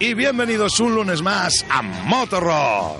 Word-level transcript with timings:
y 0.00 0.14
bienvenidos 0.14 0.80
un 0.80 0.92
lunes 0.92 1.22
más 1.22 1.64
a 1.70 1.82
Motorrock. 1.82 2.96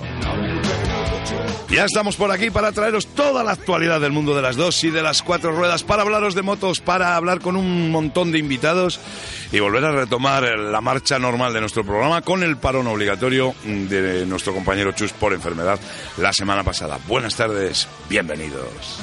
Ya 1.69 1.83
estamos 1.83 2.15
por 2.15 2.31
aquí 2.31 2.49
para 2.51 2.71
traeros 2.71 3.05
toda 3.07 3.43
la 3.43 3.51
actualidad 3.51 3.99
del 3.99 4.13
mundo 4.13 4.33
de 4.33 4.41
las 4.41 4.55
dos 4.55 4.81
y 4.85 4.89
de 4.89 5.01
las 5.01 5.21
cuatro 5.21 5.51
ruedas, 5.51 5.83
para 5.83 6.03
hablaros 6.03 6.35
de 6.35 6.41
motos, 6.41 6.79
para 6.79 7.17
hablar 7.17 7.41
con 7.41 7.57
un 7.57 7.91
montón 7.91 8.31
de 8.31 8.39
invitados 8.39 9.01
y 9.51 9.59
volver 9.59 9.83
a 9.83 9.91
retomar 9.91 10.43
la 10.43 10.79
marcha 10.79 11.19
normal 11.19 11.51
de 11.51 11.59
nuestro 11.59 11.83
programa 11.83 12.21
con 12.21 12.43
el 12.43 12.55
parón 12.55 12.87
obligatorio 12.87 13.53
de 13.65 14.25
nuestro 14.25 14.53
compañero 14.53 14.93
Chus 14.93 15.11
por 15.11 15.33
enfermedad 15.33 15.77
la 16.17 16.31
semana 16.31 16.63
pasada. 16.63 16.97
Buenas 17.07 17.35
tardes, 17.35 17.89
bienvenidos. 18.07 18.99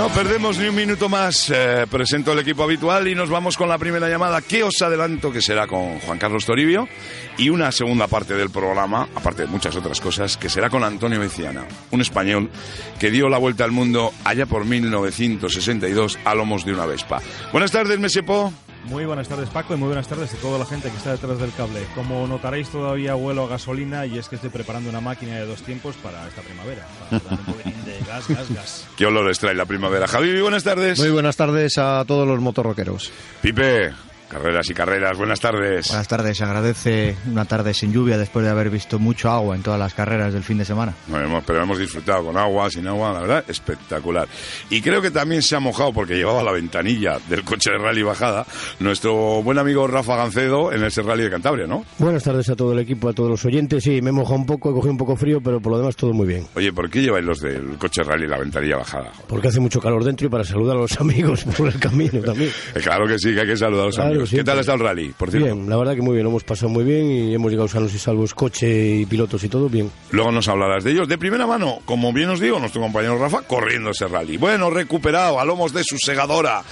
No 0.00 0.08
perdemos 0.08 0.56
ni 0.56 0.66
un 0.66 0.74
minuto 0.74 1.10
más. 1.10 1.50
Eh, 1.50 1.86
presento 1.90 2.32
el 2.32 2.38
equipo 2.38 2.62
habitual 2.62 3.06
y 3.06 3.14
nos 3.14 3.28
vamos 3.28 3.58
con 3.58 3.68
la 3.68 3.76
primera 3.76 4.08
llamada 4.08 4.40
que 4.40 4.62
os 4.62 4.80
adelanto 4.80 5.30
que 5.30 5.42
será 5.42 5.66
con 5.66 5.98
Juan 5.98 6.16
Carlos 6.16 6.46
Toribio 6.46 6.88
y 7.36 7.50
una 7.50 7.70
segunda 7.70 8.06
parte 8.06 8.32
del 8.32 8.48
programa, 8.48 9.10
aparte 9.14 9.42
de 9.42 9.48
muchas 9.48 9.76
otras 9.76 10.00
cosas, 10.00 10.38
que 10.38 10.48
será 10.48 10.70
con 10.70 10.84
Antonio 10.84 11.20
Veciana, 11.20 11.66
un 11.90 12.00
español 12.00 12.50
que 12.98 13.10
dio 13.10 13.28
la 13.28 13.36
vuelta 13.36 13.64
al 13.64 13.72
mundo 13.72 14.14
allá 14.24 14.46
por 14.46 14.64
1962 14.64 16.18
a 16.24 16.34
lomos 16.34 16.64
de 16.64 16.72
una 16.72 16.86
Vespa. 16.86 17.20
Buenas 17.52 17.70
tardes, 17.70 17.98
Mesepo. 17.98 18.54
Muy 18.84 19.04
buenas 19.04 19.28
tardes 19.28 19.48
Paco 19.50 19.74
y 19.74 19.76
muy 19.76 19.88
buenas 19.88 20.08
tardes 20.08 20.32
a 20.34 20.36
toda 20.38 20.58
la 20.58 20.64
gente 20.64 20.90
que 20.90 20.96
está 20.96 21.12
detrás 21.12 21.38
del 21.38 21.52
cable. 21.52 21.80
Como 21.94 22.26
notaréis 22.26 22.68
todavía 22.70 23.14
huelo 23.14 23.44
a 23.44 23.48
gasolina 23.48 24.06
y 24.06 24.18
es 24.18 24.28
que 24.28 24.36
estoy 24.36 24.50
preparando 24.50 24.90
una 24.90 25.00
máquina 25.00 25.36
de 25.36 25.46
dos 25.46 25.62
tiempos 25.62 25.96
para 25.96 26.26
esta 26.26 26.42
primavera. 26.42 26.86
Para 27.10 27.22
darle 27.22 27.38
un 27.38 27.44
poquitín 27.44 27.84
de 27.84 27.98
gas, 28.06 28.28
gas, 28.28 28.54
gas. 28.54 28.88
¿Qué 28.96 29.06
olores 29.06 29.38
trae 29.38 29.54
la 29.54 29.66
primavera? 29.66 30.08
Javi, 30.08 30.40
buenas 30.40 30.64
tardes. 30.64 30.98
Muy 30.98 31.10
buenas 31.10 31.36
tardes 31.36 31.78
a 31.78 32.04
todos 32.06 32.26
los 32.26 32.40
motorroqueros. 32.40 33.12
Pipe, 33.42 33.92
carreras 34.30 34.70
y 34.70 34.74
carreras, 34.74 35.18
buenas 35.18 35.40
tardes. 35.40 35.88
Buenas 35.88 36.08
tardes, 36.08 36.36
se 36.38 36.44
agradece 36.44 37.16
una 37.30 37.44
tarde 37.44 37.74
sin 37.74 37.92
lluvia 37.92 38.16
después 38.16 38.44
de 38.44 38.50
haber 38.50 38.70
visto 38.70 38.98
mucho 38.98 39.28
agua 39.30 39.56
en 39.56 39.62
todas 39.62 39.78
las 39.78 39.92
carreras 39.92 40.32
del 40.32 40.44
fin 40.44 40.58
de 40.58 40.64
semana. 40.64 40.94
Bueno, 41.08 41.26
hemos- 41.26 41.44
pero 41.44 41.62
hemos 41.62 41.78
disfrutado 41.78 42.24
con 42.26 42.36
agua, 42.38 42.70
sin 42.70 42.86
agua, 42.86 43.12
la 43.12 43.20
verdad, 43.20 43.44
espectacular. 43.48 44.28
Y 44.70 44.80
creo 44.80 45.02
que 45.02 45.10
también 45.10 45.42
se 45.42 45.56
ha 45.56 45.60
mojado 45.60 45.92
porque 45.92 46.16
llevaba 46.16 46.42
la 46.42 46.52
ventanilla 46.52 47.18
del 47.28 47.42
coche 47.44 47.72
de 47.72 47.78
rally 47.78 48.02
bajada 48.02 48.46
nuestro 48.78 49.42
buen 49.42 49.58
amigo 49.58 49.86
Rafa 49.86 50.16
Gancedo 50.16 50.72
en 50.72 50.84
ese 50.84 51.02
rally 51.02 51.24
de 51.24 51.30
Cantabria, 51.30 51.66
¿no? 51.66 51.84
Buenas 51.98 52.22
tardes 52.22 52.48
a 52.50 52.56
todo 52.56 52.72
el 52.72 52.78
equipo, 52.78 53.08
a 53.08 53.12
todos 53.12 53.30
los 53.30 53.44
oyentes. 53.44 53.82
Sí, 53.82 54.00
me 54.00 54.10
he 54.10 54.12
mojado 54.12 54.36
un 54.36 54.46
poco, 54.46 54.70
he 54.70 54.72
cogido 54.74 54.92
un 54.92 54.98
poco 54.98 55.16
frío, 55.16 55.40
pero 55.42 55.60
por 55.60 55.72
lo 55.72 55.78
demás 55.78 55.96
todo 55.96 56.12
muy 56.12 56.26
bien. 56.26 56.46
Oye, 56.54 56.72
¿por 56.72 56.88
qué 56.88 57.02
lleváis 57.02 57.24
los 57.24 57.40
del 57.40 57.76
coche 57.78 58.02
de 58.02 58.08
rally 58.08 58.26
la 58.28 58.38
ventanilla 58.38 58.76
bajada? 58.76 59.10
Porque 59.26 59.48
hace 59.48 59.58
mucho 59.60 59.80
calor 59.80 60.04
dentro 60.04 60.26
y 60.26 60.30
para 60.30 60.44
saludar 60.44 60.76
a 60.76 60.80
los 60.80 60.96
amigos 61.00 61.44
por 61.56 61.66
el 61.68 61.78
camino 61.80 62.20
también. 62.20 62.50
Eh, 62.74 62.80
Claro 62.80 63.06
que 63.06 63.18
sí, 63.18 63.34
que 63.34 63.40
hay 63.40 63.46
que 63.46 63.56
saludar 63.56 63.82
a 63.84 63.86
los 63.86 63.94
Claro, 63.96 64.10
amigos. 64.10 64.19
¿Qué 64.24 64.30
siempre. 64.30 64.52
tal 64.52 64.60
está 64.60 64.74
el 64.74 64.80
rally, 64.80 65.12
por 65.16 65.30
cierto? 65.30 65.46
Bien, 65.54 65.68
la 65.68 65.76
verdad 65.76 65.94
que 65.94 66.02
muy 66.02 66.12
bien, 66.14 66.24
lo 66.24 66.30
hemos 66.30 66.44
pasado 66.44 66.68
muy 66.68 66.84
bien 66.84 67.10
y 67.10 67.34
hemos 67.34 67.50
llegado 67.50 67.68
sanos 67.68 67.94
y 67.94 67.98
salvos, 67.98 68.34
coche 68.34 68.96
y 68.96 69.06
pilotos 69.06 69.42
y 69.44 69.48
todo 69.48 69.68
bien. 69.68 69.90
Luego 70.10 70.30
nos 70.32 70.48
hablarás 70.48 70.84
de 70.84 70.92
ellos 70.92 71.08
de 71.08 71.18
primera 71.18 71.46
mano, 71.46 71.78
como 71.84 72.12
bien 72.12 72.28
os 72.30 72.40
digo, 72.40 72.58
nuestro 72.58 72.80
compañero 72.80 73.18
Rafa 73.18 73.42
corriendo 73.42 73.90
ese 73.90 74.06
rally. 74.08 74.36
Bueno, 74.36 74.70
recuperado 74.70 75.40
a 75.40 75.44
lomos 75.44 75.72
de 75.72 75.82
su 75.84 75.96
segadora, 75.98 76.62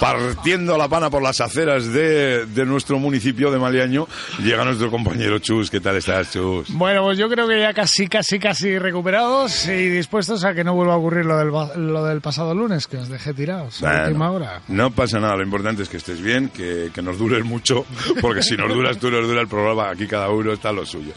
partiendo 0.00 0.76
la 0.76 0.88
pana 0.88 1.10
por 1.10 1.22
las 1.22 1.40
aceras 1.40 1.92
de, 1.92 2.46
de 2.46 2.64
nuestro 2.66 2.98
municipio 2.98 3.50
de 3.50 3.58
Maliaño, 3.58 4.06
llega 4.42 4.64
nuestro 4.64 4.90
compañero 4.90 5.38
Chus. 5.38 5.70
¿Qué 5.70 5.80
tal 5.80 5.96
estás, 5.96 6.32
Chus? 6.32 6.68
Bueno, 6.74 7.02
pues 7.02 7.18
yo 7.18 7.28
creo 7.28 7.46
que 7.48 7.58
ya 7.60 7.72
casi, 7.74 8.06
casi, 8.08 8.38
casi 8.38 8.78
recuperados 8.78 9.66
y 9.66 9.88
dispuestos 9.88 10.44
a 10.44 10.54
que 10.54 10.64
no 10.64 10.74
vuelva 10.74 10.94
a 10.94 10.96
ocurrir 10.96 11.24
lo 11.24 11.36
del, 11.38 11.50
ba- 11.50 11.74
lo 11.76 12.04
del 12.04 12.20
pasado 12.20 12.54
lunes, 12.54 12.86
que 12.86 12.96
os 12.98 13.08
dejé 13.08 13.34
tirados 13.34 13.82
a 13.82 13.86
Bueno, 13.88 14.04
última 14.06 14.30
hora. 14.30 14.60
No 14.68 14.90
pasa 14.90 15.18
nada, 15.20 15.36
lo 15.36 15.42
importante 15.42 15.82
es 15.82 15.88
que 15.88 15.96
estés 15.96 16.20
bien, 16.20 16.48
que, 16.48 16.87
que 16.90 17.02
nos 17.02 17.18
dures 17.18 17.44
mucho, 17.44 17.84
porque 18.20 18.42
si 18.42 18.56
nos 18.56 18.72
duras 18.72 18.98
tú, 18.98 19.10
nos 19.10 19.26
dura 19.26 19.40
el 19.40 19.48
programa, 19.48 19.90
aquí 19.90 20.06
cada 20.06 20.30
uno 20.30 20.52
está 20.52 20.70
a 20.70 20.72
lo 20.72 20.86
suyo. 20.86 21.12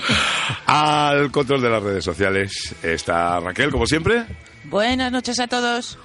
Al 0.65 1.31
control 1.31 1.61
de 1.61 1.69
las 1.69 1.83
redes 1.83 2.03
sociales 2.03 2.75
está 2.83 3.39
Raquel, 3.39 3.71
como 3.71 3.85
siempre. 3.85 4.25
Buenas 4.65 5.11
noches 5.11 5.39
a 5.39 5.47
todos. 5.47 5.97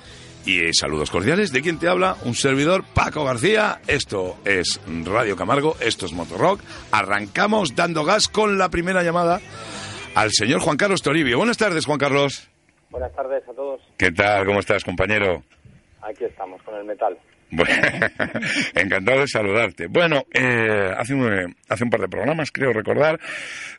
Y 0.44 0.72
saludos 0.72 1.10
cordiales 1.10 1.50
de 1.50 1.60
quien 1.60 1.78
te 1.78 1.88
habla, 1.88 2.16
un 2.22 2.34
servidor, 2.34 2.84
Paco 2.94 3.25
García. 3.25 3.81
Esto 3.88 4.38
es 4.44 4.81
Radio 5.05 5.34
Camargo, 5.34 5.76
esto 5.81 6.06
es 6.06 6.12
Motorrock. 6.12 6.60
Arrancamos 6.93 7.75
dando 7.75 8.05
gas 8.05 8.28
con 8.28 8.56
la 8.56 8.69
primera 8.69 9.03
llamada 9.03 9.41
al 10.15 10.31
señor 10.31 10.60
Juan 10.60 10.76
Carlos 10.76 11.03
Toribio. 11.03 11.37
Buenas 11.38 11.59
tardes, 11.59 11.84
Juan 11.84 11.99
Carlos. 11.99 12.49
Buenas 12.91 13.12
tardes 13.15 13.43
a 13.49 13.53
todos. 13.53 13.81
¿Qué 13.99 14.12
tal? 14.12 14.47
¿Cómo 14.47 14.60
estás, 14.60 14.84
compañero? 14.84 15.43
Aquí 16.00 16.25
estamos 16.25 16.62
con 16.62 16.76
el 16.76 16.84
metal. 16.84 17.19
Bueno, 17.51 17.75
encantado 18.75 19.21
de 19.21 19.29
saludarte. 19.29 19.87
Bueno, 19.87 20.25
eh, 20.33 20.93
hace, 20.97 21.15
un, 21.15 21.55
hace 21.69 21.84
un 21.84 21.91
par 21.91 22.01
de 22.01 22.09
programas, 22.09 22.51
creo 22.51 22.73
recordar, 22.73 23.21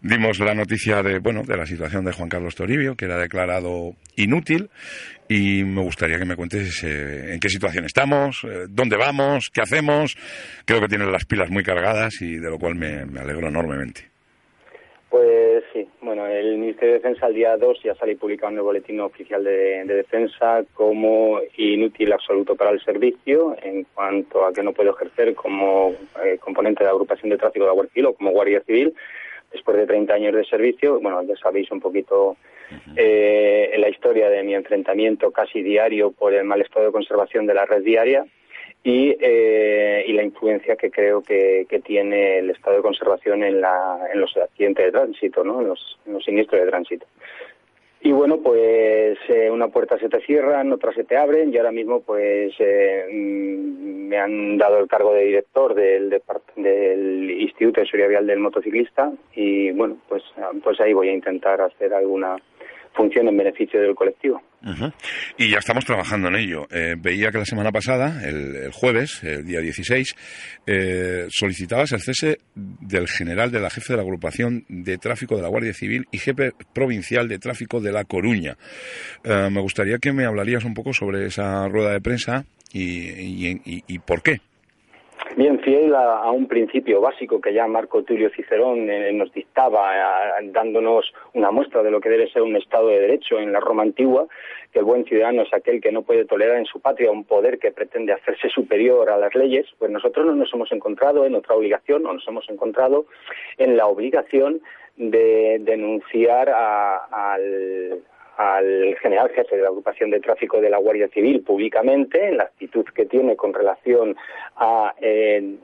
dimos 0.01 0.39
la 0.39 0.53
noticia 0.53 1.03
de, 1.03 1.19
bueno, 1.19 1.43
de 1.43 1.57
la 1.57 1.65
situación 1.65 2.05
de 2.05 2.13
Juan 2.13 2.29
Carlos 2.29 2.55
Toribio, 2.55 2.95
que 2.95 3.05
era 3.05 3.17
declarado 3.17 3.95
inútil, 4.15 4.69
y 5.27 5.63
me 5.63 5.81
gustaría 5.81 6.17
que 6.17 6.25
me 6.25 6.35
cuentes 6.35 6.81
eh, 6.83 7.33
en 7.33 7.39
qué 7.39 7.49
situación 7.49 7.85
estamos, 7.85 8.43
eh, 8.45 8.67
dónde 8.69 8.95
vamos, 8.95 9.49
qué 9.53 9.61
hacemos. 9.61 10.15
Creo 10.65 10.79
que 10.79 10.87
tienes 10.87 11.09
las 11.09 11.25
pilas 11.25 11.49
muy 11.49 11.63
cargadas 11.63 12.21
y 12.21 12.37
de 12.37 12.49
lo 12.49 12.57
cual 12.57 12.75
me, 12.75 13.05
me 13.05 13.19
alegro 13.19 13.49
enormemente. 13.49 14.16
Pues 15.09 15.63
sí, 15.71 15.87
bueno, 16.01 16.27
el 16.27 16.57
Ministerio 16.57 16.93
de 16.93 16.99
Defensa 16.99 17.27
el 17.27 17.35
día 17.35 17.55
2 17.55 17.79
ya 17.81 17.95
sale 17.95 18.17
publicado 18.17 18.51
en 18.51 18.57
el 18.57 18.63
Boletín 18.63 18.99
Oficial 18.99 19.41
de, 19.41 19.85
de 19.85 19.95
Defensa 19.95 20.65
como 20.73 21.39
inútil 21.55 22.11
absoluto 22.11 22.55
para 22.55 22.71
el 22.71 22.83
servicio 22.83 23.55
en 23.61 23.85
cuanto 23.95 24.45
a 24.45 24.51
que 24.51 24.63
no 24.63 24.73
puede 24.73 24.89
ejercer 24.89 25.33
como 25.33 25.95
eh, 26.23 26.37
componente 26.39 26.83
de 26.83 26.85
la 26.85 26.91
agrupación 26.91 27.29
de 27.29 27.37
tráfico 27.37 27.63
de 27.63 27.69
la 27.69 27.73
Guardia 27.73 27.93
Civil 27.93 28.05
o 28.07 28.13
como 28.15 28.31
Guardia 28.31 28.61
Civil 28.63 28.93
después 29.51 29.77
de 29.77 29.87
30 29.87 30.13
años 30.13 30.35
de 30.35 30.43
servicio. 30.43 30.99
Bueno, 30.99 31.23
ya 31.23 31.37
sabéis 31.37 31.71
un 31.71 31.79
poquito 31.79 32.35
eh, 32.97 33.73
la 33.77 33.87
historia 33.87 34.29
de 34.29 34.43
mi 34.43 34.55
enfrentamiento 34.55 35.31
casi 35.31 35.61
diario 35.61 36.11
por 36.11 36.33
el 36.33 36.43
mal 36.43 36.61
estado 36.61 36.87
de 36.87 36.91
conservación 36.91 37.45
de 37.45 37.53
la 37.53 37.65
red 37.65 37.81
diaria 37.81 38.25
y, 38.87 39.17
eh, 39.19 40.05
y 40.07 40.13
la 40.13 40.23
influencia 40.23 40.77
que 40.77 40.89
creo 40.89 41.21
que, 41.21 41.65
que 41.67 41.81
tiene 41.81 42.39
el 42.39 42.51
estado 42.51 42.77
de 42.77 42.81
conservación 42.81 43.43
en, 43.43 43.59
la, 43.59 43.99
en 44.13 44.21
los 44.21 44.37
accidentes 44.37 44.85
de 44.85 44.91
tránsito, 44.93 45.43
¿no? 45.43 45.59
en, 45.59 45.67
los, 45.67 45.99
en 46.05 46.13
los 46.13 46.23
siniestros 46.23 46.61
de 46.61 46.69
tránsito. 46.69 47.05
Y 47.99 48.13
bueno, 48.13 48.37
pues 48.37 49.17
eh, 49.27 49.51
una 49.51 49.67
puerta 49.67 49.99
se 49.99 50.07
te 50.07 50.21
cierran, 50.21 50.71
otras 50.71 50.95
se 50.95 51.03
te 51.03 51.17
abren 51.17 51.53
y 51.53 51.57
ahora 51.57 51.73
mismo 51.73 51.99
pues 51.99 52.53
eh, 52.59 53.09
mm, 53.11 54.07
me 54.07 54.19
han 54.19 54.57
dado 54.57 54.79
el 54.79 54.87
cargo 54.87 55.13
de 55.13 55.25
director 55.25 55.75
del, 55.75 56.21
del 56.55 57.31
Instituto 57.41 57.81
de 57.81 57.87
Seguridad 57.87 58.09
Vial 58.09 58.27
del 58.27 58.39
Motociclista 58.39 59.11
y 59.35 59.71
bueno, 59.71 59.97
pues, 60.07 60.23
ah, 60.37 60.51
pues 60.63 60.79
ahí 60.79 60.93
voy 60.93 61.09
a 61.09 61.13
intentar 61.13 61.59
hacer 61.59 61.93
alguna 61.93 62.37
función 62.97 63.27
en 63.29 63.37
beneficio 63.37 63.79
del 63.79 63.95
colectivo. 63.95 64.41
Y 65.37 65.49
ya 65.51 65.59
estamos 65.59 65.85
trabajando 65.85 66.27
en 66.27 66.35
ello. 66.35 66.67
Eh, 66.71 66.95
veía 66.97 67.31
que 67.31 67.37
la 67.37 67.45
semana 67.45 67.71
pasada, 67.71 68.27
el, 68.27 68.71
jueves, 68.73 69.23
el 69.23 69.45
día 69.45 69.61
16, 69.61 70.15
eh, 70.65 71.27
solicitabas 71.29 71.91
el 71.93 72.01
cese 72.01 72.39
del 72.55 73.07
general 73.07 73.51
de 73.51 73.61
la 73.61 73.69
jefe 73.69 73.93
de 73.93 73.97
la 73.97 74.03
agrupación 74.03 74.65
de 74.67 74.97
tráfico 74.97 75.35
de 75.37 75.43
la 75.43 75.47
Guardia 75.47 75.73
Civil 75.73 76.05
y 76.11 76.17
jefe 76.17 76.51
provincial 76.73 77.27
de 77.29 77.39
tráfico 77.39 77.79
de 77.79 77.91
La 77.93 78.03
Coruña. 78.03 78.57
Eh, 79.23 79.49
me 79.51 79.61
gustaría 79.61 79.99
que 79.99 80.11
me 80.11 80.25
hablarías 80.25 80.65
un 80.65 80.73
poco 80.73 80.91
sobre 80.91 81.27
esa 81.27 81.67
rueda 81.69 81.93
de 81.93 82.01
prensa 82.01 82.45
y- 82.73 83.47
y- 83.63 83.83
y 83.87 83.99
por 83.99 84.21
qué. 84.23 84.41
Bien, 85.37 85.59
fiel 85.59 85.93
a, 85.93 86.31
un 86.31 86.47
principio 86.47 86.99
básico 86.99 87.39
que 87.39 87.53
ya 87.53 87.67
Marco 87.67 88.01
Tulio 88.01 88.31
Cicerón 88.31 88.89
eh, 88.89 89.13
nos 89.13 89.31
dictaba, 89.31 89.95
eh, 90.39 90.49
dándonos 90.51 91.13
una 91.35 91.51
muestra 91.51 91.83
de 91.83 91.91
lo 91.91 92.01
que 92.01 92.09
debe 92.09 92.27
ser 92.31 92.41
un 92.41 92.55
Estado 92.55 92.87
de 92.87 93.01
Derecho 93.01 93.37
en 93.37 93.53
la 93.53 93.59
Roma 93.59 93.83
antigua, 93.83 94.25
que 94.73 94.79
el 94.79 94.85
buen 94.85 95.05
ciudadano 95.05 95.43
es 95.43 95.53
aquel 95.53 95.79
que 95.79 95.91
no 95.91 96.01
puede 96.01 96.25
tolerar 96.25 96.57
en 96.57 96.65
su 96.65 96.79
patria 96.79 97.11
un 97.11 97.23
poder 97.23 97.59
que 97.59 97.71
pretende 97.71 98.13
hacerse 98.13 98.49
superior 98.49 99.11
a 99.11 99.17
las 99.17 99.35
leyes, 99.35 99.67
pues 99.77 99.91
nosotros 99.91 100.25
no 100.25 100.33
nos 100.33 100.51
hemos 100.51 100.71
encontrado 100.71 101.23
en 101.23 101.35
otra 101.35 101.53
obligación, 101.55 102.07
o 102.07 102.13
nos 102.13 102.27
hemos 102.27 102.49
encontrado 102.49 103.05
en 103.59 103.77
la 103.77 103.85
obligación 103.85 104.59
de 104.95 105.57
denunciar 105.59 106.49
a- 106.49 107.05
al, 107.33 107.99
al 108.37 108.95
general 109.01 109.29
jefe 109.29 109.55
de 109.55 109.63
la 109.63 109.69
agrupación 109.69 110.11
de 110.11 110.19
tráfico 110.19 110.61
de 110.61 110.69
la 110.69 110.77
Guardia 110.77 111.07
Civil 111.09 111.41
públicamente 111.41 112.27
en 112.27 112.37
la 112.37 112.43
actitud 112.43 112.85
que 112.85 113.07
tiene 113.07 113.35
con 113.35 113.51
relación 113.51 114.15
a 114.57 114.93
eh, 115.01 115.55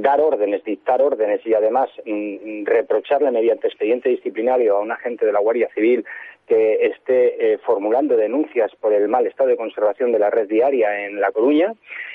dar 0.00 0.22
órdenes, 0.22 0.64
dictar 0.64 1.02
órdenes 1.02 1.46
y 1.46 1.52
además 1.52 1.90
mm, 2.06 2.64
reprocharle 2.64 3.30
mediante 3.30 3.68
expediente 3.68 4.08
disciplinario 4.08 4.76
a 4.76 4.80
un 4.80 4.92
agente 4.92 5.26
de 5.26 5.32
la 5.32 5.40
Guardia 5.40 5.68
Civil 5.74 6.04
que 6.46 6.86
esté 6.86 7.54
eh, 7.54 7.58
formulando 7.58 8.16
denuncias 8.16 8.70
por 8.80 8.92
el 8.92 9.08
mal 9.08 9.26
estado 9.26 9.50
de 9.50 9.56
conservación 9.56 10.12
de 10.12 10.18
la 10.18 10.30
red 10.30 10.48
diaria 10.48 11.06
en 11.06 11.20
La 11.20 11.32
Coruña 11.32 11.74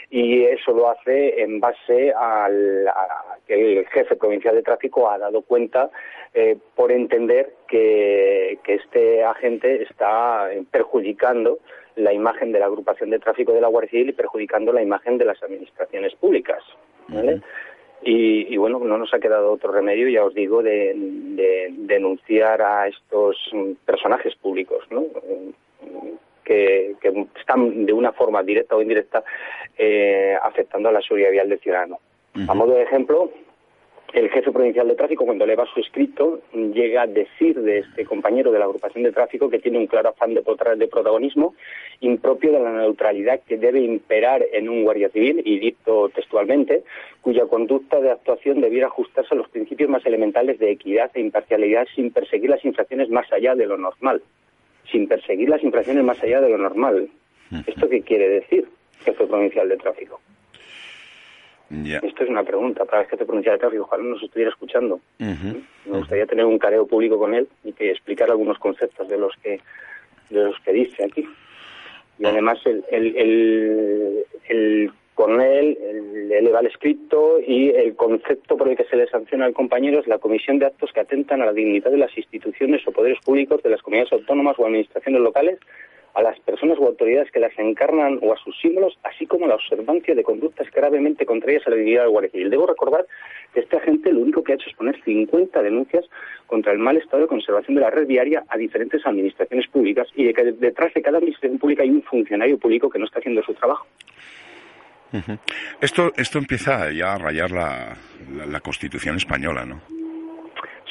y 0.10 0.44
eso 0.44 0.72
lo 0.72 0.90
hace 0.90 1.42
en 1.42 1.60
base 1.60 2.14
al, 2.14 2.88
a 2.88 3.38
que 3.48 3.80
el 3.80 3.88
jefe 3.88 4.16
provincial 4.16 4.56
de 4.56 4.64
tráfico 4.64 5.10
ha 5.10 5.18
dado 5.18 5.42
cuenta 5.42 5.90
eh, 6.34 6.58
por 6.76 6.92
entender 6.92 7.54
que, 7.68 8.60
que 8.64 8.76
este 8.76 9.24
agente 9.24 9.84
está 9.84 10.50
perjudicando 10.72 11.60
la 11.96 12.14
imagen 12.14 12.52
de 12.52 12.60
la 12.60 12.68
agrupación 12.68 13.10
de 13.10 13.20
tráfico 13.20 13.52
de 13.52 13.62
la 13.62 13.68
Guardia 13.68 13.92
Civil 13.92 14.10
y 14.10 14.14
perjudicando 14.14 14.72
la 14.72 14.82
imagen 14.82 15.18
de 15.18 15.26
las 15.26 15.42
administraciones 15.44 16.16
públicas. 16.16 16.64
¿vale? 17.08 17.42
Y, 18.02 18.54
y, 18.54 18.58
bueno, 18.58 18.80
no 18.80 18.98
nos 18.98 19.14
ha 19.14 19.20
quedado 19.20 19.52
otro 19.52 19.72
remedio, 19.72 20.08
ya 20.08 20.24
os 20.24 20.34
digo, 20.34 20.64
de, 20.64 20.94
de 20.96 21.68
denunciar 21.72 22.62
a 22.62 22.88
estos 22.88 23.36
personajes 23.86 24.36
públicos, 24.36 24.86
¿no? 24.90 25.04
Que, 26.44 26.96
que, 27.02 27.28
están 27.38 27.86
de 27.86 27.94
una 27.94 28.14
forma 28.14 28.42
directa 28.42 28.76
o 28.76 28.82
indirecta 28.82 29.24
eh, 29.78 30.36
afectando 30.42 30.90
a 30.90 30.94
la 30.94 31.02
seguridad 31.02 31.32
vial 31.32 31.50
del 31.50 31.60
ciudadano. 31.60 32.00
Uh 32.36 32.40
-huh. 32.40 32.52
A 32.52 32.54
modo 32.54 32.74
de 32.74 32.84
ejemplo, 32.84 33.32
el 34.14 34.30
jefe 34.30 34.52
provincial 34.52 34.88
de 34.88 34.96
tráfico, 34.96 35.26
cuando 35.26 35.46
le 35.46 35.56
va 35.56 35.66
su 35.74 35.80
escrito, 35.80 36.42
llega 36.54 37.04
a 37.04 37.08
decir 37.08 37.60
de 37.60 37.80
este 37.80 38.06
compañero 38.06 38.52
de 38.52 38.60
la 38.60 38.66
agrupación 38.66 39.04
de 39.04 39.12
tráfico 39.12 39.50
que 39.50 39.60
tiene 39.60 39.78
un 39.78 39.88
claro 39.88 40.10
afán 40.10 40.34
de, 40.34 40.42
de 40.78 40.88
protagonismo 40.88 41.56
impropio 42.02 42.52
de 42.52 42.60
la 42.60 42.72
neutralidad 42.72 43.42
que 43.48 43.58
debe 43.58 43.82
imperar 43.82 44.46
en 44.52 44.70
un 44.70 44.84
guardia 44.84 45.10
civil, 45.10 45.42
y 45.46 45.60
dicto 45.60 46.10
textualmente, 46.10 46.84
cuya 47.22 47.46
conducta 47.46 48.00
de 48.00 48.12
actuación 48.12 48.62
debiera 48.62 48.88
ajustarse 48.88 49.34
a 49.34 49.38
los 49.38 49.50
principios 49.50 49.90
más 49.90 50.06
elementales 50.06 50.60
de 50.60 50.72
equidad 50.72 51.12
e 51.14 51.22
imparcialidad 51.22 51.88
sin 51.96 52.12
perseguir 52.12 52.50
las 52.50 52.64
infracciones 52.64 53.10
más 53.10 53.32
allá 53.32 53.56
de 53.56 53.66
lo 53.66 53.78
normal. 53.78 54.22
Sin 54.92 55.08
perseguir 55.08 55.50
las 55.50 55.64
infracciones 55.64 56.04
más 56.04 56.22
allá 56.24 56.42
de 56.42 56.50
lo 56.50 56.58
normal. 56.58 57.10
¿Esto 57.68 57.90
qué 57.90 58.02
quiere 58.02 58.30
decir, 58.30 58.68
jefe 59.04 59.26
provincial 59.26 59.68
de 59.70 59.78
tráfico? 59.78 60.20
Yeah. 61.70 62.00
Esto 62.00 62.24
es 62.24 62.30
una 62.30 62.44
pregunta 62.44 62.86
para 62.86 63.04
el 63.04 63.08
jefe 63.10 63.26
provincial 63.26 63.56
de 63.56 63.60
tráfico. 63.60 63.84
Ojalá 63.84 64.04
nos 64.04 64.24
estuviera 64.24 64.50
escuchando. 64.50 64.96
Uh 65.20 65.24
-huh. 65.24 65.64
Me 65.86 65.98
gustaría 66.00 66.26
tener 66.26 66.46
un 66.46 66.58
careo 66.58 66.88
público 66.88 67.20
con 67.20 67.34
él 67.36 67.48
y 67.64 67.74
que 67.74 67.92
explicar 67.92 68.30
algunos 68.30 68.58
conceptos 68.58 69.08
de 69.08 69.18
los 69.18 69.36
que 69.44 69.60
de 70.30 70.44
los 70.44 70.60
que 70.62 70.74
dice 70.74 71.04
aquí. 71.04 71.28
Y 72.18 72.26
además 72.26 72.60
el, 72.66 72.84
el, 72.92 73.16
el, 73.16 74.26
el 74.50 74.92
con 75.14 75.42
él 75.42 75.78
el, 75.82 76.32
eleva 76.32 76.62
el 76.62 76.68
escrito 76.68 77.40
y 77.46 77.70
el 77.70 77.96
concepto 77.96 78.58
por 78.58 78.70
el 78.70 78.78
que 78.78 78.86
se 78.86 78.96
le 78.96 79.08
sanciona 79.08 79.46
al 79.46 79.54
compañero 79.54 80.00
es 80.00 80.08
la 80.08 80.18
comisión 80.18 80.60
de 80.60 80.66
actos 80.68 80.92
que 80.94 81.02
atentan 81.02 81.42
a 81.42 81.46
la 81.46 81.54
dignidad 81.54 81.92
de 81.92 81.98
las 81.98 82.18
instituciones 82.18 82.88
o 82.88 82.92
poderes 82.92 83.20
públicos 83.20 83.62
de 83.62 83.70
las 83.70 83.82
comunidades 83.82 84.14
autónomas 84.14 84.58
o 84.58 84.66
administraciones 84.66 85.22
locales 85.22 85.60
a 86.14 86.22
las 86.22 86.40
personas 86.40 86.78
o 86.80 86.88
autoridades 86.88 87.32
que 87.32 87.40
las 87.40 87.58
encarnan 87.58 88.20
o 88.22 88.34
a 88.34 88.38
sus 88.38 88.60
símbolos, 88.60 88.98
así 89.04 89.26
como 89.26 89.48
la 89.48 89.56
observancia 89.56 90.16
de 90.16 90.24
conductas 90.24 90.70
gravemente 90.72 91.26
contrarias 91.26 91.66
a 91.68 91.70
la 91.70 91.76
dignidad 91.76 92.04
del 92.04 92.12
Guardia 92.12 92.32
Civil. 92.32 92.50
Debo 92.50 92.68
recordar 92.68 93.06
que 93.54 93.62
este 93.62 93.78
agente 93.78 94.12
lo 94.12 94.22
único 94.22 94.44
que 94.44 94.54
ha 94.54 94.56
hecho 94.56 94.70
es 94.70 94.76
poner 94.76 95.02
50 95.04 95.62
denuncias 95.62 96.06
contra 96.48 96.72
el 96.72 96.80
mal 96.80 96.98
estado 96.98 97.24
de 97.24 97.28
conservación 97.28 97.76
de 97.76 97.82
la 97.82 97.90
red 97.90 98.08
viaria 98.08 98.44
a 98.50 98.58
diferentes 98.58 99.06
administraciones 99.06 99.68
públicas 99.68 100.08
y 100.16 100.26
de 100.26 100.34
que 100.34 100.44
detrás 100.54 100.94
de 100.94 101.02
cada 101.02 101.18
administración 101.18 101.60
pública 101.60 101.84
hay 101.84 101.90
un 101.90 102.04
funcionario 102.04 102.58
público 102.58 102.90
que 102.90 103.00
no 103.00 103.06
está 103.06 103.20
haciendo 103.20 103.44
su 103.44 103.54
trabajo. 103.54 103.86
Esto, 105.82 106.14
esto 106.18 106.38
empieza 106.38 106.92
ya 106.92 107.16
a 107.16 107.18
rayar 107.18 107.50
la, 107.50 107.98
la 108.48 108.60
Constitución 108.60 109.16
española, 109.16 109.66
¿no? 109.66 109.99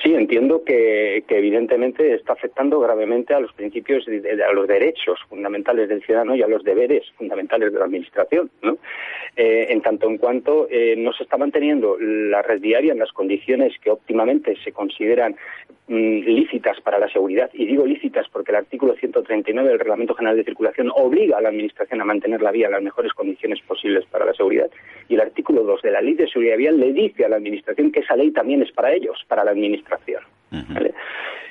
Sí, 0.03 0.15
entiendo 0.15 0.63
que, 0.65 1.25
evidentemente 1.29 2.15
está 2.15 2.35
afectando 2.35 2.79
gravemente 2.79 3.35
a 3.35 3.41
los 3.41 3.53
principios, 3.53 4.07
a 4.07 4.53
los 4.53 4.69
derechos 4.69 5.19
fundamentales 5.29 5.89
del 5.89 6.03
ciudadano 6.03 6.37
y 6.37 6.43
a 6.43 6.49
los 6.49 6.63
deberes 6.63 7.05
fundamentales 7.17 7.73
de 7.73 7.79
la 7.79 7.87
Administración. 7.87 8.51
Eh, 9.37 9.67
en 9.71 9.81
tanto 9.83 10.09
en 10.09 10.19
cuanto 10.19 10.67
eh, 10.69 10.97
no 10.97 11.13
se 11.13 11.23
está 11.23 11.37
manteniendo 11.37 11.97
la 12.01 12.43
red 12.43 12.61
diaria 12.61 12.93
en 12.93 12.99
las 12.99 13.13
condiciones 13.13 13.73
que 13.81 13.91
óptimamente 13.91 14.57
se 14.65 14.73
consideran 14.73 15.37
mm, 15.87 16.23
lícitas 16.25 16.81
para 16.81 16.99
la 16.99 17.09
seguridad, 17.09 17.49
y 17.53 17.67
digo 17.67 17.87
lícitas 17.87 18.27
porque 18.33 18.51
el 18.51 18.57
artículo 18.57 18.95
139 18.95 19.69
del 19.69 19.79
Reglamento 19.79 20.15
General 20.15 20.37
de 20.37 20.43
Circulación 20.43 20.91
obliga 20.93 21.39
a 21.39 21.41
la 21.41 21.51
Administración 21.51 22.01
a 22.01 22.05
mantener 22.05 22.43
la 22.43 22.51
vía 22.51 22.67
en 22.67 22.73
las 22.73 22.83
mejores 22.83 23.13
condiciones 23.13 23.61
posibles 23.63 24.05
para 24.07 24.25
la 24.25 24.35
seguridad, 24.35 24.71
y 25.09 25.15
el 25.15 25.21
artículo 25.21 25.63
2 25.63 25.83
de 25.83 25.91
la 25.93 26.01
Ley 26.01 26.15
de 26.15 26.29
Seguridad 26.29 26.57
Vial 26.57 26.81
le 26.81 26.93
dice 26.93 27.25
a 27.25 27.29
la 27.29 27.37
Administración 27.37 27.93
que 27.93 28.01
esa 28.01 28.17
ley 28.17 28.33
también 28.33 28.63
es 28.63 28.73
para 28.73 28.93
ellos, 28.93 29.25
para 29.29 29.45
la 29.45 29.53
Administración. 29.53 29.88
Uh 30.51 30.57
-huh. 30.57 30.75
¿vale? 30.75 30.95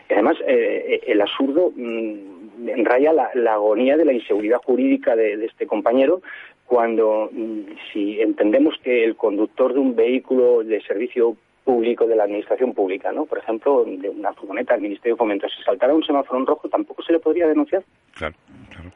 Y 0.09 0.13
además, 0.13 0.37
eh, 0.47 1.01
el 1.05 1.21
absurdo 1.21 1.71
mmm, 1.75 2.83
raya 2.83 3.13
la, 3.13 3.29
la, 3.35 3.53
agonía 3.53 3.97
de 3.97 4.05
la 4.05 4.13
inseguridad 4.13 4.57
jurídica 4.63 5.15
de, 5.15 5.37
de 5.37 5.45
este 5.45 5.67
compañero 5.67 6.21
cuando, 6.65 7.29
mmm, 7.31 7.61
si 7.91 8.21
entendemos 8.21 8.75
que 8.83 9.03
el 9.03 9.15
conductor 9.15 9.73
de 9.73 9.79
un 9.79 9.95
vehículo 9.95 10.63
de 10.63 10.81
servicio 10.81 11.37
público 11.67 12.07
de 12.07 12.15
la 12.15 12.23
administración 12.23 12.73
pública, 12.73 13.11
¿no? 13.11 13.25
Por 13.25 13.39
ejemplo, 13.39 13.83
de 13.85 14.09
una 14.09 14.31
furgoneta 14.31 14.73
del 14.73 14.83
Ministerio 14.83 15.15
de 15.15 15.19
Fomento, 15.19 15.49
si 15.49 15.61
saltara 15.63 15.93
un 15.93 16.01
semáforo 16.01 16.39
en 16.39 16.45
rojo, 16.45 16.69
tampoco 16.69 17.03
se 17.03 17.11
le 17.11 17.19
podría 17.19 17.45
denunciar. 17.45 17.83
Claro, 18.13 18.35
claro, 18.69 18.91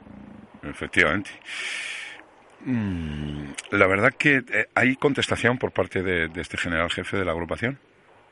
efectivamente. 0.64 1.32
Mm, 2.64 3.52
la 3.72 3.88
verdad 3.88 4.14
que 4.18 4.38
eh, 4.38 4.68
hay 4.74 4.96
contestación 4.96 5.58
por 5.58 5.72
parte 5.72 6.02
de, 6.02 6.30
de 6.30 6.42
este 6.42 6.58
general 6.58 6.90
jefe 6.90 7.18
de 7.18 7.26
la 7.26 7.32
agrupación. 7.32 7.78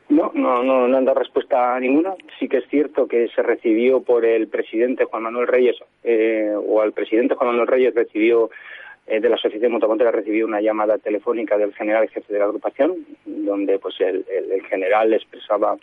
No, 0.09 0.31
no, 0.33 0.63
no, 0.63 0.87
no 0.87 0.97
han 0.97 1.05
dado 1.05 1.19
respuesta 1.19 1.79
ninguna. 1.79 2.15
Sí 2.39 2.49
que 2.49 2.57
es 2.57 2.67
cierto 2.69 3.07
que 3.07 3.27
se 3.29 3.43
recibió 3.43 4.01
por 4.01 4.25
el 4.25 4.47
presidente 4.47 5.05
Juan 5.05 5.23
Manuel 5.23 5.47
Reyes, 5.47 5.77
eh, 6.03 6.51
o 6.55 6.81
al 6.81 6.93
presidente 6.93 7.35
Juan 7.35 7.51
Manuel 7.51 7.67
Reyes 7.67 7.93
recibió, 7.93 8.49
eh, 9.05 9.19
de 9.19 9.29
la 9.29 9.35
Asociación 9.35 9.71
Motomontera 9.71 10.11
recibió 10.11 10.47
una 10.47 10.61
llamada 10.61 10.97
telefónica 10.97 11.57
del 11.57 11.73
general 11.75 12.09
jefe 12.09 12.33
de 12.33 12.39
la 12.39 12.45
agrupación, 12.45 13.05
donde 13.25 13.77
pues 13.77 14.01
el, 14.01 14.25
el, 14.31 14.51
el 14.51 14.65
general 14.65 15.13
expresaba 15.13 15.77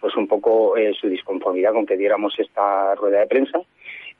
pues 0.00 0.14
un 0.16 0.26
poco 0.26 0.76
eh, 0.76 0.92
su 0.98 1.08
disconformidad 1.08 1.72
con 1.72 1.86
que 1.86 1.96
diéramos 1.96 2.38
esta 2.38 2.94
rueda 2.94 3.20
de 3.20 3.26
prensa. 3.26 3.60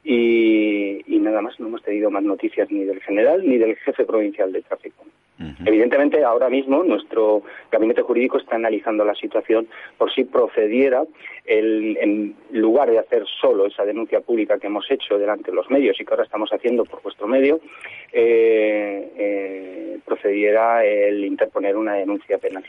Y, 0.02 1.02
y 1.06 1.18
nada 1.18 1.42
más, 1.42 1.60
no 1.60 1.66
hemos 1.68 1.82
tenido 1.82 2.10
más 2.10 2.22
noticias 2.22 2.70
ni 2.70 2.84
del 2.84 3.00
general 3.02 3.46
ni 3.46 3.58
del 3.58 3.76
jefe 3.76 4.04
provincial 4.04 4.50
de 4.50 4.62
tráfico. 4.62 5.04
Uh 5.38 5.44
-huh. 5.44 5.68
Evidentemente, 5.68 6.22
ahora 6.24 6.48
mismo 6.48 6.82
nuestro 6.82 7.42
gabinete 7.70 8.02
jurídico 8.02 8.38
está 8.38 8.56
analizando 8.56 9.04
la 9.04 9.14
situación 9.14 9.68
por 9.98 10.12
si 10.12 10.24
procediera, 10.24 11.02
el, 11.44 11.96
en 11.98 12.34
lugar 12.52 12.90
de 12.90 12.98
hacer 12.98 13.24
solo 13.40 13.66
esa 13.66 13.84
denuncia 13.84 14.20
pública 14.20 14.58
que 14.58 14.68
hemos 14.68 14.90
hecho 14.90 15.18
delante 15.18 15.50
de 15.50 15.56
los 15.56 15.70
medios 15.70 15.98
y 16.00 16.04
que 16.04 16.12
ahora 16.12 16.24
estamos 16.24 16.50
haciendo 16.50 16.84
por 16.84 17.02
vuestro 17.02 17.26
medio, 17.26 17.60
eh, 18.12 19.10
eh, 19.16 19.98
procediera 20.04 20.84
el 20.84 21.24
interponer 21.24 21.76
una 21.76 21.94
denuncia 21.94 22.38
penal. 22.38 22.64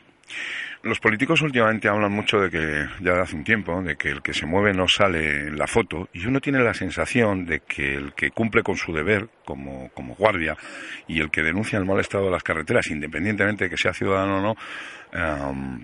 Los 0.83 0.99
políticos 0.99 1.43
últimamente 1.43 1.87
hablan 1.87 2.11
mucho 2.11 2.39
de 2.39 2.49
que, 2.49 2.57
ya 3.03 3.13
de 3.13 3.21
hace 3.21 3.35
un 3.35 3.43
tiempo, 3.43 3.83
de 3.83 3.95
que 3.97 4.09
el 4.09 4.23
que 4.23 4.33
se 4.33 4.47
mueve 4.47 4.73
no 4.73 4.85
sale 4.87 5.47
en 5.47 5.55
la 5.55 5.67
foto, 5.67 6.07
y 6.11 6.25
uno 6.25 6.39
tiene 6.39 6.57
la 6.63 6.73
sensación 6.73 7.20
de 7.21 7.59
que 7.61 7.93
el 7.93 8.13
que 8.13 8.31
cumple 8.31 8.63
con 8.63 8.75
su 8.75 8.91
deber 8.91 9.29
como, 9.45 9.89
como 9.93 10.15
guardia 10.15 10.57
y 11.07 11.19
el 11.19 11.29
que 11.29 11.43
denuncia 11.43 11.77
el 11.77 11.85
mal 11.85 11.99
estado 11.99 12.25
de 12.25 12.31
las 12.31 12.43
carreteras, 12.43 12.87
independientemente 12.87 13.65
de 13.65 13.69
que 13.69 13.77
sea 13.77 13.93
ciudadano 13.93 14.37
o 14.37 14.41
no, 14.41 14.55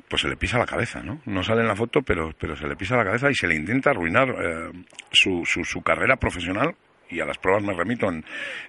pues 0.07 0.21
se 0.21 0.29
le 0.29 0.37
pisa 0.37 0.57
la 0.57 0.65
cabeza, 0.65 1.01
¿no? 1.01 1.21
No 1.25 1.43
sale 1.43 1.61
en 1.61 1.67
la 1.67 1.75
foto, 1.75 2.01
pero, 2.01 2.33
pero 2.39 2.55
se 2.55 2.67
le 2.67 2.75
pisa 2.75 2.95
la 2.95 3.03
cabeza 3.03 3.29
y 3.29 3.35
se 3.35 3.47
le 3.47 3.55
intenta 3.55 3.91
arruinar 3.91 4.29
uh, 4.29 4.83
su, 5.11 5.43
su, 5.45 5.63
su, 5.63 5.81
carrera 5.81 6.15
profesional, 6.15 6.75
y 7.09 7.19
a 7.19 7.25
las 7.25 7.37
pruebas 7.37 7.63
me 7.63 7.73
remito 7.73 8.07
en, 8.09 8.23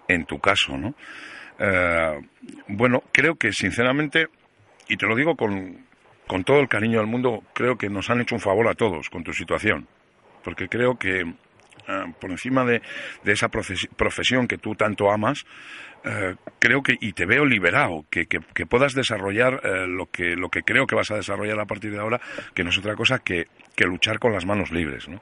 en 0.08 0.24
tu 0.24 0.38
caso, 0.38 0.76
¿no? 0.76 0.94
Uh, 1.60 2.24
bueno, 2.68 3.02
creo 3.12 3.36
que 3.36 3.52
sinceramente, 3.52 4.26
y 4.88 4.96
te 4.96 5.06
lo 5.06 5.16
digo 5.16 5.36
con, 5.36 5.86
con 6.26 6.44
todo 6.44 6.60
el 6.60 6.68
cariño 6.68 6.98
del 6.98 7.08
mundo, 7.08 7.42
creo 7.54 7.76
que 7.76 7.88
nos 7.88 8.10
han 8.10 8.20
hecho 8.20 8.34
un 8.34 8.40
favor 8.40 8.68
a 8.68 8.74
todos 8.74 9.08
con 9.10 9.24
tu 9.24 9.32
situación. 9.32 9.86
Porque 10.44 10.68
creo 10.68 10.96
que 10.98 11.24
eh, 11.86 12.12
por 12.20 12.30
encima 12.30 12.64
de, 12.64 12.82
esa 13.24 13.48
profesión 13.48 14.48
que 14.48 14.58
tú 14.58 14.74
tanto 14.74 15.10
amas, 15.10 15.44
eh, 16.04 16.36
creo 16.58 16.82
que, 16.82 16.96
y 17.00 17.12
te 17.12 17.26
veo 17.26 17.44
liberado, 17.44 18.06
que, 18.10 18.26
que, 18.26 18.40
que 18.54 18.66
puedas 18.66 18.94
desarrollar 18.94 19.60
eh, 19.64 19.86
lo, 19.86 20.06
que, 20.06 20.36
lo 20.36 20.48
que 20.48 20.62
creo 20.62 20.86
que 20.86 20.94
vas 20.94 21.10
a 21.10 21.16
desarrollar 21.16 21.58
a 21.60 21.66
partir 21.66 21.92
de 21.92 21.98
ahora, 21.98 22.20
que 22.54 22.64
no 22.64 22.70
es 22.70 22.78
otra 22.78 22.94
cosa 22.94 23.18
que, 23.18 23.46
que 23.76 23.84
luchar 23.84 24.18
con 24.18 24.32
las 24.32 24.46
manos 24.46 24.70
libres, 24.70 25.08
¿no? 25.08 25.20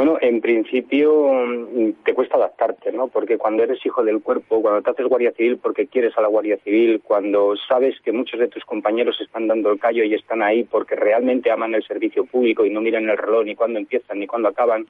Bueno, 0.00 0.16
en 0.22 0.40
principio 0.40 1.30
mm, 1.30 2.04
te 2.06 2.14
cuesta 2.14 2.38
adaptarte, 2.38 2.90
¿no? 2.90 3.08
Porque 3.08 3.36
cuando 3.36 3.64
eres 3.64 3.84
hijo 3.84 4.02
del 4.02 4.22
cuerpo, 4.22 4.62
cuando 4.62 4.80
te 4.80 4.88
haces 4.92 5.06
guardia 5.06 5.30
civil 5.32 5.58
porque 5.58 5.88
quieres 5.88 6.16
a 6.16 6.22
la 6.22 6.28
guardia 6.28 6.56
civil, 6.64 7.02
cuando 7.04 7.54
sabes 7.68 8.00
que 8.00 8.10
muchos 8.10 8.40
de 8.40 8.48
tus 8.48 8.64
compañeros 8.64 9.20
están 9.20 9.46
dando 9.46 9.70
el 9.70 9.78
callo 9.78 10.02
y 10.02 10.14
están 10.14 10.40
ahí 10.40 10.64
porque 10.64 10.96
realmente 10.96 11.50
aman 11.50 11.74
el 11.74 11.82
servicio 11.82 12.24
público 12.24 12.64
y 12.64 12.70
no 12.70 12.80
miran 12.80 13.10
el 13.10 13.18
reloj 13.18 13.44
ni 13.44 13.54
cuándo 13.54 13.78
empiezan 13.78 14.20
ni 14.20 14.26
cuándo 14.26 14.48
acaban, 14.48 14.86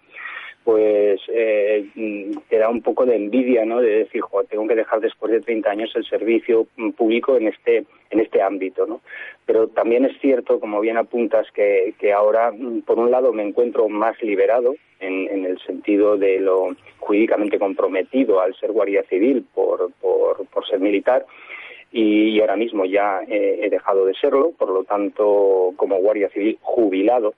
pues 0.65 1.21
eh, 1.29 1.87
te 2.49 2.59
da 2.59 2.69
un 2.69 2.83
poco 2.83 3.07
de 3.07 3.17
envidia, 3.17 3.65
¿no? 3.65 3.81
De 3.81 4.01
decir, 4.01 4.21
jo, 4.21 4.45
tengo 4.45 4.67
que 4.69 4.75
dejar 4.75 5.01
después 5.01 5.33
de 5.33 5.41
30 5.41 5.71
años 5.71 5.93
el 5.95 6.05
servicio 6.05 6.67
mm, 6.77 6.91
público 6.91 7.37
en 7.37 7.49
este 7.49 7.85
en 8.11 8.21
este 8.21 8.43
ámbito, 8.43 8.87
¿no? 8.87 9.01
Pero 9.47 9.69
también 9.69 10.05
es 10.05 10.19
cierto, 10.21 10.59
como 10.59 10.81
bien 10.81 10.97
apuntas, 10.97 11.47
que, 11.53 11.95
que 11.99 12.13
ahora, 12.13 12.51
mm, 12.51 12.83
por 12.83 12.99
un 12.99 13.11
lado, 13.11 13.33
me 13.33 13.45
encuentro 13.45 13.89
más 13.89 14.21
liberado 14.23 14.75
en, 14.99 15.29
en 15.29 15.47
el 15.47 15.59
sentido 15.61 16.17
de 16.17 16.41
lo 16.41 16.77
jurídicamente 16.99 17.59
comprometido 17.59 18.41
al 18.41 18.55
ser 18.57 18.73
guardia 18.73 19.03
civil 19.05 19.47
por, 19.55 19.93
por, 20.01 20.67
ser 20.69 20.81
militar, 20.81 21.25
y, 21.93 22.31
y 22.31 22.41
ahora 22.41 22.57
mismo 22.57 22.85
ya 22.85 23.23
eh, 23.29 23.61
he 23.63 23.71
dejado 23.71 24.05
de 24.05 24.15
serlo, 24.15 24.53
por 24.59 24.71
lo 24.71 24.85
tanto, 24.85 25.73
como 25.77 25.97
guardia 26.01 26.29
civil 26.29 26.59
jubilado 26.61 27.35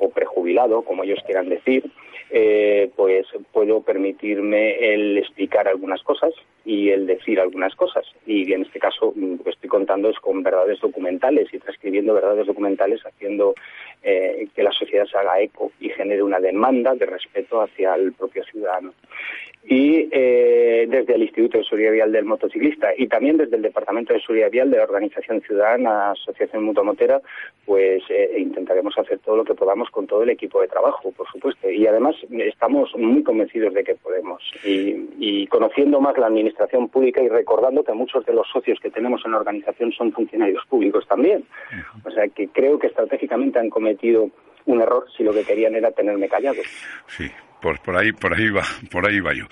o 0.00 0.10
prejubilado, 0.10 0.82
como 0.82 1.04
ellos 1.04 1.20
quieran 1.24 1.48
decir, 1.48 1.84
eh, 2.30 2.90
pues 2.96 3.26
puedo 3.52 3.82
permitirme 3.82 4.94
el 4.94 5.18
explicar 5.18 5.68
algunas 5.68 6.02
cosas 6.02 6.32
y 6.64 6.90
el 6.90 7.06
decir 7.06 7.40
algunas 7.40 7.74
cosas. 7.74 8.04
Y 8.26 8.52
en 8.52 8.62
este 8.62 8.78
caso 8.78 9.12
lo 9.16 9.42
que 9.42 9.50
estoy 9.50 9.68
contando 9.68 10.10
es 10.10 10.18
con 10.18 10.42
verdades 10.42 10.80
documentales 10.80 11.52
y 11.52 11.58
transcribiendo 11.58 12.14
verdades 12.14 12.46
documentales, 12.46 13.00
haciendo 13.04 13.54
eh, 14.02 14.48
que 14.54 14.62
la 14.62 14.72
sociedad 14.72 15.06
se 15.06 15.18
haga 15.18 15.40
eco 15.40 15.72
y 15.80 15.90
genere 15.90 16.22
una 16.22 16.40
demanda 16.40 16.94
de 16.94 17.06
respeto 17.06 17.60
hacia 17.60 17.94
el 17.94 18.12
propio 18.12 18.44
ciudadano 18.44 18.92
y 19.64 20.08
eh, 20.10 20.86
desde 20.88 21.14
el 21.14 21.22
Instituto 21.22 21.58
de 21.58 21.64
Seguridad 21.64 21.92
Vial 21.92 22.12
del 22.12 22.24
Motociclista 22.24 22.88
y 22.96 23.06
también 23.08 23.36
desde 23.36 23.56
el 23.56 23.62
Departamento 23.62 24.14
de 24.14 24.20
Seguridad 24.20 24.50
Vial 24.50 24.70
de 24.70 24.78
la 24.78 24.84
Organización 24.84 25.42
Ciudadana 25.42 26.12
Asociación 26.12 26.64
Mutua 26.64 26.82
Motera, 26.82 27.20
pues 27.66 28.02
eh, 28.08 28.36
intentaremos 28.38 28.96
hacer 28.98 29.18
todo 29.18 29.36
lo 29.36 29.44
que 29.44 29.54
podamos 29.54 29.90
con 29.90 30.06
todo 30.06 30.22
el 30.22 30.30
equipo 30.30 30.60
de 30.60 30.68
trabajo, 30.68 31.12
por 31.12 31.30
supuesto. 31.30 31.70
Y 31.70 31.86
además 31.86 32.16
estamos 32.30 32.94
muy 32.96 33.22
convencidos 33.22 33.74
de 33.74 33.84
que 33.84 33.94
podemos. 33.96 34.42
Y 34.64 35.46
conociendo 35.48 36.00
más 36.00 36.16
la 36.16 36.26
Administración 36.26 36.49
Pública 36.88 37.22
y 37.22 37.28
recordando 37.28 37.84
que 37.84 37.92
muchos 37.92 38.24
de 38.26 38.32
los 38.32 38.48
socios 38.48 38.78
que 38.80 38.90
tenemos 38.90 39.22
en 39.24 39.32
la 39.32 39.38
organización 39.38 39.92
son 39.92 40.12
funcionarios 40.12 40.64
públicos 40.66 41.06
también. 41.08 41.44
O 42.04 42.10
sea 42.10 42.28
que 42.28 42.48
creo 42.48 42.78
que 42.78 42.88
estratégicamente 42.88 43.58
han 43.58 43.70
cometido 43.70 44.30
un 44.66 44.80
error 44.80 45.06
si 45.16 45.24
lo 45.24 45.32
que 45.32 45.44
querían 45.44 45.74
era 45.74 45.90
tenerme 45.90 46.28
callado. 46.28 46.60
Sí, 47.08 47.30
pues 47.60 47.78
por 47.80 47.96
ahí, 47.96 48.12
por 48.12 48.34
ahí 48.34 48.50
va, 48.50 48.64
por 48.90 49.08
ahí 49.08 49.20
va 49.20 49.32
yo. 49.34 49.46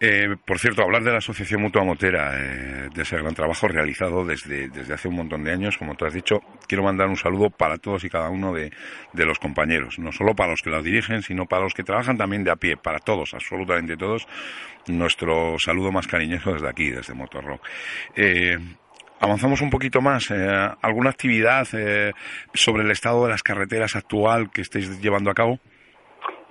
Eh, 0.00 0.36
por 0.44 0.58
cierto, 0.58 0.82
hablar 0.82 1.02
de 1.02 1.12
la 1.12 1.18
Asociación 1.18 1.62
Mutua 1.62 1.84
Motera, 1.84 2.32
eh, 2.36 2.88
de 2.94 3.02
ese 3.02 3.16
gran 3.16 3.34
trabajo 3.34 3.68
realizado 3.68 4.24
desde, 4.24 4.68
desde 4.68 4.94
hace 4.94 5.08
un 5.08 5.16
montón 5.16 5.44
de 5.44 5.52
años, 5.52 5.76
como 5.76 5.94
tú 5.94 6.04
has 6.04 6.14
dicho, 6.14 6.40
quiero 6.66 6.84
mandar 6.84 7.08
un 7.08 7.16
saludo 7.16 7.50
para 7.50 7.78
todos 7.78 8.04
y 8.04 8.10
cada 8.10 8.30
uno 8.30 8.52
de, 8.52 8.72
de 9.12 9.24
los 9.24 9.38
compañeros, 9.38 9.98
no 9.98 10.12
solo 10.12 10.34
para 10.34 10.50
los 10.50 10.62
que 10.62 10.70
la 10.70 10.82
dirigen, 10.82 11.22
sino 11.22 11.46
para 11.46 11.62
los 11.62 11.74
que 11.74 11.82
trabajan 11.82 12.16
también 12.16 12.44
de 12.44 12.50
a 12.50 12.56
pie, 12.56 12.76
para 12.76 12.98
todos, 12.98 13.34
absolutamente 13.34 13.96
todos, 13.96 14.26
nuestro 14.86 15.56
saludo 15.58 15.92
más 15.92 16.06
cariñoso 16.06 16.52
desde 16.52 16.68
aquí, 16.68 16.90
desde 16.90 17.14
Motorrock. 17.14 17.60
Eh, 18.16 18.56
Avanzamos 19.22 19.60
un 19.60 19.68
poquito 19.68 20.00
más. 20.00 20.30
Eh, 20.30 20.48
¿Alguna 20.80 21.10
actividad 21.10 21.68
eh, 21.74 22.12
sobre 22.54 22.84
el 22.84 22.90
estado 22.90 23.24
de 23.24 23.30
las 23.30 23.42
carreteras 23.42 23.94
actual 23.94 24.50
que 24.50 24.62
estéis 24.62 24.98
llevando 25.02 25.30
a 25.30 25.34
cabo? 25.34 25.60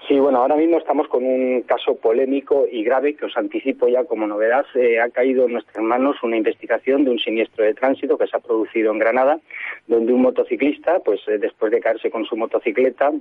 Sí, 0.10 0.20
bueno, 0.20 0.40
ahora 0.40 0.56
mismo 0.56 0.80
estamos 0.80 1.08
con 1.08 1.24
un 1.24 1.62
caso 1.68 1.94
polémico 1.94 2.66
y 2.68 2.84
grave 2.84 3.14
que 3.14 3.26
os 3.26 3.38
anticipo 3.38 3.88
ya 3.88 4.06
como 4.06 4.26
novedad. 4.26 4.66
Eh, 4.74 5.00
ha 5.00 5.12
caído 5.12 5.46
en 5.46 5.54
nuestras 5.54 5.86
manos 5.86 6.16
una 6.24 6.36
investigación 6.36 7.06
de 7.06 7.12
un 7.12 7.20
siniestro 7.20 7.64
de 7.64 7.76
tránsito 7.76 8.18
que 8.18 8.26
se 8.26 8.36
ha 8.36 8.40
producido 8.40 8.92
en 8.92 8.98
Granada, 8.98 9.40
donde 9.86 10.12
un 10.12 10.24
motociclista, 10.24 10.98
pues 11.06 11.22
eh, 11.28 11.38
después 11.38 11.72
de 11.72 11.80
caerse 11.80 12.10
con 12.10 12.26
su 12.26 12.36
motocicleta 12.36 13.12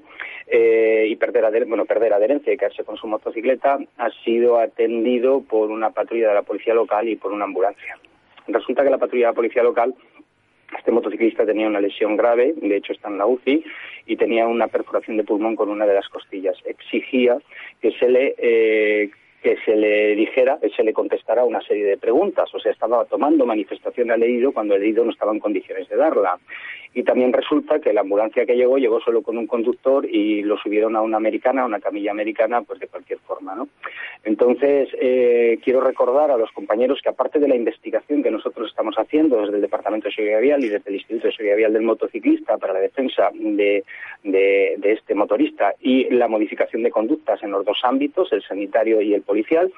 eh, 0.46 1.08
y 1.10 1.16
perder, 1.16 1.44
ader 1.44 1.66
bueno, 1.66 1.84
perder 1.84 2.14
adherencia 2.14 2.54
y 2.54 2.56
caerse 2.56 2.84
con 2.84 2.96
su 2.96 3.06
motocicleta, 3.06 3.78
ha 3.98 4.10
sido 4.24 4.58
atendido 4.58 5.42
por 5.42 5.70
una 5.70 5.90
patrulla 5.90 6.28
de 6.28 6.34
la 6.36 6.42
policía 6.42 6.72
local 6.72 7.06
y 7.06 7.16
por 7.16 7.32
una 7.32 7.44
ambulancia. 7.44 7.98
Resulta 8.46 8.82
que 8.82 8.88
la 8.88 8.96
patrulla 8.96 9.26
de 9.26 9.32
la 9.32 9.36
policía 9.36 9.62
local 9.62 9.94
este 10.76 10.90
motociclista 10.90 11.46
tenía 11.46 11.66
una 11.66 11.80
lesión 11.80 12.16
grave, 12.16 12.54
de 12.56 12.76
hecho 12.76 12.92
está 12.92 13.08
en 13.08 13.18
la 13.18 13.26
UCI, 13.26 13.64
y 14.06 14.16
tenía 14.16 14.46
una 14.46 14.68
perforación 14.68 15.16
de 15.16 15.24
pulmón 15.24 15.56
con 15.56 15.68
una 15.68 15.86
de 15.86 15.94
las 15.94 16.08
costillas. 16.08 16.56
Exigía 16.64 17.38
que 17.80 17.92
se 17.92 18.08
le 18.08 18.34
eh, 18.38 19.10
que 19.42 19.56
se 19.64 19.76
le 19.76 20.16
dijera, 20.16 20.58
que 20.60 20.70
se 20.70 20.82
le 20.82 20.92
contestara 20.92 21.44
una 21.44 21.60
serie 21.62 21.84
de 21.84 21.96
preguntas. 21.96 22.52
O 22.54 22.58
sea, 22.58 22.72
estaba 22.72 23.04
tomando 23.04 23.46
manifestación 23.46 24.10
al 24.10 24.22
herido 24.22 24.52
cuando 24.52 24.74
el 24.74 24.82
herido 24.82 25.04
no 25.04 25.12
estaba 25.12 25.32
en 25.32 25.38
condiciones 25.38 25.88
de 25.88 25.96
darla. 25.96 26.38
Y 26.94 27.02
también 27.02 27.32
resulta 27.32 27.80
que 27.80 27.92
la 27.92 28.00
ambulancia 28.00 28.46
que 28.46 28.56
llegó 28.56 28.78
llegó 28.78 29.00
solo 29.00 29.22
con 29.22 29.38
un 29.38 29.46
conductor 29.46 30.06
y 30.06 30.42
lo 30.42 30.56
subieron 30.58 30.96
a 30.96 31.02
una 31.02 31.16
americana, 31.16 31.62
a 31.62 31.66
una 31.66 31.80
camilla 31.80 32.10
americana, 32.10 32.62
pues 32.62 32.80
de 32.80 32.88
cualquier 32.88 33.18
forma, 33.20 33.54
¿no? 33.54 33.68
Entonces, 34.24 34.88
eh, 35.00 35.58
quiero 35.62 35.80
recordar 35.80 36.30
a 36.30 36.36
los 36.36 36.50
compañeros 36.52 37.00
que 37.02 37.08
aparte 37.08 37.38
de 37.38 37.48
la 37.48 37.56
investigación 37.56 38.22
que 38.22 38.30
nosotros 38.30 38.68
estamos 38.68 38.96
haciendo 38.96 39.40
desde 39.40 39.56
el 39.56 39.62
Departamento 39.62 40.08
de 40.08 40.14
Seguridad 40.14 40.40
Vial 40.40 40.64
y 40.64 40.68
desde 40.68 40.90
el 40.90 40.96
Instituto 40.96 41.28
de 41.28 41.32
Seguridad 41.32 41.56
Vial 41.56 41.72
del 41.72 41.82
Motociclista 41.82 42.58
para 42.58 42.74
la 42.74 42.80
defensa 42.80 43.30
de, 43.34 43.84
de, 44.24 44.78
este 44.82 45.14
motorista 45.14 45.74
y 45.80 46.10
la 46.10 46.28
modificación 46.28 46.82
de 46.82 46.90
conductas 46.90 47.42
en 47.42 47.52
los 47.52 47.64
dos 47.64 47.78
ámbitos, 47.82 48.32
el 48.32 48.42
sanitario 48.42 49.00
y 49.00 49.14
el 49.14 49.22
policial, 49.22 49.72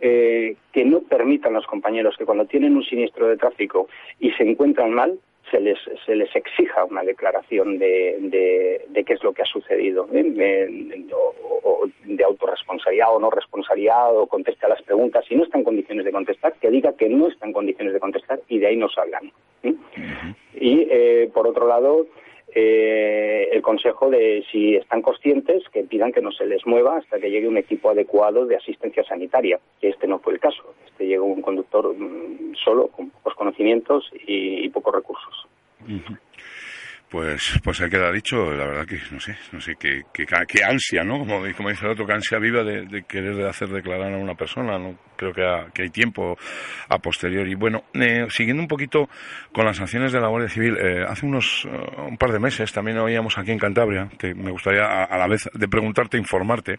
eh, 0.00 0.56
que 0.72 0.84
no 0.84 1.00
permitan 1.00 1.52
a 1.52 1.58
los 1.58 1.66
compañeros 1.66 2.16
que 2.16 2.24
cuando 2.24 2.46
tienen 2.46 2.76
un 2.76 2.84
siniestro 2.84 3.28
de 3.28 3.36
tráfico 3.36 3.88
y 4.18 4.30
se 4.32 4.44
encuentran 4.44 4.92
mal, 4.92 5.18
se 5.50 5.60
les, 5.60 5.78
se 6.06 6.14
les 6.14 6.34
exija 6.34 6.84
una 6.84 7.02
declaración 7.02 7.78
de, 7.78 8.16
de, 8.20 8.86
de 8.88 9.04
qué 9.04 9.12
es 9.14 9.22
lo 9.22 9.32
que 9.32 9.42
ha 9.42 9.46
sucedido, 9.46 10.08
¿eh? 10.12 10.22
de, 10.22 11.06
o, 11.12 11.34
o 11.62 11.88
de 12.04 12.24
autorresponsabilidad 12.24 13.14
o 13.14 13.18
no 13.18 13.30
responsabilidad, 13.30 14.16
o 14.16 14.26
conteste 14.26 14.66
a 14.66 14.70
las 14.70 14.82
preguntas. 14.82 15.24
Si 15.26 15.34
no 15.34 15.44
está 15.44 15.58
en 15.58 15.64
condiciones 15.64 16.04
de 16.04 16.12
contestar, 16.12 16.54
que 16.54 16.70
diga 16.70 16.92
que 16.94 17.08
no 17.08 17.28
está 17.28 17.46
en 17.46 17.52
condiciones 17.52 17.94
de 17.94 18.00
contestar 18.00 18.40
y 18.48 18.58
de 18.58 18.66
ahí 18.68 18.76
no 18.76 18.88
salgan. 18.88 19.32
¿eh? 19.62 19.74
Y, 20.54 20.86
eh, 20.90 21.30
por 21.32 21.46
otro 21.46 21.66
lado, 21.66 22.06
eh, 22.54 23.48
el 23.52 23.62
consejo 23.62 24.10
de 24.10 24.44
si 24.50 24.76
están 24.76 25.02
conscientes 25.02 25.62
que 25.72 25.84
pidan 25.84 26.12
que 26.12 26.20
no 26.20 26.32
se 26.32 26.46
les 26.46 26.66
mueva 26.66 26.98
hasta 26.98 27.18
que 27.18 27.30
llegue 27.30 27.48
un 27.48 27.56
equipo 27.56 27.90
adecuado 27.90 28.46
de 28.46 28.56
asistencia 28.56 29.04
sanitaria, 29.04 29.58
que 29.80 29.88
este 29.88 30.06
no 30.06 30.18
fue 30.18 30.34
el 30.34 30.40
caso. 30.40 30.74
Este 30.86 31.06
llegó 31.06 31.26
un 31.26 31.42
conductor 31.42 31.94
mm, 31.96 32.54
solo, 32.64 32.88
con 32.88 33.10
pocos 33.10 33.34
conocimientos 33.34 34.10
y, 34.26 34.64
y 34.64 34.68
pocos 34.70 34.94
recursos. 34.94 35.46
Pues, 37.10 37.58
pues 37.64 37.80
ahí 37.80 37.90
queda 37.90 38.12
dicho, 38.12 38.52
la 38.52 38.66
verdad 38.66 38.86
que 38.86 39.00
no 39.10 39.18
sé, 39.18 39.36
no 39.50 39.60
sé 39.60 39.74
qué, 39.74 40.02
qué, 40.14 40.24
qué 40.46 40.62
ansia, 40.62 41.02
¿no? 41.02 41.18
Como, 41.18 41.42
como 41.56 41.68
dice 41.68 41.84
el 41.84 41.90
otro, 41.90 42.06
que 42.06 42.12
ansia 42.12 42.38
viva 42.38 42.62
de, 42.62 42.86
de 42.86 43.02
querer 43.02 43.44
hacer 43.48 43.68
declarar 43.68 44.14
a 44.14 44.16
una 44.16 44.36
persona, 44.36 44.78
¿no? 44.78 44.96
Creo 45.16 45.32
que, 45.32 45.42
ha- 45.44 45.66
que 45.74 45.82
hay 45.82 45.90
tiempo 45.90 46.38
a 46.88 46.98
posteriori. 46.98 47.56
Bueno, 47.56 47.82
eh, 47.94 48.26
siguiendo 48.30 48.62
un 48.62 48.68
poquito 48.68 49.08
con 49.52 49.64
las 49.66 49.78
sanciones 49.78 50.12
de 50.12 50.20
la 50.20 50.28
Guardia 50.28 50.48
Civil, 50.48 50.76
eh, 50.78 51.04
hace 51.08 51.26
unos 51.26 51.66
eh, 51.68 52.00
un 52.08 52.16
par 52.16 52.30
de 52.30 52.38
meses 52.38 52.72
también 52.72 52.96
oíamos 52.98 53.36
aquí 53.38 53.50
en 53.50 53.58
Cantabria, 53.58 54.08
que 54.16 54.32
me 54.32 54.52
gustaría 54.52 54.84
a, 54.84 55.02
a 55.04 55.18
la 55.18 55.26
vez 55.26 55.50
de 55.52 55.66
preguntarte, 55.68 56.16
informarte, 56.16 56.74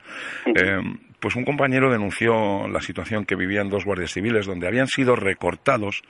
eh, 0.46 0.80
pues 1.20 1.36
un 1.36 1.44
compañero 1.44 1.92
denunció 1.92 2.70
la 2.70 2.80
situación 2.80 3.26
que 3.26 3.36
vivían 3.36 3.70
dos 3.70 3.84
guardias 3.84 4.14
civiles 4.14 4.46
donde 4.46 4.68
habían 4.68 4.88
sido 4.88 5.18
recortados 5.18 6.02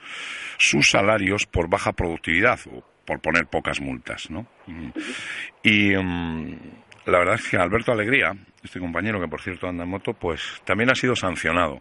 sus 0.58 0.86
salarios 0.90 1.46
por 1.46 1.68
baja 1.68 1.92
productividad 1.92 2.60
o 2.70 2.84
por 3.04 3.20
poner 3.20 3.46
pocas 3.46 3.80
multas, 3.80 4.30
¿no? 4.30 4.46
Mm. 4.66 4.90
Y 5.62 5.96
mm, 5.96 6.58
la 7.06 7.18
verdad 7.18 7.34
es 7.34 7.48
que 7.48 7.56
Alberto 7.56 7.92
Alegría, 7.92 8.32
este 8.62 8.80
compañero 8.80 9.20
que 9.20 9.28
por 9.28 9.40
cierto 9.40 9.68
anda 9.68 9.84
en 9.84 9.90
moto, 9.90 10.12
pues 10.14 10.60
también 10.64 10.90
ha 10.90 10.94
sido 10.94 11.16
sancionado. 11.16 11.80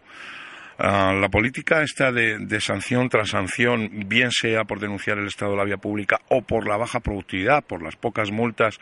Ah, 0.83 1.13
la 1.13 1.29
política 1.29 1.83
esta 1.83 2.11
de, 2.11 2.59
sanción 2.59 3.07
tras 3.07 3.29
sanción, 3.29 3.87
bien 4.07 4.31
sea 4.31 4.63
por 4.63 4.79
denunciar 4.79 5.19
el 5.19 5.27
estado 5.27 5.51
de 5.51 5.57
la 5.57 5.63
vía 5.63 5.77
pública 5.77 6.19
o 6.29 6.41
por 6.41 6.67
la 6.67 6.75
baja 6.75 6.99
productividad, 6.99 7.63
por 7.63 7.83
las 7.83 7.95
pocas 7.95 8.31
multas, 8.31 8.79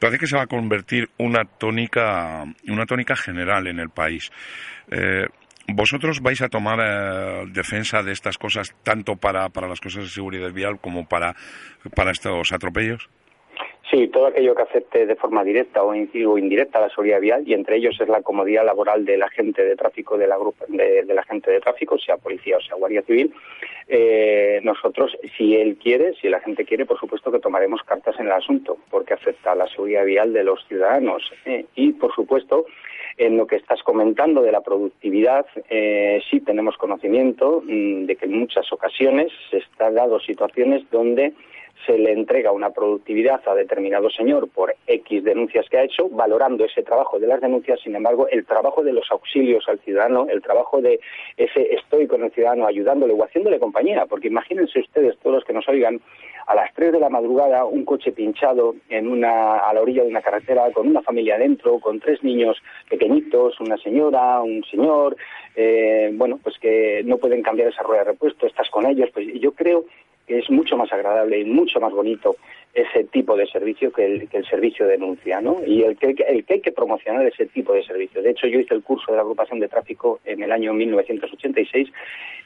parece 0.00 0.18
que 0.18 0.26
se 0.26 0.36
va 0.36 0.42
a 0.42 0.46
convertir 0.48 1.10
una 1.16 1.44
tónica, 1.44 2.44
una 2.66 2.86
tónica 2.86 3.14
general 3.14 3.68
en 3.68 3.78
el 3.78 3.90
país. 3.90 4.32
Eh, 4.90 5.26
¿Vosotros 5.70 6.20
vais 6.20 6.40
a 6.40 6.48
tomar 6.48 6.80
eh, 6.80 7.44
defensa 7.52 8.02
de 8.02 8.12
estas 8.12 8.38
cosas 8.38 8.74
tanto 8.82 9.16
para, 9.16 9.50
para 9.50 9.68
las 9.68 9.80
cosas 9.80 10.04
de 10.04 10.10
seguridad 10.10 10.50
vial 10.50 10.80
como 10.80 11.06
para, 11.06 11.36
para 11.94 12.10
estos 12.10 12.52
atropellos? 12.52 13.10
Sí, 13.90 14.08
todo 14.08 14.26
aquello 14.26 14.54
que 14.54 14.62
afecte 14.62 15.06
de 15.06 15.16
forma 15.16 15.42
directa 15.42 15.82
o 15.82 15.94
in- 15.94 16.10
o 16.26 16.36
indirecta 16.36 16.80
la 16.80 16.90
seguridad 16.90 17.20
vial 17.20 17.42
y 17.46 17.54
entre 17.54 17.76
ellos 17.76 17.98
es 18.00 18.08
la 18.08 18.20
comodidad 18.22 18.64
laboral 18.66 19.04
del 19.06 19.22
agente 19.22 19.64
de 19.64 19.76
tráfico 19.76 20.18
de 20.18 20.26
la 20.26 20.36
grupa, 20.36 20.66
de, 20.68 21.04
del 21.04 21.18
agente 21.18 21.50
de 21.50 21.60
tráfico, 21.60 21.96
sea 21.98 22.18
policía 22.18 22.58
o 22.58 22.60
sea 22.60 22.76
guardia 22.76 23.00
civil. 23.02 23.32
Eh, 23.88 24.60
nosotros, 24.62 25.16
si 25.38 25.56
él 25.56 25.78
quiere, 25.82 26.12
si 26.20 26.28
la 26.28 26.40
gente 26.40 26.66
quiere, 26.66 26.84
por 26.84 26.98
supuesto 27.00 27.32
que 27.32 27.38
tomaremos 27.38 27.82
cartas 27.84 28.18
en 28.20 28.26
el 28.26 28.32
asunto, 28.32 28.76
porque 28.90 29.14
afecta 29.14 29.52
a 29.52 29.54
la 29.54 29.66
seguridad 29.68 30.04
vial 30.04 30.32
de 30.34 30.44
los 30.44 30.62
ciudadanos. 30.68 31.22
eh, 31.46 31.64
y, 31.74 31.92
por 31.94 32.14
supuesto, 32.14 32.66
en 33.16 33.38
lo 33.38 33.46
que 33.46 33.56
estás 33.56 33.82
comentando 33.82 34.42
de 34.42 34.52
la 34.52 34.60
productividad, 34.60 35.46
eh, 35.70 36.20
sí 36.30 36.40
tenemos 36.40 36.76
conocimiento 36.76 37.62
mm, 37.64 38.04
de 38.04 38.16
que 38.16 38.26
en 38.26 38.38
muchas 38.38 38.70
ocasiones 38.72 39.32
se 39.50 39.56
están 39.58 39.94
dado 39.94 40.20
situaciones 40.20 40.82
donde 40.90 41.32
se 41.88 41.96
le 41.96 42.12
entrega 42.12 42.52
una 42.52 42.68
productividad 42.68 43.40
a 43.48 43.54
determinado 43.54 44.10
señor 44.10 44.50
por 44.50 44.74
X 44.86 45.24
denuncias 45.24 45.66
que 45.70 45.78
ha 45.78 45.84
hecho, 45.84 46.10
valorando 46.10 46.66
ese 46.66 46.82
trabajo 46.82 47.18
de 47.18 47.26
las 47.26 47.40
denuncias, 47.40 47.80
sin 47.80 47.96
embargo, 47.96 48.28
el 48.28 48.44
trabajo 48.44 48.82
de 48.82 48.92
los 48.92 49.10
auxilios 49.10 49.64
al 49.68 49.78
ciudadano, 49.78 50.26
el 50.28 50.42
trabajo 50.42 50.82
de 50.82 51.00
ese 51.38 51.74
estoy 51.74 52.06
con 52.06 52.22
el 52.22 52.30
ciudadano 52.32 52.66
ayudándole 52.66 53.14
o 53.14 53.24
haciéndole 53.24 53.58
compañía, 53.58 54.04
porque 54.04 54.28
imagínense 54.28 54.80
ustedes, 54.80 55.16
todos 55.20 55.36
los 55.36 55.44
que 55.44 55.54
nos 55.54 55.66
oigan, 55.66 55.98
a 56.46 56.54
las 56.54 56.72
3 56.74 56.92
de 56.92 57.00
la 57.00 57.08
madrugada 57.08 57.64
un 57.64 57.84
coche 57.84 58.12
pinchado 58.12 58.74
en 58.90 59.08
una, 59.08 59.58
a 59.58 59.72
la 59.72 59.80
orilla 59.80 60.02
de 60.02 60.08
una 60.08 60.22
carretera 60.22 60.70
con 60.72 60.88
una 60.88 61.02
familia 61.02 61.38
dentro, 61.38 61.78
con 61.78 62.00
tres 62.00 62.22
niños 62.22 62.56
pequeñitos, 62.88 63.60
una 63.60 63.76
señora, 63.78 64.40
un 64.40 64.62
señor, 64.64 65.16
eh, 65.56 66.10
bueno, 66.14 66.38
pues 66.42 66.58
que 66.58 67.02
no 67.04 67.16
pueden 67.18 67.42
cambiar 67.42 67.68
esa 67.68 67.82
rueda 67.82 68.04
de 68.04 68.12
repuesto, 68.12 68.46
estás 68.46 68.68
con 68.70 68.86
ellos, 68.86 69.10
pues 69.12 69.26
yo 69.40 69.52
creo 69.52 69.84
que 70.28 70.38
es 70.38 70.50
mucho 70.50 70.76
más 70.76 70.92
agradable 70.92 71.40
y 71.40 71.44
mucho 71.44 71.80
más 71.80 71.92
bonito 71.92 72.36
ese 72.74 73.04
tipo 73.04 73.34
de 73.34 73.46
servicio 73.46 73.90
que 73.90 74.04
el, 74.04 74.28
que 74.28 74.36
el 74.36 74.46
servicio 74.46 74.86
de 74.86 74.92
denuncia, 74.92 75.40
¿no? 75.40 75.56
Y 75.66 75.82
el 75.82 75.96
que, 75.96 76.14
el 76.28 76.44
que 76.44 76.54
hay 76.54 76.60
que 76.60 76.70
promocionar 76.70 77.26
ese 77.26 77.46
tipo 77.46 77.72
de 77.72 77.82
servicio. 77.82 78.22
De 78.22 78.30
hecho, 78.30 78.46
yo 78.46 78.60
hice 78.60 78.74
el 78.74 78.82
curso 78.82 79.10
de 79.10 79.16
la 79.16 79.22
agrupación 79.22 79.58
de 79.58 79.68
tráfico 79.68 80.20
en 80.24 80.42
el 80.42 80.52
año 80.52 80.74
1986 80.74 81.88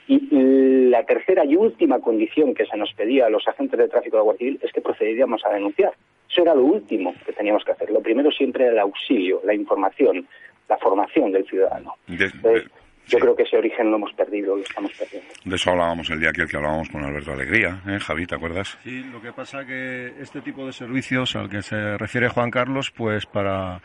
y 0.07 0.89
la 0.89 1.05
tercera 1.05 1.45
y 1.45 1.57
última 1.57 1.99
condición 2.01 2.55
que 2.55 2.67
se 2.67 2.77
nos 2.77 2.93
pedía 2.95 3.27
a 3.27 3.31
los 3.31 3.47
agentes 3.47 3.79
de 3.79 3.89
tráfico 3.89 4.17
de 4.17 4.21
la 4.21 4.25
Guardia 4.25 4.39
Civil 4.39 4.61
es 4.63 4.73
que 4.73 4.81
procederíamos 4.81 5.45
a 5.45 5.51
denunciar. 5.51 5.93
Eso 6.31 6.43
era 6.43 6.55
lo 6.55 6.65
último 6.65 7.15
que 7.27 7.33
teníamos 7.33 7.65
que 7.65 7.73
hacer. 7.73 7.91
Lo 7.91 8.01
primero 8.01 8.31
siempre 8.31 8.65
era 8.65 8.73
el 8.73 8.79
auxilio, 8.79 9.41
la 9.45 9.55
información, 9.55 10.27
la 10.69 10.79
formación 10.79 11.33
del 11.33 11.45
ciudadano. 11.47 11.95
Entonces, 12.09 12.71
yo 13.07 13.19
creo 13.19 13.37
que 13.37 13.43
ese 13.43 13.57
origen 13.57 13.91
lo 13.91 13.97
hemos 13.97 14.13
perdido, 14.15 14.57
lo 14.57 14.63
estamos 14.63 14.93
perdiendo. 14.93 15.29
De 15.45 15.57
eso 15.57 15.71
hablábamos 15.71 16.09
el 16.11 16.21
día 16.21 16.31
aquel 16.31 16.49
que 16.49 16.57
hablábamos 16.57 16.89
con 16.89 17.05
Alberto 17.05 17.33
Alegría, 17.33 17.81
¿eh, 17.87 17.99
Javi? 17.99 18.27
¿Te 18.27 18.35
acuerdas? 18.35 18.79
Sí, 18.85 19.03
lo 19.05 19.21
que 19.21 19.33
pasa 19.33 19.65
que 19.67 20.15
este 20.21 20.41
tipo 20.41 20.67
de 20.67 20.73
servicios 20.73 21.37
al 21.37 21.49
que 21.49 21.63
se 21.63 21.99
refiere 21.99 22.29
Juan 22.29 22.51
Carlos, 22.51 22.91
pues 22.91 23.27
para, 23.27 23.81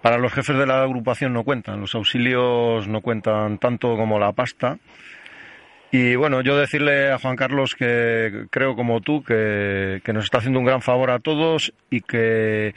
para 0.00 0.18
los 0.18 0.32
jefes 0.32 0.56
de 0.56 0.66
la 0.66 0.82
agrupación 0.82 1.32
no 1.32 1.44
cuentan, 1.44 1.80
los 1.80 1.94
auxilios 1.94 2.88
no 2.88 3.00
cuentan 3.00 3.58
tanto 3.58 3.96
como 3.96 4.18
la 4.18 4.32
pasta. 4.32 4.78
Y 5.94 6.16
bueno, 6.16 6.40
yo 6.40 6.56
decirle 6.56 7.12
a 7.12 7.18
Juan 7.18 7.36
Carlos 7.36 7.74
que 7.74 8.46
creo 8.50 8.74
como 8.74 9.02
tú 9.02 9.22
que, 9.22 10.00
que 10.02 10.14
nos 10.14 10.24
está 10.24 10.38
haciendo 10.38 10.58
un 10.58 10.64
gran 10.64 10.80
favor 10.80 11.10
a 11.10 11.18
todos 11.18 11.74
y 11.90 12.00
que 12.00 12.74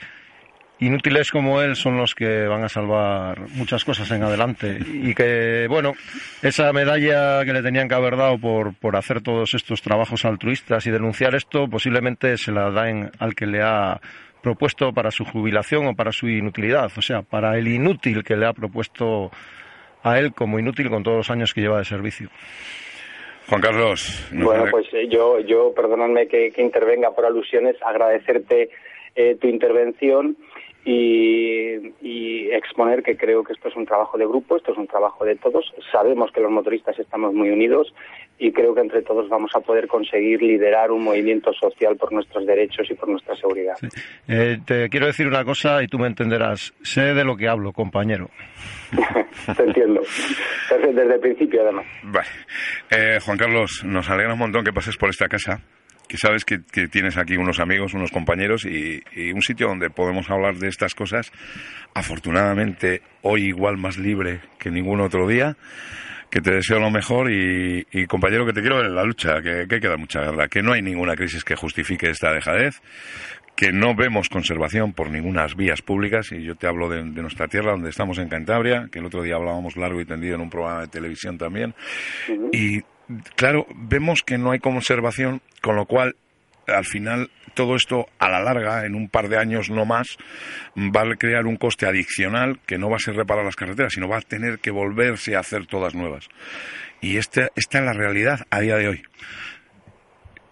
inútiles 0.78 1.30
como 1.30 1.60
él 1.62 1.74
son 1.74 1.96
los 1.96 2.14
que 2.14 2.46
van 2.46 2.64
a 2.64 2.68
salvar 2.68 3.48
muchas 3.54 3.84
cosas 3.84 4.10
en 4.10 4.22
adelante. 4.22 4.78
Y 4.92 5.14
que 5.14 5.66
bueno 5.68 5.94
esa 6.42 6.72
medalla 6.72 7.44
que 7.44 7.52
le 7.52 7.62
tenían 7.62 7.88
que 7.88 7.94
haber 7.94 8.16
dado 8.16 8.38
por, 8.38 8.74
por 8.74 8.96
hacer 8.96 9.22
todos 9.22 9.54
estos 9.54 9.82
trabajos 9.82 10.24
altruistas 10.24 10.86
y 10.86 10.90
denunciar 10.90 11.34
esto 11.34 11.68
posiblemente 11.68 12.36
se 12.36 12.52
la 12.52 12.70
den 12.70 13.10
al 13.18 13.34
que 13.34 13.46
le 13.46 13.62
ha 13.62 14.00
propuesto 14.42 14.92
para 14.92 15.10
su 15.10 15.24
jubilación 15.24 15.86
o 15.86 15.94
para 15.94 16.12
su 16.12 16.28
inutilidad. 16.28 16.90
O 16.96 17.02
sea 17.02 17.22
para 17.22 17.56
el 17.56 17.68
inútil 17.68 18.22
que 18.22 18.36
le 18.36 18.46
ha 18.46 18.52
propuesto 18.52 19.30
a 20.02 20.18
él 20.18 20.32
como 20.34 20.58
inútil 20.58 20.90
con 20.90 21.02
todos 21.02 21.16
los 21.16 21.30
años 21.30 21.54
que 21.54 21.62
lleva 21.62 21.78
de 21.78 21.84
servicio. 21.84 22.28
Juan 23.48 23.60
Carlos. 23.60 24.28
Bueno, 24.32 24.64
pues 24.72 24.86
eh, 24.92 25.06
yo, 25.08 25.38
yo 25.38 25.72
perdóname 25.72 26.26
que, 26.26 26.50
que 26.50 26.62
intervenga 26.62 27.12
por 27.12 27.26
alusiones, 27.26 27.76
agradecerte 27.80 28.70
eh, 29.14 29.36
tu 29.40 29.46
intervención 29.46 30.36
y, 30.86 31.94
y 32.00 32.48
exponer 32.52 33.02
que 33.02 33.16
creo 33.16 33.42
que 33.42 33.52
esto 33.52 33.68
es 33.68 33.74
un 33.74 33.84
trabajo 33.84 34.16
de 34.16 34.24
grupo, 34.24 34.56
esto 34.56 34.70
es 34.70 34.78
un 34.78 34.86
trabajo 34.86 35.24
de 35.24 35.34
todos. 35.34 35.64
Sabemos 35.90 36.30
que 36.30 36.40
los 36.40 36.52
motoristas 36.52 36.96
estamos 37.00 37.34
muy 37.34 37.50
unidos 37.50 37.92
y 38.38 38.52
creo 38.52 38.72
que 38.72 38.82
entre 38.82 39.02
todos 39.02 39.28
vamos 39.28 39.50
a 39.56 39.60
poder 39.60 39.88
conseguir 39.88 40.40
liderar 40.40 40.92
un 40.92 41.02
movimiento 41.02 41.52
social 41.54 41.96
por 41.96 42.12
nuestros 42.12 42.46
derechos 42.46 42.88
y 42.88 42.94
por 42.94 43.08
nuestra 43.08 43.34
seguridad. 43.34 43.74
Eh, 44.28 44.58
te 44.64 44.88
quiero 44.88 45.06
decir 45.06 45.26
una 45.26 45.44
cosa 45.44 45.82
y 45.82 45.88
tú 45.88 45.98
me 45.98 46.06
entenderás 46.06 46.72
sé 46.82 47.14
de 47.14 47.24
lo 47.24 47.36
que 47.36 47.48
hablo 47.48 47.72
compañero 47.72 48.28
Te 49.56 49.62
entiendo. 49.64 50.02
Desde, 50.70 50.92
desde 50.92 51.14
el 51.14 51.20
principio, 51.20 51.62
además. 51.62 51.86
Vale. 52.04 52.28
Eh, 52.90 53.18
Juan 53.24 53.36
Carlos, 53.36 53.82
nos 53.84 54.08
alegra 54.08 54.34
un 54.34 54.38
montón 54.38 54.64
que 54.64 54.72
pases 54.72 54.96
por 54.96 55.08
esta 55.10 55.26
casa, 55.26 55.60
que 56.08 56.16
sabes 56.18 56.44
que, 56.44 56.60
que 56.70 56.88
tienes 56.88 57.16
aquí 57.16 57.36
unos 57.36 57.60
amigos, 57.60 57.94
unos 57.94 58.10
compañeros 58.10 58.64
y, 58.64 59.02
y 59.14 59.32
un 59.32 59.42
sitio 59.42 59.68
donde 59.68 59.90
podemos 59.90 60.30
hablar 60.30 60.56
de 60.56 60.68
estas 60.68 60.94
cosas, 60.94 61.32
afortunadamente 61.94 63.02
hoy 63.22 63.46
igual 63.46 63.76
más 63.76 63.98
libre 63.98 64.40
que 64.58 64.70
ningún 64.70 65.00
otro 65.00 65.26
día. 65.26 65.56
Que 66.28 66.40
te 66.40 66.50
deseo 66.50 66.80
lo 66.80 66.90
mejor 66.90 67.30
y, 67.30 67.86
y, 67.92 68.06
compañero 68.06 68.44
que 68.44 68.52
te 68.52 68.60
quiero 68.60 68.78
ver 68.78 68.86
en 68.86 68.96
la 68.96 69.04
lucha, 69.04 69.40
que, 69.40 69.66
que 69.68 69.78
queda 69.78 69.96
mucha 69.96 70.20
guerra, 70.20 70.48
que 70.48 70.60
no 70.60 70.72
hay 70.72 70.82
ninguna 70.82 71.14
crisis 71.14 71.44
que 71.44 71.54
justifique 71.54 72.10
esta 72.10 72.32
dejadez, 72.32 72.82
que 73.54 73.70
no 73.70 73.94
vemos 73.94 74.28
conservación 74.28 74.92
por 74.92 75.08
ninguna 75.08 75.46
vías 75.56 75.82
públicas, 75.82 76.32
y 76.32 76.42
yo 76.42 76.56
te 76.56 76.66
hablo 76.66 76.88
de, 76.88 76.96
de 76.96 77.22
nuestra 77.22 77.46
tierra, 77.46 77.70
donde 77.70 77.90
estamos 77.90 78.18
en 78.18 78.28
Cantabria, 78.28 78.88
que 78.90 78.98
el 78.98 79.06
otro 79.06 79.22
día 79.22 79.36
hablábamos 79.36 79.76
largo 79.76 80.00
y 80.00 80.04
tendido 80.04 80.34
en 80.34 80.40
un 80.40 80.50
programa 80.50 80.80
de 80.80 80.88
televisión 80.88 81.38
también, 81.38 81.74
y 82.52 82.80
claro, 83.34 83.66
vemos 83.74 84.22
que 84.24 84.38
no 84.38 84.52
hay 84.52 84.58
conservación, 84.58 85.40
con 85.62 85.76
lo 85.76 85.86
cual 85.86 86.16
al 86.66 86.84
final 86.84 87.30
todo 87.54 87.76
esto 87.76 88.06
a 88.18 88.28
la 88.28 88.40
larga, 88.40 88.84
en 88.84 88.94
un 88.94 89.08
par 89.08 89.28
de 89.28 89.38
años 89.38 89.70
no 89.70 89.84
más, 89.84 90.16
va 90.76 91.02
a 91.02 91.16
crear 91.16 91.46
un 91.46 91.56
coste 91.56 91.86
adicional 91.86 92.60
que 92.66 92.78
no 92.78 92.90
va 92.90 92.96
a 92.96 93.00
ser 93.00 93.16
reparar 93.16 93.44
las 93.44 93.56
carreteras, 93.56 93.94
sino 93.94 94.08
va 94.08 94.18
a 94.18 94.22
tener 94.22 94.58
que 94.58 94.70
volverse 94.70 95.36
a 95.36 95.40
hacer 95.40 95.66
todas 95.66 95.94
nuevas. 95.94 96.28
Y 97.00 97.16
esta, 97.16 97.48
esta 97.56 97.78
es 97.78 97.84
la 97.84 97.92
realidad 97.92 98.46
a 98.50 98.60
día 98.60 98.76
de 98.76 98.88
hoy. 98.88 99.02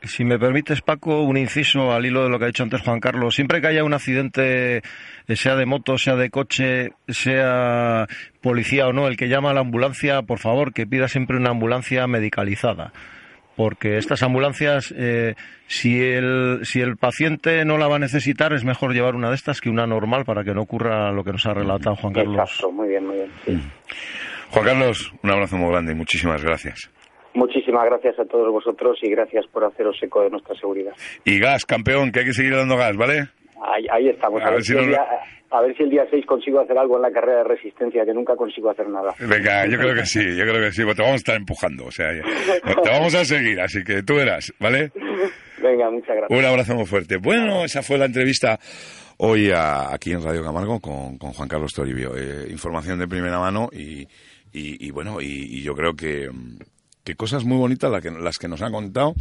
Si 0.07 0.25
me 0.25 0.38
permites, 0.38 0.83
Paco, 0.83 1.23
un 1.23 1.37
inciso 1.37 1.93
al 1.93 2.05
hilo 2.05 2.25
de 2.25 2.29
lo 2.29 2.38
que 2.38 2.45
ha 2.45 2.49
dicho 2.49 2.62
antes 2.62 2.83
Juan 2.83 3.01
Carlos. 3.01 3.35
Siempre 3.35 3.61
que 3.61 3.69
haya 3.69 3.85
un 3.85 3.95
accidente, 3.95 4.79
eh, 4.79 5.37
sea 5.37 5.57
de 5.57 5.67
moto, 5.67 5.97
sea 5.97 6.14
de 6.17 6.31
coche, 6.31 6.90
sea 7.09 8.07
policía 8.43 8.87
o 8.87 8.93
no, 8.93 9.07
el 9.09 9.17
que 9.17 9.29
llama 9.29 9.51
a 9.51 9.55
la 9.55 9.61
ambulancia, 9.61 10.23
por 10.23 10.38
favor, 10.38 10.73
que 10.73 10.87
pida 10.87 11.09
siempre 11.09 11.37
una 11.37 11.51
ambulancia 11.51 12.07
medicalizada. 12.07 12.93
Porque 13.57 13.99
estas 13.99 14.23
ambulancias, 14.23 14.93
eh, 14.97 15.37
si, 15.69 16.03
el, 16.03 16.61
si 16.64 16.81
el 16.81 16.97
paciente 16.97 17.64
no 17.64 17.79
la 17.79 17.87
va 17.87 17.97
a 17.97 18.01
necesitar, 18.01 18.53
es 18.53 18.64
mejor 18.64 18.93
llevar 18.93 19.14
una 19.14 19.29
de 19.29 19.37
estas 19.37 19.61
que 19.61 19.71
una 19.71 19.87
normal 19.87 20.25
para 20.25 20.43
que 20.45 20.53
no 20.53 20.62
ocurra 20.62 21.12
lo 21.12 21.23
que 21.23 21.33
nos 21.33 21.47
ha 21.47 21.55
relatado 21.55 21.97
Juan 21.97 22.12
Carlos. 22.12 22.37
Exacto, 22.37 22.73
muy 22.73 22.88
bien, 22.88 23.07
muy 23.07 23.17
bien. 23.17 23.31
sí. 23.45 23.61
Juan 24.51 24.67
Carlos, 24.67 25.12
un 25.23 25.31
abrazo 25.31 25.57
muy 25.57 25.71
grande 25.71 25.93
y 25.93 25.95
muchísimas 25.97 26.43
gracias. 26.43 26.88
Muchísimas 27.35 27.85
gracias 27.87 28.18
a 28.18 28.25
todos 28.25 28.51
vosotros 28.53 28.97
y 29.03 29.11
gracias 29.11 29.47
por 29.49 29.64
haceros 29.64 29.97
eco 30.03 30.23
de 30.23 30.31
nuestra 30.31 30.55
seguridad. 30.57 30.92
Y 31.25 31.38
gas, 31.38 31.64
campeón, 31.66 32.12
que 32.12 32.20
hay 32.20 32.27
que 32.27 32.33
seguir 32.33 32.55
dando 32.55 32.77
gas, 32.77 32.97
¿vale? 32.97 33.29
Ahí, 33.62 33.87
ahí 33.90 34.09
estamos. 34.09 34.40
A 34.42 34.47
A, 34.47 34.51
ver 34.51 34.55
ver 34.59 34.62
si 34.64 34.73
si 34.73 34.79
el 34.79 34.85
no- 34.85 34.88
día, 34.90 35.07
a 35.51 35.61
ver 35.62 35.77
si 35.77 35.83
el 35.85 35.90
día 35.90 36.07
6 36.11 36.27
consigo 36.27 36.61
hacer 36.61 36.77
algo 36.79 36.97
en 36.97 37.03
la 37.03 37.11
carrera 37.11 37.38
de 37.38 37.44
resistencia, 37.44 38.05
que 38.05 38.12
nunca 38.14 38.37
consigo 38.37 38.70
hacer 38.70 38.88
nada. 38.88 39.14
Venga, 39.20 39.66
yo 39.66 39.79
creo 39.79 39.94
que 39.94 40.07
sí, 40.07 40.20
yo 40.37 40.44
creo 40.44 40.61
que 40.61 40.73
sí, 40.73 40.83
te 40.83 41.03
vamos 41.03 41.12
a 41.12 41.16
estar 41.16 41.37
empujando, 41.37 41.87
o 41.87 41.90
sea, 41.90 42.11
te 42.12 42.90
vamos 42.90 43.14
a 43.14 43.25
seguir, 43.25 43.61
así 43.61 43.83
que 43.85 44.03
tú 44.03 44.16
verás, 44.16 44.53
¿vale? 44.61 44.90
Venga, 45.62 45.90
muchas 45.90 46.16
gracias. 46.16 46.38
Un 46.38 46.44
abrazo 46.44 46.75
muy 46.75 46.87
fuerte. 46.87 47.16
Bueno, 47.16 47.64
esa 47.64 47.83
fue 47.83 47.99
la 47.99 48.05
entrevista 48.07 48.59
hoy 49.18 49.51
a- 49.51 49.92
aquí 49.94 50.12
en 50.12 50.23
Radio 50.23 50.42
Camargo 50.44 50.79
con, 50.81 51.16
con 51.18 51.33
Juan 51.33 51.49
Carlos 51.49 51.73
Toribio. 51.73 52.16
Eh, 52.16 52.47
información 52.51 52.99
de 52.99 53.09
primera 53.09 53.38
mano 53.38 53.70
y, 53.73 54.03
y- 54.53 54.87
y 54.87 54.90
bueno, 54.90 55.20
y, 55.20 55.27
y 55.27 55.62
yo 55.62 55.75
creo 55.75 55.94
que, 55.94 56.29
mm, 56.31 56.59
que 57.05 57.14
cosas 57.14 57.45
muy 57.45 57.59
bonitas 57.59 57.90
las 57.90 58.03
que, 58.03 58.11
las 58.11 58.38
que 58.38 58.49
nos 58.49 58.62
ha 58.62 58.71
contado. 58.71 59.14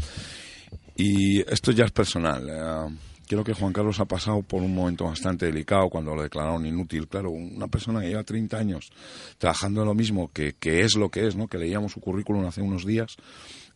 Y 0.96 1.42
esto 1.42 1.72
ya 1.72 1.86
es 1.86 1.92
personal. 1.92 2.48
eh, 2.50 2.96
que 3.44 3.54
Juan 3.54 3.74
Carlos 3.74 4.00
ha 4.00 4.06
pasado 4.06 4.44
por 4.44 4.62
un 4.62 4.76
momento 4.76 5.06
bastante 5.06 5.48
delicado 5.48 5.90
cuando 5.90 6.14
lo 6.14 6.22
declararon 6.22 6.66
inútil. 6.68 7.08
Claro, 7.08 7.32
una 7.32 7.68
persona 7.68 8.02
que 8.02 8.10
lleva 8.10 8.24
30 8.24 8.58
años 8.58 8.92
trabajando 9.40 9.82
en 9.82 9.88
lo 9.88 9.96
mismo, 9.96 10.30
que, 10.32 10.54
que 10.54 10.82
es 10.82 10.96
lo 10.96 11.10
que 11.10 11.26
es, 11.26 11.36
¿no? 11.36 11.48
Que 11.48 11.58
leíamos 11.58 11.94
su 11.94 12.00
currículum 12.00 12.46
hace 12.46 12.62
unos 12.62 12.86
días 12.86 13.16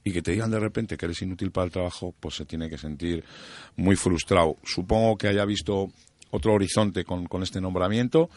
y 0.03 0.11
que 0.11 0.21
te 0.21 0.31
digan 0.31 0.51
de 0.51 0.59
repente 0.59 0.95
que 0.97 1.05
eres 1.05 1.21
inútil 1.23 1.49
para 1.51 1.65
el 1.65 1.71
trabajo, 1.71 2.13
pues 2.19 2.35
se 2.35 2.45
tiene 2.45 2.69
que 2.69 2.77
sentir 2.77 3.23
muy 3.77 3.95
frustrado. 3.95 4.57
Supongo 4.63 5.17
que 5.17 5.27
haya 5.27 5.45
visto 5.45 5.87
otro 6.29 6.53
horizonte 6.53 7.03
con, 7.03 7.25
con 7.25 7.41
este 7.41 7.59
nombramiento 7.59 8.29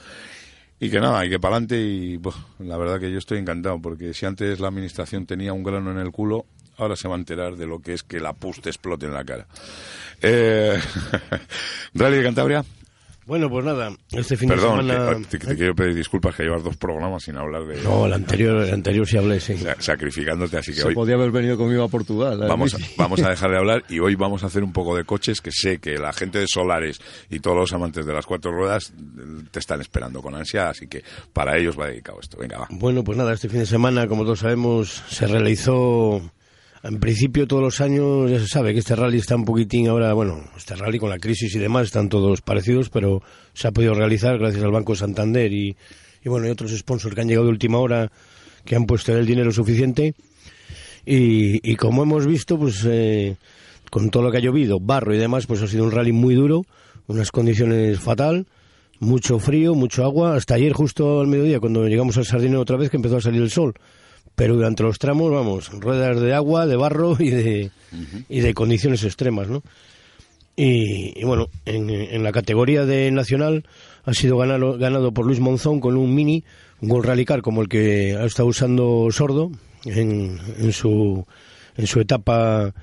y 0.80 0.90
que 0.90 0.98
nada, 0.98 1.24
y 1.26 1.28
que 1.28 1.38
para 1.38 1.56
adelante 1.56 1.78
y 1.78 2.18
la 2.58 2.78
verdad 2.78 2.98
que 2.98 3.12
yo 3.12 3.18
estoy 3.18 3.38
encantado 3.38 3.80
porque 3.80 4.14
si 4.14 4.24
antes 4.24 4.58
la 4.60 4.68
administración 4.68 5.26
tenía 5.26 5.52
un 5.52 5.62
grano 5.62 5.90
en 5.92 5.98
el 5.98 6.10
culo, 6.10 6.46
ahora 6.78 6.96
se 6.96 7.06
va 7.06 7.14
a 7.14 7.18
enterar 7.18 7.56
de 7.56 7.66
lo 7.66 7.80
que 7.80 7.92
es 7.92 8.02
que 8.02 8.18
la 8.18 8.32
pus 8.32 8.60
te 8.62 8.70
explote 8.70 9.04
en 9.04 9.12
la 9.12 9.24
cara. 9.24 9.46
Eh, 10.22 10.80
Rally 11.94 12.16
de 12.16 12.22
Cantabria. 12.22 12.64
Bueno, 13.30 13.48
pues 13.48 13.64
nada, 13.64 13.92
este 14.10 14.36
fin 14.36 14.48
Perdón, 14.48 14.84
de 14.88 14.92
semana... 14.92 15.16
que- 15.28 15.38
te, 15.38 15.46
te 15.46 15.56
quiero 15.56 15.72
pedir 15.72 15.94
disculpas 15.94 16.34
que 16.34 16.42
llevas 16.42 16.64
dos 16.64 16.76
programas 16.76 17.22
sin 17.22 17.36
hablar 17.36 17.64
de 17.64 17.80
No, 17.84 18.04
el 18.06 18.12
anterior, 18.12 18.60
el 18.64 18.74
anterior 18.74 19.06
sí 19.06 19.18
hablé, 19.18 19.38
sí. 19.38 19.56
sa- 19.56 19.76
sacrificándote, 19.78 20.58
así 20.58 20.72
que 20.72 20.80
Se 20.80 20.88
hoy 20.88 20.94
podía 20.96 21.14
haber 21.14 21.30
venido 21.30 21.56
conmigo 21.56 21.84
a 21.84 21.88
Portugal. 21.88 22.42
¿eh? 22.42 22.46
vamos 22.48 22.74
a, 22.74 22.78
vamos 22.98 23.22
a 23.22 23.30
dejar 23.30 23.52
de 23.52 23.56
hablar 23.58 23.84
y 23.88 24.00
hoy 24.00 24.16
vamos 24.16 24.42
a 24.42 24.48
hacer 24.48 24.64
un 24.64 24.72
poco 24.72 24.96
de 24.96 25.04
coches 25.04 25.40
que 25.40 25.52
sé 25.52 25.78
que 25.78 25.96
la 25.96 26.12
gente 26.12 26.40
de 26.40 26.46
Solares 26.48 27.00
y 27.30 27.38
todos 27.38 27.56
los 27.56 27.72
amantes 27.72 28.04
de 28.04 28.12
las 28.12 28.26
cuatro 28.26 28.50
ruedas 28.50 28.90
eh, 28.90 29.44
te 29.52 29.60
están 29.60 29.80
esperando 29.80 30.20
con 30.22 30.34
ansia, 30.34 30.68
así 30.68 30.88
que 30.88 31.04
para 31.32 31.56
ellos 31.56 31.78
va 31.78 31.86
dedicado 31.86 32.18
esto. 32.20 32.36
Venga, 32.36 32.58
va. 32.58 32.66
Bueno, 32.70 33.04
pues 33.04 33.16
nada, 33.16 33.32
este 33.32 33.48
fin 33.48 33.60
de 33.60 33.66
semana, 33.66 34.08
como 34.08 34.24
todos 34.24 34.40
sabemos, 34.40 35.04
se 35.08 35.28
realizó 35.28 36.20
En 36.82 36.98
principio, 36.98 37.46
todos 37.46 37.62
los 37.62 37.80
años 37.82 38.30
ya 38.30 38.38
se 38.38 38.46
sabe 38.46 38.72
que 38.72 38.78
este 38.78 38.96
rally 38.96 39.18
está 39.18 39.36
un 39.36 39.44
poquitín 39.44 39.88
ahora, 39.88 40.14
bueno, 40.14 40.40
este 40.56 40.74
rally 40.76 40.98
con 40.98 41.10
la 41.10 41.18
crisis 41.18 41.54
y 41.54 41.58
demás 41.58 41.86
están 41.86 42.08
todos 42.08 42.40
parecidos, 42.40 42.88
pero 42.88 43.22
se 43.52 43.68
ha 43.68 43.70
podido 43.70 43.92
realizar 43.92 44.38
gracias 44.38 44.64
al 44.64 44.70
Banco 44.70 44.94
Santander 44.94 45.52
y, 45.52 45.76
y 46.24 46.28
bueno, 46.30 46.46
y 46.46 46.50
otros 46.50 46.70
sponsors 46.70 47.14
que 47.14 47.20
han 47.20 47.28
llegado 47.28 47.44
de 47.46 47.52
última 47.52 47.78
hora 47.78 48.10
que 48.64 48.76
han 48.76 48.86
puesto 48.86 49.14
el 49.14 49.26
dinero 49.26 49.52
suficiente. 49.52 50.14
Y, 51.04 51.70
y 51.70 51.76
como 51.76 52.02
hemos 52.02 52.26
visto, 52.26 52.58
pues 52.58 52.82
eh, 52.88 53.36
con 53.90 54.08
todo 54.08 54.22
lo 54.22 54.30
que 54.30 54.38
ha 54.38 54.42
llovido, 54.42 54.80
barro 54.80 55.14
y 55.14 55.18
demás, 55.18 55.46
pues 55.46 55.60
ha 55.60 55.66
sido 55.66 55.84
un 55.84 55.90
rally 55.90 56.12
muy 56.12 56.34
duro, 56.34 56.64
unas 57.08 57.30
condiciones 57.30 58.00
fatal, 58.00 58.46
mucho 59.00 59.38
frío, 59.38 59.74
mucho 59.74 60.02
agua. 60.02 60.34
Hasta 60.34 60.54
ayer, 60.54 60.72
justo 60.72 61.20
al 61.20 61.26
mediodía, 61.26 61.60
cuando 61.60 61.86
llegamos 61.86 62.16
al 62.16 62.24
Sardinero 62.24 62.62
otra 62.62 62.78
vez, 62.78 62.88
que 62.88 62.96
empezó 62.96 63.18
a 63.18 63.20
salir 63.20 63.42
el 63.42 63.50
sol. 63.50 63.74
Pero 64.34 64.54
durante 64.54 64.82
los 64.82 64.98
tramos, 64.98 65.30
vamos, 65.30 65.70
ruedas 65.80 66.20
de 66.20 66.32
agua, 66.34 66.66
de 66.66 66.76
barro 66.76 67.16
y 67.18 67.30
de, 67.30 67.70
y 68.28 68.40
de 68.40 68.54
condiciones 68.54 69.04
extremas, 69.04 69.48
¿no? 69.48 69.62
Y, 70.56 71.18
y 71.18 71.24
bueno, 71.24 71.48
en, 71.64 71.90
en 71.90 72.22
la 72.22 72.32
categoría 72.32 72.84
de 72.84 73.10
nacional 73.10 73.64
ha 74.04 74.14
sido 74.14 74.36
ganado, 74.38 74.78
ganado 74.78 75.12
por 75.12 75.26
Luis 75.26 75.40
Monzón 75.40 75.80
con 75.80 75.96
un 75.96 76.14
mini, 76.14 76.44
un 76.80 76.88
Gol 76.88 77.04
Rally 77.04 77.24
Car 77.24 77.42
como 77.42 77.62
el 77.62 77.68
que 77.68 78.16
ha 78.16 78.24
estado 78.24 78.48
usando 78.48 79.08
Sordo 79.10 79.50
en, 79.84 80.38
en 80.58 80.72
su, 80.72 81.26
en 81.76 81.86
su 81.86 82.00
etapa 82.00 82.74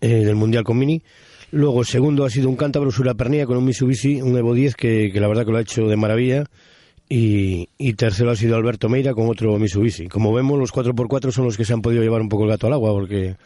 eh, 0.00 0.08
del 0.08 0.36
Mundial 0.36 0.64
con 0.64 0.78
Mini. 0.78 1.02
Luego, 1.50 1.82
segundo 1.84 2.24
ha 2.24 2.30
sido 2.30 2.48
un 2.48 2.56
cántabro 2.56 2.90
Surapernía 2.90 3.46
con 3.46 3.56
un 3.56 3.64
Mitsubishi, 3.64 4.20
un 4.20 4.36
Evo 4.36 4.54
10 4.54 4.74
que, 4.74 5.10
que 5.12 5.20
la 5.20 5.28
verdad 5.28 5.46
que 5.46 5.52
lo 5.52 5.58
ha 5.58 5.62
hecho 5.62 5.86
de 5.86 5.96
maravilla. 5.96 6.44
Y, 7.08 7.68
y 7.78 7.94
tercero 7.94 8.30
ha 8.30 8.36
sido 8.36 8.56
Alberto 8.56 8.88
Meira 8.88 9.14
con 9.14 9.28
otro 9.28 9.58
Mitsubishi. 9.58 10.08
Como 10.08 10.32
vemos, 10.32 10.58
los 10.58 10.72
4x4 10.72 11.30
son 11.30 11.46
los 11.46 11.56
que 11.56 11.64
se 11.64 11.72
han 11.72 11.80
podido 11.80 12.02
llevar 12.02 12.20
un 12.20 12.28
poco 12.28 12.44
el 12.44 12.50
gato 12.50 12.66
al 12.66 12.74
agua, 12.74 12.92
porque 12.92 13.36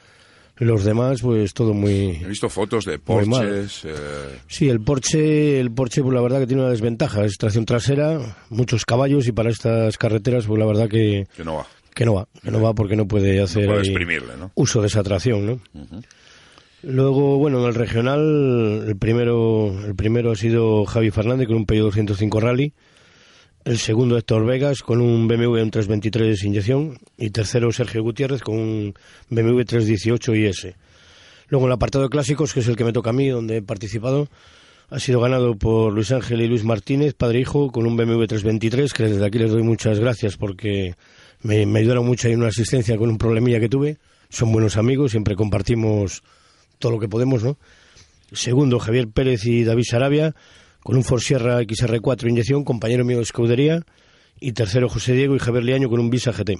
los 0.56 0.84
demás, 0.84 1.22
pues 1.22 1.54
todo 1.54 1.72
muy... 1.72 2.18
He 2.22 2.26
visto 2.26 2.48
fotos 2.48 2.84
de. 2.84 2.98
Porsches. 2.98 3.84
eh, 3.84 4.38
Sí, 4.48 4.68
el 4.68 4.80
Porsche, 4.80 5.60
el 5.60 5.70
Porsche, 5.70 6.02
pues 6.02 6.14
la 6.14 6.20
verdad 6.20 6.40
que 6.40 6.46
tiene 6.46 6.62
una 6.62 6.70
desventaja, 6.72 7.24
es 7.24 7.38
tracción 7.38 7.64
trasera, 7.64 8.36
muchos 8.50 8.84
caballos 8.84 9.28
y 9.28 9.32
para 9.32 9.50
estas 9.50 9.96
carreteras, 9.96 10.46
pues 10.46 10.58
la 10.58 10.66
verdad 10.66 10.88
que, 10.88 11.26
que 11.36 11.44
no 11.44 11.54
va. 11.56 11.66
que 11.94 12.04
no 12.04 12.14
va, 12.14 12.28
que 12.42 12.50
no 12.50 12.60
va 12.60 12.74
porque 12.74 12.96
no 12.96 13.06
puede 13.06 13.40
hacer 13.40 13.66
puede 13.66 13.82
¿no? 14.36 14.50
uso 14.56 14.80
de 14.80 14.88
esa 14.88 15.02
tracción, 15.02 15.46
¿no? 15.46 15.60
Luego, 16.82 17.38
bueno, 17.38 17.60
en 17.60 17.66
el 17.68 17.74
regional, 17.74 18.84
el 18.88 18.96
primero, 18.96 19.72
el 19.86 19.94
primero 19.94 20.32
ha 20.32 20.36
sido 20.36 20.84
Javi 20.84 21.12
Fernández 21.12 21.46
con 21.46 21.56
un 21.56 21.66
Peugeot 21.66 21.86
205 21.94 22.40
Rally. 22.40 22.72
El 23.64 23.78
segundo 23.78 24.18
Héctor 24.18 24.44
Vegas 24.44 24.82
con 24.82 25.00
un 25.00 25.28
BMW 25.28 25.62
un 25.62 25.70
323 25.70 26.42
inyección. 26.44 26.98
Y 27.16 27.30
tercero 27.30 27.70
Sergio 27.70 28.02
Gutiérrez 28.02 28.42
con 28.42 28.56
un 28.56 28.94
BMW 29.30 29.62
318 29.62 30.34
IS. 30.34 30.74
Luego 31.48 31.66
en 31.66 31.70
el 31.70 31.74
apartado 31.74 32.04
de 32.04 32.10
clásicos, 32.10 32.52
que 32.52 32.60
es 32.60 32.66
el 32.66 32.74
que 32.74 32.84
me 32.84 32.92
toca 32.92 33.10
a 33.10 33.12
mí, 33.12 33.28
donde 33.28 33.58
he 33.58 33.62
participado, 33.62 34.28
ha 34.90 34.98
sido 34.98 35.20
ganado 35.20 35.54
por 35.54 35.92
Luis 35.92 36.10
Ángel 36.10 36.40
y 36.40 36.48
Luis 36.48 36.64
Martínez, 36.64 37.14
padre 37.14 37.38
e 37.38 37.40
hijo, 37.42 37.70
con 37.70 37.86
un 37.86 37.96
BMW 37.96 38.24
323, 38.24 38.92
que 38.92 39.04
desde 39.04 39.24
aquí 39.24 39.38
les 39.38 39.52
doy 39.52 39.62
muchas 39.62 40.00
gracias 40.00 40.36
porque 40.36 40.96
me, 41.42 41.64
me 41.64 41.78
ayudaron 41.78 42.04
mucho 42.04 42.26
en 42.28 42.40
una 42.40 42.48
asistencia 42.48 42.96
con 42.96 43.10
un 43.10 43.18
problemilla 43.18 43.60
que 43.60 43.68
tuve. 43.68 43.98
Son 44.28 44.50
buenos 44.50 44.76
amigos, 44.76 45.12
siempre 45.12 45.36
compartimos 45.36 46.24
todo 46.80 46.92
lo 46.92 46.98
que 46.98 47.08
podemos, 47.08 47.44
¿no? 47.44 47.58
Segundo, 48.32 48.80
Javier 48.80 49.08
Pérez 49.08 49.44
y 49.44 49.62
David 49.62 49.84
Sarabia, 49.88 50.34
con 50.82 50.96
un 50.96 51.04
Ford 51.04 51.20
Sierra 51.20 51.60
XR4 51.60 52.28
inyección, 52.28 52.64
compañero 52.64 53.04
mío 53.04 53.18
de 53.18 53.22
escudería. 53.22 53.82
Y 54.40 54.52
tercero, 54.52 54.88
José 54.88 55.12
Diego 55.12 55.36
y 55.36 55.38
Javier 55.38 55.86
con 55.88 56.00
un 56.00 56.10
Visa 56.10 56.32
GT. 56.32 56.56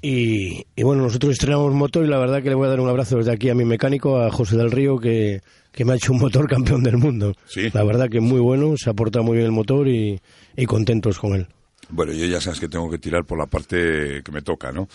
Y, 0.00 0.64
y 0.76 0.82
bueno, 0.84 1.02
nosotros 1.02 1.32
estrenamos 1.32 1.74
motor 1.74 2.04
y 2.04 2.08
la 2.08 2.18
verdad 2.18 2.40
que 2.40 2.50
le 2.50 2.54
voy 2.54 2.66
a 2.66 2.70
dar 2.70 2.80
un 2.80 2.88
abrazo 2.88 3.16
desde 3.16 3.32
aquí 3.32 3.48
a 3.48 3.54
mi 3.54 3.64
mecánico, 3.64 4.20
a 4.20 4.30
José 4.30 4.56
del 4.56 4.70
Río, 4.70 4.98
que, 4.98 5.40
que 5.72 5.84
me 5.84 5.92
ha 5.92 5.96
hecho 5.96 6.12
un 6.12 6.20
motor 6.20 6.48
campeón 6.48 6.84
del 6.84 6.98
mundo. 6.98 7.34
Sí. 7.46 7.70
La 7.72 7.82
verdad 7.82 8.08
que 8.08 8.20
muy 8.20 8.38
bueno, 8.38 8.76
se 8.76 8.90
ha 8.90 8.94
portado 8.94 9.24
muy 9.24 9.36
bien 9.36 9.46
el 9.46 9.52
motor 9.52 9.88
y, 9.88 10.20
y 10.56 10.66
contentos 10.66 11.18
con 11.18 11.34
él. 11.34 11.48
Bueno, 11.90 12.12
yo 12.12 12.26
ya 12.26 12.40
sabes 12.40 12.60
que 12.60 12.68
tengo 12.68 12.90
que 12.90 12.98
tirar 12.98 13.24
por 13.24 13.38
la 13.38 13.46
parte 13.46 14.22
que 14.22 14.30
me 14.30 14.42
toca, 14.42 14.72
¿no? 14.72 14.88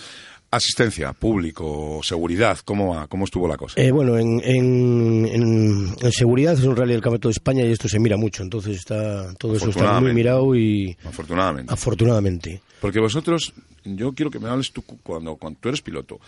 Asistencia, 0.55 1.13
público, 1.13 1.99
seguridad, 2.03 2.59
¿cómo 2.63 2.93
va? 2.95 3.07
¿Cómo 3.07 3.25
estuvo 3.25 3.47
la 3.47 3.57
cosa? 3.57 3.81
Eh, 3.81 3.91
bueno, 3.91 4.17
en, 4.17 4.39
en, 4.43 5.25
en- 5.31 5.95
en 5.99 6.11
seguridad 6.11 6.53
es 6.53 6.63
un 6.63 6.75
rally 6.75 6.93
del 6.93 7.01
Campeonato 7.01 7.27
de 7.29 7.33
España 7.33 7.63
y 7.65 7.71
esto 7.71 7.87
se 7.89 7.99
mira 7.99 8.17
mucho, 8.17 8.43
entonces 8.43 8.77
está 8.77 9.33
todo 9.35 9.55
eso 9.55 9.69
está 9.69 9.99
muy 9.99 10.13
mirado 10.13 10.55
y 10.55 10.95
Afortunadamente. 11.05 11.73
afortunadamente. 11.73 12.61
Porque 12.81 12.99
vosotros, 12.99 13.53
yo 13.86 14.13
quiero 14.13 14.32
que 14.32 14.39
me 14.39 14.50
hables 14.50 14.72
tú 14.72 14.82
cu- 14.82 14.98
cuando, 15.04 15.36
cuando 15.36 15.60
tú 15.60 15.69
eres 15.69 15.82
piloto 15.82 16.19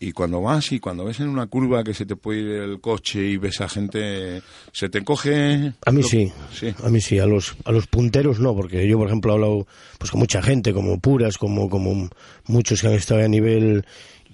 y 0.00 0.12
cuando 0.12 0.40
vas 0.42 0.70
y 0.72 0.80
cuando 0.80 1.04
ves 1.04 1.20
en 1.20 1.28
una 1.28 1.46
curva 1.46 1.82
que 1.84 1.94
se 1.94 2.06
te 2.06 2.16
puede 2.16 2.40
ir 2.40 2.46
el 2.62 2.80
coche 2.80 3.24
y 3.26 3.36
ves 3.36 3.60
a 3.60 3.68
gente, 3.68 4.42
se 4.72 4.88
te 4.88 4.98
encoge. 4.98 5.72
A 5.84 5.90
mí 5.92 6.02
lo- 6.02 6.08
sí, 6.08 6.32
Sí. 6.52 6.74
a 6.82 6.88
mí 6.88 7.00
sí, 7.00 7.18
a 7.18 7.26
los, 7.26 7.54
a 7.64 7.72
los 7.72 7.86
punteros 7.86 8.38
no, 8.40 8.54
porque 8.54 8.86
yo, 8.86 8.98
por 8.98 9.06
ejemplo, 9.08 9.32
he 9.32 9.34
hablado 9.34 9.66
pues, 9.98 10.10
con 10.10 10.20
mucha 10.20 10.42
gente, 10.42 10.72
como 10.72 10.98
Puras, 11.00 11.38
como, 11.38 11.68
como 11.68 12.08
muchos 12.46 12.80
que 12.80 12.86
han 12.88 12.94
estado 12.94 13.22
a 13.24 13.28
nivel, 13.28 13.84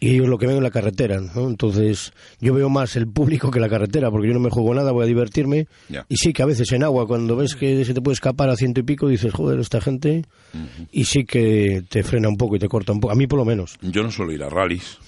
y 0.01 0.11
ellos 0.11 0.29
lo 0.29 0.39
que 0.39 0.47
ven 0.47 0.57
en 0.57 0.63
la 0.63 0.71
carretera, 0.71 1.21
¿no? 1.21 1.49
Entonces, 1.49 2.13
yo 2.41 2.55
veo 2.55 2.69
más 2.69 2.97
el 2.97 3.07
público 3.09 3.51
que 3.51 3.61
la 3.61 3.69
carretera, 3.69 4.11
porque 4.11 4.29
yo 4.29 4.35
no 4.35 4.41
me 4.41 4.51
juego 4.51 4.75
nada, 4.75 4.93
voy 4.93 5.05
a 5.05 5.07
divertirme, 5.07 5.67
y 6.09 6.17
sí 6.17 6.33
que 6.33 6.43
a 6.43 6.47
veces 6.47 6.71
en 6.73 6.85
agua, 6.85 7.07
cuando 7.07 7.37
ves 7.37 7.55
que 7.55 7.85
se 7.85 7.95
te 7.95 8.01
puede 8.01 8.15
escapar 8.15 8.51
a 8.51 8.57
ciento 8.57 8.81
y 8.81 8.83
pico, 8.85 9.09
dices, 9.09 9.33
joder, 9.33 9.59
esta 9.61 9.81
gente, 9.81 10.25
y 10.93 11.05
sí 11.05 11.25
que 11.25 11.83
te 11.89 12.03
frena 12.03 12.29
un 12.29 12.37
poco 12.37 12.57
y 12.57 12.59
te 12.59 12.69
corta 12.69 12.93
un 12.93 13.01
poco, 13.01 13.13
a 13.13 13.17
mí 13.17 13.27
por 13.27 13.39
lo 13.39 13.45
menos. 13.45 13.77
Yo 13.81 14.03
no 14.03 14.11
suelo 14.11 14.33
ir 14.33 14.43
a 14.43 14.49
rallies, 14.49 14.99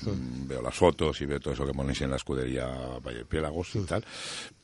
veo 0.47 0.63
las 0.63 0.75
fotos 0.75 1.21
y 1.21 1.27
veo 1.27 1.41
todo 1.41 1.55
eso 1.55 1.67
que 1.67 1.73
ponéis 1.73 2.01
en 2.03 2.11
la 2.11 2.17
escudería 2.17 2.67
Valle 3.05 3.25
Piélagos 3.25 3.75
y 3.77 3.81
tal, 3.81 4.05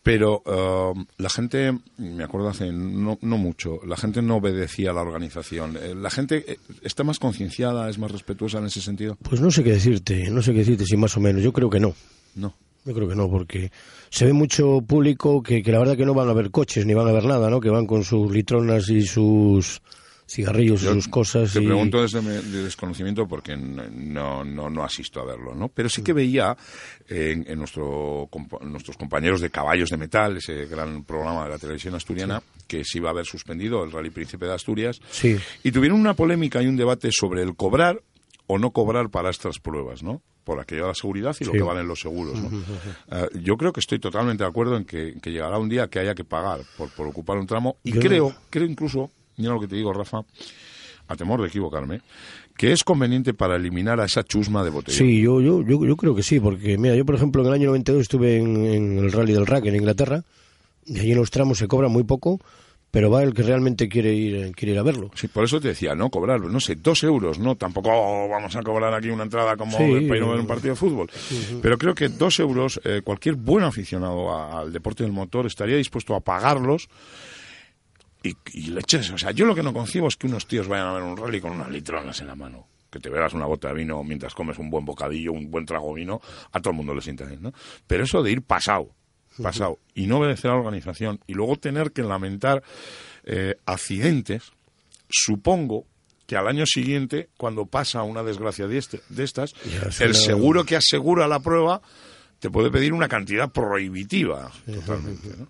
pero 0.06 0.40
eh, 0.46 1.04
la 1.18 1.28
gente, 1.28 1.76
me 1.98 2.22
acuerdo 2.22 2.50
hace 2.50 2.70
no, 2.70 3.18
no 3.22 3.38
mucho, 3.38 3.80
la 3.84 3.96
gente 3.96 4.22
no 4.22 4.36
obedecía 4.36 4.90
a 4.90 4.92
la 4.92 5.00
organización. 5.00 5.76
Eh, 5.76 5.96
la 5.96 6.10
gente 6.10 6.44
eh, 6.46 6.58
está 6.82 7.02
más 7.02 7.18
concienciada, 7.18 7.90
es 7.90 7.98
más 7.98 8.12
respetuosa 8.12 8.58
en 8.58 8.66
ese 8.66 8.80
sentido. 8.80 9.18
Pues 9.20 9.40
no 9.40 9.50
sé 9.50 9.64
qué 9.64 9.72
decirte, 9.72 10.30
no 10.30 10.42
sé 10.42 10.52
qué 10.52 10.58
decirte, 10.58 10.84
si 10.84 10.96
más 10.96 11.16
o 11.16 11.20
menos, 11.20 11.42
yo 11.42 11.52
creo 11.52 11.68
que 11.68 11.80
no. 11.80 11.92
No. 12.36 12.54
Yo 12.84 12.94
creo 12.94 13.08
que 13.08 13.16
no, 13.16 13.28
porque 13.28 13.72
se 14.08 14.26
ve 14.26 14.32
mucho 14.32 14.80
público 14.80 15.42
que, 15.42 15.60
que 15.60 15.72
la 15.72 15.80
verdad 15.80 15.96
que 15.96 16.06
no 16.06 16.14
van 16.14 16.28
a 16.28 16.34
ver 16.34 16.52
coches 16.52 16.86
ni 16.86 16.94
van 16.94 17.08
a 17.08 17.12
ver 17.12 17.24
nada, 17.24 17.50
¿no? 17.50 17.58
Que 17.58 17.70
van 17.70 17.88
con 17.88 18.04
sus 18.04 18.30
litronas 18.30 18.88
y 18.88 19.02
sus 19.02 19.82
cigarrillos 20.26 20.80
Yo 20.82 20.90
y 20.90 20.94
sus 20.94 21.08
cosas. 21.08 21.52
Te 21.52 21.62
y... 21.62 21.66
pregunto 21.66 22.02
desde 22.02 22.20
mi 22.20 22.28
de 22.30 22.64
desconocimiento 22.64 23.26
porque 23.28 23.56
no, 23.56 24.44
no, 24.44 24.68
no 24.70 24.82
asisto 24.84 25.20
a 25.20 25.24
verlo, 25.24 25.54
¿no? 25.54 25.68
Pero 25.68 25.88
sí 25.88 26.02
que 26.02 26.12
veía 26.12 26.56
en, 27.08 27.44
en 27.48 27.58
nuestro, 27.58 28.28
compa- 28.30 28.60
nuestros 28.62 28.96
compañeros 28.96 29.40
de 29.40 29.50
Caballos 29.50 29.90
de 29.90 29.96
Metal, 29.96 30.36
ese 30.36 30.66
gran 30.66 31.04
programa 31.04 31.44
de 31.44 31.50
la 31.50 31.58
televisión 31.58 31.94
asturiana, 31.94 32.42
que 32.66 32.82
se 32.84 32.98
iba 32.98 33.08
a 33.08 33.12
haber 33.12 33.26
suspendido 33.26 33.84
el 33.84 33.92
Rally 33.92 34.10
Príncipe 34.10 34.46
de 34.46 34.54
Asturias, 34.54 35.00
Sí. 35.10 35.36
y 35.62 35.70
tuvieron 35.70 36.00
una 36.00 36.14
polémica 36.14 36.60
y 36.62 36.66
un 36.66 36.76
debate 36.76 37.10
sobre 37.12 37.42
el 37.42 37.54
cobrar 37.54 38.00
o 38.48 38.58
no 38.58 38.70
cobrar 38.70 39.10
para 39.10 39.30
estas 39.30 39.58
pruebas, 39.58 40.02
¿no? 40.02 40.22
Por 40.44 40.60
aquello 40.60 40.82
de 40.82 40.88
la 40.88 40.94
seguridad 40.94 41.36
y 41.40 41.44
lo 41.44 41.50
Sí. 41.52 41.58
que 41.58 41.64
valen 41.64 41.88
los 41.88 41.98
seguros, 42.00 42.40
¿no? 42.40 42.50
Eh, 43.10 43.28
yo 43.42 43.56
creo 43.56 43.72
que 43.72 43.80
estoy 43.80 43.98
totalmente 43.98 44.44
de 44.44 44.48
acuerdo 44.48 44.76
en 44.76 44.84
que, 44.84 45.14
que 45.20 45.30
llegará 45.32 45.58
un 45.58 45.68
día 45.68 45.88
que 45.88 45.98
haya 45.98 46.14
que 46.14 46.22
pagar 46.24 46.60
por, 46.78 46.88
por 46.90 47.08
ocupar 47.08 47.36
un 47.38 47.46
tramo 47.46 47.76
y 47.82 47.92
Yo- 47.92 48.00
creo, 48.00 48.34
creo 48.50 48.64
incluso, 48.66 49.10
mira 49.36 49.52
lo 49.54 49.60
que 49.60 49.68
te 49.68 49.76
digo, 49.76 49.92
Rafa, 49.92 50.22
a 51.08 51.16
temor 51.16 51.40
de 51.40 51.48
equivocarme, 51.48 52.00
que 52.56 52.72
es 52.72 52.82
conveniente 52.82 53.34
para 53.34 53.56
eliminar 53.56 54.00
a 54.00 54.06
esa 54.06 54.22
chusma 54.24 54.64
de 54.64 54.70
botellón. 54.70 54.98
Sí, 54.98 55.20
yo, 55.20 55.40
yo, 55.40 55.62
yo, 55.62 55.84
yo 55.84 55.96
creo 55.96 56.14
que 56.14 56.22
sí, 56.22 56.40
porque 56.40 56.78
mira, 56.78 56.94
yo 56.96 57.04
por 57.04 57.14
ejemplo 57.14 57.42
en 57.42 57.48
el 57.48 57.54
año 57.54 57.66
92 57.68 58.02
estuve 58.02 58.38
en, 58.38 58.56
en 58.64 58.98
el 58.98 59.12
Rally 59.12 59.32
del 59.34 59.46
Rack 59.46 59.66
en 59.66 59.76
Inglaterra 59.76 60.22
y 60.86 60.98
allí 60.98 61.12
en 61.12 61.18
los 61.18 61.30
tramos 61.30 61.58
se 61.58 61.68
cobra 61.68 61.88
muy 61.88 62.02
poco, 62.04 62.40
pero 62.90 63.10
va 63.10 63.22
el 63.22 63.34
que 63.34 63.42
realmente 63.42 63.88
quiere 63.88 64.14
ir, 64.14 64.52
quiere 64.56 64.72
ir 64.72 64.78
a 64.78 64.82
verlo. 64.82 65.10
Sí, 65.14 65.28
por 65.28 65.44
eso 65.44 65.60
te 65.60 65.68
decía, 65.68 65.94
no 65.94 66.08
cobrar, 66.08 66.40
no 66.40 66.60
sé, 66.60 66.76
dos 66.76 67.02
euros, 67.04 67.38
no, 67.38 67.54
tampoco 67.56 67.90
vamos 68.28 68.56
a 68.56 68.62
cobrar 68.62 68.94
aquí 68.94 69.10
una 69.10 69.24
entrada 69.24 69.56
como 69.56 69.76
Sí, 69.76 70.00
para 70.08 70.16
ir 70.18 70.22
a 70.22 70.26
ver 70.30 70.40
un 70.40 70.46
partido 70.46 70.70
de 70.74 70.76
fútbol. 70.76 71.10
Pero 71.60 71.76
creo 71.76 71.94
que 71.94 72.08
dos 72.08 72.38
euros, 72.40 72.80
eh, 72.84 73.02
cualquier 73.04 73.34
buen 73.34 73.64
aficionado 73.64 74.30
a- 74.32 74.60
al 74.60 74.72
deporte 74.72 75.02
del 75.02 75.12
motor 75.12 75.44
estaría 75.46 75.76
dispuesto 75.76 76.14
a 76.14 76.20
pagarlos 76.20 76.88
y, 78.28 78.36
y 78.52 78.66
leches. 78.68 79.10
O 79.10 79.18
sea, 79.18 79.30
yo 79.30 79.44
lo 79.46 79.54
que 79.54 79.62
no 79.62 79.72
concibo 79.72 80.08
es 80.08 80.16
que 80.16 80.26
unos 80.26 80.46
tíos 80.46 80.68
vayan 80.68 80.86
a 80.88 80.92
ver 80.94 81.02
un 81.02 81.16
rally 81.16 81.40
con 81.40 81.52
unas 81.52 81.70
litronas 81.70 82.20
en 82.20 82.26
la 82.28 82.34
mano. 82.34 82.66
Que 82.90 83.00
te 83.00 83.10
veas 83.10 83.34
una 83.34 83.46
bota 83.46 83.68
de 83.68 83.74
vino 83.74 84.02
mientras 84.04 84.34
comes 84.34 84.58
un 84.58 84.70
buen 84.70 84.84
bocadillo, 84.84 85.32
un 85.32 85.50
buen 85.50 85.66
trago 85.66 85.88
de 85.94 86.00
vino, 86.00 86.20
a 86.52 86.60
todo 86.60 86.70
el 86.70 86.76
mundo 86.76 86.94
le 86.94 87.02
sienta 87.02 87.24
bien, 87.24 87.42
¿no? 87.42 87.52
Pero 87.86 88.04
eso 88.04 88.22
de 88.22 88.30
ir 88.30 88.42
pasado, 88.42 88.90
pasado, 89.42 89.78
y 89.94 90.06
no 90.06 90.18
obedecer 90.18 90.50
a 90.50 90.54
la 90.54 90.60
organización, 90.60 91.20
y 91.26 91.34
luego 91.34 91.56
tener 91.56 91.92
que 91.92 92.02
lamentar 92.02 92.62
eh, 93.24 93.56
accidentes, 93.66 94.52
supongo 95.08 95.84
que 96.26 96.36
al 96.36 96.48
año 96.48 96.64
siguiente, 96.66 97.28
cuando 97.36 97.66
pasa 97.66 98.02
una 98.02 98.22
desgracia 98.22 98.66
de, 98.66 98.78
este- 98.78 99.00
de 99.08 99.24
estas, 99.24 99.52
el 100.00 100.14
seguro 100.14 100.64
que 100.64 100.76
asegura 100.76 101.28
la 101.28 101.40
prueba 101.40 101.82
te 102.40 102.50
puede 102.50 102.70
pedir 102.70 102.92
una 102.92 103.08
cantidad 103.08 103.50
prohibitiva. 103.50 104.50
Totalmente, 104.64 105.28
¿no? 105.38 105.48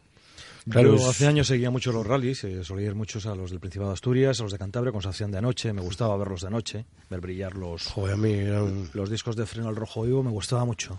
Claro, 0.69 0.91
Yo 0.91 0.97
es- 0.97 1.09
hace 1.09 1.27
años 1.29 1.47
seguía 1.47 1.71
mucho 1.71 1.93
los 1.93 2.05
rallies, 2.07 2.43
eh, 2.45 2.65
solía 2.65 2.87
ir 2.89 2.95
muchos 2.97 3.25
a 3.27 3.35
los 3.37 3.51
del 3.51 3.61
Principado 3.61 3.91
de 3.91 3.95
Asturias, 3.95 4.41
a 4.41 4.43
los 4.43 4.53
de 4.53 4.59
Cantabria, 4.59 4.91
con 4.91 5.01
Concepción 5.01 5.31
de 5.31 5.39
anoche, 5.39 5.73
me 5.73 5.81
gustaba 5.81 6.17
verlos 6.17 6.41
de 6.43 6.51
noche, 6.51 6.85
ver 7.09 7.21
brillar 7.21 7.55
los, 7.55 7.85
Joder, 7.87 8.15
a 8.15 8.17
mí 8.17 8.89
los 8.93 9.09
discos 9.09 9.37
de 9.37 9.47
freno 9.47 9.69
al 9.69 9.77
rojo 9.77 10.03
vivo, 10.03 10.23
me 10.25 10.31
gustaba 10.31 10.65
mucho. 10.65 10.99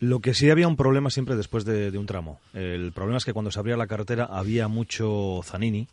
Lo 0.00 0.18
que 0.20 0.34
sí 0.34 0.50
había 0.50 0.66
un 0.66 0.76
problema 0.76 1.10
siempre 1.10 1.36
después 1.36 1.64
de, 1.64 1.90
de 1.92 1.98
un 1.98 2.06
tramo. 2.06 2.40
El 2.54 2.90
problema 2.92 3.18
es 3.18 3.24
que 3.24 3.32
cuando 3.32 3.50
se 3.52 3.58
abría 3.60 3.76
la 3.76 3.86
carretera 3.86 4.24
había 4.24 4.66
mucho 4.66 5.40
Zanini, 5.44 5.86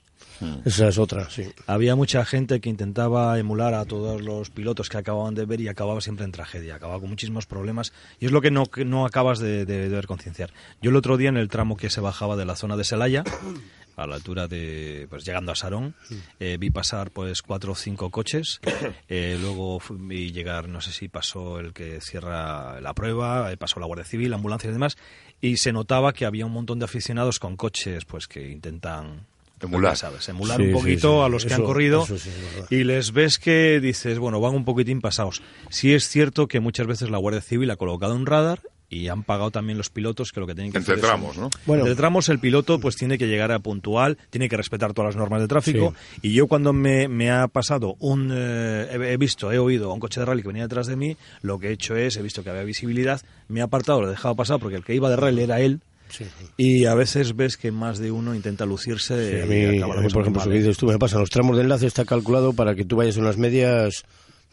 Esa 0.66 0.88
es 0.88 0.98
otra, 0.98 1.30
sí. 1.30 1.44
había 1.68 1.96
mucha 1.96 2.26
gente 2.26 2.60
que 2.62 2.70
intentaba 2.70 3.38
emular 3.38 3.74
a 3.76 3.86
todos 3.86 4.22
los 4.22 4.50
pilotos 4.50 4.90
que 4.90 4.98
acababan 4.98 5.36
de 5.36 5.46
ver 5.46 5.62
y 5.62 5.68
acababa 5.68 6.02
siempre 6.02 6.26
en 6.26 6.32
tragedia, 6.32 6.76
acababa 6.76 7.00
con 7.00 7.10
muchísimos 7.10 7.46
problemas 7.46 7.94
y 8.20 8.26
es 8.26 8.32
lo 8.32 8.42
que 8.42 8.50
no, 8.50 8.66
que 8.66 8.84
no 8.84 9.06
acabas 9.06 9.40
de, 9.40 9.66
de- 9.66 9.88
de 9.88 9.90
ver 9.90 10.08
concienciar. 10.08 10.52
Yo 10.82 10.90
el 10.90 10.96
otro 10.96 11.18
día 11.18 11.30
en 11.30 11.38
el 11.38 11.48
tramo 11.50 11.78
que 11.78 11.90
se 11.92 12.02
bajaba 12.02 12.36
de 12.38 12.46
la 12.46 12.56
zona 12.56 12.76
de 12.76 12.84
Selaya, 12.84 13.24
a 13.98 14.08
la 14.08 14.16
altura 14.16 14.48
de, 14.48 15.06
pues 15.10 15.26
llegando 15.26 15.52
a 15.52 15.56
Sarón, 15.56 15.94
eh, 16.40 16.58
vi 16.60 16.72
pasar 16.72 17.12
pues 17.12 17.42
cuatro 17.44 17.74
o 17.74 17.76
cinco 17.76 18.10
coches, 18.10 18.62
eh, 19.10 19.38
luego 19.40 19.80
vi 19.92 20.32
llegar, 20.32 20.70
no 20.70 20.82
sé 20.82 20.92
si 20.92 21.08
pasó 21.08 21.60
el 21.60 21.74
que 21.74 22.02
cierra 22.02 22.82
la 22.82 22.94
prueba, 22.96 23.52
eh, 23.52 23.58
pasó 23.58 23.80
la 23.80 23.86
Guardia 23.86 24.06
Civil, 24.06 24.34
ambulancia 24.34 24.70
y 24.70 24.74
demás, 24.74 24.98
y 25.40 25.58
se 25.58 25.72
notaba 25.72 26.14
que 26.14 26.26
había 26.26 26.46
un 26.48 26.54
montón 26.54 26.80
de 26.80 26.86
aficionados 26.86 27.38
con 27.38 27.58
coches 27.58 28.06
pues 28.06 28.28
que 28.28 28.50
intentan 28.50 29.28
Emular. 29.62 29.96
sabes, 29.98 30.28
emular 30.30 30.58
Sí, 30.58 30.64
un 30.68 30.72
poquito 30.74 31.20
sí. 31.20 31.26
a 31.26 31.30
los 31.30 31.44
que 31.46 31.54
Eso- 31.54 31.62
han 31.62 31.66
corrido 31.68 32.06
es 32.10 32.30
y 32.70 32.84
les 32.84 33.12
ves 33.12 33.40
que 33.40 33.80
dices, 33.80 34.18
bueno, 34.20 34.40
van 34.40 34.56
un 34.56 34.66
poquitín 34.66 35.02
pasados. 35.02 35.42
Sí 35.70 35.94
es 35.94 36.08
cierto 36.08 36.48
que 36.48 36.60
muchas 36.60 36.88
veces 36.88 37.10
la 37.10 37.18
Guardia 37.18 37.42
Civil 37.42 37.70
ha 37.72 37.76
colocado 37.76 38.16
un 38.16 38.26
radar 38.26 38.60
y 38.94 39.08
han 39.08 39.24
pagado 39.24 39.52
también 39.52 39.78
los 39.78 39.90
pilotos 39.90 40.34
que 40.34 40.42
lo 40.42 40.48
que 40.48 40.54
tienen 40.54 40.74
que 40.74 40.80
Entre 40.80 40.96
hacer 40.96 41.06
es- 41.06 41.10
tramos, 41.10 41.38
¿no? 41.38 41.50
Bueno. 41.66 41.84
Entre 41.84 41.96
tramos 41.96 42.28
el 42.28 42.40
piloto 42.40 42.78
pues 42.80 42.98
tiene 42.98 43.18
que 43.18 43.28
llegar 43.28 43.54
a 43.54 43.60
puntual, 43.60 44.18
tiene 44.30 44.50
que 44.50 44.58
respetar 44.58 44.92
todas 44.94 45.10
las 45.10 45.16
normas 45.16 45.40
de 45.40 45.48
tráfico 45.48 45.94
y 46.22 46.34
yo 46.34 46.48
cuando 46.48 46.74
me, 46.74 47.08
me 47.08 47.32
ha 47.32 47.48
pasado 47.48 47.96
un... 48.00 48.32
eh, 48.34 48.90
he, 48.92 49.14
he 49.14 49.18
visto, 49.18 49.50
he 49.54 49.60
oído 49.60 49.92
a 49.92 49.94
un 49.94 50.02
coche 50.02 50.20
de 50.20 50.26
rally 50.26 50.42
que 50.42 50.50
venía 50.50 50.64
detrás 50.64 50.88
de 50.88 50.98
mí, 50.98 51.16
lo 51.42 51.58
que 51.58 51.70
he 51.70 51.72
hecho 51.72 51.96
es, 51.96 52.18
he 52.18 52.22
visto 52.22 52.44
que 52.44 52.50
había 52.50 52.64
visibilidad, 52.64 53.22
me 53.48 53.62
he 53.62 53.64
apartado, 53.64 54.02
lo 54.02 54.08
he 54.08 54.12
dejado 54.12 54.36
pasar 54.36 54.60
porque 54.60 54.76
el 54.76 54.84
que 54.84 54.94
iba 54.94 55.10
de 55.10 55.16
rally 55.16 55.44
era 55.44 55.62
él 55.62 55.80
Sí. 56.12 56.26
y 56.58 56.86
a 56.86 56.94
veces 56.94 57.36
ves 57.36 57.58
que 57.58 57.72
más 57.72 58.00
de 58.00 58.12
uno 58.12 58.36
intenta 58.36 58.66
lucirse 58.66 59.38
Sí, 59.38 59.42
a 59.42 59.46
mí, 59.46 59.82
a 59.82 59.88
por 59.88 60.00
ejemplo, 60.00 60.42
eso 60.42 60.50
que 60.50 60.56
¿eh? 60.56 60.60
dices 60.60 60.78
tú, 60.78 60.88
me 60.88 61.00
pasa, 61.00 61.20
los 61.20 61.30
tramos 61.30 61.56
de 61.56 61.64
enlace 61.64 61.88
está 61.88 62.06
calculado 62.06 62.54
para 62.54 62.76
que 62.76 62.86
tú 62.86 62.98
vayas 62.98 63.18
en 63.18 63.26
las 63.26 63.38
medias 63.38 64.04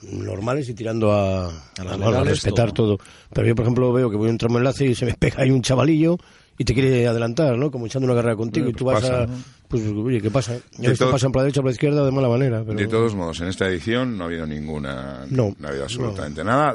normales 0.02 0.68
y 0.68 0.74
tirando 0.74 1.12
a, 1.12 1.48
A 1.48 2.24
respetar 2.24 2.72
todo. 2.72 2.98
Pero 3.32 3.48
yo, 3.48 3.54
por 3.54 3.64
ejemplo, 3.64 3.92
veo 3.92 4.10
que 4.10 4.16
voy 4.16 4.28
a 4.28 4.30
un 4.30 4.38
tramo 4.38 4.54
de 4.54 4.60
enlace 4.60 4.86
y 4.86 4.94
se 4.94 5.04
me 5.06 5.14
pega 5.18 5.42
ahí 5.42 5.50
un 5.50 5.62
chavalillo 5.62 6.16
y 6.56 6.64
te 6.64 6.74
quiere 6.74 7.06
adelantar, 7.06 7.56
¿no? 7.56 7.70
Como 7.70 7.86
echando 7.86 8.06
una 8.06 8.14
carrera 8.14 8.36
contigo 8.36 8.68
y 8.68 8.72
tú 8.72 8.84
pues 8.84 8.94
vas 9.00 9.02
pasa, 9.02 9.22
a... 9.22 9.26
¿no? 9.26 9.34
Pues, 9.68 9.82
oye, 9.86 10.20
¿qué 10.22 10.30
pasa? 10.30 10.56
Ya 10.78 10.94
todo- 10.94 11.10
pasan 11.10 11.30
por 11.30 11.40
la 11.40 11.44
derecha 11.44 11.60
o 11.60 11.62
por 11.62 11.70
la 11.70 11.74
izquierda 11.74 12.04
de 12.04 12.10
mala 12.10 12.28
manera. 12.28 12.64
Pero... 12.66 12.78
De 12.78 12.86
todos 12.86 13.14
modos, 13.14 13.38
en 13.40 13.48
esta 13.48 13.68
edición 13.68 14.16
no 14.16 14.24
ha 14.24 14.26
habido 14.26 14.46
ninguna, 14.46 15.26
No, 15.30 15.54
no 15.58 15.66
ha 15.66 15.70
habido 15.70 15.84
absolutamente 15.84 16.42
nada. 16.42 16.74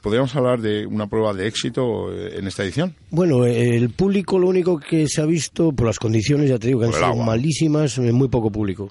¿Podríamos 0.00 0.34
hablar 0.36 0.60
de 0.60 0.86
una 0.86 1.08
prueba 1.08 1.34
de 1.34 1.48
éxito 1.48 2.12
eh, 2.12 2.38
en 2.38 2.46
esta 2.46 2.62
edición? 2.62 2.94
Bueno, 3.10 3.44
el 3.46 3.90
público 3.90 4.38
lo 4.38 4.46
único 4.48 4.78
que 4.78 5.08
se 5.08 5.20
ha 5.20 5.26
visto, 5.26 5.72
por 5.72 5.86
las 5.88 5.98
condiciones, 5.98 6.48
ya 6.48 6.58
te 6.58 6.68
digo, 6.68 6.80
que 6.80 6.86
han 6.86 6.90
Por 6.92 7.00
sido 7.00 7.10
agua. 7.12 7.26
malísimas, 7.26 7.98
eh, 7.98 8.12
muy 8.12 8.28
poco 8.28 8.50
público. 8.52 8.90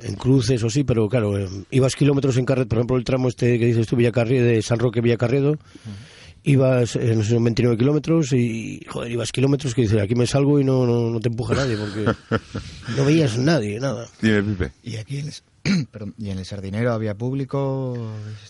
En 0.00 0.14
cruces 0.16 0.62
o 0.62 0.68
sí, 0.68 0.84
pero 0.84 1.08
claro, 1.08 1.38
eh, 1.38 1.48
ibas 1.70 1.96
kilómetros 1.96 2.36
en 2.36 2.44
carretera, 2.44 2.68
por 2.68 2.78
ejemplo, 2.80 2.96
el 2.98 3.04
tramo 3.04 3.28
este 3.28 3.58
que 3.58 3.64
dices 3.64 3.86
tú, 3.86 3.96
Villacarriedo, 3.96 4.44
de 4.44 4.60
San 4.60 4.78
Roque 4.78 5.00
Villacarriedo, 5.00 5.54
eh, 5.54 5.58
no 6.56 6.86
sé, 6.86 7.24
son 7.24 7.44
29 7.44 7.76
kilómetros 7.76 8.32
y, 8.32 8.80
joder, 8.88 9.12
ibas 9.12 9.32
kilómetros 9.32 9.74
que 9.74 9.82
dices, 9.82 10.00
aquí 10.00 10.14
me 10.14 10.26
salgo 10.26 10.58
y 10.60 10.64
no, 10.64 10.86
no, 10.86 11.10
no 11.10 11.20
te 11.20 11.28
empuja 11.28 11.54
nadie, 11.54 11.76
porque 11.76 12.04
no 12.96 13.04
veías 13.04 13.36
nadie, 13.38 13.78
nada. 13.80 14.06
Dime, 14.22 14.42
Pipe. 14.42 14.72
¿Y 14.82 14.96
aquí 14.96 15.18
en 15.18 15.28
el, 15.28 15.86
perdón, 15.90 16.14
¿y 16.18 16.30
en 16.30 16.38
el 16.38 16.44
Sardinero 16.46 16.92
había 16.92 17.14
público? 17.14 17.94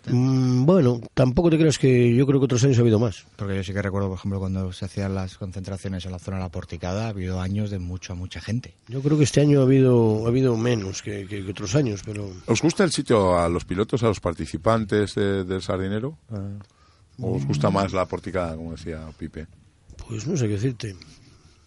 Mm, 0.08 0.64
bueno, 0.64 1.00
tampoco 1.14 1.50
te 1.50 1.58
creas 1.58 1.78
que 1.78 2.14
yo 2.14 2.26
creo 2.26 2.38
que 2.38 2.44
otros 2.44 2.62
años 2.64 2.78
ha 2.78 2.82
habido 2.82 2.98
más. 2.98 3.24
Porque 3.36 3.56
yo 3.56 3.64
sí 3.64 3.72
que 3.72 3.82
recuerdo, 3.82 4.08
por 4.08 4.18
ejemplo, 4.18 4.38
cuando 4.38 4.72
se 4.72 4.84
hacían 4.84 5.14
las 5.14 5.36
concentraciones 5.36 6.04
en 6.06 6.12
la 6.12 6.18
zona 6.18 6.36
de 6.36 6.44
la 6.44 6.48
porticada, 6.50 7.06
ha 7.06 7.08
habido 7.08 7.40
años 7.40 7.70
de 7.70 7.78
mucha, 7.78 8.14
mucha 8.14 8.40
gente. 8.40 8.74
Yo 8.88 9.00
creo 9.02 9.18
que 9.18 9.24
este 9.24 9.40
año 9.40 9.60
ha 9.60 9.64
habido, 9.64 10.24
ha 10.26 10.28
habido 10.28 10.56
menos 10.56 11.02
que, 11.02 11.26
que- 11.26 11.44
que 11.44 11.50
otros 11.50 11.74
años, 11.74 12.02
pero... 12.04 12.30
¿Os 12.46 12.62
gusta 12.62 12.84
el 12.84 12.92
sitio 12.92 13.38
a 13.38 13.48
los 13.48 13.64
pilotos, 13.64 14.02
a 14.02 14.06
los 14.08 14.20
participantes 14.20 15.14
de- 15.16 15.44
del 15.44 15.62
sardinero? 15.62 16.16
Eh, 16.32 16.36
¿O 17.20 17.36
os 17.36 17.46
gusta 17.46 17.70
más 17.70 17.92
la 17.92 18.06
porticada, 18.06 18.56
como 18.56 18.72
decía 18.72 19.00
Pipe? 19.16 19.46
Pues 20.06 20.26
no 20.26 20.36
sé 20.36 20.46
qué 20.46 20.54
decirte. 20.54 20.96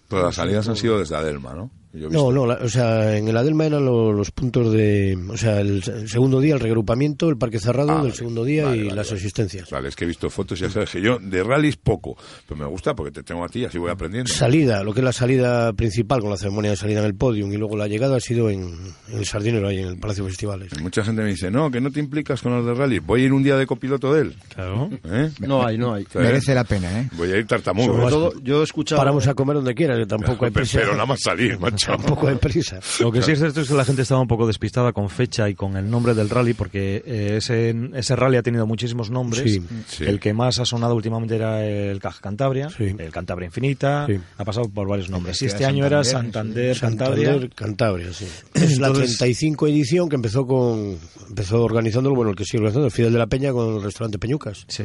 Pero 0.08 0.24
las 0.24 0.36
salidas 0.36 0.68
han 0.68 0.76
sido 0.76 1.00
desde 1.00 1.16
Adelma, 1.16 1.54
¿no? 1.54 1.70
Yo 1.94 2.10
No, 2.10 2.32
no, 2.32 2.46
la- 2.46 2.60
o 2.62 2.70
sea, 2.70 3.18
en 3.18 3.28
el 3.28 3.36
Adelma 3.36 3.66
eran 3.66 3.84
lo- 3.86 4.14
los 4.14 4.32
puntos 4.32 4.72
de, 4.72 5.18
o 5.30 5.36
sea, 5.38 5.60
el, 5.60 5.84
el 5.86 6.10
segundo 6.10 6.40
día 6.40 6.54
el 6.54 6.60
regrupamiento, 6.62 7.28
el 7.30 7.38
parque 7.38 7.60
cerrado 7.60 7.90
Ah, 7.92 7.96
del 7.96 8.04
vale. 8.04 8.16
segundo 8.16 8.44
día 8.46 8.66
Vale, 8.66 8.78
y 8.78 8.84
vale, 8.86 8.96
las 8.96 9.08
vale. 9.10 9.20
asistencias. 9.20 9.70
Vale, 9.70 9.90
es 9.90 9.96
que 9.96 10.06
he 10.06 10.08
visto 10.08 10.30
fotos 10.30 10.60
y 10.60 10.64
ya 10.64 10.70
sabes 10.70 10.90
que 10.90 11.02
yo 11.02 11.18
de 11.20 11.44
rallies 11.44 11.76
poco, 11.78 12.16
pero 12.48 12.60
me 12.60 12.66
gusta 12.66 12.96
porque 12.96 13.12
te 13.12 13.24
tengo 13.24 13.44
a 13.44 13.50
ti 13.50 13.66
así 13.66 13.78
voy 13.78 13.92
aprendiendo. 13.92 14.32
Salida, 14.32 14.84
lo 14.84 14.94
que 14.94 15.02
es 15.02 15.04
la 15.04 15.12
salida 15.12 15.74
principal 15.74 16.22
con 16.22 16.30
la 16.30 16.38
ceremonia 16.38 16.72
de 16.72 16.78
salida 16.78 17.00
en 17.02 17.06
el 17.08 17.16
podium 17.16 17.52
y 17.52 17.58
luego 17.58 17.76
la 17.76 17.88
llegada 17.88 18.16
ha 18.16 18.20
sido 18.22 18.50
en, 18.50 18.62
en 19.10 19.18
el 19.18 19.26
Sardinero, 19.26 19.68
ahí 19.68 19.80
en 19.80 19.88
el 19.88 19.98
Palacio 20.00 20.24
de 20.24 20.30
Festivales. 20.30 20.72
Mucha 20.82 21.04
gente 21.04 21.22
me 21.22 21.30
dice, 21.30 21.52
no, 21.52 21.70
que 21.70 21.82
no 21.82 21.92
te 21.92 22.00
implicas 22.00 22.42
con 22.42 22.54
los 22.56 22.66
de 22.66 22.74
rally. 22.74 23.00
Voy 23.00 23.24
a 23.24 23.26
ir 23.26 23.34
un 23.34 23.44
día 23.44 23.58
de 23.58 23.66
copiloto 23.68 24.14
de 24.14 24.22
él. 24.22 24.36
Claro. 24.56 24.90
¿Eh? 25.06 25.30
No 25.40 25.66
hay, 25.66 25.78
no 25.78 25.94
hay. 25.94 26.06
Merece 26.16 26.56
la 26.56 26.64
pena, 26.64 27.02
¿eh? 27.02 27.10
Voy 27.18 27.32
a 27.32 27.38
ir 27.38 27.46
tartamudo. 27.48 27.88
Sobre 27.96 28.10
todo, 28.10 28.34
yo 28.42 28.62
he 28.62 28.64
escuchado... 28.64 29.00
Paramos 29.00 29.28
a 29.28 29.34
comer 29.34 29.56
donde 29.58 29.76
quieras, 29.76 29.98
que 29.98 30.06
tampoco 30.06 30.46
hay 30.46 30.52
pero 30.52 30.94
nada 30.94 31.06
más 31.06 31.20
salir, 31.22 31.60
macho. 31.60 31.81
Tampoco 31.88 32.28
hay 32.28 32.36
prisa. 32.36 32.80
Lo 33.00 33.12
que 33.12 33.22
sí 33.22 33.32
es 33.32 33.40
cierto 33.40 33.62
es 33.62 33.68
que 33.68 33.74
la 33.74 33.86
gente 33.86 34.02
estaba 34.02 34.22
un 34.22 34.28
poco 34.28 34.48
despistada 34.48 34.92
con 34.94 35.10
fecha 35.10 35.50
y 35.50 35.56
con 35.56 35.78
el 35.78 35.90
nombre 35.90 36.14
del 36.14 36.30
rally, 36.30 36.54
porque 36.54 37.04
eh, 37.06 37.36
ese, 37.38 37.76
ese 37.94 38.16
rally 38.16 38.38
ha 38.38 38.44
tenido 38.44 38.66
muchísimos 38.68 39.10
nombres. 39.10 39.44
Sí, 39.44 39.64
sí. 39.88 40.06
El 40.06 40.20
que 40.20 40.34
más 40.34 40.60
ha 40.60 40.66
sonado 40.66 40.96
últimamente 40.96 41.36
era 41.36 41.66
el 41.66 42.00
Caja 42.00 42.20
Cantabria, 42.22 42.70
Sí. 42.70 42.96
el 42.98 43.12
Cantabria 43.12 43.46
Infinita, 43.48 44.06
Sí. 44.08 44.20
ha 44.38 44.46
pasado 44.46 44.70
por 44.70 44.88
varios 44.88 45.10
nombres. 45.10 45.42
Y 45.42 45.46
este 45.46 45.66
año 45.66 45.86
era 45.86 46.04
Santander, 46.04 46.78
Cantabria. 46.80 47.26
Santander, 47.32 47.56
Cantabria, 47.56 48.14
sí. 48.14 48.26
Es 48.54 48.80
la 48.80 48.88
Entonces- 48.88 49.18
35 49.18 49.68
edición 49.68 50.10
que 50.10 50.16
empezó 50.16 50.46
con 50.46 50.98
empezó 51.30 51.64
organizándolo, 51.64 52.16
bueno, 52.16 52.32
el 52.32 52.38
que 52.38 52.46
sigue 52.46 52.58
organizando, 52.60 52.86
el 52.88 52.92
Fidel 52.92 53.14
de 53.14 53.20
la 53.20 53.28
Peña 53.28 53.52
con 53.54 53.76
el 53.76 53.84
restaurante 53.84 54.20
Peñucas. 54.20 54.66
Sí, 54.68 54.84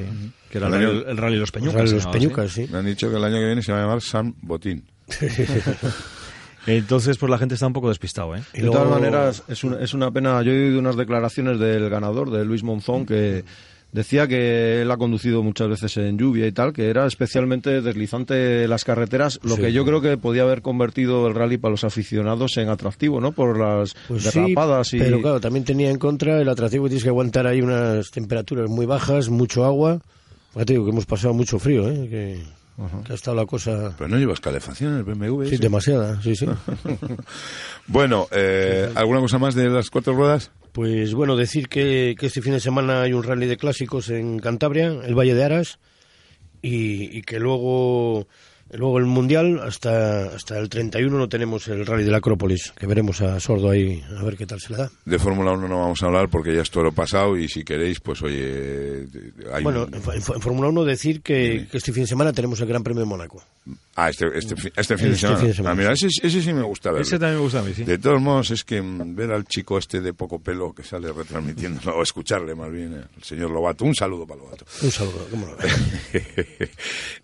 que 0.51 0.59
era 0.59 0.69
el, 0.69 0.75
El 0.75 0.81
rally- 0.81 0.85
año- 1.01 1.09
el 1.11 1.17
rally 1.17 1.37
Los 1.37 1.51
Peñucas. 1.53 1.93
Los. 1.93 2.07
Peñucas, 2.07 2.53
sí. 2.53 2.67
Me 2.71 2.79
han 2.79 2.87
dicho 2.87 3.11
que 3.11 3.17
el 3.17 3.25
año 3.25 3.37
que 3.37 3.47
viene 3.47 3.63
se 3.63 3.73
va 3.73 3.79
a 3.79 3.81
llamar 3.83 4.01
San 4.01 4.35
Botín. 4.43 4.85
Entonces, 6.67 7.17
pues 7.19 7.31
la 7.31 7.39
gente 7.39 7.55
está 7.55 7.67
un 7.67 7.73
poco 7.73 7.89
despistado, 7.89 8.35
¿eh? 8.37 8.43
Y 8.55 8.63
De 8.63 8.67
todas 8.67 8.83
luego- 8.87 8.95
maneras, 9.01 9.43
es 9.49 9.63
una, 9.65 9.79
es 9.81 9.95
una 9.95 10.11
pena. 10.11 10.43
Yo 10.43 10.53
he 10.53 10.67
oído 10.69 10.79
unas 10.81 10.97
declaraciones 10.97 11.59
del 11.59 11.89
ganador, 11.89 12.31
de 12.31 12.45
Luis 12.45 12.63
Monzón, 12.63 13.07
que 13.07 13.45
decía 13.93 14.27
que 14.27 14.83
él 14.83 14.91
ha 14.91 14.97
conducido 14.99 15.43
muchas 15.43 15.69
veces 15.69 15.97
en 15.97 16.19
lluvia 16.19 16.47
y 16.47 16.53
tal, 16.53 16.73
que 16.75 16.91
era 16.91 17.07
especialmente 17.07 17.81
deslizante 17.81 18.69
las 18.69 18.85
carreteras, 18.85 19.39
lo 19.43 19.55
Sí. 19.57 19.63
que 19.63 19.73
yo 19.73 19.87
creo 19.87 20.03
que 20.03 20.19
podía 20.19 20.43
haber 20.43 20.61
convertido 20.61 21.27
el 21.29 21.35
rally 21.35 21.57
para 21.57 21.71
los 21.71 21.85
aficionados 21.85 22.57
en 22.59 22.69
atractivo, 22.69 23.21
¿no? 23.23 23.33
Por 23.33 23.59
las 23.59 23.95
Pues 24.09 24.25
sí, 24.25 24.39
derrapadas 24.41 24.93
y... 24.93 24.99
pero 24.99 25.23
claro, 25.23 25.41
también 25.41 25.65
tenía 25.65 25.89
en 25.89 25.99
contra 25.99 26.43
el 26.43 26.49
atractivo 26.49 26.85
que 26.85 26.91
tienes 26.91 27.05
que 27.05 27.09
aguantar 27.11 27.47
ahí 27.47 27.63
unas 27.63 28.11
temperaturas 28.11 28.69
muy 28.69 28.85
bajas, 28.87 29.31
mucho 29.31 29.65
agua. 29.65 30.01
Ya 30.55 30.65
te 30.65 30.73
digo 30.75 30.85
que 30.85 30.91
hemos 30.91 31.07
pasado 31.07 31.33
mucho 31.33 31.59
frío, 31.59 31.89
¿eh? 31.89 32.09
que, 32.11 32.43
que 33.05 33.13
ha 33.13 33.15
estado 33.15 33.37
la 33.37 33.47
cosa... 33.47 33.95
Pero 33.97 34.09
no 34.09 34.19
llevas 34.19 34.41
calefacción 34.41 34.93
en 34.93 34.99
el 34.99 35.05
BMW. 35.05 35.47
Sí, 35.47 35.57
demasiada, 35.57 36.21
sí, 36.23 36.37
sí. 36.37 36.47
Bueno, 37.87 38.27
eh, 38.33 38.91
¿alguna 38.95 39.21
cosa 39.21 39.39
más 39.39 39.55
de 39.55 39.69
las 39.71 39.91
cuatro 39.91 40.15
ruedas? 40.15 40.51
Pues 40.73 41.15
bueno, 41.15 41.37
decir 41.37 41.69
que, 41.69 42.15
que 42.19 42.27
este 42.27 42.43
fin 42.43 42.53
de 42.53 42.61
semana 42.61 43.03
hay 43.03 43.13
un 43.13 43.23
rally 43.23 43.47
de 43.47 43.57
clásicos 43.57 44.11
en 44.11 44.39
Cantabria, 44.39 44.89
el 44.89 45.15
Valle 45.15 45.35
de 45.35 45.45
Aras, 45.45 45.79
y, 46.61 47.17
y 47.17 47.23
que 47.23 47.39
luego, 47.39 48.27
luego 48.73 48.99
el 48.99 49.07
Mundial, 49.07 49.61
hasta, 49.63 50.27
hasta 50.35 50.59
el 50.59 50.69
31 50.69 51.17
no 51.17 51.29
tenemos 51.29 51.67
el 51.69 51.87
rally 51.87 52.05
de 52.05 52.11
la 52.11 52.19
Acrópolis, 52.19 52.73
que 52.79 52.87
veremos 52.87 53.21
a 53.23 53.39
Sordo 53.41 53.71
ahí, 53.71 54.03
a 54.19 54.23
ver 54.23 54.37
qué 54.37 54.47
tal 54.47 54.61
se 54.61 54.73
le 54.73 54.79
da. 54.79 54.91
De 55.05 55.19
Fórmula 55.19 55.53
1 55.53 55.69
no 55.69 55.79
vamos 55.81 56.03
a 56.03 56.07
hablar 56.07 56.29
porque 56.29 56.55
ya 56.55 56.63
es 56.63 56.71
todo 56.71 56.85
lo 56.85 56.93
pasado 56.93 57.37
y 57.37 57.49
si 57.49 57.65
queréis, 57.65 58.01
pues 58.01 58.23
oye, 58.23 59.07
hay 59.53 59.63
Bueno, 59.63 59.85
un- 59.85 59.95
en, 59.95 60.03
en 60.17 60.23
Fórmula 60.41 60.69
1 60.69 60.85
decir 60.85 61.21
que, 61.23 61.67
que 61.71 61.77
este 61.79 61.93
fin 61.93 62.03
de 62.05 62.09
semana 62.09 62.33
tenemos 62.33 62.61
el 62.61 62.67
Gran 62.67 62.83
Premio 62.83 63.01
de 63.01 63.07
Mónaco. 63.09 63.43
Ah, 63.97 64.11
este, 64.11 64.27
este, 64.37 64.55
este 64.77 64.97
fin, 64.99 65.09
de, 65.09 65.15
Este 65.15 65.17
semana. 65.19 65.39
fin 65.41 65.49
de 65.49 65.55
semana. 65.55 65.73
Ah, 65.73 65.75
mira, 65.77 65.93
ese, 65.93 66.07
ese 66.23 66.43
sí 66.43 66.53
me 66.53 66.63
gusta 66.63 66.91
verlo. 66.91 67.03
Ese 67.03 67.19
también 67.19 67.37
me 67.37 67.41
gusta 67.43 67.61
a 67.61 67.63
mí, 67.63 67.73
sí. 67.75 67.83
De 67.85 67.99
todos 67.99 68.21
modos, 68.21 68.51
es 68.51 68.63
que 68.63 68.81
ver 68.85 69.33
al 69.33 69.45
chico 69.47 69.79
este 69.79 70.01
de 70.01 70.13
poco 70.13 70.39
pelo 70.39 70.73
que 70.75 70.83
sale 70.83 71.11
retransmitiendo, 71.13 71.81
o 71.97 72.03
escucharle 72.03 72.55
más 72.55 72.71
bien, 72.71 72.93
eh, 72.95 73.05
el 73.17 73.23
señor 73.25 73.51
Lobato. 73.51 73.85
Un 73.85 73.95
saludo 73.95 74.27
para 74.27 74.41
Lobato. 74.41 74.67
Un 74.83 74.91
saludo, 74.91 75.27
¿cómo 75.31 75.47
lo 75.47 75.57
ves? 75.57 75.75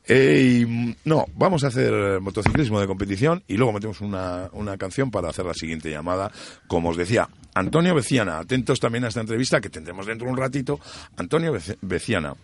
Eh, 0.09 0.95
no, 1.05 1.27
vamos 1.37 1.65
a 1.65 1.69
hacer 1.69 2.21
motociclismo 2.21 2.81
de 2.81 2.87
competición 2.87 3.43
y 3.49 3.57
luego 3.57 3.73
metemos 3.73 4.01
una, 4.01 4.49
una 4.53 4.77
canción 4.77 5.11
para 5.11 5.29
hacer 5.31 5.45
la 5.45 5.55
siguiente 5.55 5.91
llamada. 5.91 6.31
Como 6.67 6.91
os 6.91 6.97
decía, 6.97 7.29
Antonio 7.55 7.95
Beciana, 7.95 8.39
atentos 8.39 8.81
también 8.81 9.05
a 9.05 9.09
esta 9.09 9.21
entrevista 9.21 9.61
que 9.61 9.71
tendremos 9.71 10.07
dentro 10.07 10.27
de 10.27 10.33
un 10.33 10.39
ratito. 10.39 10.81
Antonio 11.17 11.57
Beciana. 11.81 12.35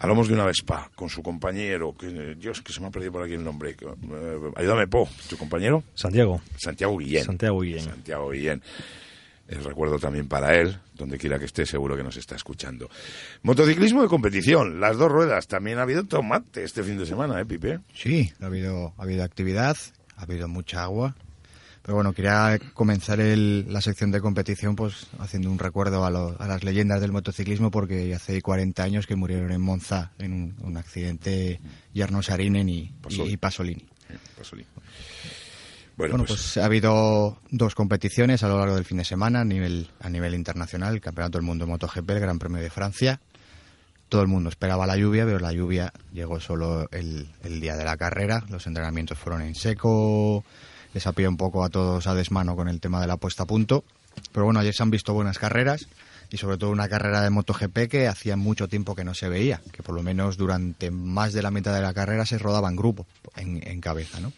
Hablamos 0.00 0.28
de 0.28 0.34
una 0.34 0.44
Vespa 0.44 0.90
con 0.94 1.08
su 1.08 1.22
compañero, 1.22 1.94
que 1.96 2.34
Dios, 2.34 2.60
que 2.60 2.72
se 2.72 2.80
me 2.80 2.88
ha 2.88 2.90
perdido 2.90 3.12
por 3.12 3.22
aquí 3.22 3.34
el 3.34 3.44
nombre. 3.44 3.70
eh, 3.80 4.38
ayúdame, 4.56 4.86
Po, 4.86 5.08
¿tu 5.30 5.36
compañero? 5.38 5.82
Santiago. 5.94 6.42
Santiago 6.56 6.98
Guillén. 6.98 7.24
Santiago 7.24 7.60
Guillén. 7.60 7.84
Santiago 7.84 8.30
Guillén. 8.30 8.62
El 9.46 9.62
recuerdo 9.62 9.98
también 9.98 10.26
para 10.26 10.54
él, 10.58 10.78
donde 10.94 11.18
quiera 11.18 11.38
que 11.38 11.44
esté, 11.44 11.66
seguro 11.66 11.96
que 11.96 12.02
nos 12.02 12.16
está 12.16 12.34
escuchando. 12.34 12.88
Motociclismo 13.42 14.00
de 14.02 14.08
competición, 14.08 14.80
las 14.80 14.96
dos 14.96 15.12
ruedas. 15.12 15.46
También 15.48 15.78
ha 15.78 15.82
habido 15.82 16.04
tomate 16.04 16.64
este 16.64 16.82
fin 16.82 16.96
de 16.96 17.04
semana, 17.06 17.38
¿eh, 17.40 17.44
Pipe? 17.44 17.80
Sí, 17.94 18.32
ha 18.40 18.46
habido, 18.46 18.94
ha 18.96 19.02
habido 19.02 19.22
actividad, 19.22 19.76
ha 20.16 20.22
habido 20.22 20.48
mucha 20.48 20.82
agua. 20.82 21.14
Pero 21.82 21.96
bueno, 21.96 22.14
quería 22.14 22.58
comenzar 22.72 23.20
el- 23.20 23.66
la 23.70 23.82
sección 23.82 24.10
de 24.10 24.22
competición 24.22 24.74
pues 24.74 25.06
haciendo 25.18 25.50
un 25.50 25.58
recuerdo 25.58 26.06
a, 26.06 26.10
lo- 26.10 26.34
a 26.40 26.48
las 26.48 26.64
leyendas 26.64 27.02
del 27.02 27.12
motociclismo 27.12 27.70
porque 27.70 28.14
hace 28.14 28.40
40 28.40 28.82
años 28.82 29.06
que 29.06 29.16
murieron 29.16 29.52
en 29.52 29.60
Monza 29.60 30.10
en 30.18 30.32
un, 30.32 30.54
un 30.62 30.76
accidente 30.78 31.60
Jarno 31.94 32.22
Sarinen 32.22 32.70
y, 32.70 32.90
y- 33.28 33.32
y 33.32 33.36
Pasolini. 33.36 33.86
Pasolini. 34.38 34.66
Bueno, 35.96 36.12
Bueno, 36.14 36.24
pues, 36.26 36.40
pues, 36.40 36.56
ha 36.56 36.64
habido 36.64 37.38
dos 37.50 37.74
competiciones 37.74 38.42
a 38.42 38.48
lo 38.48 38.58
largo 38.58 38.74
del 38.74 38.84
fin 38.84 38.98
de 38.98 39.04
semana 39.04 39.42
a 39.42 39.44
nivel, 39.44 39.88
a 40.00 40.10
nivel 40.10 40.34
internacional, 40.34 40.94
el 40.94 41.00
Campeonato 41.00 41.38
del 41.38 41.46
Mundo 41.46 41.66
de 41.66 41.70
MotoGP, 41.70 42.10
el 42.10 42.20
Gran 42.20 42.38
Premio 42.38 42.60
de 42.60 42.70
Francia. 42.70 43.20
Todo 44.08 44.22
el 44.22 44.28
mundo 44.28 44.48
esperaba 44.48 44.86
la 44.86 44.96
lluvia, 44.96 45.24
pero 45.24 45.38
la 45.38 45.52
lluvia 45.52 45.92
llegó 46.12 46.40
solo 46.40 46.88
el, 46.90 47.28
el 47.42 47.60
día 47.60 47.76
de 47.76 47.84
la 47.84 47.96
carrera. 47.96 48.44
Los 48.48 48.66
entrenamientos 48.66 49.18
fueron 49.18 49.42
en 49.42 49.54
seco, 49.54 50.44
les 50.92 51.06
apía 51.06 51.28
un 51.28 51.36
poco 51.36 51.64
a 51.64 51.70
todos 51.70 52.06
a 52.06 52.14
desmano 52.14 52.56
con 52.56 52.68
el 52.68 52.80
tema 52.80 53.00
de 53.00 53.06
la 53.06 53.16
puesta 53.16 53.44
a 53.44 53.46
punto. 53.46 53.84
Pero 54.32 54.44
bueno, 54.44 54.60
ayer 54.60 54.74
se 54.74 54.82
han 54.82 54.90
visto 54.90 55.14
buenas 55.14 55.38
carreras 55.38 55.86
y 56.34 56.36
sobre 56.36 56.58
todo 56.58 56.70
una 56.70 56.88
carrera 56.88 57.20
de 57.20 57.30
MotoGP 57.30 57.86
que 57.88 58.08
hacía 58.08 58.36
mucho 58.36 58.66
tiempo 58.66 58.96
que 58.96 59.04
no 59.04 59.14
se 59.14 59.28
veía, 59.28 59.60
que 59.70 59.84
por 59.84 59.94
lo 59.94 60.02
menos 60.02 60.36
durante 60.36 60.90
más 60.90 61.32
de 61.32 61.42
la 61.42 61.52
mitad 61.52 61.72
de 61.72 61.80
la 61.80 61.94
carrera 61.94 62.26
se 62.26 62.38
rodaba 62.38 62.68
en 62.68 62.74
grupo, 62.74 63.06
en, 63.36 63.62
en 63.64 63.80
cabeza, 63.80 64.18
¿no? 64.18 64.32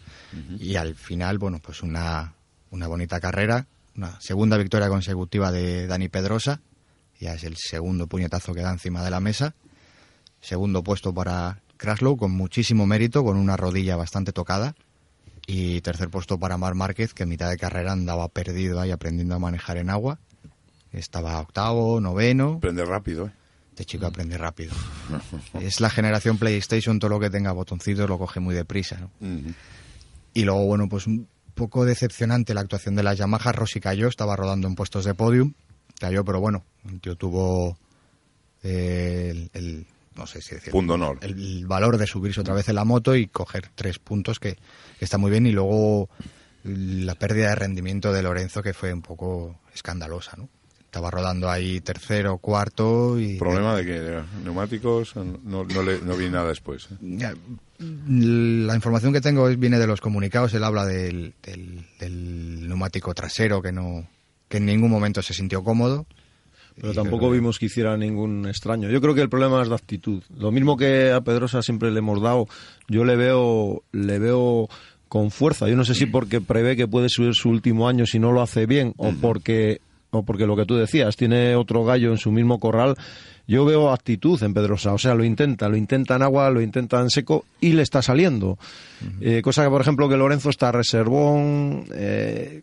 Y 0.59 0.75
al 0.75 0.93
final, 0.93 1.39
bueno, 1.39 1.57
pues 1.59 1.81
una, 1.81 2.35
una 2.69 2.85
bonita 2.85 3.19
carrera, 3.19 3.65
una 3.95 4.21
segunda 4.21 4.57
victoria 4.57 4.89
consecutiva 4.89 5.51
de 5.51 5.87
Dani 5.87 6.07
Pedrosa, 6.07 6.61
ya 7.19 7.33
es 7.33 7.43
el 7.43 7.57
segundo 7.57 8.05
puñetazo 8.05 8.53
que 8.53 8.61
da 8.61 8.71
encima 8.71 9.03
de 9.03 9.09
la 9.09 9.19
mesa, 9.19 9.55
segundo 10.39 10.83
puesto 10.83 11.15
para 11.15 11.61
Kraslow 11.77 12.15
con 12.15 12.29
muchísimo 12.29 12.85
mérito, 12.85 13.23
con 13.23 13.37
una 13.37 13.57
rodilla 13.57 13.95
bastante 13.95 14.33
tocada, 14.33 14.75
y 15.47 15.81
tercer 15.81 16.09
puesto 16.09 16.37
para 16.37 16.59
Mar 16.59 16.75
Márquez, 16.75 17.15
que 17.15 17.23
en 17.23 17.29
mitad 17.29 17.49
de 17.49 17.57
carrera 17.57 17.93
andaba 17.93 18.27
perdido 18.27 18.79
ahí 18.79 18.91
aprendiendo 18.91 19.33
a 19.33 19.39
manejar 19.39 19.77
en 19.77 19.89
agua, 19.89 20.19
estaba 20.91 21.39
octavo, 21.39 21.99
noveno, 22.01 22.59
prende 22.59 22.83
rápido, 22.85 23.27
¿eh? 23.27 23.31
este 23.71 23.85
chico 23.85 24.05
aprende 24.07 24.37
rápido. 24.37 24.73
Es 25.61 25.79
la 25.81 25.89
generación 25.89 26.37
PlayStation, 26.37 26.97
todo 26.99 27.09
lo 27.11 27.19
que 27.19 27.29
tenga 27.29 27.51
botoncitos 27.51 28.09
lo 28.09 28.17
coge 28.17 28.39
muy 28.39 28.55
deprisa, 28.55 28.97
¿no? 28.99 29.11
Y 30.33 30.43
luego, 30.45 30.65
bueno, 30.65 30.87
pues 30.89 31.07
un 31.07 31.27
poco 31.55 31.85
decepcionante 31.85 32.53
la 32.53 32.61
actuación 32.61 32.95
de 32.95 33.03
las 33.03 33.17
Yamaha. 33.17 33.51
Rossi 33.51 33.79
cayó, 33.79 34.07
estaba 34.07 34.35
rodando 34.35 34.67
en 34.67 34.75
puestos 34.75 35.05
de 35.05 35.13
podium. 35.15 35.53
Cayó, 35.99 36.23
pero 36.23 36.39
bueno, 36.39 36.63
el 36.87 36.99
tío 37.01 37.15
tuvo 37.15 37.77
eh, 38.63 39.29
el, 39.31 39.49
el- 39.53 39.87
no 40.15 40.25
sé 40.25 40.41
si 40.41 40.55
decir, 40.55 40.71
Punto 40.71 40.93
honor. 40.95 41.19
el, 41.21 41.31
el 41.33 41.67
valor 41.67 41.97
de 41.97 42.07
subirse 42.07 42.41
otra 42.41 42.55
vez 42.55 42.67
en 42.69 42.75
la 42.75 42.85
moto 42.85 43.15
y 43.15 43.27
coger 43.27 43.69
tres 43.75 43.99
puntos 43.99 44.39
que, 44.39 44.55
que 44.97 45.05
está 45.05 45.19
muy 45.19 45.29
bien. 45.29 45.45
Y 45.45 45.51
luego 45.51 46.09
la 46.63 47.13
pérdida 47.15 47.49
de 47.49 47.55
rendimiento 47.55 48.11
de 48.11 48.23
Lorenzo 48.23 48.63
que 48.63 48.73
fue 48.73 48.91
un 48.93 49.03
poco 49.03 49.59
escandalosa, 49.75 50.35
¿no? 50.37 50.49
Estaba 50.97 51.11
rodando 51.11 51.47
ahí 51.47 51.79
tercero, 51.79 52.39
cuarto 52.39 53.19
y... 53.19 53.37
Problema 53.37 53.75
de 53.75 53.83
de 53.83 54.23
neumáticos 54.43 55.15
no, 55.15 55.63
no, 55.63 55.83
le, 55.83 55.99
no 56.01 56.17
vi 56.17 56.27
nada 56.27 56.49
después. 56.49 56.87
¿eh? 56.91 57.35
La 57.79 58.73
información 58.73 59.13
que 59.13 59.21
tengo 59.21 59.47
es- 59.47 59.59
viene 59.59 59.77
de 59.77 59.85
los 59.85 60.01
comunicados. 60.01 60.55
Él 60.55 60.63
habla 60.63 60.85
del, 60.87 61.35
del- 61.43 61.85
del 61.99 62.67
neumático 62.67 63.13
trasero 63.13 63.61
que 63.61 63.71
no 63.71 64.07
que 64.49 64.57
en 64.57 64.65
ningún 64.65 64.89
momento 64.89 65.21
se 65.21 65.35
sintió 65.35 65.63
cómodo. 65.63 66.07
Pero 66.81 66.93
Y 66.93 66.95
tampoco 66.95 67.29
vimos 67.29 67.59
que 67.59 67.67
hiciera 67.67 67.95
ningún 67.95 68.47
extraño. 68.47 68.89
Yo 68.89 68.99
creo 68.99 69.13
que 69.13 69.21
el 69.21 69.29
problema 69.29 69.61
es 69.61 69.69
de 69.69 69.75
actitud. 69.75 70.23
Lo 70.35 70.51
mismo 70.51 70.77
que 70.77 71.11
a 71.11 71.21
Pedrosa 71.21 71.61
siempre 71.61 71.91
le 71.91 71.99
hemos 71.99 72.21
dado, 72.23 72.47
yo 72.87 73.05
le 73.05 73.15
veo, 73.15 73.83
le 73.91 74.17
veo 74.17 74.67
con 75.09 75.29
fuerza. 75.29 75.67
Yo 75.69 75.75
no 75.75 75.85
sé 75.85 75.93
si 75.95 76.05
porque 76.07 76.41
prevé 76.41 76.75
que 76.75 76.87
puede 76.87 77.09
subir 77.09 77.33
su 77.35 77.49
último 77.49 77.87
año 77.87 78.05
si 78.07 78.17
no 78.19 78.31
lo 78.31 78.41
hace 78.41 78.65
bien 78.65 78.93
o 78.97 79.11
porque 79.21 79.79
o 80.11 80.23
porque 80.23 80.45
lo 80.47 80.55
que 80.55 80.65
tú 80.65 80.75
decías, 80.75 81.15
tiene 81.15 81.55
otro 81.55 81.83
gallo 81.83 82.11
en 82.11 82.17
su 82.17 82.31
mismo 82.31 82.59
corral. 82.59 82.95
Yo 83.47 83.63
veo 83.65 83.91
actitud 83.91 84.41
en 84.43 84.53
Pedrosa, 84.53 84.93
o 84.93 84.97
sea, 84.97 85.15
lo 85.15 85.23
intenta, 85.23 85.69
lo 85.69 85.77
intenta 85.77 86.15
en 86.17 86.21
agua, 86.23 86.49
lo 86.49 86.61
intenta 86.61 86.99
en 86.99 87.09
seco 87.09 87.45
y 87.61 87.73
le 87.73 87.81
está 87.81 88.01
saliendo. 88.01 88.57
Eh, 89.21 89.41
cosa 89.41 89.63
que, 89.63 89.69
por 89.69 89.81
ejemplo, 89.81 90.09
que 90.09 90.17
Lorenzo 90.17 90.49
está 90.49 90.71
reservón. 90.71 91.85
eh, 91.93 92.61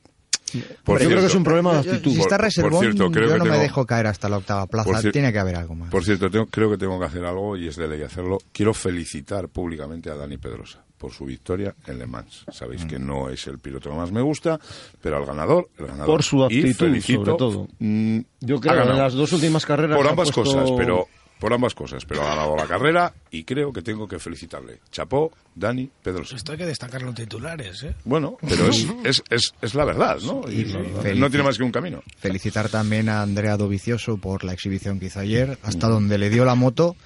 Por 0.84 1.00
yo 1.00 1.06
creo 1.06 1.08
que 1.08 1.08
cierto, 1.08 1.26
es 1.26 1.34
un 1.34 1.42
problema 1.44 1.74
de 1.78 1.82
Yo- 1.84 1.90
actitud. 1.90 2.12
Si 2.12 2.20
está 2.20 2.36
por 2.36 2.44
reservón, 2.44 2.80
cierto, 2.80 3.10
creo 3.10 3.26
yo 3.28 3.32
que 3.32 3.38
no 3.38 3.44
me 3.46 3.58
dejo 3.58 3.86
caer 3.86 4.06
hasta 4.06 4.28
la 4.28 4.36
octava 4.36 4.66
plaza. 4.66 4.90
Cier- 5.00 5.12
Tiene 5.12 5.32
que 5.32 5.38
haber 5.38 5.56
algo 5.56 5.74
más. 5.74 5.90
Por 5.90 6.04
cierto, 6.04 6.30
tengo- 6.30 6.46
creo 6.46 6.70
que 6.70 6.76
tengo 6.78 6.98
que 7.00 7.06
hacer 7.06 7.24
algo 7.24 7.56
y 7.56 7.66
es 7.66 7.76
de 7.76 7.88
ley 7.88 8.02
hacerlo. 8.02 8.38
Quiero 8.52 8.72
felicitar 8.74 9.48
públicamente 9.48 10.10
a 10.10 10.14
Dani 10.14 10.36
Pedrosa 10.36 10.83
por 11.04 11.12
su 11.12 11.26
victoria 11.26 11.74
en 11.86 11.98
Le 11.98 12.06
Mans. 12.06 12.46
Sabéis 12.50 12.86
que 12.86 12.98
no 12.98 13.28
es 13.28 13.46
el 13.46 13.58
piloto 13.58 13.90
que 13.90 13.96
más 13.96 14.10
me 14.10 14.22
gusta, 14.22 14.58
pero 15.02 15.18
al 15.18 15.26
ganador, 15.26 15.68
el 15.78 15.84
ganador. 15.86 16.06
Por 16.06 16.22
su 16.22 16.42
actitud, 16.42 16.72
felicito, 16.72 17.24
sobre 17.26 17.36
todo. 17.36 17.68
mm, 17.78 18.18
Yo 18.40 18.58
creo 18.58 18.82
que 18.84 18.90
en 18.90 18.96
las 18.98 19.12
dos 19.12 19.30
últimas 19.34 19.66
carreras 19.66 19.98
Por 19.98 20.08
ambas 20.08 20.30
puesto- 20.32 20.42
cosas, 20.54 20.70
pero 20.78 21.06
por 21.38 21.52
ambas 21.52 21.74
cosas, 21.74 22.06
pero 22.06 22.22
ha 22.22 22.28
ganado 22.28 22.56
la 22.56 22.64
carrera 22.66 23.12
y 23.30 23.44
creo 23.44 23.70
que 23.70 23.82
tengo 23.82 24.08
que 24.08 24.18
felicitarle. 24.18 24.80
Chapó, 24.90 25.30
Dani 25.54 25.90
Pedrosa. 26.02 26.36
Esto 26.36 26.52
hay 26.52 26.58
que 26.58 26.64
destacarlo 26.64 27.10
en 27.10 27.14
titulares, 27.16 27.82
¿eh? 27.82 27.94
Bueno, 28.06 28.38
pero 28.40 28.68
es, 28.68 28.86
es, 29.04 29.22
es, 29.28 29.52
es 29.60 29.74
la 29.74 29.84
verdad, 29.84 30.18
¿no? 30.22 30.40
Y 30.50 30.64
no- 30.64 31.02
felici- 31.02 31.18
no 31.18 31.28
tiene 31.28 31.42
más 31.44 31.58
que 31.58 31.64
un 31.64 31.72
camino. 31.72 32.02
Felicitar 32.16 32.70
también 32.70 33.10
a 33.10 33.20
Andrea 33.20 33.58
Dovicioso 33.58 34.16
por 34.16 34.42
la 34.42 34.54
exhibición 34.54 34.98
que 34.98 35.06
hizo 35.06 35.20
ayer. 35.20 35.58
Hasta 35.64 35.86
donde 35.86 36.16
le 36.16 36.30
dio 36.30 36.46
la 36.46 36.54
moto, 36.54 36.96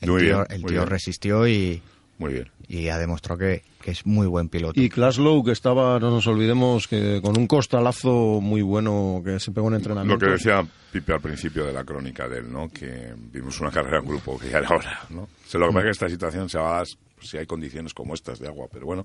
el 0.00 0.10
Muy 0.10 0.22
tío, 0.22 0.36
bien, 0.38 0.46
el 0.48 0.60
muy 0.62 0.68
tío 0.70 0.78
bien. 0.80 0.88
resistió 0.88 1.46
y, 1.46 1.82
Muy 2.22 2.32
bien. 2.34 2.48
y 2.68 2.88
ha 2.88 2.98
demostrado 2.98 3.38
que, 3.38 3.62
que 3.82 3.90
es 3.90 4.06
muy 4.06 4.26
buen 4.26 4.48
piloto. 4.48 4.80
Y 4.80 4.88
Klaslow, 4.88 5.42
que 5.44 5.52
estaba, 5.52 5.98
no 5.98 6.10
nos 6.10 6.26
olvidemos, 6.26 6.88
que 6.88 7.20
con 7.22 7.36
un 7.36 7.46
costalazo 7.46 8.40
muy 8.40 8.62
bueno 8.62 9.20
que 9.24 9.38
se 9.40 9.50
pegó 9.52 9.66
en 9.66 9.72
Lo 9.72 9.76
entrenamiento. 9.78 10.24
que 10.24 10.32
decía 10.32 10.64
Pipe 10.92 11.12
al 11.14 11.20
principio 11.20 11.64
de 11.66 11.72
la 11.72 11.84
crónica 11.84 12.28
de 12.28 12.38
él, 12.38 12.52
¿no? 12.52 12.68
Que 12.68 13.12
vimos 13.32 13.60
una 13.60 13.70
carrera 13.70 13.98
en 13.98 14.06
grupo, 14.06 14.38
que 14.38 14.48
ya 14.50 14.58
era 14.58 14.68
hora, 14.74 15.00
¿no? 15.10 15.28
Se 15.46 15.58
lo 15.58 15.66
que 15.68 15.72
pasa 15.74 15.80
es 15.80 15.84
que 15.84 15.90
esta 16.04 16.08
situación 16.08 16.48
se 16.48 16.58
va 16.58 16.74
a 16.74 16.76
dar 16.78 16.86
si 17.20 17.36
hay 17.38 17.46
condiciones 17.46 17.94
como 17.94 18.14
estas 18.14 18.38
de 18.40 18.48
agua, 18.48 18.66
pero 18.72 18.84
bueno, 18.86 19.04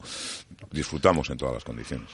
disfrutamos 0.72 1.30
en 1.30 1.38
todas 1.38 1.54
las 1.54 1.64
condiciones. 1.64 2.10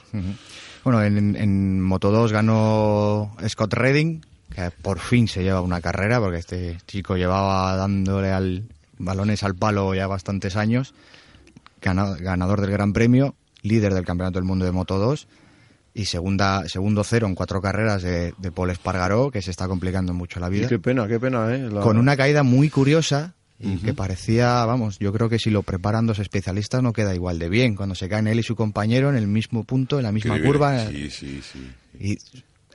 Bueno, 0.83 1.01
en, 1.01 1.35
en 1.35 1.81
Moto 1.81 2.11
2 2.11 2.31
ganó 2.33 3.35
Scott 3.47 3.73
Redding, 3.73 4.21
que 4.53 4.69
por 4.81 4.99
fin 4.99 5.27
se 5.27 5.43
lleva 5.43 5.61
una 5.61 5.79
carrera, 5.81 6.19
porque 6.19 6.39
este 6.39 6.77
chico 6.87 7.15
llevaba 7.15 7.75
dándole 7.77 8.31
al 8.31 8.63
balones 9.05 9.43
al 9.43 9.55
palo 9.55 9.93
ya 9.93 10.07
bastantes 10.07 10.55
años. 10.55 10.93
Gana- 11.81 12.15
ganador 12.15 12.61
del 12.61 12.71
Gran 12.71 12.93
Premio, 12.93 13.35
líder 13.61 13.93
del 13.93 14.05
Campeonato 14.05 14.39
del 14.39 14.45
Mundo 14.47 14.65
de 14.65 14.71
Moto 14.71 14.97
2 14.99 15.27
y 15.93 16.05
segunda, 16.05 16.67
segundo 16.69 17.03
cero 17.03 17.27
en 17.27 17.35
cuatro 17.35 17.61
carreras 17.61 18.01
de, 18.01 18.33
de 18.37 18.51
Paul 18.51 18.69
Espargaró, 18.71 19.29
que 19.31 19.41
se 19.41 19.51
está 19.51 19.67
complicando 19.67 20.13
mucho 20.13 20.39
la 20.39 20.47
Y 20.47 20.51
vida. 20.51 20.67
qué 20.69 20.79
pena, 20.79 21.07
qué 21.07 21.19
pena, 21.19 21.53
¿eh? 21.53 21.69
La- 21.69 21.81
Con 21.81 21.97
una 21.97 22.15
caída 22.17 22.41
muy 22.43 22.69
curiosa 22.69 23.33
y 23.59 23.77
que 23.77 23.93
parecía, 23.93 24.65
vamos, 24.65 24.97
yo 24.99 25.13
creo 25.13 25.29
que 25.29 25.39
si 25.39 25.49
lo 25.49 25.61
preparan 25.63 26.05
dos 26.07 26.19
especialistas 26.19 26.81
no 26.83 26.91
queda 26.93 27.13
igual 27.15 27.37
de 27.39 27.47
bien. 27.49 27.75
Cuando 27.75 27.95
se 27.95 28.09
caen 28.09 28.27
él 28.27 28.39
y 28.39 28.43
su 28.43 28.55
compañero 28.55 29.09
en 29.09 29.15
el 29.15 29.27
mismo 29.27 29.63
punto, 29.63 29.97
en 29.99 30.03
la 30.03 30.11
misma 30.11 30.35
Qué 30.35 30.41
bien. 30.41 30.51
curva. 30.51 30.87
Sí, 30.87 31.09
sí, 31.09 31.41
sí. 31.41 31.71
Y 31.99 32.17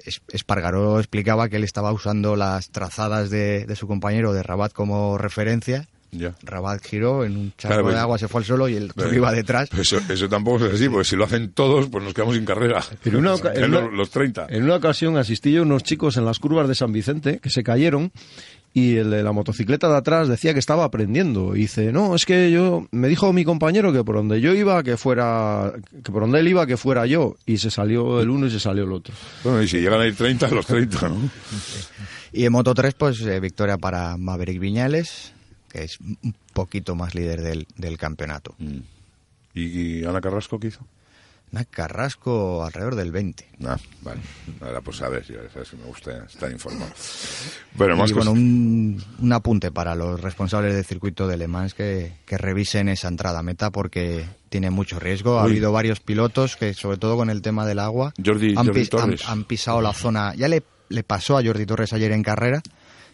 Es- 0.04 0.22
Espargaró 0.32 0.98
explicaba 1.00 1.48
que 1.48 1.56
él 1.56 1.64
estaba 1.64 1.92
usando 1.92 2.36
las 2.36 2.70
trazadas 2.70 3.28
de, 3.30 3.66
de 3.66 3.76
su 3.76 3.86
compañero 3.86 4.32
de 4.32 4.42
Rabat 4.42 4.72
como 4.72 5.18
referencia. 5.18 5.86
Ya. 6.10 6.34
Rabat 6.42 6.82
giró 6.84 7.24
en 7.24 7.36
un 7.36 7.52
charco 7.56 7.68
Claro, 7.68 7.82
pues- 7.84 7.94
de 7.94 8.00
agua, 8.00 8.18
se 8.18 8.28
fue 8.28 8.40
al 8.40 8.44
suelo 8.44 8.68
y 8.68 8.76
el 8.76 8.90
otro 8.90 9.10
que 9.10 9.16
iba 9.16 9.32
detrás. 9.32 9.68
Eso, 9.78 10.00
eso 10.08 10.28
tampoco 10.28 10.64
es 10.64 10.74
así, 10.74 10.88
porque 10.88 11.04
si 11.04 11.16
lo 11.16 11.24
hacen 11.24 11.52
todos, 11.52 11.88
pues 11.88 12.02
nos 12.02 12.14
quedamos 12.14 12.34
sin 12.34 12.44
carrera. 12.44 12.82
En 13.04 13.16
una 13.16 13.34
en 13.54 13.96
los 13.96 14.10
30. 14.10 14.46
En 14.48 14.64
una 14.64 14.76
ocasión 14.76 15.16
asistí 15.16 15.52
yo 15.52 15.60
a 15.60 15.64
unos 15.64 15.82
chicos 15.82 16.16
en 16.16 16.24
las 16.24 16.38
curvas 16.38 16.68
de 16.68 16.74
San 16.74 16.92
Vicente 16.92 17.38
que 17.40 17.50
se 17.50 17.62
cayeron 17.62 18.10
y 18.74 18.96
el 18.96 19.10
de 19.10 19.22
la 19.22 19.32
motocicleta 19.32 19.88
de 19.88 19.96
atrás 19.96 20.28
decía 20.28 20.52
que 20.52 20.60
estaba 20.60 20.84
aprendiendo. 20.84 21.56
Y 21.56 21.60
dice, 21.60 21.92
no, 21.92 22.14
es 22.14 22.24
que 22.24 22.50
yo, 22.50 22.86
me 22.90 23.08
dijo 23.08 23.32
mi 23.32 23.44
compañero 23.44 23.92
que 23.92 24.04
por 24.04 24.16
donde 24.16 24.40
yo 24.40 24.54
iba, 24.54 24.82
que 24.82 24.96
fuera, 24.96 25.72
que 26.04 26.12
por 26.12 26.22
donde 26.22 26.40
él 26.40 26.48
iba, 26.48 26.66
que 26.66 26.76
fuera 26.76 27.06
yo. 27.06 27.36
Y 27.46 27.58
se 27.58 27.70
salió 27.70 28.20
el 28.20 28.30
uno 28.30 28.46
y 28.46 28.50
se 28.50 28.60
salió 28.60 28.84
el 28.84 28.92
otro. 28.92 29.14
Bueno, 29.42 29.62
y 29.62 29.68
si 29.68 29.80
llegan 29.80 30.00
a 30.00 30.06
ir 30.06 30.14
30, 30.14 30.48
los 30.50 30.66
30, 30.66 31.08
¿no? 31.08 31.16
Y 32.30 32.44
en 32.44 32.52
Moto 32.52 32.74
3, 32.74 32.92
pues 32.92 33.20
eh, 33.22 33.40
victoria 33.40 33.78
para 33.78 34.18
Maverick 34.18 34.60
Viñales, 34.60 35.32
que 35.78 35.84
es 35.84 36.00
un 36.00 36.34
poquito 36.52 36.94
más 36.94 37.14
líder 37.14 37.42
del, 37.42 37.66
del 37.76 37.96
campeonato. 37.98 38.54
Mm. 38.58 38.78
¿Y, 39.54 39.62
y 40.00 40.04
Ana 40.04 40.20
Carrasco 40.20 40.58
qué 40.58 40.68
hizo? 40.68 40.80
Una 41.50 41.64
Carrasco 41.64 42.62
alrededor 42.62 42.94
del 42.94 43.10
20. 43.10 43.48
Ah, 43.64 43.78
vale. 44.02 44.20
Ahora 44.60 44.82
pues 44.82 45.00
a 45.00 45.08
ver, 45.08 45.24
yo, 45.24 45.36
sabes 45.52 45.70
que 45.70 45.76
me 45.78 45.84
gusta 45.84 46.24
estar 46.26 46.50
informado. 46.52 46.90
Bueno, 47.74 47.96
más 47.96 48.10
y 48.10 48.12
bueno, 48.12 48.32
cosas. 48.32 48.42
un, 48.44 49.02
un 49.18 49.32
apunte 49.32 49.70
para 49.72 49.94
los 49.94 50.20
responsables 50.20 50.74
del 50.74 50.84
circuito 50.84 51.26
de 51.26 51.38
Le 51.38 51.48
Mans 51.48 51.72
que, 51.72 52.12
que 52.26 52.36
revisen 52.36 52.90
esa 52.90 53.08
entrada 53.08 53.38
a 53.38 53.42
meta 53.42 53.70
porque 53.70 54.26
tiene 54.50 54.68
mucho 54.68 54.98
riesgo. 55.00 55.38
Ha 55.38 55.44
habido 55.44 55.72
varios 55.72 56.00
pilotos 56.00 56.56
que, 56.56 56.74
sobre 56.74 56.98
todo 56.98 57.16
con 57.16 57.30
el 57.30 57.40
tema 57.40 57.64
del 57.64 57.78
agua, 57.78 58.12
Jordi- 58.18 58.50
han, 58.58 58.66
Jordi 58.66 58.80
pis- 58.80 58.92
han- 58.94 59.00
Torres. 59.00 59.22
han 59.28 59.44
pisado 59.44 59.80
la 59.80 59.94
zona. 59.94 60.34
Ya 60.34 60.48
le, 60.48 60.62
le 60.90 61.02
pasó 61.02 61.38
a 61.38 61.42
Jordi 61.42 61.64
Torres 61.64 61.94
ayer 61.94 62.12
en 62.12 62.22
carrera, 62.22 62.60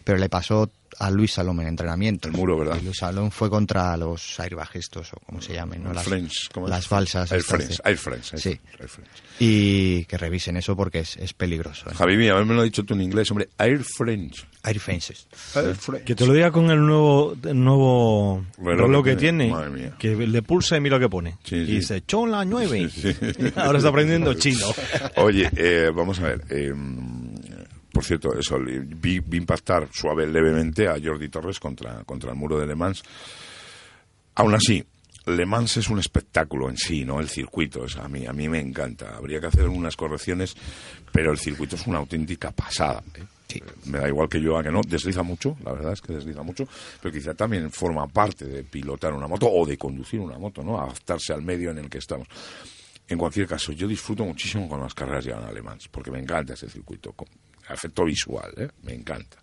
pero 0.03 0.17
le 0.17 0.27
pasó 0.27 0.69
a 0.99 1.11
Luis 1.11 1.33
Salom 1.33 1.59
en 1.61 1.67
entrenamiento. 1.67 2.27
El 2.27 2.33
muro, 2.33 2.57
¿verdad? 2.57 2.77
Y 2.81 2.85
Luis 2.85 2.97
Salom 2.97 3.29
fue 3.31 3.49
contra 3.49 3.95
los 3.97 4.39
airbag 4.39 4.69
estos 4.75 5.13
o 5.13 5.17
como 5.25 5.41
se 5.41 5.53
llamen, 5.53 5.83
¿no? 5.83 5.93
Las, 5.93 6.05
Friends, 6.05 6.49
¿cómo 6.53 6.67
es? 6.67 6.69
las 6.71 6.87
falsas. 6.87 7.31
Air 7.31 7.43
Friends, 7.43 7.81
Air 7.83 7.97
Friends, 7.97 8.33
Air 8.33 8.39
Sí. 8.41 8.49
Friends, 8.49 8.79
Air 8.81 8.89
Friends. 8.89 9.11
Y 9.39 10.05
que 10.05 10.17
revisen 10.17 10.55
eso 10.57 10.75
porque 10.75 10.99
es, 10.99 11.17
es 11.17 11.33
peligroso. 11.33 11.89
¿eh? 11.89 11.93
Javi, 11.95 12.15
mía, 12.17 12.35
a 12.37 12.39
mí 12.39 12.45
me 12.45 12.53
lo 12.55 12.61
has 12.61 12.65
dicho 12.65 12.83
tú 12.83 12.93
en 12.93 13.01
inglés, 13.01 13.29
hombre. 13.31 13.49
Air 13.57 13.83
Friends. 13.83 14.45
Air 14.63 14.79
Fences. 14.79 15.27
Air 15.55 15.75
Friends. 15.75 16.05
Que 16.05 16.15
te 16.15 16.25
lo 16.25 16.33
diga 16.33 16.51
con 16.51 16.71
el 16.71 16.79
nuevo, 16.79 17.35
el 17.43 17.63
nuevo 17.63 18.45
Reloj 18.57 18.87
reloj 18.87 19.03
que 19.03 19.11
que 19.11 19.15
tiene. 19.17 19.43
tiene, 19.45 19.53
Madre 19.55 19.69
mía. 19.69 19.93
que 19.99 20.15
le 20.15 20.41
pulsa 20.41 20.75
y 20.77 20.81
mira 20.81 20.97
lo 20.97 21.01
que 21.05 21.09
pone. 21.09 21.37
Sí, 21.43 21.55
y 21.57 21.65
sí. 21.65 21.71
dice, 21.73 22.01
chola 22.05 22.43
9. 22.45 22.89
Sí, 22.89 23.13
sí. 23.13 23.19
Ahora 23.57 23.77
está 23.77 23.89
aprendiendo 23.89 24.33
chino. 24.35 24.65
Oye, 25.17 25.49
eh, 25.55 25.91
vamos 25.93 26.19
a 26.19 26.23
ver. 26.23 26.41
eh, 26.49 26.73
por 27.95 28.03
cierto, 28.03 28.37
eso, 28.37 28.59
vi, 28.59 29.21
vi 29.21 29.37
impactar 29.37 29.87
suave 29.89 30.27
levemente 30.27 30.85
a 30.89 30.97
Jordi 31.01 31.29
Torres 31.29 31.61
contra, 31.61 32.03
contra 32.03 32.31
el 32.31 32.35
muro 32.35 32.59
de 32.59 32.67
Le 32.67 32.75
Mans. 32.75 33.01
Aún 34.35 34.53
así, 34.53 34.85
Le 35.27 35.45
Mans 35.45 35.77
es 35.77 35.87
un 35.87 35.99
espectáculo 35.99 36.67
en 36.69 36.75
sí, 36.75 37.05
¿no? 37.05 37.21
El 37.21 37.29
circuito, 37.29 37.87
sea, 37.87 38.03
a 38.03 38.09
mí, 38.09 38.25
a 38.25 38.33
mí 38.33 38.49
me 38.49 38.59
encanta. 38.59 39.15
Habría 39.15 39.39
que 39.39 39.47
hacer 39.47 39.69
unas 39.69 39.95
correcciones, 39.95 40.57
pero 41.09 41.31
el 41.31 41.37
circuito 41.37 41.77
es 41.77 41.87
una 41.87 41.99
auténtica 41.99 42.51
pasada. 42.51 43.01
¿eh? 43.15 43.61
Me 43.85 43.99
da 43.99 44.09
igual 44.09 44.27
que 44.27 44.41
yo 44.41 44.57
a 44.57 44.63
que 44.63 44.71
no, 44.71 44.81
desliza 44.85 45.23
mucho, 45.23 45.55
la 45.63 45.71
verdad 45.71 45.93
es 45.93 46.01
que 46.01 46.15
desliza 46.15 46.43
mucho, 46.43 46.67
pero 47.01 47.13
quizá 47.13 47.33
también 47.33 47.71
forma 47.71 48.07
parte 48.07 48.43
de 48.43 48.63
pilotar 48.65 49.13
una 49.13 49.27
moto 49.27 49.47
o 49.49 49.65
de 49.65 49.77
conducir 49.77 50.19
una 50.19 50.37
moto, 50.37 50.63
¿no? 50.63 50.81
Adaptarse 50.81 51.31
al 51.31 51.43
medio 51.43 51.71
en 51.71 51.77
el 51.77 51.89
que 51.89 51.99
estamos. 51.99 52.27
En 53.07 53.17
cualquier 53.17 53.47
caso, 53.47 53.71
yo 53.71 53.87
disfruto 53.87 54.25
muchísimo 54.25 54.67
con 54.67 54.81
las 54.81 54.93
carreras 54.93 55.23
llegan 55.23 55.45
alemanes, 55.45 55.87
porque 55.87 56.11
me 56.11 56.19
encanta 56.19 56.55
ese 56.55 56.67
circuito, 56.67 57.13
efecto 57.73 58.03
visual, 58.05 58.51
¿eh? 58.57 58.67
me 58.83 58.93
encanta. 58.93 59.37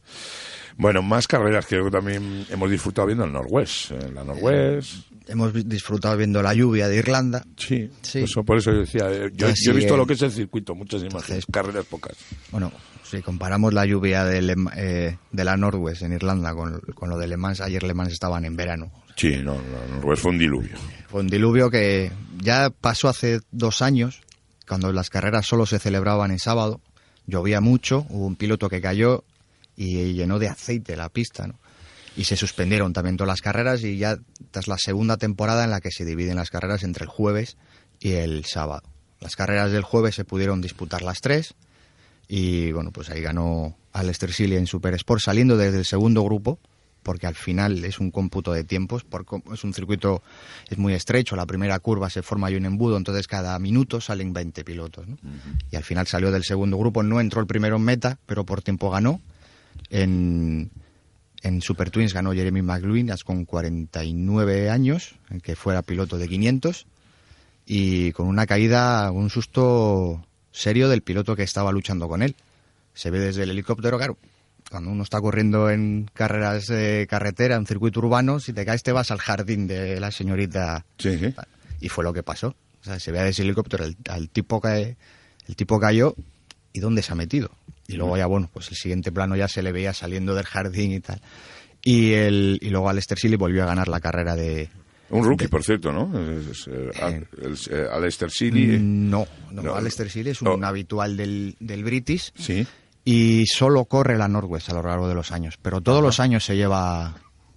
Bueno, 0.76 1.02
más 1.02 1.26
carreras 1.28 1.66
que 1.66 1.76
creo 1.76 1.84
que 1.86 1.90
también 1.90 2.46
hemos 2.50 2.70
disfrutado 2.70 3.06
viendo 3.06 3.24
el 3.24 3.32
Norwest. 3.32 3.90
eh, 3.92 4.10
La 4.12 4.24
Norwest, 4.24 5.06
Hemos 5.28 5.52
vi- 5.52 5.62
disfrutado 5.64 6.16
viendo 6.16 6.42
la 6.42 6.52
lluvia 6.54 6.88
de 6.88 6.96
Irlanda. 6.96 7.44
sí, 7.56 7.88
Sí. 8.02 8.20
Eso, 8.20 8.42
por 8.42 8.58
eso 8.58 8.72
yo 8.72 8.80
decía, 8.80 9.10
eh, 9.12 9.30
yo, 9.34 9.48
Así 9.48 9.66
yo 9.66 9.72
he 9.72 9.76
visto 9.76 9.96
lo 9.96 10.06
que 10.06 10.14
es 10.14 10.22
el 10.22 10.32
circuito, 10.32 10.74
muchas 10.74 11.02
imágenes, 11.04 11.44
carreras 11.50 11.84
pocas. 11.84 12.16
Bueno, 12.50 12.72
si 13.04 13.20
comparamos 13.22 13.72
la 13.72 13.84
lluvia 13.86 14.24
de, 14.24 14.42
Le- 14.42 14.56
eh, 14.76 15.18
de 15.30 15.44
la 15.44 15.56
Norwest 15.56 16.02
en 16.02 16.12
Irlanda 16.14 16.54
con, 16.54 16.80
con 16.94 17.08
lo 17.10 17.18
de 17.18 17.28
Le 17.28 17.36
Mans, 17.36 17.60
ayer 17.60 17.82
Le 17.84 17.94
Mans 17.94 18.12
estaban 18.12 18.44
en 18.44 18.56
verano. 18.56 18.90
Sí, 19.16 19.36
no, 19.42 19.54
la 19.54 19.94
Norwest 19.94 20.22
fue 20.22 20.32
un 20.32 20.38
diluvio. 20.38 20.76
Fue 21.08 21.20
un 21.20 21.28
diluvio 21.28 21.70
que 21.70 22.10
ya 22.42 22.70
pasó 22.70 23.08
hace 23.08 23.40
dos 23.52 23.80
años, 23.82 24.22
cuando 24.66 24.90
las 24.92 25.10
carreras 25.10 25.46
solo 25.46 25.66
se 25.66 25.78
celebraban 25.78 26.30
en 26.32 26.38
sábado. 26.40 26.80
Llovía 27.26 27.60
mucho, 27.60 28.06
hubo 28.08 28.26
un 28.26 28.36
piloto 28.36 28.68
que 28.68 28.80
cayó 28.80 29.24
y 29.76 30.12
llenó 30.14 30.38
de 30.38 30.48
aceite 30.48 30.96
la 30.96 31.08
pista. 31.08 31.48
Y 32.16 32.24
se 32.24 32.36
suspendieron 32.36 32.92
también 32.92 33.16
todas 33.16 33.28
las 33.28 33.40
carreras 33.40 33.82
y 33.84 33.96
ya 33.96 34.18
es 34.54 34.68
la 34.68 34.76
segunda 34.78 35.16
temporada 35.16 35.64
en 35.64 35.70
la 35.70 35.80
que 35.80 35.90
se 35.90 36.04
dividen 36.04 36.36
las 36.36 36.50
carreras 36.50 36.82
entre 36.82 37.04
el 37.04 37.10
jueves 37.10 37.56
y 38.00 38.12
el 38.12 38.44
sábado. 38.44 38.82
Las 39.20 39.36
carreras 39.36 39.72
del 39.72 39.82
jueves 39.82 40.14
se 40.14 40.24
pudieron 40.24 40.60
disputar 40.60 41.02
las 41.02 41.20
tres 41.20 41.54
y 42.28 42.72
bueno, 42.72 42.90
pues 42.90 43.08
ahí 43.10 43.20
ganó 43.20 43.76
Alistair 43.92 44.32
Sealy 44.32 44.56
en 44.56 44.66
Super 44.66 44.94
Sport 44.94 45.22
saliendo 45.22 45.56
desde 45.56 45.78
el 45.78 45.84
segundo 45.84 46.22
grupo 46.22 46.58
porque 47.02 47.26
al 47.26 47.34
final 47.34 47.84
es 47.84 47.98
un 47.98 48.10
cómputo 48.10 48.52
de 48.52 48.64
tiempos, 48.64 49.04
porque 49.04 49.42
es 49.52 49.64
un 49.64 49.74
circuito 49.74 50.22
es 50.68 50.78
muy 50.78 50.94
estrecho, 50.94 51.36
la 51.36 51.46
primera 51.46 51.78
curva 51.78 52.10
se 52.10 52.22
forma 52.22 52.46
ahí 52.46 52.56
un 52.56 52.64
embudo, 52.64 52.96
entonces 52.96 53.26
cada 53.26 53.58
minuto 53.58 54.00
salen 54.00 54.32
20 54.32 54.64
pilotos, 54.64 55.06
¿no? 55.08 55.16
Y 55.70 55.76
al 55.76 55.84
final 55.84 56.06
salió 56.06 56.30
del 56.30 56.44
segundo 56.44 56.78
grupo, 56.78 57.02
no 57.02 57.20
entró 57.20 57.40
el 57.40 57.46
primero 57.46 57.76
en 57.76 57.82
meta, 57.82 58.18
pero 58.26 58.44
por 58.44 58.62
tiempo 58.62 58.90
ganó. 58.90 59.20
En, 59.90 60.70
en 61.42 61.60
Super 61.60 61.90
Twins 61.90 62.14
ganó 62.14 62.32
Jeremy 62.32 62.62
McLuhan 62.62 63.08
con 63.24 63.44
49 63.44 64.70
años, 64.70 65.16
que 65.42 65.56
fuera 65.56 65.82
piloto 65.82 66.18
de 66.18 66.28
500, 66.28 66.86
y 67.66 68.12
con 68.12 68.26
una 68.28 68.46
caída, 68.46 69.10
un 69.10 69.30
susto 69.30 70.24
serio 70.50 70.88
del 70.88 71.02
piloto 71.02 71.34
que 71.34 71.42
estaba 71.42 71.72
luchando 71.72 72.08
con 72.08 72.22
él. 72.22 72.36
Se 72.94 73.10
ve 73.10 73.18
desde 73.18 73.44
el 73.44 73.50
helicóptero, 73.50 73.96
claro. 73.96 74.18
Cuando 74.72 74.90
uno 74.90 75.02
está 75.02 75.20
corriendo 75.20 75.68
en 75.68 76.10
carreras 76.14 76.66
de 76.66 77.06
carretera, 77.08 77.56
en 77.56 77.66
circuito 77.66 78.00
urbano, 78.00 78.40
si 78.40 78.54
te 78.54 78.64
caes 78.64 78.82
te 78.82 78.90
vas 78.90 79.10
al 79.10 79.18
jardín 79.18 79.66
de 79.66 80.00
la 80.00 80.10
señorita. 80.10 80.86
Sí, 80.96 81.18
sí. 81.18 81.34
Y 81.80 81.90
fue 81.90 82.02
lo 82.04 82.14
que 82.14 82.22
pasó. 82.22 82.54
O 82.80 82.84
sea, 82.84 82.98
se 82.98 83.12
ve 83.12 83.22
desde 83.22 83.42
el 83.42 83.48
helicóptero, 83.50 83.84
el, 83.84 83.96
al 84.08 84.30
tipo 84.30 84.62
que 84.62 84.96
el 85.46 85.56
tipo 85.56 85.78
cayó 85.78 86.14
y 86.72 86.80
dónde 86.80 87.02
se 87.02 87.12
ha 87.12 87.16
metido. 87.16 87.50
Y 87.86 87.96
luego 87.96 88.16
ya, 88.16 88.24
bueno, 88.24 88.48
pues 88.50 88.70
el 88.70 88.76
siguiente 88.78 89.12
plano 89.12 89.36
ya 89.36 89.46
se 89.46 89.62
le 89.62 89.72
veía 89.72 89.92
saliendo 89.92 90.34
del 90.34 90.46
jardín 90.46 90.92
y 90.92 91.00
tal. 91.00 91.20
Y, 91.84 92.12
el, 92.14 92.58
y 92.62 92.70
luego 92.70 92.88
Alistair 92.88 93.18
Sealy 93.18 93.36
volvió 93.36 93.64
a 93.64 93.66
ganar 93.66 93.88
la 93.88 94.00
carrera 94.00 94.34
de... 94.36 94.70
Un 95.10 95.22
rookie, 95.24 95.48
por 95.48 95.62
cierto, 95.62 95.92
¿no? 95.92 96.10
Eh, 96.18 96.42
eh, 97.70 97.86
Alistair 97.92 98.30
Sealy. 98.30 98.76
eh, 98.76 98.78
No, 98.80 99.26
no, 99.50 99.62
No. 99.62 99.74
Alistair 99.74 100.08
Sealy 100.08 100.30
es 100.30 100.40
un 100.40 100.58
No. 100.60 100.66
habitual 100.66 101.18
del, 101.18 101.56
del 101.60 101.84
British 101.84 102.32
Sí. 102.38 102.66
Y 103.04 103.46
solo 103.46 103.84
corre 103.86 104.16
la 104.16 104.28
Northwest 104.28 104.68
a 104.70 104.74
lo 104.74 104.82
largo 104.82 105.08
de 105.08 105.14
los 105.14 105.32
años. 105.32 105.58
Pero 105.60 105.80
todos 105.80 106.02
los 106.02 106.20
años 106.20 106.44
se 106.44 106.56
lleva, 106.56 107.14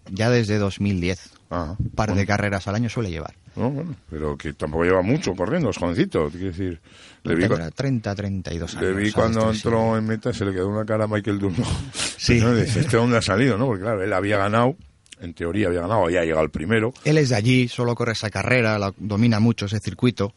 ya 0.10 0.30
desde 0.30 0.58
2010, 0.58 1.30
Ajá. 1.50 1.76
un 1.78 1.90
par 1.92 2.14
de 2.16 2.26
carreras 2.26 2.68
al 2.68 2.76
año 2.76 2.90
suele 2.90 3.10
llevar. 3.12 3.36
No, 3.56 3.70
bueno, 3.72 3.96
pero 4.10 4.38
que 4.38 4.52
tampoco 4.54 4.84
lleva 4.84 5.02
mucho 5.02 5.34
corriendo, 5.34 5.70
es 5.70 5.78
jovencito. 5.78 6.30
Quiero 6.30 6.48
decir, 6.48 6.82
le 7.24 7.36
vi, 7.36 7.48
Tendrá 7.48 7.72
30, 7.72 8.14
32 8.16 8.76
años. 8.76 8.84
le 8.84 8.94
vi 9.02 9.12
cuando 9.14 9.50
entró 9.50 9.98
en 9.98 10.06
meta, 10.06 10.34
se 10.34 10.44
le 10.44 10.52
quedó 10.52 10.68
una 10.68 10.84
cara 10.86 11.06
a 11.06 11.08
Michael 11.08 11.40
Dunno. 11.40 11.66
Sí. 12.18 12.40
¿No? 12.42 12.54
Dice, 12.56 12.80
¿este 12.82 12.98
dónde 12.98 13.18
ha 13.18 13.22
salido? 13.22 13.58
no 13.58 13.68
Porque 13.68 13.84
claro, 13.84 14.04
él 14.04 14.12
había 14.12 14.38
ganado, 14.38 14.76
en 15.22 15.34
teoría 15.34 15.68
había 15.68 15.82
ganado, 15.82 16.04
había 16.06 16.22
llegado 16.24 16.42
al 16.42 16.50
primero. 16.50 16.94
Él 17.06 17.18
es 17.18 17.30
de 17.30 17.36
allí, 17.36 17.68
solo 17.70 17.94
corre 17.96 18.12
esa 18.14 18.30
carrera, 18.30 18.78
la- 18.80 18.94
domina 18.98 19.40
mucho 19.40 19.68
ese 19.68 19.80
circuito. 19.80 20.34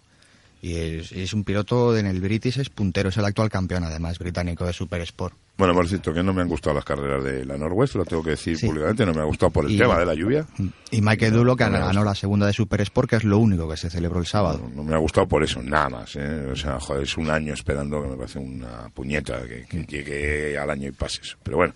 Y 0.61 0.75
es, 0.75 1.13
es 1.13 1.33
un 1.35 1.45
piloto 1.45 1.97
en 1.97 2.07
el 2.07 2.21
British, 2.21 2.59
es 2.59 2.69
puntero, 2.69 3.11
es 3.11 3.17
el 3.17 3.25
actual 3.25 3.49
campeón 3.49 3.85
además 3.85 4.19
británico 4.19 4.67
de 4.67 4.73
Super 4.73 5.01
Sport. 5.03 5.35
Bueno, 5.57 5.73
por 5.75 5.89
cierto, 5.89 6.13
que 6.13 6.23
no 6.23 6.33
me 6.33 6.43
han 6.43 6.49
gustado 6.49 6.75
las 6.75 6.85
carreras 6.85 7.23
de 7.25 7.45
la 7.45 7.57
Norwest, 7.57 7.95
lo 7.97 8.05
tengo 8.05 8.23
que 8.23 8.31
decir 8.31 8.57
Sí. 8.57 8.67
públicamente, 8.67 9.05
no 9.07 9.13
me 9.13 9.21
ha 9.21 9.25
gustado 9.25 9.51
por 9.51 9.65
el 9.67 9.73
Y- 9.73 9.79
tema 9.79 9.99
de 9.99 10.07
la 10.07 10.15
lluvia. 10.15 10.47
Y 10.93 11.01
Michael 11.01 11.33
Dulo, 11.33 11.57
que 11.57 11.65
no 11.65 11.79
ganó 11.79 12.05
la 12.05 12.15
segunda 12.15 12.47
de 12.47 12.53
Super 12.53 12.81
Sport, 12.81 13.11
que 13.11 13.17
es 13.17 13.25
lo 13.25 13.39
único 13.39 13.69
que 13.69 13.77
se 13.77 13.91
celebró 13.91 14.21
el 14.21 14.27
sábado. 14.27 14.61
No, 14.71 14.77
no 14.77 14.85
me 14.85 14.95
ha 14.95 14.99
gustado 14.99 15.27
por 15.29 15.43
eso, 15.43 15.61
nada 15.63 15.89
más. 15.89 16.15
¿eh? 16.17 16.47
O 16.53 16.57
sea, 16.57 16.79
joder, 16.81 17.03
es 17.05 17.17
un 17.17 17.29
año 17.31 17.55
esperando 17.55 18.01
que 18.03 18.09
me 18.09 18.17
parece 18.17 18.39
una 18.39 18.89
puñeta 18.95 19.41
que, 19.43 19.65
que 19.67 19.85
llegue 19.85 20.57
al 20.59 20.71
año 20.71 20.89
y 20.89 20.93
pase 20.93 21.23
eso. 21.23 21.37
Pero 21.43 21.57
bueno, 21.57 21.75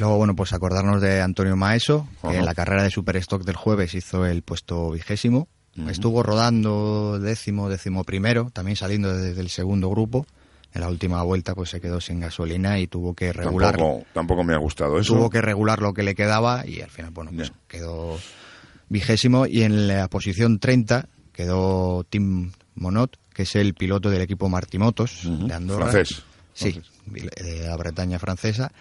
Luego, 0.00 0.16
bueno, 0.16 0.34
pues 0.34 0.52
acordarnos 0.52 1.00
de 1.00 1.20
Antonio 1.20 1.56
Maeso, 1.56 2.08
que 2.28 2.36
en 2.38 2.44
la 2.44 2.54
carrera 2.54 2.82
de 2.82 2.90
Superstock 2.90 3.44
del 3.44 3.56
jueves 3.56 3.94
hizo 3.94 4.26
el 4.26 4.42
puesto 4.42 4.90
vigésimo. 4.90 5.48
Estuvo 5.88 6.22
rodando 6.22 7.18
décimo, 7.18 7.68
décimo 7.68 8.04
primero, 8.04 8.50
también 8.52 8.76
saliendo 8.76 9.16
desde 9.16 9.40
el 9.40 9.48
segundo 9.48 9.88
grupo. 9.88 10.26
En 10.74 10.80
la 10.80 10.88
última 10.88 11.22
vuelta 11.22 11.54
pues 11.54 11.70
se 11.70 11.80
quedó 11.80 12.00
sin 12.00 12.20
gasolina 12.20 12.78
y 12.78 12.86
tuvo 12.86 13.14
que 13.14 13.32
regular, 13.32 13.76
tampoco, 13.76 14.06
tampoco 14.14 14.44
me 14.44 14.54
ha 14.54 14.58
gustado 14.58 14.98
eso. 14.98 15.14
tuvo 15.14 15.28
que 15.28 15.42
regular 15.42 15.82
lo 15.82 15.92
que 15.92 16.02
le 16.02 16.14
quedaba 16.14 16.66
y 16.66 16.80
al 16.80 16.88
final, 16.88 17.10
bueno, 17.10 17.30
pues 17.34 17.52
quedó 17.68 18.18
vigésimo 18.88 19.46
y 19.46 19.62
en 19.62 19.88
la 19.88 20.08
posición 20.08 20.58
30 20.58 21.08
quedó 21.32 22.04
Tim 22.04 22.52
Monot, 22.74 23.18
que 23.34 23.42
es 23.42 23.54
el 23.56 23.74
piloto 23.74 24.10
del 24.10 24.22
equipo 24.22 24.48
Martimotos 24.48 25.22
de 25.24 25.52
Andorra. 25.52 25.88
Francés. 25.88 26.22
Sí, 26.54 26.80
de 27.06 27.66
la 27.66 27.76
Bretaña 27.76 28.18
francesa. 28.18 28.72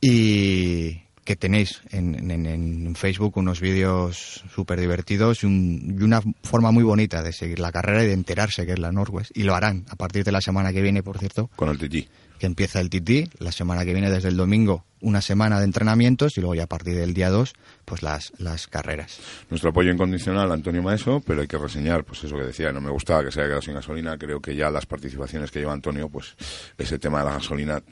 Y 0.00 1.02
que 1.28 1.36
tenéis 1.36 1.82
en, 1.90 2.30
en- 2.30 2.46
en 2.46 2.94
Facebook 2.96 3.36
unos 3.36 3.60
vídeos 3.60 4.42
súper 4.54 4.80
divertidos 4.80 5.42
y, 5.42 5.46
un- 5.46 5.94
y 6.00 6.02
una 6.02 6.22
forma 6.42 6.70
muy 6.70 6.84
bonita 6.84 7.22
de 7.22 7.34
seguir 7.34 7.58
la 7.58 7.70
carrera 7.70 8.02
y 8.02 8.06
de 8.06 8.14
enterarse 8.14 8.64
que 8.64 8.72
es 8.72 8.78
la 8.78 8.92
Norwest. 8.92 9.30
Y 9.36 9.42
lo 9.42 9.54
harán 9.54 9.84
a 9.90 9.96
partir 9.96 10.24
de 10.24 10.32
la 10.32 10.40
semana 10.40 10.72
que 10.72 10.80
viene, 10.80 11.02
por 11.02 11.18
cierto, 11.18 11.50
Con 11.54 11.68
el 11.68 11.76
TT. 11.76 12.08
que 12.38 12.46
empieza 12.46 12.80
el 12.80 12.88
TT. 12.88 13.28
La 13.40 13.52
semana 13.52 13.84
que 13.84 13.92
viene, 13.92 14.10
desde 14.10 14.30
el 14.30 14.38
domingo, 14.38 14.86
una 15.02 15.20
semana 15.20 15.58
de 15.58 15.66
entrenamientos 15.66 16.38
y 16.38 16.40
luego 16.40 16.54
ya 16.54 16.62
a 16.62 16.66
partir 16.66 16.94
del 16.96 17.12
día 17.12 17.28
2, 17.28 17.52
pues 17.84 18.02
las, 18.02 18.32
las 18.38 18.66
carreras. 18.66 19.18
Nuestro 19.50 19.68
apoyo 19.68 19.92
incondicional 19.92 20.50
a 20.50 20.54
Antonio 20.54 20.82
Maeso, 20.82 21.22
pero 21.26 21.42
hay 21.42 21.46
que 21.46 21.58
reseñar, 21.58 22.04
pues 22.04 22.24
eso 22.24 22.36
que 22.36 22.44
decía, 22.44 22.72
no 22.72 22.80
me 22.80 22.90
gustaba 22.90 23.22
que 23.22 23.30
se 23.32 23.40
haya 23.40 23.48
quedado 23.48 23.62
sin 23.62 23.74
gasolina, 23.74 24.16
creo 24.16 24.40
que 24.40 24.56
ya 24.56 24.70
las 24.70 24.86
participaciones 24.86 25.50
que 25.50 25.58
lleva 25.58 25.74
Antonio, 25.74 26.08
pues 26.08 26.34
ese 26.78 26.98
tema 26.98 27.18
de 27.18 27.26
la 27.26 27.32
gasolina, 27.34 27.82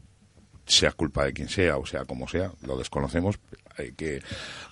sea 0.66 0.92
culpa 0.92 1.24
de 1.24 1.32
quien 1.32 1.48
sea 1.48 1.76
o 1.76 1.86
sea 1.86 2.04
como 2.04 2.26
sea, 2.28 2.52
lo 2.62 2.76
desconocemos, 2.76 3.38
hay 3.78 3.92
que, 3.92 4.20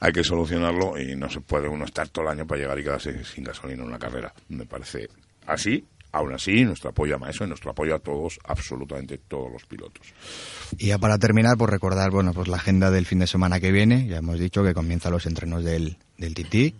hay 0.01 0.13
que 0.13 0.25
solucionarlo 0.25 0.99
y 1.01 1.15
no 1.17 1.31
se 1.31 1.41
puede 1.41 1.69
uno 1.69 1.85
estar 1.85 2.09
todo 2.09 2.25
el 2.25 2.31
año 2.33 2.47
para 2.47 2.61
llegar 2.61 2.79
y 2.79 2.83
quedarse 2.85 3.25
sin 3.25 3.45
gasolina 3.45 3.83
en 3.83 3.89
una 3.89 3.99
carrera. 3.99 4.33
Me 4.49 4.67
parece 4.67 5.09
así 5.47 5.85
Aún 6.17 6.33
así, 6.33 6.65
nuestro 6.65 6.91
apoyo 6.91 7.17
a 7.17 7.19
Maeso 7.19 7.43
y 7.45 7.49
nuestro 7.49 7.73
apoyo 7.73 7.93
a 7.97 7.99
todos, 7.99 8.39
absolutamente 8.45 9.19
todos 9.19 9.51
los 9.53 9.65
pilotos. 9.65 10.07
Y 10.79 10.87
ya 10.87 10.99
para 10.99 11.19
terminar, 11.19 11.57
pues 11.59 11.69
recordar, 11.73 12.13
bueno, 12.13 12.33
pues 12.33 12.47
la 12.47 12.57
agenda 12.59 12.93
del 12.93 13.05
fin 13.05 13.19
de 13.19 13.27
semana 13.27 13.59
que 13.59 13.73
viene. 13.73 14.07
Ya 14.07 14.19
hemos 14.19 14.39
dicho 14.39 14.63
que 14.63 14.75
comienzan 14.75 15.11
los 15.11 15.27
entrenos 15.27 15.65
del, 15.65 15.97
del 16.17 16.35
TT. 16.35 16.77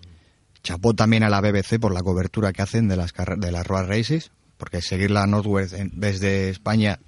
Chapó 0.63 0.95
también 0.95 1.25
a 1.25 1.31
la 1.31 1.41
BBC 1.41 1.81
por 1.81 1.93
la 1.93 2.03
cobertura 2.03 2.53
que 2.53 2.63
hacen 2.63 2.87
de 2.87 2.95
las 2.97 3.13
de 3.39 3.51
las 3.51 3.67
Road 3.67 3.89
Races, 3.89 4.31
porque 4.57 4.81
seguir 4.81 5.11
la 5.11 5.27
Northwest 5.27 5.75
en- 5.75 5.91
desde 5.95 6.49
España 6.51 7.01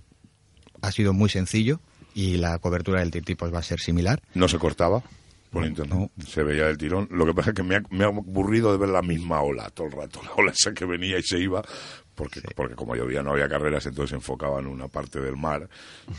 ha 0.82 0.90
sido 0.90 1.12
muy 1.12 1.28
sencillo 1.30 1.80
y 2.16 2.38
la 2.38 2.58
cobertura 2.58 3.00
del 3.00 3.10
TT 3.10 3.36
pues 3.36 3.52
va 3.52 3.58
a 3.58 3.62
ser 3.62 3.78
similar. 3.78 4.22
No 4.32 4.48
se 4.48 4.58
cortaba 4.58 5.02
por 5.50 5.66
internet, 5.66 6.10
se 6.26 6.42
veía 6.42 6.66
el 6.68 6.78
tirón. 6.78 7.08
Lo 7.10 7.26
que 7.26 7.34
pasa 7.34 7.50
es 7.50 7.56
que 7.56 7.62
me 7.62 7.76
ha, 7.76 7.82
me 7.90 8.04
ha 8.04 8.06
aburrido 8.06 8.72
de 8.72 8.78
ver 8.78 8.88
la 8.88 9.02
misma 9.02 9.42
ola 9.42 9.68
todo 9.68 9.86
el 9.86 9.92
rato, 9.92 10.22
la 10.24 10.32
ola 10.32 10.50
esa 10.50 10.72
que 10.72 10.86
venía 10.86 11.18
y 11.18 11.22
se 11.22 11.38
iba, 11.38 11.62
porque, 12.16 12.40
porque 12.56 12.74
como 12.74 12.96
llovía 12.96 13.22
no 13.22 13.32
había 13.32 13.48
carreras, 13.48 13.86
entonces 13.86 14.10
se 14.10 14.16
enfocaba 14.16 14.58
en 14.58 14.66
una 14.66 14.88
parte 14.88 15.20
del 15.20 15.36
mar. 15.36 15.68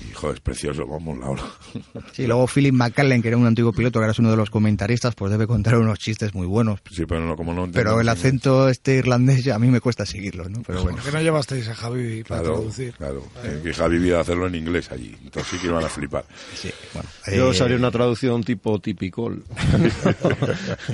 Y 0.09 0.13
joder, 0.13 0.35
es 0.35 0.41
precioso, 0.41 0.85
vamos, 0.87 1.17
la 1.17 1.29
ola. 1.29 1.43
Sí, 2.13 2.25
luego 2.25 2.47
Philip 2.47 2.73
McCallen, 2.73 3.21
que 3.21 3.27
era 3.27 3.37
un 3.37 3.45
antiguo 3.45 3.73
piloto, 3.73 3.99
que 3.99 4.03
ahora 4.05 4.11
es 4.11 4.19
uno 4.19 4.31
de 4.31 4.37
los 4.37 4.49
comentaristas, 4.49 5.15
pues 5.15 5.31
debe 5.31 5.47
contar 5.47 5.75
unos 5.77 5.99
chistes 5.99 6.33
muy 6.33 6.47
buenos. 6.47 6.79
Sí, 6.91 7.05
pero 7.05 7.21
no, 7.25 7.35
como 7.35 7.53
no 7.53 7.69
Pero 7.71 7.99
el 7.99 8.07
acento 8.09 8.69
este 8.69 8.95
irlandés 8.95 9.47
a 9.47 9.59
mí 9.59 9.67
me 9.69 9.81
cuesta 9.81 10.05
seguirlo, 10.05 10.47
¿no? 10.47 10.61
Pero 10.65 10.83
bueno. 10.83 10.97
¿Por 10.97 11.05
qué 11.05 11.11
no 11.11 11.21
llevasteis 11.21 11.67
a 11.67 11.75
Javi 11.75 12.23
para 12.23 12.41
Claro, 12.41 12.55
traducir? 12.57 12.93
claro. 12.93 13.23
Eh, 13.43 13.61
que 13.63 13.73
Javi 13.73 13.97
iba 14.07 14.19
a 14.19 14.21
hacerlo 14.21 14.47
en 14.47 14.55
inglés 14.55 14.91
allí, 14.91 15.15
entonces 15.23 15.51
sí 15.51 15.57
que 15.57 15.67
iban 15.67 15.83
a 15.83 15.89
flipar. 15.89 16.25
Sí, 16.53 16.69
bueno. 16.93 17.09
Yo 17.27 17.33
eh, 17.33 17.41
os 17.49 17.61
haré 17.61 17.75
una 17.75 17.91
traducción 17.91 18.43
tipo 18.43 18.79
tipicol. 18.79 19.43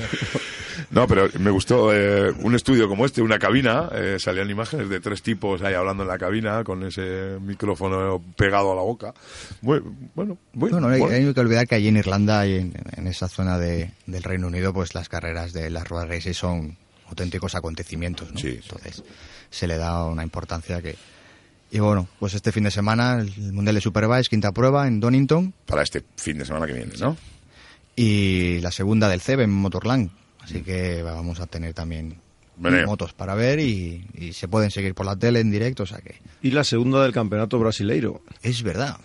No, 0.89 1.08
pero 1.08 1.28
me 1.39 1.51
gustó 1.51 1.93
eh, 1.93 2.32
un 2.41 2.56
estudio 2.56 2.88
como 2.88 3.06
este, 3.06 3.22
una 3.22 3.39
cabina, 3.39 3.89
eh, 3.93 4.18
salían 4.20 4.49
imágenes 4.49 4.89
de 4.89 4.93
tres 5.00 5.22
tipos 5.22 5.62
ahí 5.62 5.74
hablando 5.74 6.04
en 6.04 6.10
la 6.10 6.18
cabina 6.18 6.64
con 6.64 6.84
ese 6.84 7.38
micrófono 7.41 8.22
pegado 8.38 8.72
a 8.72 8.76
la 8.76 8.82
boca. 8.82 9.14
Muy, 9.62 9.82
bueno, 10.16 10.38
muy 10.54 10.70
Bueno, 10.72 10.88
hay, 10.88 11.00
bueno. 11.00 11.16
hay 11.16 11.34
que 11.34 11.39
olvidar 11.39 11.68
que 11.68 11.76
allí 11.76 11.88
en 11.88 11.98
Irlanda 11.98 12.46
y 12.48 12.56
en, 12.58 12.74
en 12.96 13.08
esa 13.08 13.28
zona 13.28 13.58
de- 13.58 13.91
del 14.06 14.24
Reino 14.24 14.48
Unido, 14.48 14.74
pues 14.74 14.94
las 14.96 15.10
carreras 15.10 15.54
de 15.54 15.70
las 15.70 15.88
Road 15.88 16.08
Races 16.08 16.38
son 16.38 16.78
auténticos 17.08 17.56
acontecimientos, 17.56 18.32
¿no? 18.34 18.39
Sí, 18.39 18.52
sí. 18.54 18.60
Entonces 18.64 19.04
se 19.50 19.68
le 19.68 19.78
da 19.78 20.06
una 20.06 20.24
importancia 20.24 20.82
que... 20.82 20.96
Y 21.72 21.80
bueno, 21.80 22.08
pues 22.20 22.34
este 22.36 22.52
fin 22.52 22.64
de 22.66 22.72
semana 22.72 23.20
el 23.20 23.52
Mundial 23.54 23.76
de 23.76 23.82
Superbikes, 23.82 24.30
quinta 24.30 24.52
prueba 24.52 24.88
en 24.88 25.00
Donington 25.00 25.54
Para 25.66 25.82
este 25.82 26.04
fin 26.18 26.38
de 26.38 26.46
semana 26.46 26.68
que 26.68 26.74
viene, 26.74 26.94
¿no? 27.00 27.18
y 27.96 28.60
la 28.62 28.72
segunda 28.72 29.08
del 29.08 29.22
CEB 29.22 29.41
en 29.41 29.52
Motorland. 29.52 30.10
Así 30.41 30.62
que 30.62 31.02
vamos 31.04 31.39
a 31.39 31.46
tener 31.48 31.74
también 31.74 32.18
Meneo. 32.58 32.86
motos 32.88 33.14
para 33.14 33.36
ver 33.36 33.60
y, 33.60 34.06
y 34.14 34.34
se 34.34 34.47
pueden 34.47 34.70
seguir 34.72 34.93
por 34.93 35.06
la 35.06 35.16
tele 35.16 35.39
en 35.39 35.51
directo, 35.51 35.84
o 35.84 35.86
sea 35.86 35.99
que 35.99 36.16
Y 36.41 36.51
la 36.51 36.64
segunda 36.64 37.01
del 37.04 37.12
campeonato 37.14 37.58
brasileiro. 37.60 38.22
es 38.41 38.62
verdad, 38.64 38.97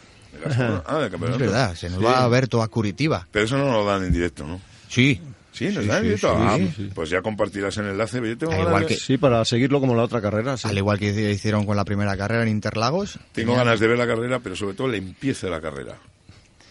Ah, 0.87 0.99
de 0.99 1.07
es 1.07 1.11
campeonato. 1.11 1.39
verdad, 1.39 1.75
se 1.75 1.89
nos 1.91 1.99
Sí. 1.99 2.05
va 2.05 2.23
a 2.23 2.29
ver 2.29 2.47
toda 2.49 2.69
Curitiba. 2.69 3.27
Pero 3.33 3.45
eso 3.47 3.57
no 3.59 3.73
lo 3.73 3.85
dan 3.85 4.05
en 4.05 4.13
directo, 4.13 4.47
¿no? 4.47 4.61
Sí, 4.89 5.21
Sí, 5.51 5.65
nos 5.71 5.83
Sí, 5.83 5.89
dan 5.89 5.97
en 5.99 6.03
directo. 6.05 6.37
sí, 6.37 6.43
Ah, 6.47 6.59
sí. 6.77 6.91
Pues 6.95 7.11
ya 7.11 7.21
compartirás 7.21 7.77
el 7.79 7.87
enlace. 7.87 8.21
Yo 8.25 8.39
tengo 8.39 8.53
igual 8.57 8.83
de- 8.83 8.87
que- 8.87 8.95
Sí, 8.97 9.19
para 9.19 9.45
seguirlo 9.45 9.81
como 9.81 9.97
la 9.97 10.05
otra 10.05 10.21
carrera. 10.21 10.57
sí. 10.57 10.69
al 10.69 10.79
igual 10.79 11.01
que 11.01 11.09
hicieron 11.33 11.67
con 11.67 11.77
la 11.77 11.85
primera 11.85 12.17
carrera 12.17 12.43
en 12.45 12.49
Interlagos. 12.51 13.15
Tengo 13.33 13.53
tenían- 13.55 13.59
ganas 13.65 13.81
de 13.81 13.89
ver 13.89 13.99
la 13.99 14.07
carrera, 14.07 14.39
pero 14.39 14.55
sobre 14.55 14.75
todo 14.75 14.87
el 14.87 14.95
empiece 14.95 15.47
de 15.47 15.51
la 15.51 15.61
carrera. 15.61 15.97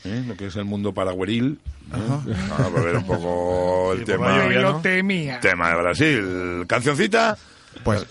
¿Eh? 0.08 0.24
Lo 0.28 0.36
que 0.36 0.47
es 0.47 0.55
el 0.55 0.66
mundo 0.66 0.93
paragueril. 0.93 1.60
¿eh? 1.93 1.97
Ah, 2.51 2.68
para 2.72 2.84
ver 2.84 2.95
un 2.97 3.05
poco 3.05 3.93
el 3.93 3.99
Yo 3.99 4.05
tema, 4.05 4.45
lo 4.47 4.78
temía. 4.78 5.39
tema 5.39 5.70
de 5.70 5.76
Brasil. 5.76 6.66
¿Cancioncita? 6.68 7.38
Pues 7.84 8.05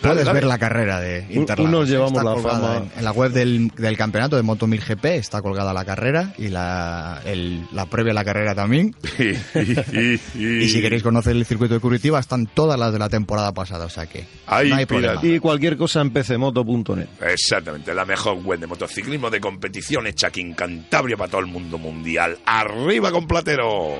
puedes 0.00 0.24
dale. 0.24 0.32
ver 0.40 0.44
la 0.44 0.58
carrera 0.58 1.00
de 1.00 1.26
Interlagos. 1.30 1.68
unos 1.74 1.88
llevamos 1.88 2.12
Está 2.12 2.24
la 2.24 2.36
fama. 2.36 2.76
En, 2.78 2.98
en 2.98 3.04
la 3.04 3.12
web 3.12 3.32
del, 3.32 3.68
del 3.76 3.96
campeonato 3.96 4.36
de 4.36 4.42
Moto 4.42 4.66
1000 4.66 4.80
GP 4.80 5.04
está 5.16 5.42
colgada 5.42 5.72
la 5.72 5.84
carrera 5.84 6.32
y 6.38 6.48
la, 6.48 7.20
el- 7.24 7.66
la 7.72 7.86
previa 7.86 8.12
a 8.12 8.14
la 8.14 8.24
carrera 8.24 8.54
también. 8.54 8.94
y, 9.18 10.18
si 10.68 10.80
queréis 10.80 11.02
conocer 11.02 11.36
el 11.36 11.44
circuito 11.44 11.74
de 11.74 11.80
Curitiba, 11.80 12.18
están 12.20 12.46
todas 12.46 12.78
las 12.78 12.92
de 12.92 12.98
la 12.98 13.08
temporada 13.08 13.52
pasada, 13.52 13.84
o 13.86 13.90
sea 13.90 14.06
que 14.06 14.24
Ahí, 14.46 14.70
no 14.70 14.76
hay 14.76 14.86
problema. 14.86 15.20
pirata. 15.20 15.34
Y 15.34 15.38
cualquier 15.38 15.76
cosa 15.76 16.00
en 16.00 16.10
pcmoto.net. 16.10 17.06
Exactamente, 17.20 17.94
la 17.94 18.04
mejor 18.04 18.36
web 18.42 18.58
de 18.60 18.66
motociclismo 18.66 19.30
de 19.30 19.40
competición 19.40 20.06
hecha 20.06 20.28
aquí 20.28 20.40
en 20.40 20.54
Cantabria 20.54 21.16
para 21.16 21.30
todo 21.30 21.40
el 21.40 21.46
mundo 21.46 21.78
mundial. 21.78 22.38
¡Arriba 22.46 23.10
con 23.10 23.26
Platero! 23.26 23.98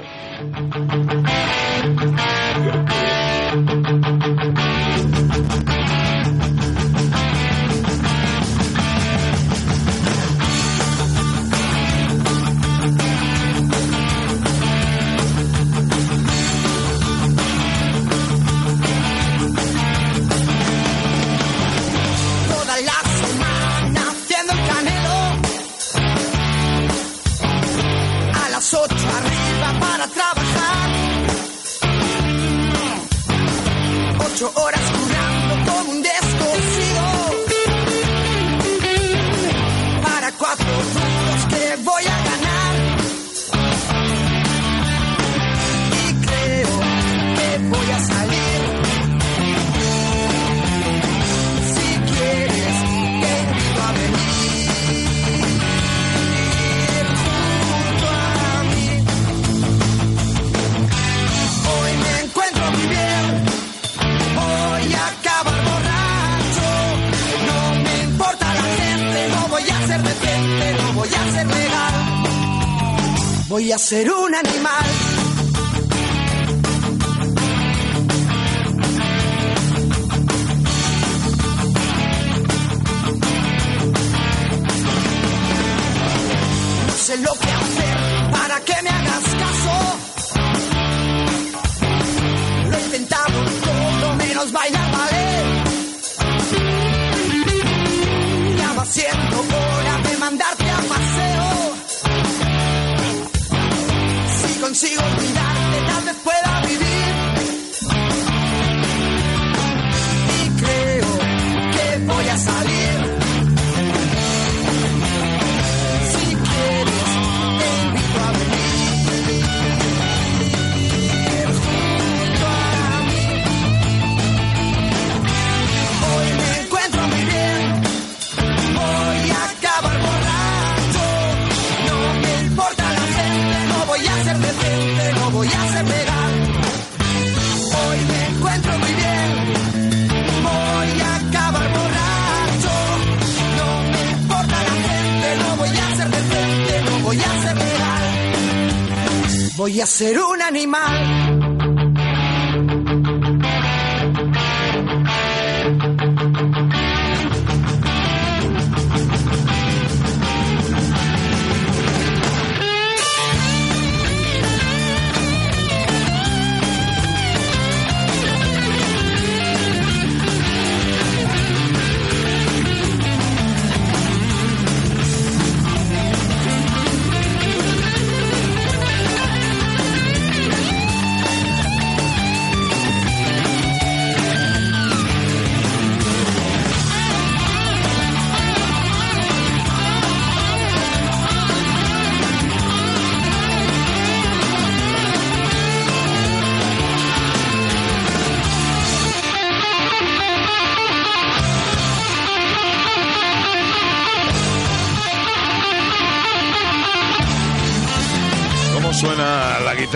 0 150.01 150.28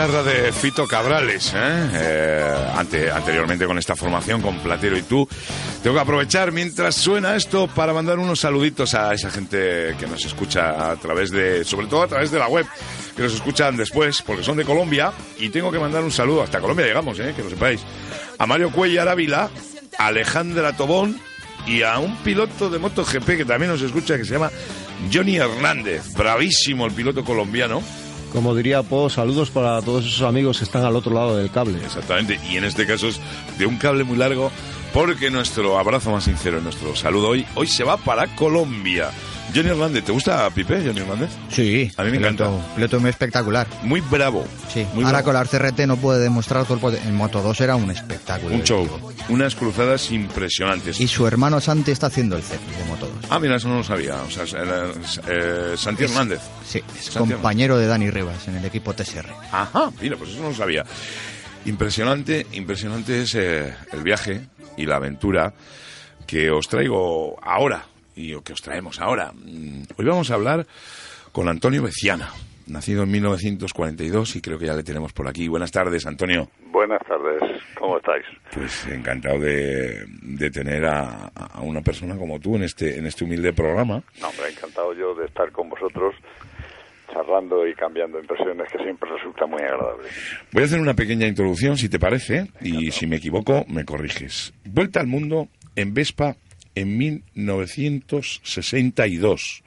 guitarra 0.06 0.22
de 0.24 0.52
Fito 0.52 0.88
Cabrales, 0.88 1.52
¿eh? 1.54 1.90
Eh, 1.92 2.56
ante, 2.74 3.08
anteriormente 3.08 3.66
con 3.66 3.78
esta 3.78 3.94
formación, 3.94 4.42
con 4.42 4.58
Platero 4.58 4.98
y 4.98 5.02
tú. 5.02 5.28
Tengo 5.80 5.94
que 5.94 6.02
aprovechar 6.02 6.50
mientras 6.50 6.96
suena 6.96 7.36
esto 7.36 7.68
para 7.68 7.92
mandar 7.92 8.18
unos 8.18 8.40
saluditos 8.40 8.94
a 8.94 9.14
esa 9.14 9.30
gente 9.30 9.94
que 10.00 10.06
nos 10.08 10.24
escucha 10.24 10.90
a 10.90 10.96
través 10.96 11.30
de, 11.30 11.64
sobre 11.64 11.86
todo 11.86 12.02
a 12.02 12.08
través 12.08 12.32
de 12.32 12.38
la 12.40 12.48
web, 12.48 12.66
que 13.14 13.22
nos 13.22 13.34
escuchan 13.34 13.76
después, 13.76 14.22
porque 14.22 14.42
son 14.42 14.56
de 14.56 14.64
Colombia, 14.64 15.12
y 15.38 15.50
tengo 15.50 15.70
que 15.70 15.78
mandar 15.78 16.02
un 16.02 16.10
saludo, 16.10 16.42
hasta 16.42 16.60
Colombia 16.60 16.86
llegamos, 16.86 17.20
¿eh? 17.20 17.32
que 17.36 17.44
lo 17.44 17.50
sepáis, 17.50 17.80
a 18.38 18.44
Mario 18.44 18.72
Cuellar 18.72 19.08
Ávila, 19.08 19.50
a 19.98 20.06
Alejandra 20.06 20.76
Tobón 20.76 21.20
y 21.64 21.82
a 21.82 22.00
un 22.00 22.16
piloto 22.18 22.70
de 22.70 22.80
MotoGP 22.80 23.36
que 23.36 23.44
también 23.44 23.70
nos 23.70 23.82
escucha, 23.82 24.16
que 24.16 24.24
se 24.24 24.32
llama 24.32 24.50
Johnny 25.12 25.36
Hernández, 25.36 26.12
bravísimo 26.14 26.86
el 26.86 26.92
piloto 26.92 27.24
colombiano. 27.24 27.82
Como 28.32 28.54
diría 28.54 28.82
Po, 28.82 29.10
saludos 29.10 29.50
para 29.50 29.82
todos 29.82 30.06
esos 30.06 30.22
amigos 30.22 30.58
que 30.58 30.64
están 30.64 30.84
al 30.84 30.96
otro 30.96 31.12
lado 31.12 31.36
del 31.36 31.50
cable. 31.50 31.78
Exactamente, 31.84 32.40
y 32.50 32.56
en 32.56 32.64
este 32.64 32.86
caso 32.86 33.08
es 33.08 33.20
de 33.58 33.66
un 33.66 33.76
cable 33.76 34.04
muy 34.04 34.16
largo, 34.16 34.50
porque 34.94 35.30
nuestro 35.30 35.78
abrazo 35.78 36.10
más 36.10 36.24
sincero, 36.24 36.60
nuestro 36.62 36.96
saludo 36.96 37.28
hoy, 37.28 37.46
hoy 37.54 37.66
se 37.66 37.84
va 37.84 37.98
para 37.98 38.34
Colombia. 38.34 39.10
Johnny 39.54 39.68
Hernández, 39.68 40.04
¿te 40.04 40.12
gusta 40.12 40.48
Pipe, 40.50 40.82
Johnny 40.84 41.00
Hernández? 41.00 41.28
Sí. 41.50 41.90
A 41.98 42.04
mí 42.04 42.10
me 42.10 42.16
encanta. 42.16 42.48
Piloto 42.74 43.00
muy 43.00 43.10
espectacular. 43.10 43.66
Muy 43.82 44.00
bravo. 44.00 44.46
Sí. 44.72 44.86
Muy 44.94 45.04
Ahora 45.04 45.20
bravo. 45.22 45.24
con 45.48 45.60
la 45.62 45.70
CRT 45.70 45.80
no 45.86 45.96
puede 45.98 46.20
demostrar 46.20 46.64
todo 46.64 46.74
el 46.74 46.80
poder. 46.80 47.02
En 47.06 47.14
Moto 47.14 47.42
2 47.42 47.60
era 47.60 47.76
un 47.76 47.90
espectáculo. 47.90 48.54
Un 48.54 48.62
show. 48.62 48.88
Unas 49.28 49.54
cruzadas 49.54 50.10
impresionantes. 50.10 50.98
Y 51.00 51.06
su 51.06 51.26
hermano 51.26 51.60
Santi 51.60 51.90
está 51.90 52.06
haciendo 52.06 52.36
el 52.36 52.42
CEP 52.42 52.60
de 52.60 52.84
Moto 52.86 53.06
2. 53.06 53.14
Ah, 53.28 53.38
mira, 53.38 53.56
eso 53.56 53.68
no 53.68 53.76
lo 53.76 53.84
sabía. 53.84 54.16
O 54.22 54.30
sea, 54.30 54.44
era, 54.44 54.86
eh, 55.28 55.74
Santi 55.76 56.04
Hernández. 56.04 56.40
Sí, 56.66 56.82
es 56.98 57.06
Santi 57.06 57.32
compañero 57.34 57.76
de 57.76 57.86
Dani 57.86 58.10
Rivas 58.10 58.48
en 58.48 58.56
el 58.56 58.64
equipo 58.64 58.94
TSR. 58.94 59.26
Ajá, 59.52 59.90
mira, 60.00 60.16
pues 60.16 60.30
eso 60.30 60.40
no 60.40 60.48
lo 60.48 60.54
sabía. 60.54 60.82
Impresionante, 61.66 62.46
impresionante 62.52 63.22
es 63.22 63.34
eh, 63.34 63.74
el 63.92 64.02
viaje 64.02 64.40
y 64.78 64.86
la 64.86 64.96
aventura 64.96 65.52
que 66.26 66.50
os 66.50 66.66
traigo 66.68 67.38
ahora 67.42 67.84
y 68.16 68.34
o 68.34 68.42
que 68.42 68.52
os 68.52 68.60
traemos 68.62 69.00
ahora. 69.00 69.32
Mm, 69.32 69.82
Hoy 69.96 70.04
vamos 70.04 70.30
a 70.30 70.34
hablar 70.34 70.66
con 71.32 71.48
Antonio 71.48 71.82
Beciana, 71.82 72.30
nacido 72.66 73.02
en 73.04 73.10
1942 73.10 74.36
y 74.36 74.40
creo 74.40 74.58
que 74.58 74.66
ya 74.66 74.74
le 74.74 74.82
tenemos 74.82 75.12
por 75.12 75.28
aquí. 75.28 75.48
Buenas 75.48 75.70
tardes, 75.72 76.06
Antonio. 76.06 76.48
Buenas 76.70 77.00
tardes, 77.06 77.40
¿cómo 77.78 77.98
estáis? 77.98 78.24
Pues 78.54 78.86
encantado 78.86 79.38
de, 79.38 80.04
de 80.22 80.50
tener 80.50 80.84
a, 80.84 81.26
a 81.28 81.60
una 81.62 81.80
persona 81.82 82.16
como 82.16 82.38
tú 82.40 82.56
en 82.56 82.62
este, 82.64 82.98
en 82.98 83.06
este 83.06 83.24
humilde 83.24 83.52
programa. 83.52 84.02
No, 84.20 84.28
hombre, 84.28 84.48
encantado 84.50 84.92
yo 84.94 85.14
de 85.14 85.26
estar 85.26 85.50
con 85.52 85.68
vosotros 85.68 86.14
charlando 87.12 87.66
y 87.66 87.74
cambiando 87.74 88.18
impresiones 88.18 88.70
que 88.72 88.82
siempre 88.82 89.10
resulta 89.10 89.44
muy 89.46 89.60
agradable. 89.62 90.08
Voy 90.50 90.62
a 90.62 90.66
hacer 90.66 90.80
una 90.80 90.94
pequeña 90.94 91.26
introducción, 91.26 91.76
si 91.76 91.88
te 91.90 91.98
parece, 91.98 92.46
y 92.62 92.90
si 92.90 93.06
me 93.06 93.16
equivoco, 93.16 93.64
me 93.68 93.84
corriges. 93.84 94.54
Vuelta 94.64 95.00
al 95.00 95.08
mundo 95.08 95.48
en 95.76 95.92
Vespa 95.92 96.36
en 96.74 96.98
1962. 96.98 99.62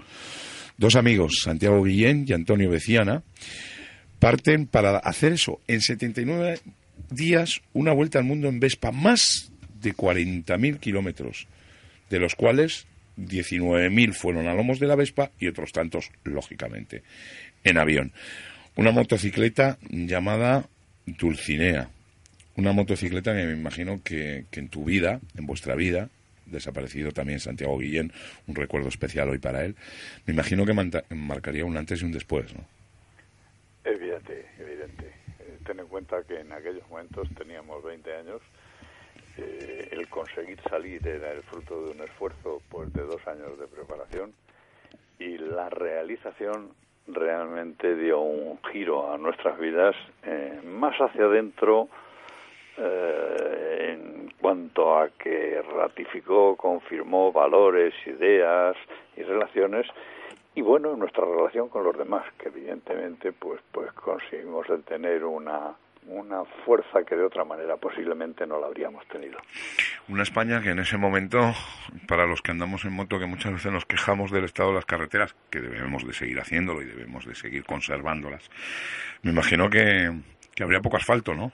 Dos 0.78 0.96
amigos, 0.96 1.40
Santiago 1.44 1.84
Guillén 1.84 2.26
y 2.28 2.34
Antonio 2.34 2.70
Beciana, 2.70 3.24
parten 4.20 4.68
para 4.68 4.98
hacer 4.98 5.34
eso. 5.34 5.60
En 5.68 5.82
79 5.82 6.60
días, 7.10 7.62
una 7.74 7.94
vuelta 7.94 8.20
al 8.20 8.26
mundo 8.26 8.50
en 8.50 8.60
Vespa, 8.60 8.92
más 8.92 9.52
de 9.82 9.96
40.000 9.96 10.80
kilómetros, 10.80 11.48
de 12.10 12.20
los 12.20 12.36
cuales 12.36 12.86
19.000 13.18 14.14
fueron 14.14 14.48
a 14.48 14.54
lomos 14.54 14.80
de 14.80 14.88
la 14.88 14.96
Vespa 14.96 15.32
y 15.40 15.48
otros 15.48 15.72
tantos, 15.72 16.12
lógicamente, 16.24 17.04
en 17.64 17.78
avión. 17.78 18.12
Una 18.76 18.92
motocicleta 18.92 19.78
llamada 19.90 20.68
Dulcinea. 21.06 21.90
Una 22.58 22.74
motocicleta 22.74 23.34
que 23.34 23.46
me 23.46 23.54
imagino 23.54 24.02
que, 24.04 24.46
que 24.52 24.60
en 24.60 24.68
tu 24.70 24.86
vida, 24.86 25.20
en 25.38 25.46
vuestra 25.46 25.76
vida, 25.76 26.10
desaparecido 26.46 27.12
también 27.12 27.40
Santiago 27.40 27.78
Guillén, 27.78 28.12
un 28.48 28.56
recuerdo 28.56 28.90
especial 28.90 29.30
hoy 29.30 29.40
para 29.40 29.66
él, 29.66 29.76
me 30.26 30.34
imagino 30.34 30.66
que 30.66 30.74
marcaría 31.16 31.66
un 31.66 31.78
antes 31.78 32.02
y 32.02 32.06
un 32.06 32.12
después, 32.12 32.54
¿no? 32.54 32.66
Evidente, 33.84 34.46
evidente. 34.60 35.06
Eh, 35.40 35.60
ten 35.66 35.80
en 35.80 35.88
cuenta 35.88 36.24
que 36.24 36.40
en 36.40 36.52
aquellos 36.52 36.88
momentos 36.90 37.28
teníamos 37.38 37.84
20 37.84 38.14
años. 38.16 38.42
eh, 39.38 39.90
el 39.92 40.08
conseguir 40.08 40.60
salir 40.70 41.06
era 41.06 41.32
el 41.34 41.44
fruto 41.44 41.86
de 41.86 41.92
un 41.92 42.02
esfuerzo 42.02 42.62
pues 42.70 42.92
de 42.94 43.02
dos 43.02 43.26
años 43.28 43.60
de 43.60 43.68
preparación 43.68 44.34
y 45.20 45.38
la 45.38 45.70
realización 45.70 46.72
realmente 47.08 47.96
dio 47.96 48.22
un 48.22 48.60
giro 48.72 49.14
a 49.14 49.18
nuestras 49.18 49.60
vidas 49.60 49.96
eh, 50.24 50.62
más 50.66 50.96
hacia 50.98 51.26
adentro 51.26 51.90
eh, 52.78 53.98
en 53.98 54.32
cuanto 54.40 54.98
a 54.98 55.10
que 55.10 55.62
ratificó, 55.62 56.56
confirmó 56.56 57.32
valores, 57.32 57.94
ideas 58.06 58.76
y 59.16 59.24
relaciones 59.24 59.88
y 60.56 60.62
bueno, 60.62 60.96
nuestra 60.96 61.26
relación 61.26 61.68
con 61.68 61.84
los 61.84 61.98
demás, 61.98 62.24
que 62.40 62.48
evidentemente 62.48 63.34
pues 63.34 63.60
pues 63.72 63.92
conseguimos 63.94 64.70
el 64.70 64.84
tener 64.84 65.26
una 65.26 65.76
una 66.08 66.44
fuerza 66.64 67.04
que 67.04 67.16
de 67.16 67.24
otra 67.24 67.44
manera 67.44 67.78
posiblemente 67.78 68.46
no 68.46 68.60
la 68.60 68.68
habríamos 68.68 69.06
tenido. 69.08 69.40
Una 70.08 70.24
España 70.24 70.62
que 70.62 70.70
en 70.70 70.80
ese 70.80 70.98
momento, 70.98 71.40
para 72.08 72.28
los 72.28 72.44
que 72.44 72.52
andamos 72.52 72.86
en 72.86 72.94
moto, 72.94 73.18
que 73.18 73.26
muchas 73.26 73.54
veces 73.54 73.72
nos 73.72 73.86
quejamos 73.86 74.32
del 74.32 74.44
estado 74.46 74.70
de 74.70 74.76
las 74.76 74.86
carreteras, 74.86 75.36
que 75.50 75.62
debemos 75.62 76.06
de 76.06 76.14
seguir 76.14 76.40
haciéndolo 76.40 76.82
y 76.82 76.86
debemos 76.86 77.26
de 77.26 77.34
seguir 77.34 77.66
conservándolas, 77.66 78.50
me 79.24 79.32
imagino 79.32 79.70
que, 79.70 80.12
que 80.54 80.64
habría 80.64 80.80
poco 80.80 80.98
asfalto, 80.98 81.34
¿no, 81.34 81.52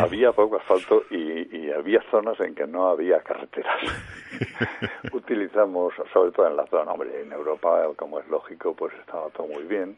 Había 0.00 0.32
poco 0.32 0.56
asfalto 0.56 1.02
y, 1.10 1.56
y 1.56 1.70
había 1.72 2.00
zonas 2.10 2.38
en 2.40 2.54
que 2.54 2.66
no 2.66 2.88
había 2.88 3.20
carreteras. 3.22 3.76
Utilizamos, 5.12 5.92
sobre 6.12 6.30
todo 6.32 6.46
en 6.46 6.56
la 6.56 6.66
zona, 6.66 6.92
hombre, 6.92 7.20
en 7.22 7.32
Europa, 7.32 7.86
como 7.96 8.20
es 8.20 8.28
lógico, 8.28 8.74
pues 8.74 8.94
estaba 8.94 9.28
todo 9.30 9.46
muy 9.48 9.64
bien, 9.64 9.96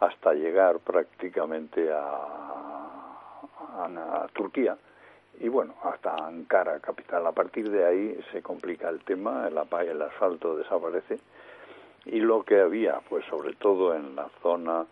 hasta 0.00 0.32
llegar 0.32 0.78
prácticamente 0.78 1.90
a, 1.92 1.98
a- 3.84 4.26
Turquía 4.32 4.76
y 5.40 5.48
bueno, 5.48 5.74
hasta 5.84 6.14
Ankara, 6.14 6.80
capital. 6.80 7.26
A 7.26 7.32
partir 7.32 7.70
de 7.70 7.84
ahí 7.86 8.20
se 8.32 8.42
complica 8.42 8.88
el 8.88 9.00
tema, 9.00 9.48
el, 9.48 9.58
el 9.88 10.02
asfalto 10.02 10.56
desaparece 10.56 11.18
y 12.06 12.20
lo 12.20 12.42
que 12.42 12.60
había, 12.60 13.00
pues 13.08 13.24
sobre 13.26 13.54
todo 13.54 13.94
en 13.94 14.14
la 14.16 14.28
zona 14.42 14.86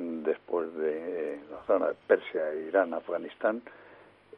después 0.00 0.74
de 0.76 1.38
la 1.50 1.58
zona 1.66 1.88
de 1.88 1.94
Persia, 2.06 2.54
Irán, 2.54 2.94
Afganistán, 2.94 3.62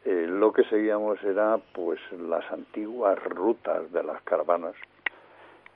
eh, 0.05 0.25
lo 0.27 0.51
que 0.51 0.63
seguíamos 0.65 1.21
era 1.23 1.57
pues 1.73 1.99
las 2.11 2.49
antiguas 2.51 3.17
rutas 3.23 3.91
de 3.91 4.03
las 4.03 4.21
caravanas 4.23 4.73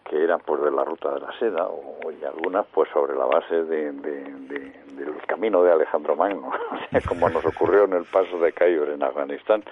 que 0.09 0.23
eran 0.23 0.39
pues 0.45 0.61
de 0.61 0.71
la 0.71 0.83
ruta 0.85 1.13
de 1.13 1.19
la 1.21 1.37
seda 1.39 1.67
o, 1.67 1.99
y 2.11 2.23
algunas 2.23 2.65
pues 2.67 2.89
sobre 2.91 3.15
la 3.15 3.25
base 3.25 3.63
de, 3.63 3.91
de- 3.91 4.23
de- 4.47 4.73
del 4.95 5.15
camino 5.27 5.61
de 5.63 5.71
Alejandro 5.71 6.15
Magno 6.15 6.51
como 7.07 7.29
nos 7.29 7.45
ocurrió 7.45 7.83
en 7.85 7.93
el 7.93 8.05
paso 8.05 8.39
de 8.39 8.51
Cairo 8.53 8.91
en 8.91 9.03
Afganistán. 9.03 9.63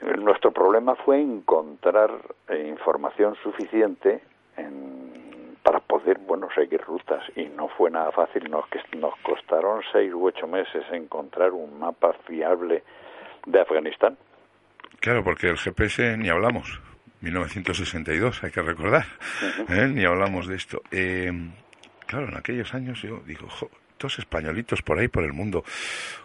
Eh, 0.00 0.16
nuestro 0.18 0.50
problema 0.52 0.94
fue 0.96 1.20
encontrar 1.20 2.10
eh, 2.48 2.66
información 2.68 3.34
suficiente 3.42 4.20
poder 6.06 6.18
bueno 6.26 6.48
seguir 6.54 6.80
rutas 6.82 7.20
y 7.34 7.46
no 7.46 7.66
fue 7.68 7.90
nada 7.90 8.12
fácil 8.12 8.48
nos 8.48 8.64
nos 8.96 9.14
costaron 9.22 9.82
seis 9.92 10.12
u 10.14 10.24
ocho 10.26 10.46
meses 10.46 10.84
encontrar 10.92 11.50
un 11.50 11.78
mapa 11.80 12.12
fiable 12.26 12.84
de 13.46 13.60
Afganistán 13.60 14.16
Claro, 15.00 15.22
porque 15.24 15.48
el 15.48 15.58
GPS 15.58 16.16
ni 16.16 16.28
hablamos. 16.30 16.80
1962, 17.20 18.42
hay 18.44 18.50
que 18.50 18.62
recordar. 18.62 19.04
¿eh? 19.68 19.88
Ni 19.92 20.04
hablamos 20.04 20.46
de 20.48 20.56
esto. 20.56 20.80
Eh, 20.90 21.30
claro, 22.06 22.28
en 22.28 22.36
aquellos 22.36 22.72
años 22.74 23.02
yo 23.02 23.20
digo, 23.26 23.46
jo, 23.48 23.68
estos 23.90 24.18
españolitos 24.18 24.82
por 24.82 24.98
ahí, 24.98 25.08
por 25.08 25.22
el 25.24 25.32
mundo, 25.32 25.64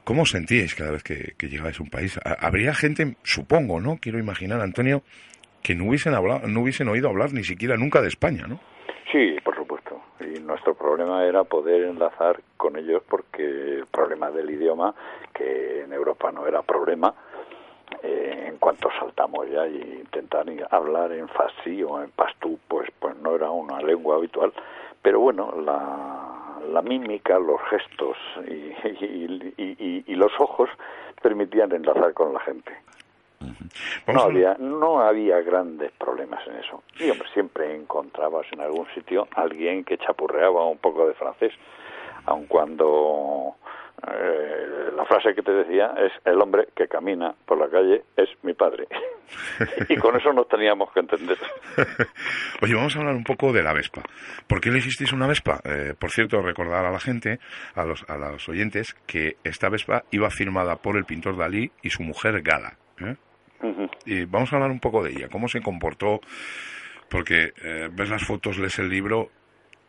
¿cómo 0.04 0.22
os 0.24 0.30
sentíais 0.30 0.74
cada 0.76 0.92
vez 0.92 1.04
que, 1.04 1.34
que 1.38 1.48
llegabais 1.48 1.80
a 1.80 1.84
un 1.84 1.90
país? 1.90 2.18
Ha- 2.24 2.46
Habría 2.46 2.74
gente, 2.74 3.16
supongo, 3.24 3.80
¿no? 3.82 3.98
Quiero 3.98 4.20
imaginar, 4.20 4.62
Antonio, 4.62 5.04
que 5.62 5.76
no 5.76 5.86
hubiesen, 5.86 6.14
hablado, 6.14 6.48
no 6.48 6.62
hubiesen 6.62 6.88
oído 6.88 7.10
hablar 7.10 7.34
ni 7.34 7.44
siquiera 7.44 7.76
nunca 7.78 8.02
de 8.02 8.08
España, 8.08 8.46
¿no? 8.48 8.60
Sí, 9.12 9.36
por 9.44 9.56
nuestro 10.52 10.74
problema 10.76 11.24
era 11.26 11.46
poder 11.46 11.84
enlazar 11.84 12.42
con 12.58 12.76
ellos 12.76 13.02
porque 13.10 13.44
el 13.44 13.86
problema 13.88 14.30
del 14.32 14.50
idioma, 14.50 14.94
que 15.34 15.84
en 15.84 15.94
Europa 15.94 16.30
no 16.34 16.46
era 16.46 16.62
problema, 16.62 17.14
eh, 18.04 18.46
en 18.48 18.58
cuanto 18.58 18.90
saltamos 19.00 19.48
ya 19.50 19.66
y 19.66 19.78
intentar 20.02 20.46
hablar 20.70 21.14
en 21.14 21.30
farsi 21.30 21.82
o 21.84 22.02
en 22.04 22.12
pastú, 22.12 22.60
pues, 22.68 22.90
pues 23.00 23.16
no 23.18 23.34
era 23.36 23.50
una 23.50 23.82
lengua 23.82 24.18
habitual. 24.18 24.52
Pero 25.02 25.22
bueno, 25.22 25.54
la, 25.66 26.60
la 26.70 26.82
mímica, 26.82 27.40
los 27.40 27.62
gestos 27.70 28.18
y- 28.48 28.74
y- 29.58 30.04
y 30.06 30.16
los 30.16 30.34
ojos 30.40 30.70
permitían 31.22 31.72
enlazar 31.72 32.14
con 32.14 32.34
la 32.34 32.42
gente. 32.42 32.74
No 34.08 34.22
había, 34.22 34.56
no 34.60 35.02
había 35.02 35.42
grandes 35.42 35.92
problemas 35.94 36.46
en 36.48 36.56
eso. 36.58 36.84
Y 37.00 37.10
hombre, 37.10 37.28
siempre 37.34 37.76
encontrabas 37.76 38.46
en 38.52 38.62
algún 38.62 38.88
sitio 38.94 39.28
alguien 39.36 39.84
que 39.84 39.98
chapurreaba 39.98 40.66
un 40.68 40.78
poco 40.78 41.08
de 41.08 41.14
francés, 41.14 41.54
aun 42.26 42.46
cuando 42.46 43.56
eh, 44.08 44.92
la 44.96 45.06
frase 45.06 45.36
que 45.36 45.44
te 45.44 45.52
decía 45.52 45.94
es 45.98 46.12
el 46.26 46.42
hombre 46.42 46.70
que 46.76 46.88
camina 46.88 47.36
por 47.46 47.60
la 47.60 47.70
calle 47.70 48.04
es 48.18 48.30
mi 48.42 48.54
padre. 48.54 48.88
y 49.90 49.96
con 49.98 50.16
eso 50.16 50.34
nos 50.34 50.48
teníamos 50.48 50.92
que 50.92 51.02
entender. 51.02 51.38
Oye, 52.62 52.74
vamos 52.74 52.96
a 52.96 53.00
hablar 53.00 53.16
un 53.16 53.24
poco 53.24 53.54
de 53.54 53.62
la 53.62 53.74
Vespa. 53.74 54.02
¿Por 54.48 54.60
qué 54.60 54.72
le 54.72 54.80
hicisteis 54.80 55.14
una 55.14 55.28
Vespa? 55.28 55.62
Eh, 55.64 55.94
por 55.98 56.10
cierto, 56.10 56.42
recordar 56.42 56.86
a 56.86 56.92
la 56.92 57.00
gente, 57.00 57.40
a 57.76 57.86
los, 57.86 58.04
a 58.10 58.18
los 58.18 58.50
oyentes, 58.50 58.96
que 59.06 59.38
esta 59.44 59.70
Vespa 59.70 60.04
iba 60.10 60.30
firmada 60.32 60.78
por 60.78 60.98
el 60.98 61.06
pintor 61.06 61.38
Dalí 61.38 61.72
y 61.84 61.92
su 61.92 62.02
mujer 62.02 62.42
Gala. 62.42 62.78
¿eh? 63.02 63.16
Y 64.06 64.26
vamos 64.26 64.52
a 64.52 64.56
hablar 64.56 64.72
un 64.72 64.80
poco 64.80 65.04
de 65.04 65.12
ella, 65.12 65.30
cómo 65.30 65.48
se 65.48 65.62
comportó, 65.62 66.20
porque 67.10 67.54
eh, 67.64 67.90
ves 67.92 68.10
las 68.10 68.24
fotos, 68.24 68.58
lees 68.58 68.80
el 68.80 68.90
libro 68.90 69.30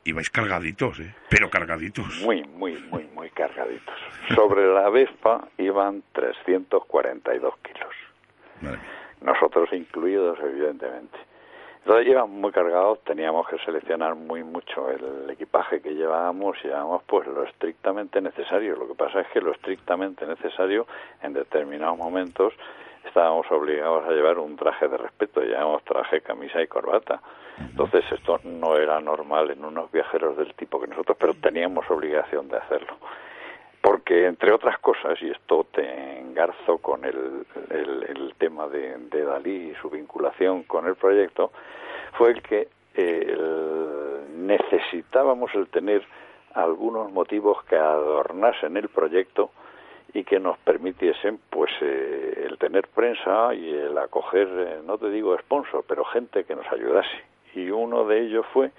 y 0.05 0.13
vais 0.13 0.31
cargaditos, 0.31 1.01
¿eh? 1.01 1.15
pero 1.29 1.49
cargaditos. 1.49 2.21
Muy, 2.25 2.43
muy, 2.45 2.77
muy, 2.91 3.05
muy 3.15 3.31
cargaditos. 3.31 3.95
Sobre 4.35 4.67
la 4.67 4.91
Vespa 4.91 5.49
iban 5.59 6.03
342 6.13 7.55
kilos. 7.59 7.95
Nosotros 9.21 9.69
incluidos, 9.73 10.39
evidentemente. 10.41 11.19
Entonces 11.85 12.07
iban 12.07 12.31
muy 12.31 12.53
cargados, 12.53 13.03
teníamos 13.03 13.49
que 13.49 13.59
seleccionar 13.59 14.15
muy 14.15 14.45
mucho 14.45 14.89
el 14.89 15.29
equipaje 15.31 15.81
que 15.81 15.95
llevábamos, 15.95 16.57
llevábamos 16.63 17.03
pues 17.05 17.27
lo 17.27 17.43
estrictamente 17.43 18.21
necesario. 18.21 18.77
Lo 18.77 18.87
que 18.87 18.95
pasa 18.95 19.21
es 19.21 19.27
que 19.29 19.41
lo 19.41 19.51
estrictamente 19.51 20.25
necesario 20.25 20.87
en 21.23 21.33
determinados 21.33 21.99
momentos 21.99 22.53
estábamos 23.05 23.51
obligados 23.51 24.07
a 24.07 24.13
llevar 24.13 24.39
un 24.39 24.57
traje 24.57 24.89
de 24.89 24.97
respeto, 24.97 25.41
llevábamos 25.41 25.85
traje, 25.85 26.21
camisa 26.21 26.63
y 26.63 26.67
corbata. 26.67 27.21
Entonces 27.59 28.05
esto 28.11 28.41
no 28.45 28.77
era 28.77 29.01
normal 29.01 29.51
en 29.51 29.65
unos 29.65 29.91
viajeros 29.93 30.37
del 30.37 30.55
tipo 30.55 30.81
que 30.81 30.87
nosotros, 30.87 31.17
pero 31.21 31.35
teníamos 31.35 31.89
obligación 31.91 32.49
de 32.49 32.57
hacerlo. 32.59 32.97
Porque, 33.81 34.27
entre 34.27 34.53
otras 34.53 34.79
cosas, 34.79 35.21
y 35.21 35.31
esto 35.31 35.67
te 35.73 36.19
engarzo 36.21 36.79
con 36.79 37.05
el, 37.05 37.45
el, 37.71 38.35
tema 38.39 38.69
de, 38.69 38.97
de, 38.97 39.25
Dalí 39.25 39.71
y 39.71 39.75
su 39.75 39.91
vinculación 39.91 40.63
con 40.63 40.87
el 40.87 40.95
proyecto, 40.95 41.51
fue 42.13 42.31
el 42.31 42.43
que 42.43 42.69
necesitábamos 44.37 45.55
el 45.55 45.69
tener 45.69 46.03
algunos 46.55 47.11
motivos 47.11 47.63
que 47.65 47.77
adornasen 47.77 48.77
el 48.77 48.89
proyecto 48.89 49.51
y 50.15 50.25
que 50.25 50.39
nos 50.39 50.59
permitiesen 50.59 51.39
pues 51.51 51.71
eh, 51.81 52.45
el 52.47 52.59
tener 52.59 52.89
prensa 52.89 53.55
y 53.55 53.71
el 53.71 53.97
acoger, 53.97 54.49
eh, 54.49 54.81
no 54.85 54.99
te 54.99 55.11
digo 55.11 55.37
sponsor, 55.39 55.85
pero 55.87 56.05
gente 56.05 56.45
que 56.45 56.55
nos 56.55 56.67
ayudase. 56.71 57.25
Y 57.55 57.71
uno 57.71 58.05
de 58.07 58.21
ellos 58.21 58.47
fue 58.53 58.71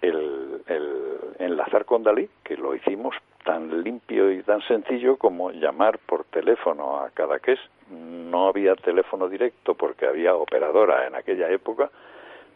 el, 0.00 0.62
el 0.66 1.18
enlazar 1.38 1.84
con 1.84 2.02
Dalí, 2.02 2.28
que 2.42 2.56
lo 2.56 2.74
hicimos 2.74 3.14
tan 3.44 3.82
limpio 3.82 4.30
y 4.30 4.42
tan 4.42 4.62
sencillo 4.62 5.16
como 5.16 5.50
llamar 5.50 5.98
por 5.98 6.24
teléfono 6.24 7.00
a 7.00 7.10
Cadaqués. 7.10 7.58
No 7.90 8.48
había 8.48 8.74
teléfono 8.76 9.28
directo 9.28 9.74
porque 9.74 10.06
había 10.06 10.34
operadora 10.34 11.06
en 11.06 11.14
aquella 11.14 11.50
época. 11.50 11.90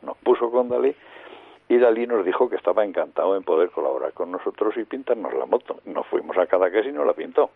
Nos 0.03 0.17
puso 0.19 0.51
con 0.51 0.69
Dalí 0.69 0.95
y 1.69 1.79
Dalí 1.79 2.07
nos 2.07 2.25
dijo 2.25 2.49
que 2.49 2.57
estaba 2.57 2.85
encantado 2.85 3.37
en 3.37 3.43
poder 3.43 3.71
colaborar 3.71 4.13
con 4.13 4.31
nosotros 4.31 4.77
y 4.77 4.85
pintarnos 4.85 5.35
la 5.35 5.47
moto. 5.47 5.81
Nos 5.87 6.07
fuimos 6.07 6.37
a 6.39 6.47
Cadaqués 6.47 6.87
y 6.87 6.93
nos 6.93 7.07
la 7.07 7.15
pintó. 7.15 7.51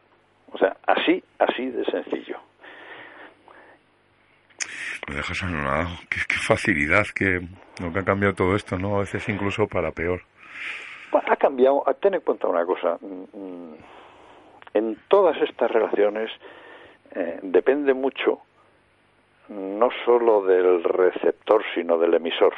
O 0.52 0.58
sea, 0.58 0.76
así, 0.86 1.22
así 1.38 1.70
de 1.70 1.84
sencillo. 1.84 2.38
Me 5.08 5.16
dejas 5.16 5.42
anonadado. 5.42 5.88
Qué, 6.10 6.20
qué 6.28 6.36
facilidad 6.36 7.06
que 7.14 7.40
lo 7.80 7.92
que 7.92 7.98
ha 8.00 8.04
cambiado 8.04 8.34
todo 8.34 8.56
esto, 8.56 8.78
¿no? 8.78 8.96
A 8.96 9.00
veces 9.00 9.28
incluso 9.28 9.66
para 9.66 9.92
peor. 9.92 10.22
Ha 11.12 11.36
cambiado. 11.36 11.84
Ten 12.00 12.14
en 12.14 12.20
cuenta 12.20 12.48
una 12.48 12.64
cosa. 12.64 12.98
En 14.74 14.96
todas 15.08 15.40
estas 15.42 15.70
relaciones 15.70 16.30
eh, 17.14 17.38
depende 17.42 17.94
mucho 17.94 18.40
no 19.48 19.88
solo 20.04 20.44
del 20.44 20.84
receptor, 20.84 21.64
sino 21.74 21.98
del 21.98 22.14
emisor. 22.14 22.52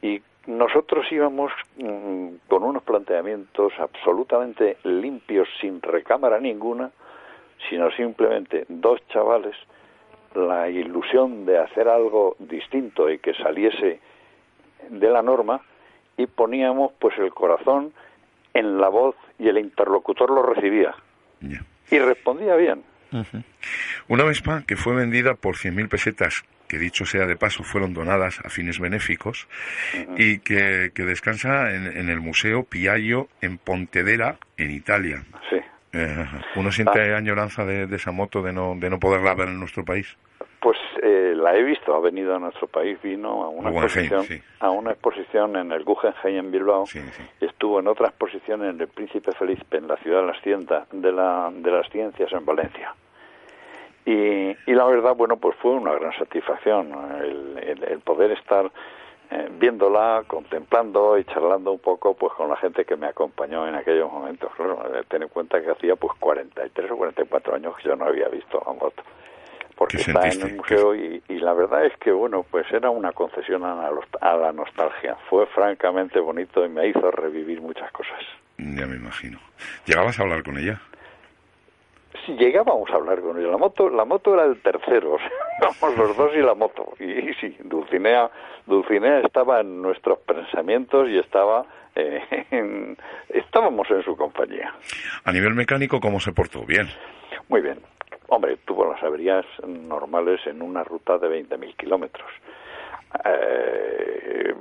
Y 0.00 0.22
nosotros 0.48 1.04
íbamos 1.12 1.52
mm, 1.76 2.28
con 2.48 2.64
unos 2.64 2.82
planteamientos 2.82 3.72
absolutamente 3.78 4.78
limpios, 4.82 5.46
sin 5.60 5.82
recámara 5.82 6.40
ninguna, 6.40 6.90
sino 7.68 7.90
simplemente 7.90 8.64
dos 8.68 9.06
chavales, 9.08 9.54
la 10.34 10.70
ilusión 10.70 11.44
de 11.44 11.58
hacer 11.58 11.86
algo 11.88 12.34
distinto 12.38 13.10
y 13.10 13.18
que 13.18 13.34
saliese 13.34 14.00
de 14.88 15.10
la 15.10 15.22
norma, 15.22 15.60
y 16.16 16.26
poníamos 16.26 16.92
pues 16.98 17.16
el 17.18 17.32
corazón 17.32 17.92
en 18.54 18.80
la 18.80 18.88
voz 18.88 19.16
y 19.38 19.48
el 19.48 19.58
interlocutor 19.58 20.30
lo 20.30 20.42
recibía. 20.42 20.94
Y 21.90 21.98
respondía 21.98 22.56
bien. 22.56 22.82
Una 24.08 24.24
Vespa 24.24 24.64
que 24.66 24.76
fue 24.76 24.94
vendida 24.94 25.34
por 25.34 25.56
100.000 25.56 25.88
pesetas 25.88 26.44
que 26.68 26.78
dicho 26.78 27.06
sea 27.06 27.26
de 27.26 27.36
paso 27.36 27.64
fueron 27.64 27.94
donadas 27.94 28.40
a 28.44 28.50
fines 28.50 28.78
benéficos 28.78 29.48
y 30.16 30.38
que, 30.40 30.92
que 30.94 31.04
descansa 31.04 31.74
en, 31.74 32.10
el 32.10 32.20
Museo 32.20 32.64
Piaggio 32.64 33.28
en 33.40 33.58
Pontedera, 33.58 34.36
en 34.58 34.70
Italia. 34.70 35.24
Sí. 35.50 35.56
Eh, 35.94 36.26
¿Uno 36.56 36.70
siente 36.70 37.14
ah. 37.14 37.16
añoranza 37.16 37.64
de, 37.64 37.94
esa 37.96 38.12
moto, 38.12 38.42
de 38.42 38.52
no, 38.52 38.76
de 38.78 38.90
no 38.90 39.00
poderla 39.00 39.34
ver 39.34 39.48
en 39.48 39.58
nuestro 39.58 39.84
país? 39.84 40.16
Pues 40.68 40.80
eh, 41.02 41.32
la 41.34 41.56
he 41.56 41.62
visto, 41.62 41.94
ha 41.94 41.98
venido 41.98 42.36
a 42.36 42.38
nuestro 42.38 42.66
país, 42.66 43.00
vino 43.00 43.42
a 43.42 43.48
una, 43.48 43.70
exposición, 43.70 44.26
a 44.60 44.68
una 44.68 44.90
exposición 44.90 45.56
en 45.56 45.72
el 45.72 45.82
Guggenheim 45.82 46.44
en 46.44 46.50
Bilbao, 46.50 46.84
estuvo 47.40 47.80
en 47.80 47.88
otra 47.88 48.08
exposición 48.08 48.62
en 48.62 48.78
el 48.78 48.88
Príncipe 48.88 49.32
Felipe, 49.32 49.78
en 49.78 49.88
la 49.88 49.96
ciudad 49.96 50.20
de 50.20 50.26
las, 50.26 50.90
de, 50.92 51.10
la, 51.10 51.50
de 51.54 51.70
las 51.70 51.88
ciencias 51.88 52.30
en 52.34 52.44
Valencia. 52.44 52.94
Y, 54.04 54.50
y, 54.70 54.74
la 54.74 54.84
verdad, 54.84 55.14
bueno, 55.16 55.38
pues 55.38 55.56
fue 55.56 55.70
una 55.70 55.94
gran 55.94 56.12
satisfacción 56.18 56.92
el, 57.18 57.80
el, 57.88 58.00
poder 58.00 58.32
estar 58.32 58.70
eh, 59.30 59.48
viéndola, 59.50 60.24
contemplando 60.26 61.16
y 61.16 61.24
charlando 61.24 61.72
un 61.72 61.78
poco 61.78 62.12
pues 62.12 62.34
con 62.34 62.50
la 62.50 62.56
gente 62.56 62.84
que 62.84 62.96
me 62.96 63.06
acompañó 63.06 63.66
en 63.66 63.74
aquellos 63.74 64.12
momentos. 64.12 64.52
Claro, 64.54 64.82
eh, 64.94 65.02
ten 65.08 65.22
en 65.22 65.28
cuenta 65.28 65.62
que 65.62 65.70
hacía 65.70 65.96
pues 65.96 66.12
43 66.20 66.90
o 66.90 66.96
44 66.98 67.54
años 67.54 67.74
que 67.78 67.88
yo 67.88 67.96
no 67.96 68.04
había 68.04 68.28
visto 68.28 68.62
la 68.66 68.74
moto. 68.74 69.02
Porque 69.78 69.98
está 69.98 70.28
en 70.28 70.40
el 70.42 70.56
museo 70.56 70.94
y, 70.94 71.22
y, 71.28 71.38
la 71.38 71.52
verdad 71.52 71.86
es 71.86 71.96
que, 71.98 72.10
bueno, 72.10 72.44
pues 72.50 72.66
era 72.72 72.90
una 72.90 73.12
concesión 73.12 73.64
a 73.64 73.74
la, 73.76 73.90
a 74.20 74.36
la 74.36 74.52
nostalgia. 74.52 75.16
Fue 75.30 75.46
francamente 75.46 76.18
bonito 76.18 76.64
y 76.64 76.68
me 76.68 76.88
hizo 76.88 77.10
revivir 77.12 77.60
muchas 77.60 77.90
cosas. 77.92 78.18
Ya 78.58 78.86
me 78.86 78.96
imagino. 78.96 79.38
¿Llegabas 79.86 80.18
a 80.18 80.22
hablar 80.22 80.42
con 80.42 80.58
ella? 80.58 80.80
si 82.28 82.34
llegábamos 82.34 82.90
a 82.90 82.94
hablar 82.94 83.20
con 83.20 83.38
ella. 83.38 83.48
La 83.48 83.56
moto, 83.56 83.88
la 83.88 84.04
moto 84.04 84.34
era 84.34 84.44
el 84.44 84.60
tercero, 84.60 85.16
o 85.80 85.88
los 85.90 86.16
dos 86.16 86.32
y 86.34 86.40
la 86.40 86.54
moto. 86.54 86.94
Y, 87.00 87.32
sí, 87.40 87.56
Dulcinea, 87.64 88.30
Dulcinea 88.66 89.20
estaba 89.20 89.60
en 89.60 89.80
nuestros 89.80 90.18
pensamientos 90.20 91.08
y 91.08 91.18
estaba 91.18 91.64
eh, 91.94 92.46
en, 92.50 92.96
estábamos 93.28 93.90
en 93.90 94.02
su 94.02 94.16
compañía. 94.16 94.72
A 95.24 95.32
nivel 95.32 95.54
mecánico, 95.54 96.00
¿cómo 96.00 96.20
se 96.20 96.32
portó? 96.32 96.64
Bien. 96.64 96.88
Muy 97.48 97.62
bien. 97.62 97.78
Hombre, 98.28 98.58
tuvo 98.64 98.84
las 98.84 99.02
averías 99.02 99.46
normales 99.66 100.46
en 100.46 100.60
una 100.60 100.84
ruta 100.84 101.16
de 101.18 101.28
20.000 101.28 101.76
kilómetros. 101.76 102.30
Eh, 103.24 104.54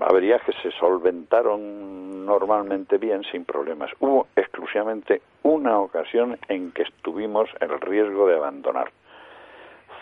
averías 0.00 0.40
que 0.42 0.52
se 0.62 0.70
solventaron 0.78 2.24
normalmente 2.24 2.98
bien 2.98 3.24
sin 3.24 3.44
problemas. 3.44 3.90
Hubo 3.98 4.28
exclusivamente 4.36 5.22
una 5.42 5.80
ocasión 5.80 6.38
en 6.48 6.70
que 6.70 6.82
estuvimos 6.82 7.50
el 7.58 7.80
riesgo 7.80 8.28
de 8.28 8.36
abandonar. 8.36 8.92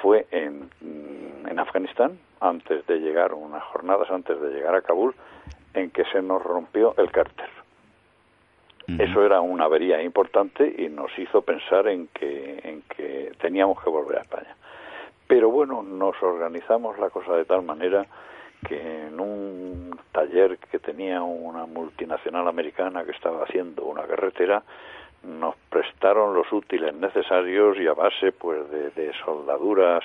Fue 0.03 0.27
en, 0.31 0.69
en 0.83 1.59
Afganistán, 1.59 2.19
antes 2.41 2.87
de 2.87 2.99
llegar, 3.01 3.33
unas 3.33 3.65
jornadas 3.65 4.11
antes 4.11 4.39
de 4.39 4.51
llegar 4.51 4.75
a 4.75 4.83
Kabul, 4.83 5.15
en 5.73 5.91
que 5.91 6.05
se 6.13 6.21
nos 6.21 6.43
rompió 6.43 6.95
el 6.99 7.11
cárter. 7.11 7.58
Eso 8.97 9.23
era 9.23 9.43
una 9.43 9.65
avería 9.65 10.03
importante 10.03 10.75
y 10.79 10.89
nos 10.89 11.11
hizo 11.19 11.43
pensar 11.43 11.89
en 11.89 12.09
que, 12.09 12.59
en 12.65 12.83
que 12.83 13.33
teníamos 13.39 13.83
que 13.83 13.91
volver 13.91 14.19
a 14.19 14.23
España. 14.23 14.57
Pero 15.27 15.51
bueno, 15.51 15.83
nos 15.83 16.21
organizamos 16.23 16.99
la 16.99 17.11
cosa 17.11 17.37
de 17.37 17.45
tal 17.45 17.63
manera 17.63 18.07
que 18.67 19.07
en 19.09 19.21
un 19.21 19.99
taller 20.11 20.57
que 20.71 20.79
tenía 20.79 21.23
una 21.23 21.67
multinacional 21.67 22.49
americana 22.49 23.05
que 23.05 23.11
estaba 23.11 23.45
haciendo 23.45 23.85
una 23.85 24.05
carretera, 24.05 24.63
nos 25.23 25.55
prestaron 25.69 26.35
los 26.35 26.51
útiles 26.51 26.95
necesarios 26.95 27.77
y 27.79 27.87
a 27.87 27.93
base 27.93 28.33
pues 28.33 28.71
de, 28.71 29.13
soldaduras 29.25 30.03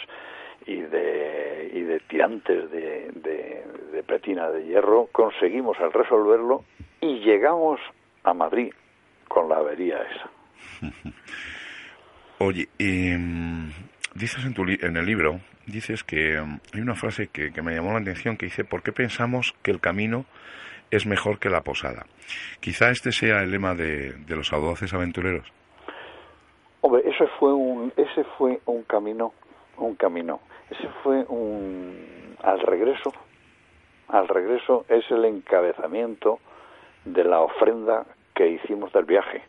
y 0.65 0.75
de, 0.75 1.71
y 1.73 1.81
de 1.81 1.99
tirantes 2.01 2.69
de, 2.69 3.11
de, 3.13 3.63
de 3.91 4.03
de 4.03 4.65
hierro 4.65 5.07
conseguimos 5.11 5.79
al 5.79 5.93
resolverlo 5.93 6.63
y 6.99 7.19
llegamos 7.19 7.79
a 8.23 8.33
Madrid 8.33 8.71
con 9.27 9.49
la 9.49 9.57
avería 9.57 9.97
esa. 9.97 10.29
Oye, 12.39 12.67
y 12.77 13.11
dices 14.15 14.45
en, 14.45 14.53
tu 14.53 14.63
en 14.63 14.97
el 14.97 15.05
libro, 15.05 15.39
dices 15.65 16.03
que 16.03 16.39
um, 16.39 16.59
hay 16.73 16.81
una 16.81 16.95
frase 16.95 17.27
que, 17.27 17.51
me 17.61 17.75
llamó 17.75 17.93
la 17.93 17.99
atención 17.99 18.37
que 18.37 18.47
dice, 18.47 18.63
¿por 18.63 18.83
qué 18.83 18.91
pensamos 18.91 19.53
que 19.61 19.71
el 19.71 19.79
camino 19.79 20.25
es 20.91 21.07
mejor 21.07 21.39
que 21.39 21.49
la 21.49 21.61
posada. 21.61 22.05
Quizá 22.59 22.91
este 22.91 23.11
sea 23.11 23.41
el 23.41 23.49
lema 23.49 23.73
de, 23.73 24.13
de 24.13 24.35
los 24.35 24.53
audaces 24.53 24.93
aventureros. 24.93 25.51
Hombre, 26.81 27.01
ese 27.05 27.25
fue 27.39 27.51
un, 27.51 27.91
ese 27.97 28.23
fue 28.37 28.59
un 28.65 28.83
camino, 28.83 29.33
un 29.77 29.95
camino. 29.95 30.39
Ese 30.69 30.87
fue 31.01 31.23
un, 31.29 32.35
al 32.43 32.59
regreso, 32.59 33.11
al 34.07 34.27
regreso 34.27 34.85
es 34.87 35.09
el 35.09 35.25
encabezamiento 35.25 36.39
de 37.05 37.23
la 37.23 37.41
ofrenda 37.41 38.05
que 38.33 38.47
hicimos 38.47 38.91
del 38.93 39.05
viaje. 39.05 39.43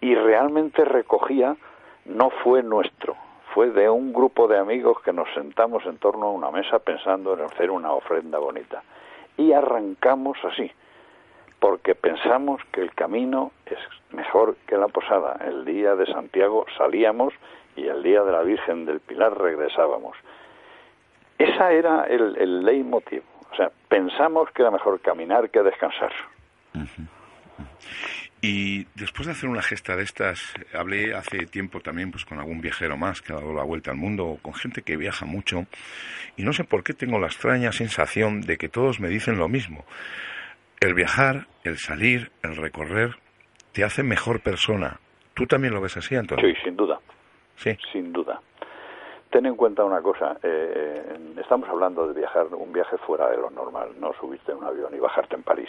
Y 0.00 0.14
realmente 0.14 0.84
recogía, 0.84 1.56
no 2.04 2.30
fue 2.30 2.62
nuestro, 2.62 3.16
fue 3.54 3.70
de 3.70 3.88
un 3.88 4.12
grupo 4.12 4.46
de 4.48 4.58
amigos 4.58 5.00
que 5.02 5.12
nos 5.12 5.32
sentamos 5.34 5.84
en 5.86 5.98
torno 5.98 6.26
a 6.26 6.32
una 6.32 6.50
mesa 6.50 6.78
pensando 6.78 7.34
en 7.34 7.40
hacer 7.40 7.70
una 7.70 7.92
ofrenda 7.92 8.38
bonita. 8.38 8.82
Y 9.36 9.52
arrancamos 9.52 10.38
así, 10.44 10.70
porque 11.58 11.94
pensamos 11.94 12.60
que 12.72 12.82
el 12.82 12.94
camino 12.94 13.52
es 13.66 13.78
mejor 14.12 14.56
que 14.66 14.76
la 14.76 14.88
posada. 14.88 15.38
El 15.44 15.64
día 15.64 15.94
de 15.96 16.06
Santiago 16.06 16.66
salíamos 16.76 17.34
y 17.76 17.86
el 17.86 18.02
día 18.02 18.22
de 18.22 18.32
la 18.32 18.42
Virgen 18.42 18.86
del 18.86 19.00
Pilar 19.00 19.38
regresábamos. 19.38 20.16
Esa 21.38 21.72
era 21.72 22.04
el, 22.04 22.36
el 22.36 22.64
leitmotiv. 22.64 23.22
O 23.56 23.58
sea, 23.58 23.72
pensamos 23.88 24.50
que 24.50 24.60
era 24.60 24.70
mejor 24.70 25.00
caminar 25.00 25.48
que 25.48 25.62
descansar. 25.62 26.12
Y 28.42 28.84
después 28.94 29.24
de 29.24 29.32
hacer 29.32 29.48
una 29.48 29.62
gesta 29.62 29.96
de 29.96 30.02
estas, 30.02 30.52
hablé 30.74 31.14
hace 31.14 31.46
tiempo 31.46 31.80
también 31.80 32.10
pues 32.10 32.26
con 32.26 32.38
algún 32.38 32.60
viajero 32.60 32.98
más 32.98 33.22
que 33.22 33.32
ha 33.32 33.36
dado 33.36 33.54
la 33.54 33.62
vuelta 33.62 33.92
al 33.92 33.96
mundo, 33.96 34.26
o 34.26 34.36
con 34.36 34.52
gente 34.52 34.82
que 34.82 34.98
viaja 34.98 35.24
mucho, 35.24 35.64
y 36.36 36.42
no 36.42 36.52
sé 36.52 36.64
por 36.64 36.84
qué 36.84 36.92
tengo 36.92 37.18
la 37.18 37.28
extraña 37.28 37.72
sensación 37.72 38.42
de 38.42 38.58
que 38.58 38.68
todos 38.68 39.00
me 39.00 39.08
dicen 39.08 39.38
lo 39.38 39.48
mismo. 39.48 39.86
El 40.78 40.92
viajar, 40.92 41.46
el 41.64 41.78
salir, 41.78 42.30
el 42.42 42.56
recorrer, 42.56 43.16
te 43.72 43.84
hace 43.84 44.02
mejor 44.02 44.40
persona. 44.40 45.00
¿Tú 45.32 45.46
también 45.46 45.72
lo 45.72 45.80
ves 45.80 45.96
así, 45.96 46.14
Antonio? 46.14 46.46
Sí, 46.46 46.54
sin 46.62 46.76
duda. 46.76 47.00
Sí. 47.56 47.74
Sin 47.90 48.12
duda. 48.12 48.38
Ten 49.30 49.46
en 49.46 49.56
cuenta 49.56 49.84
una 49.84 50.00
cosa, 50.00 50.38
eh, 50.42 51.18
estamos 51.38 51.68
hablando 51.68 52.06
de 52.06 52.18
viajar, 52.18 52.46
un 52.52 52.72
viaje 52.72 52.96
fuera 52.98 53.28
de 53.28 53.36
lo 53.36 53.50
normal, 53.50 53.90
no 53.98 54.12
subirte 54.14 54.52
en 54.52 54.58
un 54.58 54.64
avión 54.64 54.94
y 54.94 54.98
bajarte 54.98 55.34
en 55.34 55.42
París. 55.42 55.68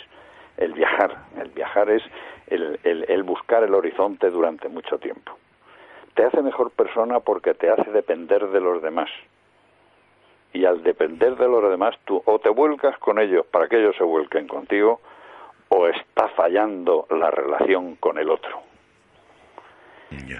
El 0.57 0.73
viajar, 0.73 1.17
el 1.37 1.49
viajar 1.49 1.89
es 1.89 2.03
el, 2.47 2.79
el, 2.83 3.05
el 3.09 3.23
buscar 3.23 3.63
el 3.63 3.73
horizonte 3.73 4.29
durante 4.29 4.69
mucho 4.69 4.97
tiempo. 4.99 5.33
Te 6.13 6.23
hace 6.23 6.41
mejor 6.41 6.71
persona 6.71 7.19
porque 7.19 7.53
te 7.53 7.69
hace 7.69 7.91
depender 7.91 8.47
de 8.47 8.59
los 8.59 8.81
demás. 8.81 9.09
Y 10.53 10.65
al 10.65 10.81
depender 10.81 11.35
de 11.35 11.47
los 11.47 11.69
demás, 11.69 11.95
tú 12.05 12.21
o 12.25 12.39
te 12.39 12.49
vuelcas 12.49 12.97
con 12.99 13.19
ellos 13.19 13.45
para 13.45 13.67
que 13.67 13.77
ellos 13.79 13.95
se 13.97 14.03
vuelquen 14.03 14.47
contigo, 14.47 15.01
o 15.69 15.87
está 15.87 16.29
fallando 16.29 17.05
la 17.09 17.29
relación 17.29 17.95
con 17.95 18.17
el 18.17 18.29
otro. 18.29 18.66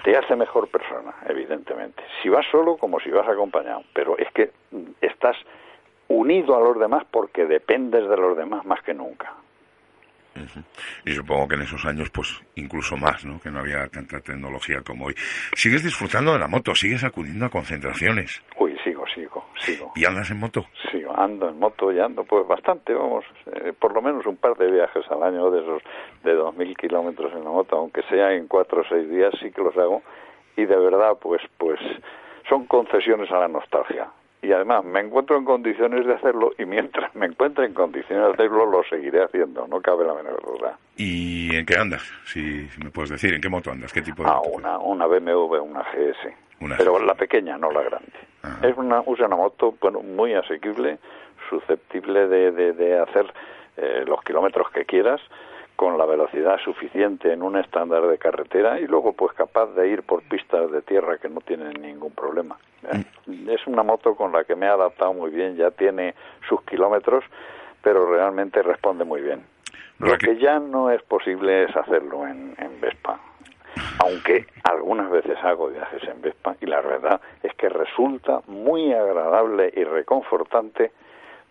Te 0.04 0.16
hace 0.16 0.36
mejor 0.36 0.70
persona, 0.70 1.14
evidentemente. 1.28 2.04
Si 2.22 2.30
vas 2.30 2.46
solo, 2.52 2.78
como 2.78 3.00
si 3.00 3.10
vas 3.10 3.28
acompañado. 3.28 3.84
Pero 3.94 4.18
es 4.18 4.32
que 4.32 4.52
estás 5.02 5.36
unido 6.08 6.56
a 6.56 6.62
los 6.62 6.80
demás 6.80 7.04
porque 7.12 7.46
dependes 7.46 8.08
de 8.08 8.18
los 8.18 8.38
demás 8.38 8.66
más 8.66 8.82
que 8.82 8.94
nunca. 8.94 9.34
Y 11.06 11.14
supongo 11.14 11.48
que 11.48 11.56
en 11.56 11.62
esos 11.64 11.84
años, 11.86 12.10
pues 12.12 12.40
incluso 12.56 12.96
más, 12.96 13.26
¿no? 13.26 13.40
Que 13.40 13.50
no 13.50 13.60
había 13.60 13.88
tanta 13.88 14.20
tecnología 14.20 14.82
como 14.82 15.06
hoy. 15.06 15.16
¿Sigues 15.56 15.84
disfrutando 15.84 16.34
de 16.34 16.40
la 16.40 16.48
moto? 16.48 16.76
¿Sigues 16.76 17.04
acudiendo 17.04 17.46
a 17.46 17.50
concentraciones? 17.50 18.42
Uy, 18.58 18.78
sigo, 18.84 19.06
sigo, 19.14 19.50
sigo. 19.60 19.92
¿Y 19.96 20.06
andas 20.06 20.30
en 20.30 20.40
moto? 20.40 20.68
Sigo, 20.92 21.07
ando 21.18 21.50
en 21.50 21.60
moto 21.60 21.92
y 21.92 22.00
ando 22.00 22.24
pues 22.24 22.48
bastante, 22.48 22.94
vamos, 22.94 23.26
eh, 23.48 23.74
por 23.78 23.94
lo 23.94 24.02
menos 24.02 24.26
un 24.26 24.38
par 24.38 24.56
de 24.56 24.72
viajes 24.72 25.04
al 25.10 25.24
año 25.24 25.50
de 25.52 25.62
esos 25.62 25.82
de 26.24 26.38
2.000 26.38 26.76
kilómetros 26.78 27.34
en 27.34 27.44
la 27.44 27.50
moto, 27.50 27.76
aunque 27.76 28.04
sea 28.04 28.34
en 28.34 28.48
cuatro 28.48 28.82
o 28.82 28.86
seis 28.88 29.10
días, 29.10 29.34
sí 29.42 29.52
que 29.52 29.62
los 29.62 29.76
hago. 29.78 30.04
Y 30.56 30.66
de 30.66 30.76
verdad, 30.78 31.18
pues, 31.20 31.42
pues 31.58 31.80
son 32.48 32.66
concesiones 32.66 33.30
a 33.32 33.40
la 33.40 33.48
nostalgia. 33.48 34.08
Y 34.42 34.52
además 34.52 34.86
me 34.86 35.00
encuentro 35.00 35.36
en 35.36 35.46
condiciones 35.46 36.06
de 36.06 36.14
hacerlo 36.14 36.52
y 36.60 36.66
mientras 36.66 37.14
me 37.16 37.26
encuentre 37.26 37.66
en 37.66 37.74
condiciones 37.74 38.28
de 38.28 38.34
hacerlo 38.34 38.68
lo 38.68 38.84
seguiré 38.84 39.24
haciendo, 39.24 39.68
no 39.68 39.82
cabe 39.82 40.06
la 40.06 40.14
menor 40.14 40.40
duda. 40.46 40.78
¿Y 40.96 41.56
en 41.56 41.66
qué 41.66 41.76
andas? 41.76 42.04
Si, 42.26 42.68
si 42.70 42.84
me 42.84 42.92
puedes 42.92 43.10
decir, 43.10 43.34
¿en 43.34 43.42
qué 43.42 43.50
moto 43.50 43.72
andas? 43.72 43.92
¿Qué 43.92 44.02
tipo 44.04 44.22
de 44.24 44.30
Ah, 44.30 44.36
moto? 44.36 44.50
una, 44.52 44.78
una 44.78 45.08
BMW, 45.08 45.56
una 45.64 45.82
GS. 45.82 46.34
Una 46.60 46.78
pero 46.78 47.00
la 47.00 47.14
pequeña, 47.16 47.58
no 47.58 47.72
la 47.72 47.84
grande. 47.84 48.12
Es 48.64 48.76
una, 48.78 49.02
usa 49.06 49.28
una 49.28 49.36
moto 49.36 49.76
bueno, 49.82 50.02
muy 50.02 50.34
asequible, 50.34 50.98
susceptible 51.50 52.28
de, 52.28 52.52
de, 52.52 52.74
de 52.74 53.00
hacer 53.00 53.32
eh, 53.78 54.04
los 54.08 54.22
kilómetros 54.24 54.70
que 54.72 54.86
quieras 54.86 55.22
con 55.76 55.98
la 56.00 56.06
velocidad 56.06 56.58
suficiente 56.64 57.32
en 57.32 57.44
un 57.44 57.56
estándar 57.58 58.08
de 58.08 58.18
carretera 58.18 58.80
y 58.80 58.88
luego 58.88 59.14
pues 59.14 59.34
capaz 59.34 59.68
de 59.76 59.88
ir 59.90 60.02
por 60.02 60.24
pistas 60.24 60.72
de 60.72 60.82
tierra 60.82 61.20
que 61.20 61.30
no 61.30 61.40
tienen 61.42 61.74
ningún 61.82 62.12
problema. 62.14 62.58
Eh, 62.92 63.04
Es 63.48 63.68
una 63.68 63.84
moto 63.84 64.16
con 64.16 64.32
la 64.32 64.44
que 64.44 64.56
me 64.56 64.66
he 64.66 64.70
adaptado 64.70 65.14
muy 65.14 65.30
bien, 65.30 65.56
ya 65.56 65.70
tiene 65.70 66.16
sus 66.50 66.62
kilómetros, 66.64 67.24
pero 67.84 68.10
realmente 68.12 68.64
responde 68.64 69.04
muy 69.06 69.22
bien. 69.22 69.44
Lo 70.00 70.18
que 70.18 70.38
ya 70.38 70.60
no 70.60 70.90
es 70.92 71.02
posible 71.04 71.64
es 71.66 71.76
hacerlo 71.76 72.26
en, 72.28 72.56
en 72.58 72.82
Vespa, 72.82 73.20
aunque 74.00 74.46
algunas 74.64 75.10
veces 75.10 75.38
hago 75.44 75.70
viajes 75.70 76.04
en 76.04 76.22
Vespa 76.22 76.56
y 76.62 76.66
la 76.66 76.82
verdad 76.82 77.22
es 77.44 77.54
que 77.56 77.70
resulta 77.70 78.42
muy 78.48 78.94
agradable 78.94 79.72
y 79.76 79.84
reconfortante 79.84 80.92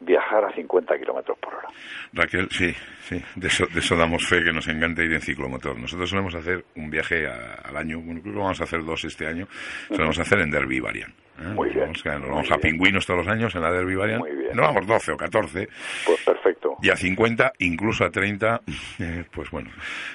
viajar 0.00 0.44
a 0.44 0.52
50 0.52 0.98
kilómetros 0.98 1.38
por 1.38 1.54
hora. 1.54 1.68
Raquel, 2.12 2.48
sí, 2.50 2.72
sí, 3.00 3.22
de 3.34 3.48
eso, 3.48 3.66
de 3.66 3.80
eso 3.80 3.96
damos 3.96 4.26
fe 4.28 4.42
que 4.44 4.52
nos 4.52 4.68
encanta 4.68 5.02
ir 5.02 5.12
en 5.12 5.20
ciclomotor. 5.20 5.78
Nosotros 5.78 6.10
solemos 6.10 6.34
hacer 6.34 6.64
un 6.76 6.90
viaje 6.90 7.26
al 7.26 7.76
año, 7.76 8.00
bueno, 8.00 8.20
creo 8.20 8.34
que 8.34 8.40
vamos 8.40 8.60
a 8.60 8.64
hacer 8.64 8.84
dos 8.84 9.04
este 9.04 9.26
año, 9.26 9.46
solemos 9.88 10.18
hacer 10.18 10.40
en 10.40 10.50
Derby 10.50 10.80
Varian. 10.80 11.25
¿Eh? 11.38 11.44
Muy 11.54 11.70
bien, 11.70 11.88
Nos 11.92 12.02
vamos, 12.04 12.20
nos 12.22 12.30
vamos 12.30 12.50
a 12.52 12.58
Pingüinos 12.58 13.06
todos 13.06 13.18
los 13.24 13.28
años 13.28 13.54
en 13.54 13.62
la 13.62 13.72
Derby 13.72 13.94
Varian. 13.94 14.22
No 14.54 14.62
vamos 14.62 14.86
12 14.86 15.12
o 15.12 15.16
14. 15.16 15.68
Pues 16.06 16.24
perfecto. 16.24 16.76
Y 16.82 16.90
a 16.90 16.96
50, 16.96 17.52
incluso 17.58 18.04
a 18.04 18.10
30, 18.10 18.60
eh, 19.00 19.24
pues 19.32 19.50
bueno. 19.50 19.70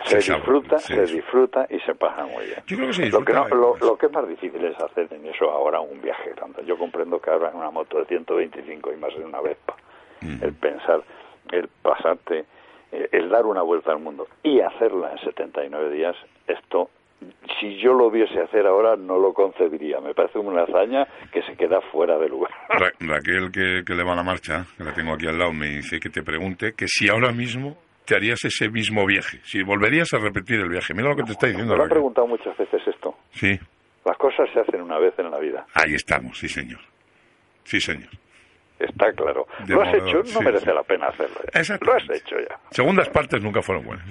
Se 0.05 0.21
sabe, 0.21 0.39
disfruta, 0.39 0.77
se 0.79 1.07
se 1.07 1.15
disfruta 1.15 1.67
y 1.69 1.79
se 1.81 1.95
pasa 1.95 2.25
muy 2.25 2.45
bien. 2.45 2.59
Yo 2.67 2.77
creo 2.77 2.87
que 2.87 2.93
se 2.93 3.09
lo, 3.09 3.23
que 3.25 3.33
no- 3.33 3.39
disfruta 3.45 3.79
lo, 3.79 3.91
lo 3.91 3.97
que 3.97 4.05
es 4.07 4.11
más 4.11 4.27
difícil 4.27 4.63
es 4.65 4.77
hacer 4.79 5.07
en 5.11 5.25
eso 5.27 5.49
ahora 5.51 5.79
un 5.79 6.01
viaje. 6.01 6.31
Tanto 6.39 6.61
yo 6.63 6.77
comprendo 6.77 7.19
que 7.19 7.29
ahora 7.29 7.49
en 7.49 7.57
una 7.57 7.71
moto 7.71 7.99
de 7.99 8.05
125 8.05 8.91
y 8.93 8.97
más 8.97 9.13
en 9.15 9.25
una 9.25 9.41
Vespa, 9.41 9.75
el 10.21 10.53
pensar, 10.53 11.01
el 11.51 11.67
pasarte, 11.81 12.45
eh, 12.91 13.09
el 13.11 13.29
dar 13.29 13.45
una 13.45 13.61
vuelta 13.63 13.91
al 13.91 13.99
mundo 13.99 14.27
y 14.43 14.59
hacerla 14.59 15.11
en 15.13 15.17
79 15.19 15.91
días, 15.91 16.15
esto, 16.47 16.89
si 17.59 17.77
yo 17.79 17.93
lo 17.93 18.09
viese 18.09 18.39
hacer 18.41 18.65
ahora, 18.65 18.95
no 18.95 19.19
lo 19.19 19.33
concebiría. 19.33 19.99
Me 19.99 20.13
parece 20.13 20.39
una 20.39 20.63
hazaña 20.63 21.07
que 21.31 21.41
se 21.43 21.55
queda 21.55 21.79
fuera 21.91 22.17
de 22.17 22.29
lugar. 22.29 22.51
Ra- 22.69 22.91
Raquel, 22.99 23.51
que, 23.51 23.83
que 23.85 23.93
le 23.93 24.03
va 24.03 24.15
la 24.15 24.23
marcha, 24.23 24.65
que 24.77 24.83
la 24.83 24.93
tengo 24.93 25.13
aquí 25.13 25.27
al 25.27 25.37
lado, 25.37 25.53
me 25.53 25.67
dice 25.67 25.99
que 25.99 26.09
te 26.09 26.23
pregunte 26.23 26.73
que 26.73 26.87
si 26.87 27.09
ahora 27.09 27.31
mismo 27.31 27.77
te 28.05 28.15
harías 28.15 28.43
ese 28.43 28.69
mismo 28.69 29.05
viaje, 29.05 29.39
si 29.43 29.61
volverías 29.63 30.11
a 30.13 30.17
repetir 30.19 30.59
el 30.59 30.69
viaje. 30.69 30.93
Mira 30.93 31.09
lo 31.09 31.15
que 31.15 31.23
te 31.23 31.31
está 31.33 31.47
diciendo 31.47 31.73
Me 31.73 31.77
lo 31.77 31.83
han 31.83 31.89
preguntado 31.89 32.27
muchas 32.27 32.57
veces 32.57 32.81
esto. 32.87 33.15
Sí, 33.31 33.59
Las 34.05 34.17
cosas 34.17 34.49
se 34.53 34.59
hacen 34.59 34.81
una 34.81 34.97
vez 34.97 35.13
en 35.19 35.29
la 35.29 35.37
vida. 35.37 35.65
ahí 35.75 35.93
estamos, 35.93 36.37
sí 36.39 36.47
señor. 36.49 36.79
Sí 37.63 37.79
señor. 37.79 38.09
Está 38.79 39.13
claro. 39.13 39.45
De 39.67 39.75
lo 39.75 39.81
has 39.83 39.93
modo, 39.93 40.07
hecho, 40.07 40.17
no 40.17 40.23
sí, 40.25 40.43
merece 40.43 40.65
sí. 40.65 40.71
la 40.73 40.81
pena 40.81 41.05
hacerlo. 41.07 41.35
ya. 41.53 41.77
Lo 41.85 41.93
has 41.93 42.09
hecho 42.09 42.35
ya. 42.39 42.59
Segundas 42.71 43.07
partes 43.09 43.39
nunca 43.43 43.61
fueron 43.61 43.85
buenas. 43.85 44.07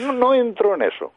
No, 0.00 0.12
no 0.14 0.34
entro 0.34 0.74
en 0.74 0.82
eso. 0.82 1.12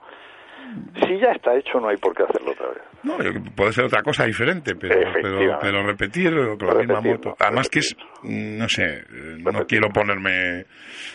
Si 1.05 1.19
ya 1.19 1.31
está 1.31 1.55
hecho, 1.55 1.79
no 1.79 1.89
hay 1.89 1.97
por 1.97 2.15
qué 2.15 2.23
hacerlo 2.23 2.51
otra 2.51 2.67
vez. 2.69 2.81
No, 3.03 3.17
puede 3.55 3.73
ser 3.73 3.85
otra 3.85 4.01
cosa 4.01 4.25
diferente, 4.25 4.75
pero, 4.75 4.95
pero, 5.21 5.57
pero 5.59 5.83
repetir 5.85 6.33
con 6.57 6.67
la 6.67 6.75
misma 6.75 7.01
moto. 7.01 7.35
Además 7.39 7.69
que 7.69 7.79
es, 7.79 7.95
no 8.23 8.67
sé, 8.69 9.03
no 9.39 9.65
quiero 9.67 9.89
ponerme 9.89 10.65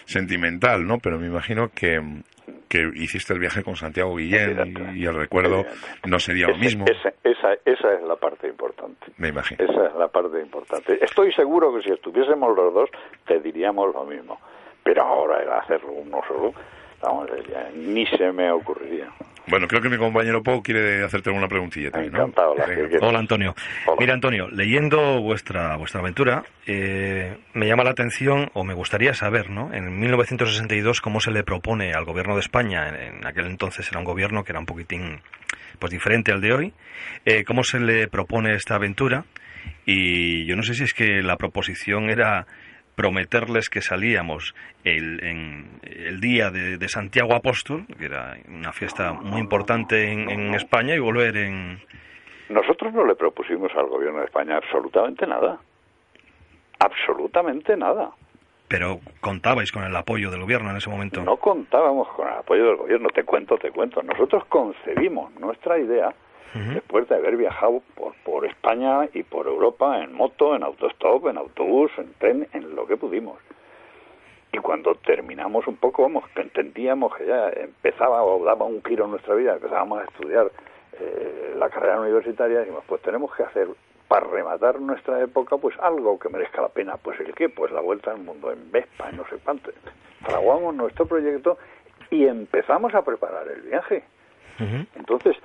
sentimental, 0.05 0.86
¿no? 0.86 0.99
Pero 0.99 1.18
me 1.18 1.26
imagino 1.26 1.70
que, 1.74 1.99
que 2.68 2.90
hiciste 2.94 3.32
el 3.32 3.40
viaje 3.40 3.62
con 3.62 3.76
Santiago 3.76 4.16
Guillén 4.16 4.92
y, 4.94 5.01
y 5.01 5.07
el 5.07 5.14
recuerdo 5.14 5.64
no 6.07 6.18
sería 6.18 6.49
lo 6.49 6.57
mismo. 6.59 6.84
esa, 6.86 7.09
esa, 7.24 7.55
esa 7.64 7.94
es 7.94 8.03
la 8.03 8.16
parte 8.16 8.49
importante. 8.49 9.07
Me 9.16 9.28
imagino. 9.28 9.64
Esa 9.64 9.86
es 9.86 9.94
la 9.94 10.09
parte 10.09 10.40
importante. 10.40 10.99
Estoy 11.03 11.32
seguro 11.32 11.74
que 11.74 11.82
si 11.82 11.90
estuviésemos 11.90 12.55
los 12.55 12.74
dos, 12.74 12.90
te 13.26 13.40
diríamos 13.40 13.94
lo 13.94 14.05
mismo. 14.05 14.38
Pero 14.82 15.03
ahora 15.03 15.42
el 15.42 15.51
hacerlo 15.51 15.92
uno 15.92 16.20
solo, 16.26 16.53
vamos, 17.03 17.28
ni 17.74 18.07
se 18.07 18.30
me 18.32 18.51
ocurriría. 18.51 19.09
Bueno, 19.51 19.66
creo 19.66 19.80
que 19.80 19.88
mi 19.88 19.96
compañero 19.96 20.42
Pau 20.42 20.62
quiere 20.62 21.03
hacerte 21.05 21.30
alguna 21.30 21.49
preguntilla 21.49 21.90
también, 21.90 22.12
¿no? 22.12 22.18
Encantado, 22.20 22.55
la 22.55 22.66
Venga. 22.66 22.88
que- 22.88 22.99
Hola 23.01 23.18
Antonio. 23.18 23.55
Mira 23.99 24.14
Antonio, 24.14 24.49
leyendo 24.51 25.20
vuestra 25.22 25.76
vuestra 25.76 26.01
aventura, 26.01 26.42
eh, 26.66 27.36
me 27.55 27.66
llama 27.66 27.84
la 27.84 27.90
atención 27.90 28.51
o 28.55 28.64
me 28.64 28.74
gustaría 28.74 29.14
saber, 29.14 29.51
¿no? 29.51 29.72
En 29.72 29.99
1962 29.99 31.01
cómo 31.01 31.20
se 31.20 31.30
le 31.30 31.44
propone 31.44 31.92
al 31.92 32.05
gobierno 32.05 32.34
de 32.34 32.40
España, 32.40 32.88
en, 32.88 32.94
en 33.18 33.26
aquel 33.26 33.46
entonces 33.46 33.88
era 33.90 33.99
un 33.99 34.05
gobierno 34.05 34.44
que 34.44 34.53
era 34.53 34.61
un 34.61 34.66
poquitín 34.66 35.20
pues 35.78 35.92
diferente 35.92 36.32
al 36.32 36.40
de 36.40 36.53
hoy, 36.53 36.72
eh, 37.24 37.44
cómo 37.44 37.62
se 37.64 37.78
le 37.78 38.09
propone 38.09 38.55
esta 38.55 38.74
aventura 38.74 39.24
y 39.86 40.44
yo 40.46 40.57
no 40.57 40.62
sé 40.62 40.74
si 40.74 40.84
es 40.84 40.92
que 40.92 41.22
la 41.22 41.36
proposición 41.36 42.11
era 42.11 42.46
prometerles 42.99 43.70
que 43.70 43.80
salíamos 43.80 44.57
el, 44.82 45.22
en, 45.22 45.80
el 45.82 46.20
día 46.20 46.51
de, 46.51 46.78
de 46.78 46.88
Santiago 46.88 47.32
Apóstol, 47.32 47.86
que 47.96 48.07
era 48.07 48.36
una 48.49 48.72
fiesta 48.72 49.12
muy 49.12 49.40
importante 49.40 50.11
en, 50.11 50.28
en 50.28 50.53
España, 50.55 50.96
y 50.96 50.99
volver 50.99 51.36
en... 51.36 51.78
Nosotros 52.49 52.92
no 52.92 53.05
le 53.07 53.14
propusimos 53.14 53.70
al 53.76 53.86
gobierno 53.86 54.18
de 54.18 54.24
España 54.24 54.57
absolutamente 54.57 55.28
nada. 55.28 55.61
Absolutamente 56.80 57.76
nada. 57.76 58.11
Pero 58.66 58.99
contabais 59.20 59.70
con 59.70 59.84
el 59.84 59.94
apoyo 59.94 60.32
del 60.32 60.40
gobierno 60.40 60.70
en 60.70 60.78
ese 60.78 60.90
momento. 60.90 61.22
No 61.22 61.36
contábamos 61.36 62.09
con 62.09 62.26
el 62.26 62.34
apoyo 62.34 62.64
del 62.64 62.76
gobierno, 62.78 63.11
te 63.11 63.22
cuento, 63.22 63.57
te 63.59 63.70
cuento. 63.70 64.03
Nosotros 64.03 64.44
concebimos 64.46 65.32
nuestra 65.38 65.78
idea 65.78 66.12
después 66.55 67.09
de 67.09 67.16
haber 67.16 67.36
viajado 67.36 67.82
por, 67.94 68.14
por 68.24 68.46
España 68.46 69.09
y 69.12 69.22
por 69.22 69.46
Europa 69.46 70.03
en 70.03 70.12
moto, 70.12 70.57
en 70.57 70.62
autostop, 70.62 71.28
en 71.28 71.38
autobús, 71.38 71.90
en 71.99 72.12
tren, 72.14 72.49
en 72.53 72.74
lo 72.74 72.86
que 72.86 72.96
pudimos. 72.96 73.38
Y 74.53 74.59
cuando 74.59 74.94
terminamos 74.94 75.66
un 75.66 75.76
poco, 75.76 76.03
vamos, 76.03 76.24
que 76.34 76.40
entendíamos 76.40 77.14
que 77.14 77.26
ya 77.26 77.49
empezaba 77.51 78.22
o 78.22 78.44
daba 78.44 78.64
un 78.64 78.82
giro 78.82 79.05
en 79.05 79.11
nuestra 79.12 79.34
vida, 79.34 79.55
empezábamos 79.55 80.01
a 80.01 80.05
estudiar 80.05 80.51
eh, 80.99 81.55
la 81.57 81.68
carrera 81.68 82.01
universitaria, 82.01 82.61
dijimos, 82.61 82.82
pues 82.86 83.03
tenemos 83.03 83.34
que 83.34 83.42
hacer 83.42 83.68
para 84.09 84.26
rematar 84.26 84.80
nuestra 84.80 85.20
época, 85.20 85.59
pues 85.59 85.76
algo 85.80 86.18
que 86.18 86.30
merezca 86.30 86.62
la 86.62 86.70
pena. 86.70 86.96
Pues 86.96 87.20
el 87.20 87.34
qué, 87.34 87.51
pues 87.51 87.70
la 87.72 87.80
vuelta 87.80 88.11
al 88.11 88.18
mundo 88.18 88.51
en 88.51 88.72
Vespa, 88.72 89.11
en 89.11 89.18
no 89.18 89.24
sé 89.28 89.36
cuánto. 89.44 89.70
Fraguamos 90.22 90.74
nuestro 90.74 91.07
proyecto 91.07 91.59
y 92.11 92.24
empezamos 92.24 92.94
a 92.94 93.03
preparar 93.03 93.46
el 93.49 93.61
viaje. 93.62 94.03
Entonces, 94.96 95.36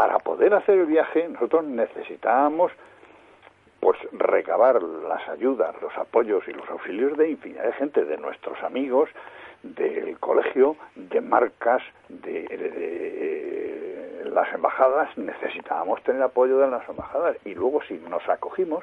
para 0.00 0.18
poder 0.18 0.54
hacer 0.54 0.78
el 0.78 0.86
viaje, 0.86 1.28
nosotros 1.28 1.62
necesitábamos 1.64 2.72
pues 3.80 3.98
recabar 4.12 4.82
las 4.82 5.28
ayudas, 5.28 5.74
los 5.82 5.94
apoyos 5.98 6.42
y 6.48 6.52
los 6.54 6.66
auxilios 6.70 7.18
de 7.18 7.28
infinidad 7.28 7.64
de 7.64 7.72
gente, 7.74 8.06
de 8.06 8.16
nuestros 8.16 8.56
amigos, 8.62 9.10
del 9.62 10.18
colegio, 10.18 10.76
de 10.96 11.20
marcas, 11.20 11.82
de, 12.08 12.44
de- 12.44 12.70
de 14.24 14.30
las 14.30 14.50
embajadas, 14.54 15.10
necesitábamos 15.18 16.02
tener 16.02 16.22
apoyo 16.22 16.56
de 16.60 16.68
las 16.68 16.88
embajadas. 16.88 17.36
Y 17.44 17.54
luego 17.54 17.82
si 17.82 17.98
nos 17.98 18.26
acogimos, 18.26 18.82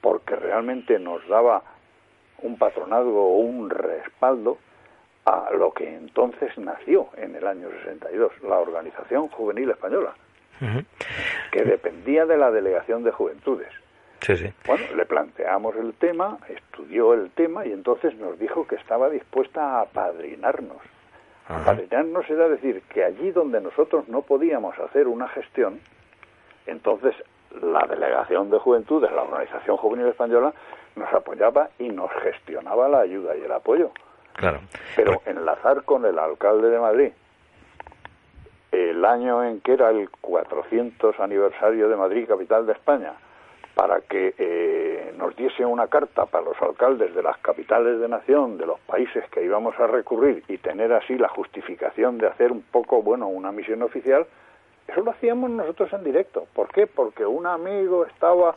porque 0.00 0.36
realmente 0.36 0.98
nos 0.98 1.20
daba 1.28 1.62
un 2.38 2.56
patronazgo 2.56 3.34
o 3.34 3.36
un 3.40 3.68
respaldo 3.68 4.56
a 5.26 5.50
lo 5.52 5.72
que 5.74 5.86
entonces 5.96 6.56
nació 6.56 7.08
en 7.18 7.36
el 7.36 7.46
año 7.46 7.68
62, 7.84 8.32
la 8.44 8.58
Organización 8.58 9.28
Juvenil 9.28 9.68
Española, 9.68 10.14
que 11.50 11.64
dependía 11.64 12.26
de 12.26 12.36
la 12.36 12.50
Delegación 12.50 13.02
de 13.04 13.12
Juventudes. 13.12 13.72
Sí, 14.20 14.36
sí. 14.36 14.52
Bueno, 14.66 14.84
le 14.94 15.06
planteamos 15.06 15.74
el 15.76 15.94
tema, 15.94 16.38
estudió 16.48 17.14
el 17.14 17.30
tema 17.30 17.64
y 17.64 17.72
entonces 17.72 18.14
nos 18.16 18.38
dijo 18.38 18.66
que 18.66 18.76
estaba 18.76 19.08
dispuesta 19.08 19.78
a 19.78 19.80
apadrinarnos. 19.82 20.78
Apadrinarnos 21.48 22.28
era 22.28 22.48
decir 22.48 22.82
que 22.92 23.02
allí 23.02 23.30
donde 23.30 23.60
nosotros 23.60 24.08
no 24.08 24.22
podíamos 24.22 24.78
hacer 24.78 25.08
una 25.08 25.28
gestión, 25.28 25.80
entonces 26.66 27.14
la 27.62 27.86
Delegación 27.86 28.50
de 28.50 28.58
Juventudes, 28.58 29.10
la 29.10 29.22
Organización 29.22 29.76
Juvenil 29.78 30.06
Española, 30.06 30.52
nos 30.94 31.12
apoyaba 31.12 31.70
y 31.78 31.88
nos 31.88 32.10
gestionaba 32.22 32.88
la 32.88 33.00
ayuda 33.00 33.36
y 33.36 33.42
el 33.42 33.52
apoyo. 33.52 33.90
Claro. 34.34 34.60
Pero 34.94 35.22
enlazar 35.26 35.82
con 35.82 36.04
el 36.04 36.18
alcalde 36.18 36.68
de 36.68 36.78
Madrid 36.78 37.12
el 39.00 39.06
año 39.06 39.42
en 39.42 39.62
que 39.62 39.72
era 39.72 39.88
el 39.88 40.10
400 40.10 41.18
aniversario 41.20 41.88
de 41.88 41.96
Madrid, 41.96 42.28
capital 42.28 42.66
de 42.66 42.72
España, 42.72 43.14
para 43.74 44.02
que 44.02 44.34
eh, 44.36 45.14
nos 45.16 45.34
diese 45.36 45.64
una 45.64 45.86
carta 45.86 46.26
para 46.26 46.44
los 46.44 46.60
alcaldes 46.60 47.14
de 47.14 47.22
las 47.22 47.38
capitales 47.38 47.98
de 47.98 48.08
nación, 48.08 48.58
de 48.58 48.66
los 48.66 48.78
países 48.80 49.24
que 49.30 49.42
íbamos 49.42 49.74
a 49.80 49.86
recurrir 49.86 50.44
y 50.48 50.58
tener 50.58 50.92
así 50.92 51.16
la 51.16 51.28
justificación 51.28 52.18
de 52.18 52.26
hacer 52.26 52.52
un 52.52 52.60
poco, 52.60 53.02
bueno, 53.02 53.26
una 53.28 53.52
misión 53.52 53.82
oficial, 53.82 54.26
eso 54.86 55.00
lo 55.00 55.12
hacíamos 55.12 55.48
nosotros 55.48 55.90
en 55.94 56.04
directo. 56.04 56.46
¿Por 56.52 56.68
qué? 56.68 56.86
Porque 56.86 57.24
un 57.24 57.46
amigo 57.46 58.04
estaba 58.04 58.54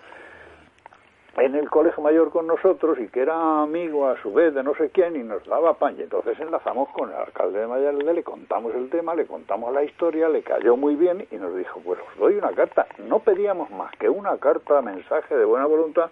en 1.37 1.55
el 1.55 1.69
colegio 1.69 2.03
mayor 2.03 2.29
con 2.29 2.45
nosotros 2.45 2.99
y 2.99 3.07
que 3.07 3.21
era 3.21 3.63
amigo 3.63 4.07
a 4.07 4.21
su 4.21 4.31
vez 4.31 4.53
de 4.53 4.61
no 4.61 4.75
sé 4.75 4.89
quién 4.89 5.15
y 5.15 5.23
nos 5.23 5.43
daba 5.45 5.73
pan. 5.73 5.95
Y 5.97 6.03
entonces 6.03 6.39
enlazamos 6.39 6.89
con 6.89 7.09
el 7.09 7.15
alcalde 7.15 7.59
de 7.59 7.67
Mayalde, 7.67 8.13
le 8.13 8.23
contamos 8.23 8.73
el 8.75 8.89
tema, 8.89 9.15
le 9.15 9.25
contamos 9.25 9.73
la 9.73 9.83
historia, 9.83 10.29
le 10.29 10.43
cayó 10.43 10.77
muy 10.77 10.95
bien 10.95 11.25
y 11.31 11.35
nos 11.37 11.55
dijo, 11.55 11.81
pues 11.83 11.99
os 11.99 12.19
doy 12.19 12.35
una 12.35 12.51
carta. 12.51 12.85
No 13.07 13.19
pedíamos 13.19 13.71
más 13.71 13.91
que 13.97 14.09
una 14.09 14.37
carta, 14.37 14.81
mensaje 14.81 15.35
de 15.35 15.45
buena 15.45 15.65
voluntad 15.65 16.11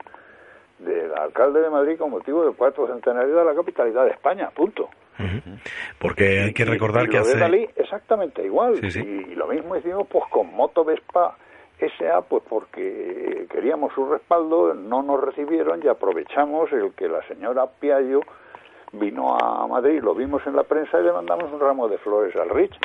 del 0.80 1.14
alcalde 1.16 1.62
de 1.62 1.70
Madrid 1.70 1.98
con 2.00 2.10
motivo 2.10 2.44
del 2.44 2.56
cuarto 2.56 2.88
centenario 2.88 3.36
de 3.36 3.46
la 3.46 3.54
capitalidad 3.54 4.06
de 4.06 4.12
España, 4.12 4.50
punto. 4.50 4.90
Porque 6.00 6.40
hay 6.40 6.54
que 6.54 6.66
recordar 6.66 7.04
y 7.06 7.10
que 7.10 7.18
lo 7.18 7.26
de 7.26 7.30
hace... 7.30 7.40
Dalí 7.40 7.70
exactamente 7.76 8.44
igual. 8.44 8.78
Sí, 8.78 8.90
sí. 8.90 9.00
Y, 9.00 9.34
y 9.34 9.36
lo 9.36 9.46
mismo 9.46 9.76
hicimos 9.76 10.08
pues 10.08 10.24
con 10.32 10.52
Moto 10.52 10.84
Vespa 10.84 11.38
SA, 11.98 12.22
pues 12.22 12.44
porque 12.48 13.48
queríamos 13.50 13.94
su 13.94 14.06
respaldo, 14.06 14.74
no 14.74 15.02
nos 15.02 15.22
recibieron 15.22 15.82
y 15.84 15.88
aprovechamos 15.88 16.72
el 16.72 16.94
que 16.94 17.08
la 17.08 17.26
señora 17.28 17.68
Piaggio 17.68 18.22
vino 18.94 19.38
a 19.38 19.68
Madrid, 19.68 20.02
lo 20.02 20.14
vimos 20.14 20.46
en 20.46 20.56
la 20.56 20.64
prensa 20.64 21.00
y 21.00 21.04
le 21.04 21.14
mandamos 21.14 21.52
un 21.52 21.60
ramo 21.60 21.88
de 21.88 21.98
flores 21.98 22.36
al 22.36 22.50
Rich. 22.50 22.78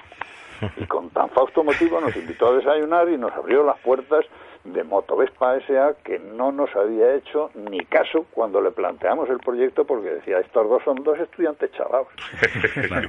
Y 0.76 0.86
con 0.86 1.11
tan 1.11 1.28
fausto 1.30 1.62
motivo 1.62 2.01
nos 2.01 2.16
invitó 2.16 2.49
a 2.49 2.57
desayunar 2.57 3.09
y 3.11 3.18
nos 3.18 3.32
abrió 3.32 3.62
las 3.62 3.78
puertas 3.80 4.24
de 4.72 4.84
Motovespa 4.84 5.56
S.A. 5.56 5.94
que 6.04 6.18
no 6.18 6.52
nos 6.52 6.74
había 6.74 7.14
hecho 7.14 7.50
ni 7.54 7.80
caso 7.80 8.26
cuando 8.32 8.60
le 8.60 8.70
planteamos 8.70 9.28
el 9.30 9.38
proyecto 9.38 9.84
porque 9.84 10.10
decía, 10.10 10.38
estos 10.40 10.68
dos 10.68 10.82
son 10.84 11.02
dos 11.02 11.18
estudiantes 11.18 11.70
chavados. 11.72 12.08
Claro. 12.86 13.08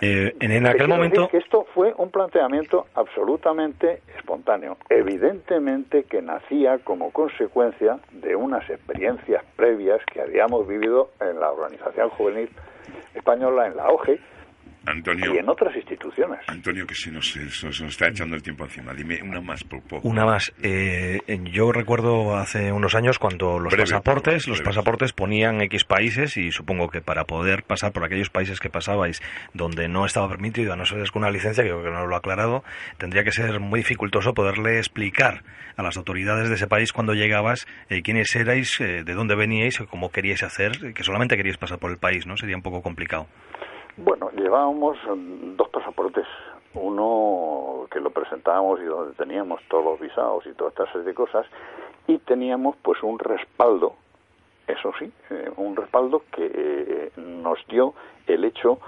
Eh, 0.00 0.34
en, 0.40 0.66
aquel 0.66 0.88
momento... 0.88 1.28
que 1.28 1.38
esto 1.38 1.66
fue 1.74 1.94
un 1.96 2.10
planteamiento 2.10 2.86
absolutamente 2.94 4.02
espontáneo. 4.16 4.76
Evidentemente 4.88 6.04
que 6.04 6.20
nacía 6.20 6.78
como 6.78 7.10
consecuencia 7.10 7.98
de 8.12 8.36
unas 8.36 8.68
experiencias 8.68 9.42
previas 9.56 10.00
que 10.12 10.20
habíamos 10.20 10.66
vivido 10.68 11.10
en 11.20 11.40
la 11.40 11.50
Organización 11.50 12.10
Juvenil 12.10 12.50
Española, 13.14 13.66
en 13.66 13.76
la 13.76 13.88
OGE, 13.88 14.20
Antonio, 14.86 15.34
y 15.34 15.38
en 15.38 15.48
otras 15.48 15.74
instituciones. 15.76 16.40
Antonio, 16.46 16.86
que 16.86 16.94
se 16.94 17.10
nos, 17.10 17.30
se 17.32 17.40
nos- 17.44 17.58
se 17.58 17.66
nos 17.84 17.92
está 17.92 18.08
echando 18.08 18.36
el 18.36 18.42
tiempo 18.42 18.64
encima. 18.64 18.92
Dime 18.94 19.22
una 19.22 19.40
más 19.40 19.64
por 19.64 19.82
poco. 19.82 20.06
Una 20.08 20.24
más. 20.26 20.52
Eh, 20.62 21.20
en- 21.26 21.46
yo 21.46 21.72
recuerdo 21.72 22.36
hace 22.36 22.72
unos 22.72 22.94
años 22.94 23.18
cuando 23.18 23.58
los 23.58 23.72
Breve, 23.72 23.84
pasaportes, 23.84 24.44
por 24.44 24.50
los 24.50 24.62
pasaportes 24.62 25.12
ponían 25.12 25.60
X 25.62 25.84
países 25.84 26.36
y 26.36 26.50
supongo 26.52 26.88
que 26.90 27.00
para 27.00 27.24
poder 27.24 27.62
pasar 27.62 27.92
por 27.92 28.04
aquellos 28.04 28.30
países 28.30 28.60
que 28.60 28.70
pasabais 28.70 29.22
donde 29.52 29.88
no 29.88 30.04
estaba 30.06 30.28
permitido, 30.28 30.72
a 30.72 30.76
no 30.76 30.84
ser 30.84 31.10
con 31.10 31.22
una 31.22 31.30
licencia, 31.30 31.62
que 31.64 31.70
creo 31.70 31.82
que 31.82 31.90
no 31.90 32.06
lo 32.06 32.14
ha 32.14 32.18
aclarado, 32.18 32.64
tendría 32.98 33.24
que 33.24 33.32
ser 33.32 33.60
muy 33.60 33.80
dificultoso 33.80 34.34
poderle 34.34 34.78
explicar 34.78 35.42
a 35.76 35.82
las 35.82 35.96
autoridades 35.96 36.48
de 36.48 36.54
ese 36.54 36.66
país 36.66 36.92
cuando 36.92 37.14
llegabas 37.14 37.66
eh, 37.90 38.02
quiénes 38.02 38.34
erais, 38.36 38.80
eh, 38.80 39.02
de 39.04 39.14
dónde 39.14 39.34
veníais, 39.34 39.78
cómo 39.90 40.10
queríais 40.12 40.42
hacer, 40.42 40.94
que 40.94 41.02
solamente 41.02 41.36
queríais 41.36 41.56
pasar 41.58 41.78
por 41.78 41.90
el 41.90 41.98
país, 41.98 42.26
¿no? 42.26 42.36
Sería 42.36 42.56
un 42.56 42.62
poco 42.62 42.80
complicado. 42.82 43.26
Bueno, 43.96 44.30
llevábamos 44.30 44.96
mm, 45.04 45.56
dos 45.56 45.68
pasaportes. 45.68 46.26
Uno 46.74 47.86
que 47.90 48.00
lo 48.00 48.10
presentábamos 48.10 48.80
y 48.80 48.84
donde 48.84 49.14
teníamos 49.14 49.60
todos 49.68 49.84
los 49.84 50.00
visados 50.00 50.44
y 50.46 50.52
toda 50.54 50.70
esta 50.70 50.86
serie 50.86 51.06
de 51.06 51.14
cosas. 51.14 51.46
Y 52.08 52.18
teníamos 52.18 52.76
pues 52.82 53.02
un 53.02 53.18
respaldo, 53.18 53.94
eso 54.66 54.92
sí, 54.98 55.10
eh, 55.30 55.50
un 55.56 55.76
respaldo 55.76 56.22
que 56.32 56.50
eh, 56.52 57.12
nos 57.16 57.58
dio 57.68 57.94
el 58.26 58.44
hecho, 58.44 58.78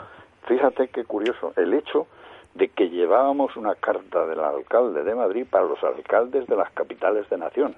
fíjate 0.46 0.88
qué 0.88 1.04
curioso, 1.04 1.52
el 1.56 1.72
hecho 1.74 2.06
de 2.54 2.68
que 2.68 2.88
llevábamos 2.88 3.56
una 3.56 3.74
carta 3.74 4.26
del 4.26 4.40
alcalde 4.40 5.04
de 5.04 5.14
Madrid 5.14 5.46
para 5.48 5.64
los 5.64 5.82
alcaldes 5.84 6.46
de 6.46 6.56
las 6.56 6.70
capitales 6.72 7.28
de 7.30 7.38
nación. 7.38 7.76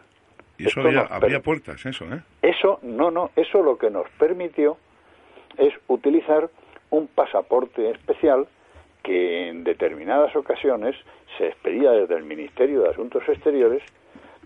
Y 0.57 0.66
eso 0.66 0.81
había, 0.81 1.03
había 1.03 1.41
puertas, 1.41 1.85
eso, 1.85 2.05
¿eh? 2.07 2.20
eso, 2.43 2.81
no, 2.83 3.11
no, 3.11 3.31
eso 3.37 3.62
lo 3.62 3.79
que 3.79 3.91
nos 3.91 4.09
permitió 4.18 4.76
es 5.57 5.72
utilizar 5.87 6.49
un 6.91 7.07
pasaporte 7.09 7.91
especial 7.91 8.47
que 9.03 9.49
en 9.49 9.64
determinadas 9.64 10.34
ocasiones 10.36 10.97
se 11.36 11.49
expedía 11.49 11.91
desde 11.93 12.16
el 12.16 12.24
Ministerio 12.24 12.82
de 12.82 12.91
Asuntos 12.91 13.22
Exteriores 13.28 13.82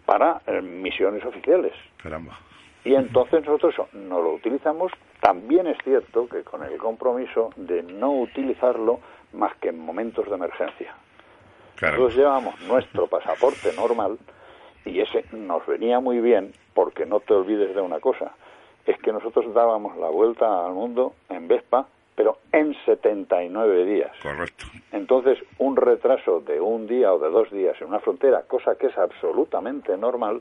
para 0.05 0.43
eh, 0.47 0.61
misiones 0.61 1.25
oficiales. 1.25 1.73
Caramba. 2.03 2.39
Y 2.85 2.95
entonces 2.95 3.45
nosotros 3.45 3.75
eso 3.75 3.89
no 3.93 4.21
lo 4.21 4.33
utilizamos. 4.33 4.93
También 5.21 5.69
es 5.69 5.79
cierto 5.85 6.29
que 6.29 6.43
con 6.43 6.65
el 6.65 6.77
compromiso 6.79 7.51
de 7.57 7.83
no 7.83 8.13
utilizarlo 8.13 9.01
más 9.33 9.55
que 9.57 9.69
en 9.69 9.79
momentos 9.79 10.29
de 10.29 10.35
emergencia. 10.35 10.95
Claro. 11.77 11.97
Nosotros 11.97 12.17
llevamos 12.17 12.61
nuestro 12.63 13.07
pasaporte 13.07 13.73
normal 13.77 14.19
y 14.85 15.01
ese 15.01 15.25
nos 15.33 15.65
venía 15.67 16.01
muy 16.01 16.21
bien 16.21 16.53
porque 16.75 17.07
no 17.07 17.21
te 17.21 17.35
olvides 17.35 17.75
de 17.75 17.81
una 17.81 18.01
cosa, 18.01 18.33
es 18.87 18.99
que 18.99 19.13
nosotros 19.13 19.53
dábamos 19.55 19.97
la 19.97 20.09
vuelta 20.09 20.67
al 20.67 20.73
mundo 20.73 21.15
en 21.29 21.49
Vespa, 21.49 21.87
pero 22.23 22.39
en 22.53 22.73
79 22.85 23.85
días. 23.85 24.13
Correcto. 24.23 24.67
Entonces, 24.93 25.41
un 25.59 25.75
retraso 25.75 26.41
de 26.41 26.61
un 26.61 26.87
día 26.87 27.13
o 27.13 27.19
de 27.19 27.29
dos 27.31 27.51
días 27.51 27.75
en 27.81 27.89
una 27.89 27.99
frontera, 27.99 28.43
cosa 28.43 28.77
que 28.77 28.87
es 28.87 28.97
absolutamente 28.97 29.97
normal, 29.97 30.41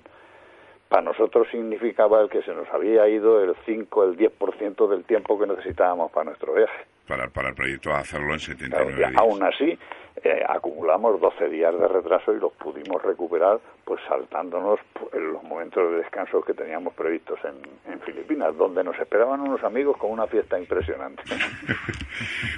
para 0.88 1.02
nosotros 1.02 1.48
significaba 1.50 2.22
el 2.22 2.30
que 2.30 2.44
se 2.44 2.54
nos 2.54 2.70
había 2.70 3.08
ido 3.08 3.42
el 3.42 3.56
5, 3.66 4.04
el 4.04 4.16
10% 4.16 4.88
del 4.90 5.06
tiempo 5.06 5.40
que 5.40 5.48
necesitábamos 5.48 6.12
para 6.12 6.26
nuestro 6.26 6.54
viaje. 6.54 6.86
Para, 7.12 7.28
para 7.28 7.50
el 7.50 7.56
proyecto 7.56 7.92
hacerlo 7.94 8.32
en 8.32 8.40
79 8.40 8.94
Claro, 8.96 9.10
días. 9.12 9.22
aún 9.22 9.44
así, 9.44 9.78
eh, 10.24 10.44
acumulamos 10.48 11.20
12 11.20 11.50
días 11.50 11.78
de 11.78 11.86
retraso 11.90 12.32
y 12.34 12.40
los 12.40 12.54
pudimos 12.54 13.02
recuperar 13.04 13.60
pues 13.84 14.00
saltándonos 14.08 14.80
pues, 14.94 15.14
en 15.16 15.34
los 15.34 15.44
momentos 15.44 15.92
de 15.92 15.98
descanso 15.98 16.42
que 16.42 16.54
teníamos 16.54 16.94
previstos 16.94 17.38
en, 17.44 17.92
en 17.92 18.00
Filipinas, 18.00 18.56
donde 18.56 18.82
nos 18.86 18.98
esperaban 18.98 19.42
unos 19.42 19.62
amigos 19.62 19.98
con 19.98 20.12
una 20.12 20.26
fiesta 20.28 20.58
impresionante. 20.58 21.24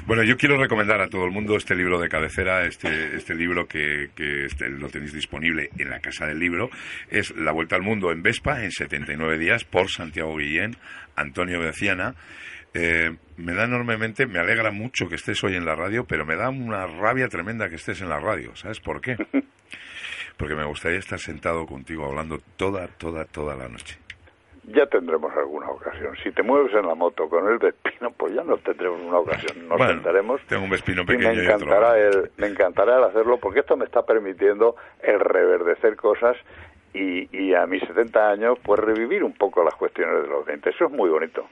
Bueno, 0.05 0.23
yo 0.23 0.35
quiero 0.35 0.57
recomendar 0.57 0.99
a 0.99 1.07
todo 1.07 1.23
el 1.23 1.31
mundo 1.31 1.55
este 1.55 1.75
libro 1.75 1.97
de 1.97 2.09
cabecera, 2.09 2.65
este, 2.65 3.15
este 3.15 3.33
libro 3.33 3.65
que, 3.67 4.09
que 4.15 4.45
este, 4.45 4.67
lo 4.69 4.89
tenéis 4.89 5.13
disponible 5.13 5.69
en 5.79 5.89
la 5.89 5.99
Casa 6.01 6.25
del 6.27 6.39
Libro. 6.39 6.69
Es 7.09 7.33
La 7.37 7.53
Vuelta 7.53 7.77
al 7.77 7.83
Mundo 7.83 8.11
en 8.11 8.21
Vespa 8.21 8.63
en 8.63 8.71
79 8.71 9.37
días 9.37 9.63
por 9.63 9.89
Santiago 9.89 10.35
Guillén, 10.35 10.75
Antonio 11.15 11.59
Veciana. 11.61 12.15
Eh, 12.73 13.15
me 13.37 13.53
da 13.53 13.65
enormemente, 13.65 14.25
me 14.25 14.39
alegra 14.39 14.71
mucho 14.71 15.07
que 15.07 15.15
estés 15.15 15.43
hoy 15.43 15.55
en 15.55 15.65
la 15.65 15.75
radio, 15.75 16.05
pero 16.05 16.25
me 16.25 16.35
da 16.35 16.49
una 16.49 16.87
rabia 16.87 17.27
tremenda 17.27 17.69
que 17.69 17.75
estés 17.75 18.01
en 18.01 18.09
la 18.09 18.19
radio. 18.19 18.55
¿Sabes 18.55 18.79
por 18.79 19.01
qué? 19.01 19.15
Porque 20.37 20.55
me 20.55 20.65
gustaría 20.65 20.97
estar 20.97 21.19
sentado 21.19 21.65
contigo 21.67 22.05
hablando 22.05 22.39
toda, 22.57 22.87
toda, 22.87 23.25
toda 23.25 23.55
la 23.55 23.67
noche. 23.67 23.99
Ya 24.65 24.85
tendremos 24.87 25.31
alguna 25.35 25.69
ocasión. 25.69 26.15
Si 26.23 26.31
te 26.31 26.41
mueves 26.41 26.73
en 26.73 26.87
la 26.87 26.95
moto 26.95 27.27
con 27.27 27.51
el 27.51 27.57
Vespino, 27.59 28.11
pues 28.11 28.33
ya 28.33 28.43
no 28.43 28.57
tendremos 28.57 29.01
una 29.01 29.19
ocasión. 29.19 29.67
Nos 29.67 29.77
Bueno, 29.77 29.93
sentaremos 29.93 30.41
Tengo 30.47 30.63
un 30.63 30.69
vespino 30.69 31.01
y 31.01 31.05
me 31.05 31.17
pequeño 31.17 31.43
y 31.43 31.47
otro 31.47 31.55
encantará 31.55 31.99
el 31.99 32.31
me 32.37 32.47
encantará 32.47 32.97
el 32.97 33.03
hacerlo 33.03 33.37
porque 33.37 33.59
esto 33.59 33.75
me 33.75 33.85
está 33.85 34.03
permitiendo 34.03 34.77
el 35.01 35.19
reverdecer 35.19 35.97
cosas 35.97 36.37
y, 36.93 37.27
y 37.37 37.53
a 37.53 37.67
mis 37.67 37.83
70 37.83 38.29
años 38.29 38.57
pues 38.63 38.79
revivir 38.79 39.23
un 39.23 39.33
poco 39.33 39.63
las 39.63 39.75
cuestiones 39.75 40.23
de 40.23 40.29
los 40.29 40.45
20 40.45 40.69
eso 40.69 40.85
es 40.85 40.91
muy 40.91 41.09
bonito 41.09 41.45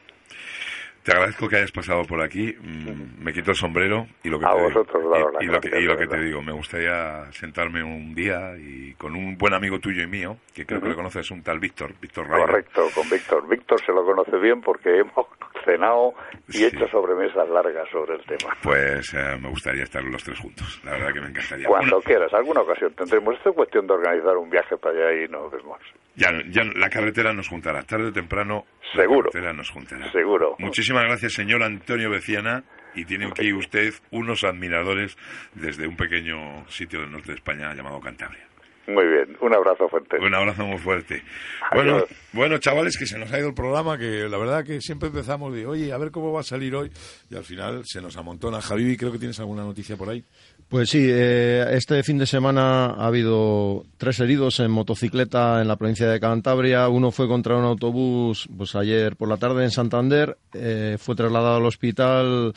Te 1.04 1.12
agradezco 1.14 1.50
que 1.50 1.56
hayas 1.56 1.72
pasado 1.72 2.04
por 2.06 2.22
aquí. 2.22 2.56
mm, 2.60 3.24
Me 3.24 3.34
quito 3.34 3.52
el 3.52 3.58
sombrero 3.58 4.08
y 4.24 4.30
lo 4.30 4.40
que 4.40 4.46
A 4.46 4.54
te 4.56 4.62
vosotros, 4.62 5.04
digo, 5.04 5.32
y, 5.42 5.46
lo 5.46 5.60
que, 5.60 5.80
y 5.80 5.84
lo 5.84 5.98
te 5.98 6.20
digo, 6.20 6.42
me 6.42 6.52
gustaría 6.52 7.32
sentarme 7.32 7.84
un 7.84 8.14
día 8.14 8.56
y 8.58 8.94
con 8.96 9.16
un 9.16 9.38
buen 9.38 9.54
amigo 9.54 9.80
tuyo 9.80 10.04
y 10.04 10.08
mío, 10.08 10.38
que 10.54 10.66
creo 10.66 10.82
que 10.82 10.90
le 10.90 10.96
conoces, 10.96 11.32
un 11.32 11.42
tal 11.42 11.60
Víctor, 11.60 11.94
Víctor 12.00 12.28
Raya. 12.28 12.46
correcto 12.46 12.88
con 12.94 13.10
Víctor 13.10 13.48
Víctor 13.48 13.82
se 13.84 13.92
lo 13.92 14.06
conoce 14.06 14.38
bien 14.38 14.62
porque 14.62 15.00
hemos 15.00 15.28
cenado 15.64 16.14
y 16.50 16.54
Sí. 16.54 16.66
hecho 16.66 16.88
sobremesas 16.90 17.48
largas 17.50 17.88
sobre 17.92 18.16
el 18.16 18.26
tema 18.26 18.56
Pues 18.62 19.14
eh, 19.14 19.38
me 19.42 19.50
gustaría 19.50 19.84
estar 19.84 20.04
los 20.04 20.24
tres 20.24 20.40
juntos. 20.40 20.82
La 20.84 20.92
verdad 20.92 21.14
que 21.14 21.22
me 21.22 21.28
encantaría. 21.28 21.68
cuando 21.68 22.00
quieras 22.02 22.34
alguna 22.34 22.62
ocasión 22.62 22.94
tendremos 22.94 23.36
esto 23.36 23.50
es 23.50 23.56
cuestión 23.56 23.88
de 23.88 23.94
organizar 23.94 24.38
un 24.38 24.50
viaje 24.50 24.78
para 24.78 24.96
allá 24.96 25.24
y 25.24 25.28
nos 25.28 25.52
vemos 25.52 25.80
ya, 26.16 26.30
ya 26.50 26.64
la 26.76 26.90
carretera 26.90 27.32
nos 27.34 27.48
juntará, 27.48 27.84
tarde 27.84 28.08
o 28.08 28.12
temprano. 28.12 28.66
Seguro. 28.94 29.28
La 29.28 29.32
carretera 29.32 29.54
nos 29.54 29.70
juntará. 29.70 30.12
seguro 30.12 30.56
Muchísimas 30.60 31.04
gracias, 31.06 31.34
señor 31.34 31.64
Antonio 31.64 32.10
Beciana. 32.10 32.64
Y 32.94 33.06
tiene 33.06 33.28
aquí 33.28 33.54
usted 33.54 33.94
unos 34.12 34.44
admiradores 34.44 35.16
desde 35.56 35.88
un 35.88 35.96
pequeño 35.96 36.68
sitio 36.68 37.00
del 37.00 37.10
norte 37.14 37.30
de 37.30 37.36
España 37.36 37.74
llamado 37.74 38.02
Cantabria. 38.02 38.51
Muy 38.94 39.08
bien 39.08 39.38
un 39.42 39.54
abrazo 39.54 39.88
fuerte 39.90 40.18
Un 40.20 40.34
abrazo 40.34 40.66
muy 40.66 40.78
fuerte. 40.78 41.24
Adiós. 41.72 41.86
Bueno, 41.86 42.06
bueno, 42.34 42.58
chavales, 42.60 42.98
que 42.98 43.06
se 43.06 43.18
nos 43.18 43.32
ha 43.32 43.40
ido 43.40 43.50
el 43.50 43.54
programa, 43.54 43.98
que 43.98 44.28
la 44.30 44.38
verdad 44.38 44.64
que 44.64 44.82
siempre 44.82 45.10
empezamos 45.10 45.54
de, 45.54 45.66
oye, 45.66 45.92
a 45.92 45.98
ver 45.98 46.12
cómo 46.12 46.32
va 46.32 46.42
a 46.42 46.44
salir 46.44 46.76
hoy, 46.76 46.92
y 47.30 47.36
al 47.36 47.44
final 47.44 47.84
se 47.86 48.02
nos 48.02 48.18
amontona. 48.18 48.62
Javi, 48.62 48.96
creo 48.98 49.12
que 49.12 49.20
tienes 49.20 49.40
alguna 49.40 49.64
noticia 49.64 49.98
por 49.98 50.10
ahí. 50.10 50.24
Pues 50.70 50.90
sí, 50.90 51.06
eh, 51.10 51.66
este 51.72 52.02
fin 52.04 52.18
de 52.18 52.26
semana 52.26 52.86
ha 52.88 53.08
habido 53.08 53.84
tres 53.98 54.20
heridos 54.22 54.60
en 54.62 54.72
motocicleta 54.72 55.62
en 55.62 55.68
la 55.68 55.76
provincia 55.76 56.08
de 56.08 56.20
Cantabria. 56.20 56.88
Uno 56.88 57.12
fue 57.12 57.28
contra 57.28 57.58
un 57.58 57.66
autobús 57.66 58.48
pues 58.56 58.76
ayer 58.76 59.18
por 59.18 59.28
la 59.28 59.38
tarde 59.38 59.64
en 59.64 59.72
Santander, 59.72 60.38
eh, 60.54 60.96
fue 60.98 61.16
trasladado 61.16 61.58
al 61.58 61.66
hospital 61.66 62.54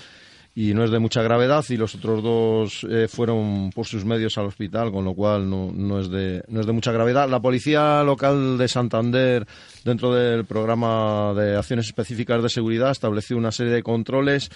y 0.56 0.72
no 0.72 0.84
es 0.84 0.90
de 0.90 1.00
mucha 1.00 1.20
gravedad 1.22 1.64
y 1.68 1.76
los 1.76 1.96
otros 1.96 2.22
dos 2.22 2.86
eh, 2.88 3.08
fueron 3.08 3.70
por 3.74 3.86
sus 3.86 4.04
medios 4.04 4.38
al 4.38 4.46
hospital, 4.46 4.92
con 4.92 5.04
lo 5.04 5.14
cual 5.14 5.50
no, 5.50 5.72
no, 5.72 5.98
es 5.98 6.08
de, 6.08 6.44
no 6.48 6.60
es 6.60 6.66
de 6.66 6.72
mucha 6.72 6.92
gravedad. 6.92 7.28
La 7.28 7.40
policía 7.40 8.04
local 8.04 8.56
de 8.56 8.68
Santander, 8.68 9.46
dentro 9.84 10.14
del 10.14 10.44
programa 10.44 11.34
de 11.34 11.56
acciones 11.56 11.86
específicas 11.86 12.40
de 12.40 12.48
seguridad, 12.48 12.92
estableció 12.92 13.36
una 13.36 13.50
serie 13.50 13.72
de 13.72 13.82
controles 13.82 14.50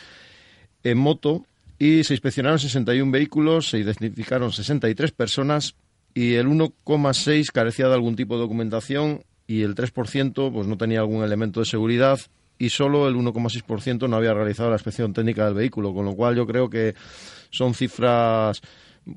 en 0.84 0.98
moto 0.98 1.44
y 1.80 2.04
se 2.04 2.14
inspeccionaron 2.14 2.60
61 2.60 3.10
vehículos, 3.10 3.70
se 3.70 3.78
identificaron 3.78 4.52
63 4.52 5.10
personas 5.10 5.74
y 6.14 6.34
el 6.34 6.46
1,6 6.46 7.50
carecía 7.52 7.88
de 7.88 7.94
algún 7.94 8.14
tipo 8.14 8.34
de 8.34 8.42
documentación 8.42 9.24
y 9.48 9.62
el 9.62 9.74
3% 9.74 10.52
pues 10.52 10.66
no 10.68 10.76
tenía 10.76 11.00
algún 11.00 11.24
elemento 11.24 11.60
de 11.60 11.66
seguridad 11.66 12.20
y 12.58 12.70
solo 12.70 13.08
el 13.08 13.14
1,6% 13.14 14.08
no 14.08 14.16
había 14.16 14.34
realizado 14.34 14.70
la 14.70 14.76
inspección 14.76 15.12
técnica 15.12 15.44
del 15.44 15.54
vehículo, 15.54 15.94
con 15.94 16.04
lo 16.04 16.14
cual 16.14 16.36
yo 16.36 16.46
creo 16.46 16.68
que 16.68 16.94
son 17.50 17.74
cifras 17.74 18.60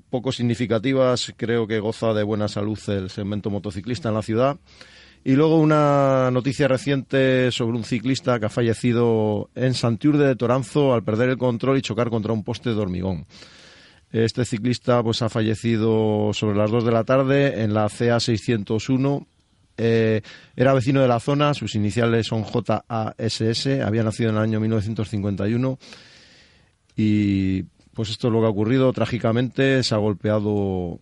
poco 0.09 0.31
significativas, 0.31 1.33
creo 1.35 1.67
que 1.67 1.79
goza 1.79 2.13
de 2.13 2.23
buena 2.23 2.47
salud 2.47 2.79
el 2.87 3.09
segmento 3.09 3.49
motociclista 3.49 4.09
en 4.09 4.15
la 4.15 4.21
ciudad. 4.21 4.57
Y 5.23 5.33
luego 5.33 5.59
una 5.59 6.31
noticia 6.31 6.67
reciente 6.67 7.51
sobre 7.51 7.77
un 7.77 7.83
ciclista 7.83 8.39
que 8.39 8.47
ha 8.47 8.49
fallecido 8.49 9.51
en 9.53 9.75
Santiurde 9.75 10.25
de 10.25 10.35
Toranzo 10.35 10.93
al 10.93 11.03
perder 11.03 11.29
el 11.29 11.37
control 11.37 11.77
y 11.77 11.81
chocar 11.81 12.09
contra 12.09 12.33
un 12.33 12.43
poste 12.43 12.71
de 12.71 12.79
hormigón. 12.79 13.27
Este 14.11 14.45
ciclista 14.45 15.03
pues 15.03 15.21
ha 15.21 15.29
fallecido 15.29 16.31
sobre 16.33 16.57
las 16.57 16.71
2 16.71 16.85
de 16.85 16.91
la 16.91 17.03
tarde 17.03 17.61
en 17.61 17.73
la 17.73 17.87
CA 17.87 18.19
601. 18.19 19.27
Eh, 19.83 20.21
era 20.55 20.75
vecino 20.75 21.01
de 21.01 21.07
la 21.07 21.19
zona, 21.19 21.55
sus 21.55 21.73
iniciales 21.73 22.27
son 22.27 22.43
JASS, 22.43 23.65
había 23.83 24.03
nacido 24.03 24.29
en 24.29 24.35
el 24.35 24.43
año 24.43 24.59
1951 24.59 25.79
y 26.95 27.63
pues 27.93 28.11
esto 28.11 28.27
es 28.27 28.33
lo 28.33 28.41
que 28.41 28.45
ha 28.45 28.49
ocurrido. 28.49 28.93
Trágicamente, 28.93 29.81
se 29.81 29.95
ha 29.95 29.97
golpeado 29.97 30.99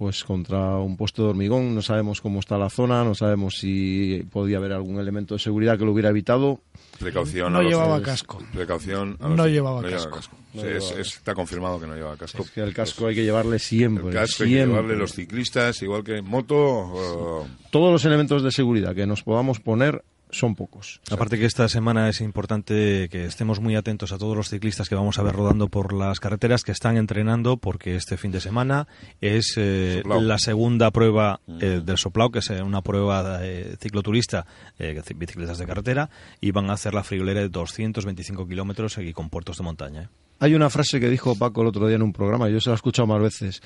pues 0.00 0.24
contra 0.24 0.78
un 0.78 0.96
puesto 0.96 1.24
de 1.24 1.28
hormigón, 1.28 1.74
no 1.74 1.82
sabemos 1.82 2.22
cómo 2.22 2.40
está 2.40 2.56
la 2.56 2.70
zona, 2.70 3.04
no 3.04 3.14
sabemos 3.14 3.56
si 3.58 4.26
podía 4.32 4.56
haber 4.56 4.72
algún 4.72 4.98
elemento 4.98 5.34
de 5.34 5.40
seguridad 5.40 5.76
que 5.78 5.84
lo 5.84 5.92
hubiera 5.92 6.08
evitado. 6.08 6.62
Precaución. 6.98 7.52
No 7.52 7.58
a 7.58 7.62
los- 7.62 7.70
llevaba 7.70 8.00
casco. 8.00 8.42
Precaución. 8.50 9.18
a 9.20 9.28
No 9.28 9.36
los- 9.36 9.48
llevaba 9.48 9.82
casco. 9.82 10.18
Sí, 10.54 10.60
es- 10.66 10.90
es- 10.92 11.16
está 11.18 11.34
confirmado 11.34 11.78
que 11.78 11.86
no 11.86 11.94
lleva 11.96 12.16
casco. 12.16 12.42
Es 12.42 12.50
que 12.50 12.62
el 12.62 12.72
casco 12.72 13.08
hay 13.08 13.14
que 13.14 13.24
llevarle 13.24 13.58
siempre, 13.58 14.08
El 14.08 14.14
casco 14.14 14.44
hay 14.44 14.48
que 14.48 14.56
llevarle 14.64 14.96
los 14.96 15.12
ciclistas, 15.12 15.82
igual 15.82 16.02
que 16.02 16.16
en 16.16 16.24
moto. 16.24 17.46
Todos 17.70 17.92
los 17.92 18.02
elementos 18.06 18.42
de 18.42 18.52
seguridad 18.52 18.94
que 18.94 19.04
nos 19.06 19.22
podamos 19.22 19.60
poner 19.60 20.02
son 20.32 20.54
pocos. 20.54 21.00
Aparte 21.10 21.38
que 21.38 21.44
esta 21.44 21.68
semana 21.68 22.08
es 22.08 22.20
importante 22.20 23.08
que 23.10 23.24
estemos 23.24 23.60
muy 23.60 23.76
atentos 23.76 24.12
a 24.12 24.18
todos 24.18 24.36
los 24.36 24.48
ciclistas 24.48 24.88
que 24.88 24.94
vamos 24.94 25.18
a 25.18 25.22
ver 25.22 25.34
rodando 25.34 25.68
por 25.68 25.92
las 25.92 26.20
carreteras 26.20 26.62
que 26.62 26.72
están 26.72 26.96
entrenando 26.96 27.56
porque 27.56 27.96
este 27.96 28.16
fin 28.16 28.30
de 28.30 28.40
semana 28.40 28.86
es 29.20 29.54
eh, 29.56 30.02
la 30.04 30.38
segunda 30.38 30.90
prueba 30.90 31.40
eh, 31.60 31.80
del 31.84 31.98
Soplao, 31.98 32.30
que 32.30 32.40
es 32.40 32.50
eh, 32.50 32.62
una 32.62 32.82
prueba 32.82 33.40
eh, 33.42 33.76
cicloturista, 33.80 34.46
eh, 34.78 34.94
de 34.94 35.14
bicicletas 35.14 35.58
de 35.58 35.66
carretera, 35.66 36.10
y 36.40 36.50
van 36.50 36.70
a 36.70 36.74
hacer 36.74 36.94
la 36.94 37.02
friolera 37.02 37.40
de 37.40 37.48
225 37.48 38.46
kilómetros 38.46 38.98
y 38.98 39.12
con 39.12 39.30
puertos 39.30 39.58
de 39.58 39.64
montaña. 39.64 40.02
¿eh? 40.02 40.08
Hay 40.40 40.54
una 40.54 40.70
frase 40.70 41.00
que 41.00 41.08
dijo 41.08 41.36
Paco 41.36 41.62
el 41.62 41.68
otro 41.68 41.86
día 41.86 41.96
en 41.96 42.02
un 42.02 42.12
programa, 42.12 42.48
yo 42.48 42.60
se 42.60 42.70
la 42.70 42.74
he 42.74 42.76
escuchado 42.76 43.06
más 43.06 43.20
veces. 43.20 43.62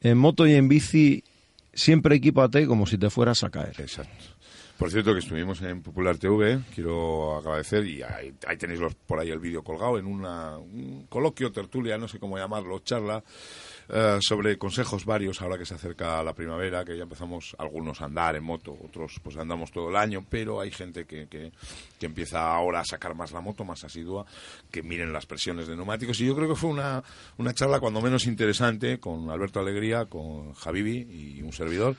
En 0.00 0.18
moto 0.18 0.46
y 0.46 0.54
en 0.54 0.68
bici 0.68 1.22
siempre 1.72 2.16
equípate 2.16 2.66
como 2.66 2.86
si 2.86 2.98
te 2.98 3.10
fueras 3.10 3.44
a 3.44 3.50
caer. 3.50 3.74
Exacto. 3.78 4.39
Por 4.80 4.90
cierto, 4.90 5.12
que 5.12 5.18
estuvimos 5.18 5.60
en 5.60 5.82
Popular 5.82 6.16
TV, 6.16 6.58
quiero 6.74 7.36
agradecer, 7.36 7.84
y 7.86 8.02
ahí, 8.02 8.32
ahí 8.46 8.56
tenéis 8.56 8.80
los- 8.80 8.94
por 8.94 9.20
ahí 9.20 9.28
el 9.28 9.38
vídeo 9.38 9.62
colgado, 9.62 9.98
en 9.98 10.06
una, 10.06 10.56
un 10.56 11.04
coloquio, 11.06 11.52
tertulia, 11.52 11.98
no 11.98 12.08
sé 12.08 12.18
cómo 12.18 12.38
llamarlo, 12.38 12.78
charla, 12.78 13.22
eh, 13.90 14.16
sobre 14.22 14.56
consejos 14.56 15.04
varios 15.04 15.42
ahora 15.42 15.58
que 15.58 15.66
se 15.66 15.74
acerca 15.74 16.22
la 16.22 16.32
primavera, 16.32 16.82
que 16.86 16.96
ya 16.96 17.02
empezamos 17.02 17.54
algunos 17.58 18.00
a 18.00 18.06
andar 18.06 18.36
en 18.36 18.42
moto, 18.42 18.74
otros 18.82 19.20
pues 19.22 19.36
andamos 19.36 19.70
todo 19.70 19.90
el 19.90 19.96
año, 19.96 20.24
pero 20.30 20.62
hay 20.62 20.70
gente 20.70 21.04
que, 21.04 21.26
que, 21.28 21.52
que 21.98 22.06
empieza 22.06 22.50
ahora 22.50 22.80
a 22.80 22.84
sacar 22.86 23.14
más 23.14 23.32
la 23.32 23.42
moto, 23.42 23.64
más 23.66 23.84
asidua, 23.84 24.24
que 24.70 24.82
miren 24.82 25.12
las 25.12 25.26
presiones 25.26 25.66
de 25.68 25.76
neumáticos, 25.76 26.18
y 26.22 26.26
yo 26.26 26.34
creo 26.34 26.48
que 26.48 26.56
fue 26.56 26.70
una, 26.70 27.04
una 27.36 27.52
charla 27.52 27.80
cuando 27.80 28.00
menos 28.00 28.24
interesante 28.26 28.98
con 28.98 29.28
Alberto 29.28 29.60
Alegría, 29.60 30.06
con 30.06 30.54
Javivi 30.54 31.06
y 31.36 31.42
un 31.42 31.52
servidor, 31.52 31.96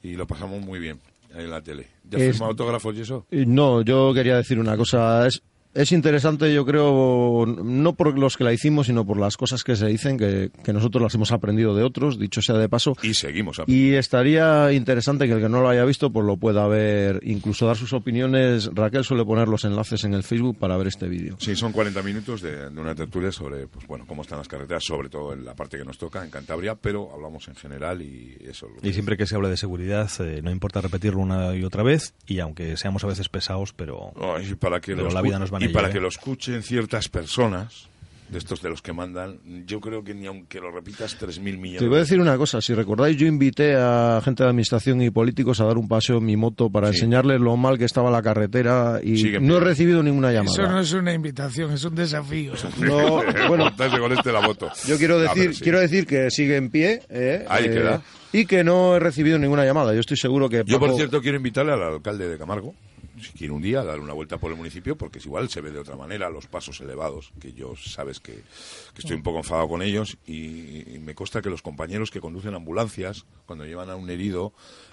y 0.00 0.12
lo 0.12 0.28
pasamos 0.28 0.60
muy 0.62 0.78
bien 0.78 1.00
en 1.34 1.50
la 1.50 1.62
tele. 1.62 1.86
¿Ya 2.08 2.18
Es- 2.18 2.32
firma 2.32 2.46
autógrafos 2.48 2.96
y 2.96 3.00
eso? 3.02 3.26
No, 3.30 3.82
yo 3.82 4.12
quería 4.14 4.36
decir 4.36 4.58
una 4.58 4.76
cosa. 4.76 5.26
Es, 5.26 5.42
es 5.72 5.92
interesante, 5.92 6.52
yo 6.52 6.66
creo, 6.66 7.46
no 7.46 7.94
por 7.94 8.18
los 8.18 8.36
que 8.36 8.44
la 8.44 8.52
hicimos, 8.52 8.88
sino 8.88 9.06
por 9.06 9.18
las 9.18 9.36
cosas 9.36 9.62
que 9.62 9.76
se 9.76 9.86
dicen, 9.86 10.18
que, 10.18 10.50
que 10.64 10.72
nosotros 10.72 11.02
las 11.02 11.14
hemos 11.14 11.30
aprendido 11.30 11.74
de 11.76 11.84
otros, 11.84 12.18
dicho 12.18 12.42
sea 12.42 12.56
de 12.56 12.68
paso. 12.68 12.96
Y 13.02 13.14
seguimos 13.14 13.58
aprendiendo. 13.60 13.94
Y 13.94 13.96
estaría 13.96 14.72
interesante 14.72 15.26
que 15.26 15.34
el 15.34 15.40
que 15.40 15.48
no 15.48 15.60
lo 15.60 15.68
haya 15.68 15.84
visto, 15.84 16.10
pues 16.10 16.26
lo 16.26 16.36
pueda 16.36 16.66
ver, 16.66 17.20
incluso 17.22 17.66
dar 17.66 17.76
sus 17.76 17.92
opiniones. 17.92 18.70
Raquel 18.74 19.04
suele 19.04 19.24
poner 19.24 19.46
los 19.46 19.64
enlaces 19.64 20.02
en 20.04 20.14
el 20.14 20.24
Facebook 20.24 20.58
para 20.58 20.76
ver 20.76 20.88
este 20.88 21.08
vídeo. 21.08 21.36
Sí, 21.38 21.54
son 21.54 21.72
40 21.72 22.02
minutos 22.02 22.42
de, 22.42 22.70
de 22.70 22.80
una 22.80 22.94
tertulia 22.94 23.30
sobre, 23.30 23.68
pues 23.68 23.86
bueno, 23.86 24.04
cómo 24.08 24.22
están 24.22 24.38
las 24.38 24.48
carreteras, 24.48 24.82
sobre 24.84 25.08
todo 25.08 25.32
en 25.32 25.44
la 25.44 25.54
parte 25.54 25.78
que 25.78 25.84
nos 25.84 25.98
toca, 25.98 26.24
en 26.24 26.30
Cantabria, 26.30 26.74
pero 26.74 27.12
hablamos 27.14 27.46
en 27.46 27.54
general 27.54 28.02
y 28.02 28.36
eso. 28.44 28.66
lo 28.68 28.88
Y 28.88 28.92
siempre 28.92 29.16
que 29.16 29.26
se 29.26 29.36
hable 29.36 29.48
de 29.48 29.56
seguridad, 29.56 30.10
eh, 30.18 30.40
no 30.42 30.50
importa 30.50 30.80
repetirlo 30.80 31.20
una 31.20 31.54
y 31.54 31.62
otra 31.62 31.84
vez, 31.84 32.14
y 32.26 32.40
aunque 32.40 32.76
seamos 32.76 33.04
a 33.04 33.06
veces 33.06 33.28
pesados, 33.28 33.72
pero, 33.72 34.12
No, 34.16 34.40
y 34.40 34.54
para 34.56 34.80
que, 34.80 34.96
pero 34.96 35.10
la 35.10 35.22
vida 35.22 35.38
nos 35.38 35.52
va 35.52 35.59
y 35.60 35.68
para 35.68 35.90
que 35.90 36.00
lo 36.00 36.08
escuchen 36.08 36.62
ciertas 36.62 37.08
personas, 37.08 37.86
de 38.30 38.38
estos 38.38 38.62
de 38.62 38.68
los 38.68 38.80
que 38.80 38.92
mandan, 38.92 39.40
yo 39.66 39.80
creo 39.80 40.04
que 40.04 40.14
ni 40.14 40.26
aunque 40.26 40.60
lo 40.60 40.70
repitas 40.70 41.18
3.000 41.20 41.40
millones. 41.58 41.80
Te 41.80 41.88
voy 41.88 41.96
a 41.96 42.00
decir 42.02 42.20
una 42.20 42.36
cosa, 42.36 42.60
si 42.60 42.72
recordáis, 42.74 43.16
yo 43.16 43.26
invité 43.26 43.74
a 43.74 44.20
gente 44.24 44.44
de 44.44 44.50
administración 44.50 45.02
y 45.02 45.10
políticos 45.10 45.60
a 45.60 45.64
dar 45.64 45.76
un 45.76 45.88
paseo 45.88 46.18
en 46.18 46.26
mi 46.26 46.36
moto 46.36 46.70
para 46.70 46.92
Sí. 46.92 46.98
enseñarles 46.98 47.40
lo 47.40 47.56
mal 47.56 47.76
que 47.76 47.86
estaba 47.86 48.08
la 48.08 48.22
carretera 48.22 49.00
y 49.02 49.24
no 49.40 49.56
he 49.56 49.60
recibido 49.60 50.00
ninguna 50.04 50.30
Eso 50.32 50.44
llamada. 50.44 50.74
no 50.74 50.80
es 50.80 50.92
una 50.92 51.12
invitación, 51.12 51.72
es 51.72 51.82
un 51.84 51.96
desafío. 51.96 52.52
No, 52.80 53.20
bueno, 53.48 53.68
con 54.00 54.12
este 54.12 54.30
la 54.30 54.40
moto. 54.42 54.70
Yo 54.86 54.96
quiero 54.96 55.18
decir, 55.18 55.52
sí. 55.56 55.62
quiero 55.64 55.80
decir 55.80 56.06
que 56.06 56.30
sigue 56.30 56.54
en 56.56 56.70
pie. 56.70 57.02
eh, 57.08 57.44
Ahí 57.48 57.64
eh, 57.64 57.70
queda. 57.70 58.02
Y 58.32 58.46
que 58.46 58.62
no 58.62 58.94
he 58.94 59.00
recibido 59.00 59.40
ninguna 59.40 59.64
llamada. 59.64 59.92
Yo 59.92 59.98
estoy 59.98 60.16
seguro 60.16 60.48
que. 60.48 60.62
Yo, 60.64 60.78
por 60.78 60.94
cierto, 60.94 61.20
quiero 61.20 61.36
invitarle 61.36 61.72
al 61.72 61.82
alcalde 61.82 62.28
de 62.28 62.38
Camargo, 62.38 62.76
si 63.20 63.32
quiere 63.32 63.52
un 63.52 63.62
día, 63.62 63.82
dar 63.82 64.00
una 64.00 64.12
vuelta 64.12 64.38
por 64.38 64.50
el 64.50 64.56
municipio, 64.56 64.96
porque 64.96 65.18
es 65.18 65.26
igual 65.26 65.48
se 65.48 65.60
ve 65.60 65.70
de 65.70 65.78
otra 65.78 65.96
manera 65.96 66.30
los 66.30 66.46
pasos 66.46 66.80
elevados, 66.80 67.32
que 67.40 67.52
yo 67.52 67.74
sabes 67.76 68.20
que, 68.20 68.34
que 68.34 68.98
estoy 68.98 69.16
un 69.16 69.22
poco 69.22 69.38
enfadado 69.38 69.68
con 69.68 69.82
ellos, 69.82 70.18
y, 70.26 70.94
y 70.94 70.98
me 70.98 71.14
consta 71.14 71.42
que 71.42 71.50
los 71.50 71.62
compañeros 71.62 72.10
que 72.10 72.20
conducen 72.20 72.54
ambulancias, 72.54 73.26
cuando 73.46 73.64
llevan 73.64 73.90
a 73.90 73.96
un 73.96 74.10
herido, 74.10 74.52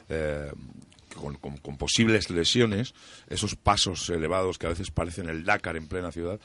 eh, 0.10 0.52
con 1.18 1.78
posibles 1.78 2.30
lesiones, 2.30 2.94
esos 3.28 3.56
pasos 3.56 4.10
elevados 4.10 4.58
que 4.58 4.68
a 4.68 4.70
veces 4.70 4.92
parecen 4.92 5.30
el 5.30 5.44
Dakar 5.44 5.76
en 5.76 5.88
plena 5.88 6.12
ciudad, 6.12 6.40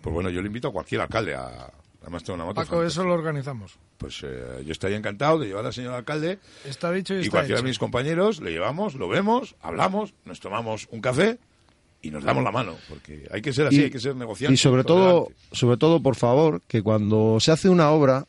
pues 0.00 0.14
bueno, 0.14 0.30
yo 0.30 0.40
le 0.40 0.46
invito 0.46 0.68
a 0.68 0.72
cualquier 0.72 1.02
alcalde 1.02 1.34
a... 1.34 1.70
Además 2.04 2.22
tengo 2.22 2.34
una 2.34 2.44
moto 2.44 2.56
Paco, 2.56 2.76
fantástica. 2.76 3.00
eso 3.00 3.08
lo 3.08 3.14
organizamos. 3.14 3.78
Pues 3.96 4.20
eh, 4.22 4.62
yo 4.64 4.72
estaría 4.72 4.96
encantado 4.96 5.38
de 5.38 5.46
llevar 5.46 5.64
al 5.64 5.72
señor 5.72 5.94
alcalde 5.94 6.38
Está 6.64 6.92
dicho 6.92 7.14
y, 7.14 7.16
y 7.16 7.20
está 7.22 7.30
cualquiera 7.30 7.58
hecho. 7.58 7.64
de 7.64 7.70
mis 7.70 7.78
compañeros 7.78 8.40
le 8.40 8.50
llevamos, 8.50 8.94
lo 8.94 9.08
vemos, 9.08 9.56
hablamos, 9.62 10.12
nos 10.26 10.38
tomamos 10.38 10.86
un 10.90 11.00
café 11.00 11.38
y 12.02 12.10
nos 12.10 12.22
damos 12.22 12.44
la 12.44 12.52
mano, 12.52 12.76
porque 12.90 13.26
hay 13.32 13.40
que 13.40 13.54
ser 13.54 13.68
así, 13.68 13.80
y, 13.80 13.84
hay 13.84 13.90
que 13.90 13.98
ser 13.98 14.14
negociante. 14.14 14.52
y 14.52 14.58
sobre 14.58 14.84
todo, 14.84 15.28
sobre 15.52 15.78
todo, 15.78 16.02
por 16.02 16.16
favor, 16.16 16.60
que 16.68 16.82
cuando 16.82 17.40
se 17.40 17.50
hace 17.50 17.70
una 17.70 17.90
obra 17.90 18.26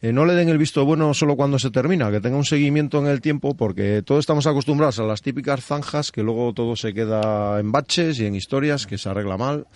eh, 0.00 0.12
no 0.12 0.24
le 0.24 0.34
den 0.34 0.48
el 0.48 0.58
visto 0.58 0.84
bueno 0.84 1.12
solo 1.12 1.34
cuando 1.34 1.58
se 1.58 1.72
termina, 1.72 2.12
que 2.12 2.20
tenga 2.20 2.36
un 2.36 2.44
seguimiento 2.44 3.00
en 3.00 3.08
el 3.08 3.20
tiempo, 3.20 3.56
porque 3.56 4.02
todos 4.02 4.20
estamos 4.20 4.46
acostumbrados 4.46 5.00
a 5.00 5.02
las 5.02 5.20
típicas 5.22 5.64
zanjas 5.64 6.12
que 6.12 6.22
luego 6.22 6.52
todo 6.54 6.76
se 6.76 6.94
queda 6.94 7.58
en 7.58 7.72
baches 7.72 8.20
y 8.20 8.26
en 8.26 8.36
historias 8.36 8.86
que 8.86 8.96
se 8.96 9.08
arregla 9.08 9.36
mal. 9.36 9.66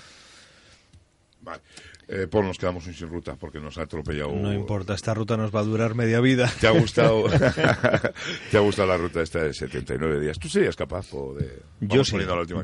Vale. 1.42 1.60
Eh, 2.08 2.26
Paul, 2.30 2.46
nos 2.46 2.58
quedamos 2.58 2.84
sin 2.84 3.08
ruta 3.08 3.36
porque 3.36 3.60
nos 3.60 3.78
ha 3.78 3.82
atropellado. 3.82 4.34
No 4.34 4.52
importa, 4.52 4.94
esta 4.94 5.14
ruta 5.14 5.36
nos 5.36 5.54
va 5.54 5.60
a 5.60 5.62
durar 5.62 5.94
media 5.94 6.20
vida. 6.20 6.52
¿Te 6.60 6.66
ha 6.66 6.70
gustado? 6.70 7.24
¿Te 8.50 8.56
ha 8.56 8.60
gustado 8.60 8.88
la 8.88 8.96
ruta 8.96 9.22
esta 9.22 9.42
de 9.42 9.54
79 9.54 10.20
días? 10.20 10.38
¿Tú 10.38 10.48
serías 10.48 10.76
capaz 10.76 11.12
o 11.14 11.34
de...? 11.34 11.62
Yo 11.80 12.04
sí. 12.04 12.16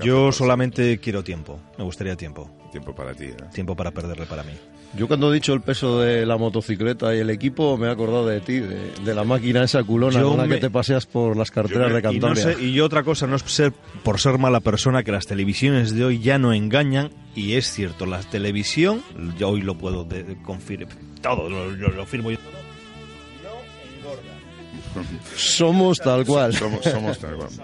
Yo 0.03 0.33
solamente 0.33 0.99
quiero 0.99 1.25
tiempo. 1.25 1.61
Me 1.79 1.85
gustaría 1.85 2.17
tiempo. 2.17 2.51
Tiempo 2.71 2.95
para 2.95 3.15
ti, 3.15 3.29
¿no? 3.39 3.49
Tiempo 3.51 3.75
para 3.75 3.91
perderle 3.91 4.27
para 4.27 4.43
mí. 4.43 4.53
Yo 4.97 5.07
cuando 5.07 5.31
he 5.31 5.35
dicho 5.35 5.53
el 5.55 5.61
peso 5.61 6.01
de 6.01 6.27
la 6.27 6.37
motocicleta 6.37 7.15
y 7.15 7.19
el 7.21 7.31
equipo 7.31 7.77
me 7.77 7.87
he 7.87 7.91
acordado 7.91 8.27
de 8.27 8.41
ti, 8.41 8.59
de, 8.59 8.91
de 9.05 9.15
la 9.15 9.23
máquina 9.23 9.63
esa 9.63 9.85
culona 9.85 10.19
Yo 10.21 10.31
con 10.31 10.39
la 10.39 10.47
me- 10.47 10.57
que 10.57 10.61
te 10.63 10.69
paseas 10.71 11.07
por 11.07 11.37
las 11.37 11.53
carreteras 11.53 11.93
de 11.93 11.99
Y, 12.01 12.03
no 12.03 12.11
Cantabria. 12.27 12.43
sé- 12.57 12.57
y 12.61 12.73
yo 12.73 12.87
otra 12.87 13.05
cosa, 13.05 13.29
no 13.29 13.37
es 13.37 13.43
ser, 13.43 13.73
por 14.03 14.19
ser 14.19 14.37
mala 14.39 14.59
persona, 14.59 15.05
que 15.05 15.13
las 15.13 15.27
televisiones 15.29 15.95
de 15.95 16.05
hoy 16.05 16.19
ya 16.19 16.39
no 16.39 16.53
engañan. 16.53 17.11
Y 17.37 17.53
es 17.55 17.71
cierto, 17.73 18.05
la 18.05 18.19
televisión, 18.21 19.03
yo 19.39 19.51
hoy 19.51 19.61
lo 19.63 19.77
puedo 19.79 20.03
de- 20.03 20.25
de 20.25 20.43
confirmar, 20.43 20.97
todo 21.23 21.49
lo, 21.49 21.71
lo- 21.71 21.91
lo 21.93 22.05
firmo 22.07 22.33
yo. 22.33 22.39
Somos 25.37 25.99
tal 25.99 26.25
cual. 26.27 26.53
Somos, 26.55 26.83
somos 26.85 27.19
tal 27.19 27.37
cual. 27.37 27.49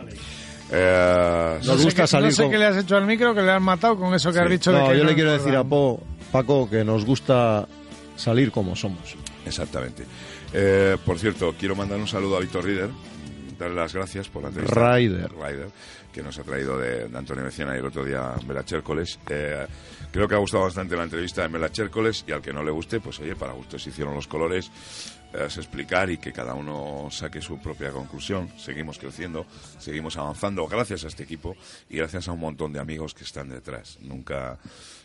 Eh, 0.68 1.58
Nos 1.64 1.78
no 1.78 1.84
gusta 1.84 2.08
salir 2.08 2.30
No 2.30 2.34
sé 2.34 2.42
con- 2.42 2.50
qué 2.50 2.58
le 2.58 2.64
has 2.64 2.76
hecho 2.76 2.96
al 2.96 3.06
micro, 3.06 3.32
que 3.36 3.40
le 3.40 3.52
han 3.52 3.62
matado 3.62 3.96
con 3.96 4.12
eso 4.14 4.32
que 4.32 4.40
has 4.40 4.50
dicho. 4.50 4.72
de 4.72 4.78
No, 4.80 4.88
que 4.88 4.98
yo 4.98 5.04
le 5.04 5.14
quiero 5.14 5.30
engordan. 5.30 5.46
decir 5.46 5.56
a 5.56 5.62
Po- 5.62 6.02
Paco 6.36 6.68
que 6.68 6.84
nos 6.84 7.06
gusta 7.06 7.66
salir 8.14 8.52
como 8.52 8.76
somos. 8.76 9.16
Exactamente. 9.46 10.04
Eh, 10.52 10.98
por 11.02 11.18
cierto, 11.18 11.54
quiero 11.58 11.74
mandar 11.74 11.98
un 11.98 12.06
saludo 12.06 12.36
a 12.36 12.40
Víctor 12.40 12.62
Rieder, 12.62 12.90
darle 13.58 13.76
las 13.76 13.94
gracias 13.94 14.28
por 14.28 14.42
la 14.42 14.48
entrevista. 14.48 14.78
Raider. 14.78 15.32
Raider, 15.32 15.68
que 16.12 16.22
nos 16.22 16.38
ha 16.38 16.42
traído 16.42 16.78
de, 16.78 17.08
de 17.08 17.16
Antonio 17.16 17.42
Mecena 17.42 17.74
y 17.74 17.78
el 17.78 17.86
otro 17.86 18.04
día 18.04 18.34
Mela 18.46 18.66
Chércoles. 18.66 19.18
Eh, 19.30 19.66
creo 20.12 20.28
que 20.28 20.34
ha 20.34 20.38
gustado 20.38 20.64
bastante 20.64 20.94
la 20.94 21.04
entrevista 21.04 21.40
de 21.40 21.48
Mela 21.48 21.72
Chércoles 21.72 22.22
y 22.28 22.32
al 22.32 22.42
que 22.42 22.52
no 22.52 22.62
le 22.62 22.70
guste, 22.70 23.00
pues 23.00 23.18
oye, 23.20 23.34
para 23.34 23.54
gusto 23.54 23.78
se 23.78 23.88
hicieron 23.88 24.14
los 24.14 24.26
colores, 24.26 24.70
eh, 25.32 25.44
es 25.46 25.56
explicar 25.56 26.10
y 26.10 26.18
que 26.18 26.34
cada 26.34 26.52
uno 26.52 27.08
saque 27.10 27.40
su 27.40 27.58
propia 27.58 27.92
conclusión. 27.92 28.50
Seguimos 28.58 28.98
creciendo, 28.98 29.46
seguimos 29.78 30.18
avanzando 30.18 30.66
gracias 30.66 31.04
a 31.04 31.08
este 31.08 31.22
equipo 31.22 31.56
y 31.88 31.96
gracias 31.96 32.28
a 32.28 32.32
un 32.32 32.40
montón 32.40 32.74
de 32.74 32.80
amigos 32.80 33.14
que 33.14 33.24
están 33.24 33.48
detrás. 33.48 33.98
Nunca, 34.02 34.58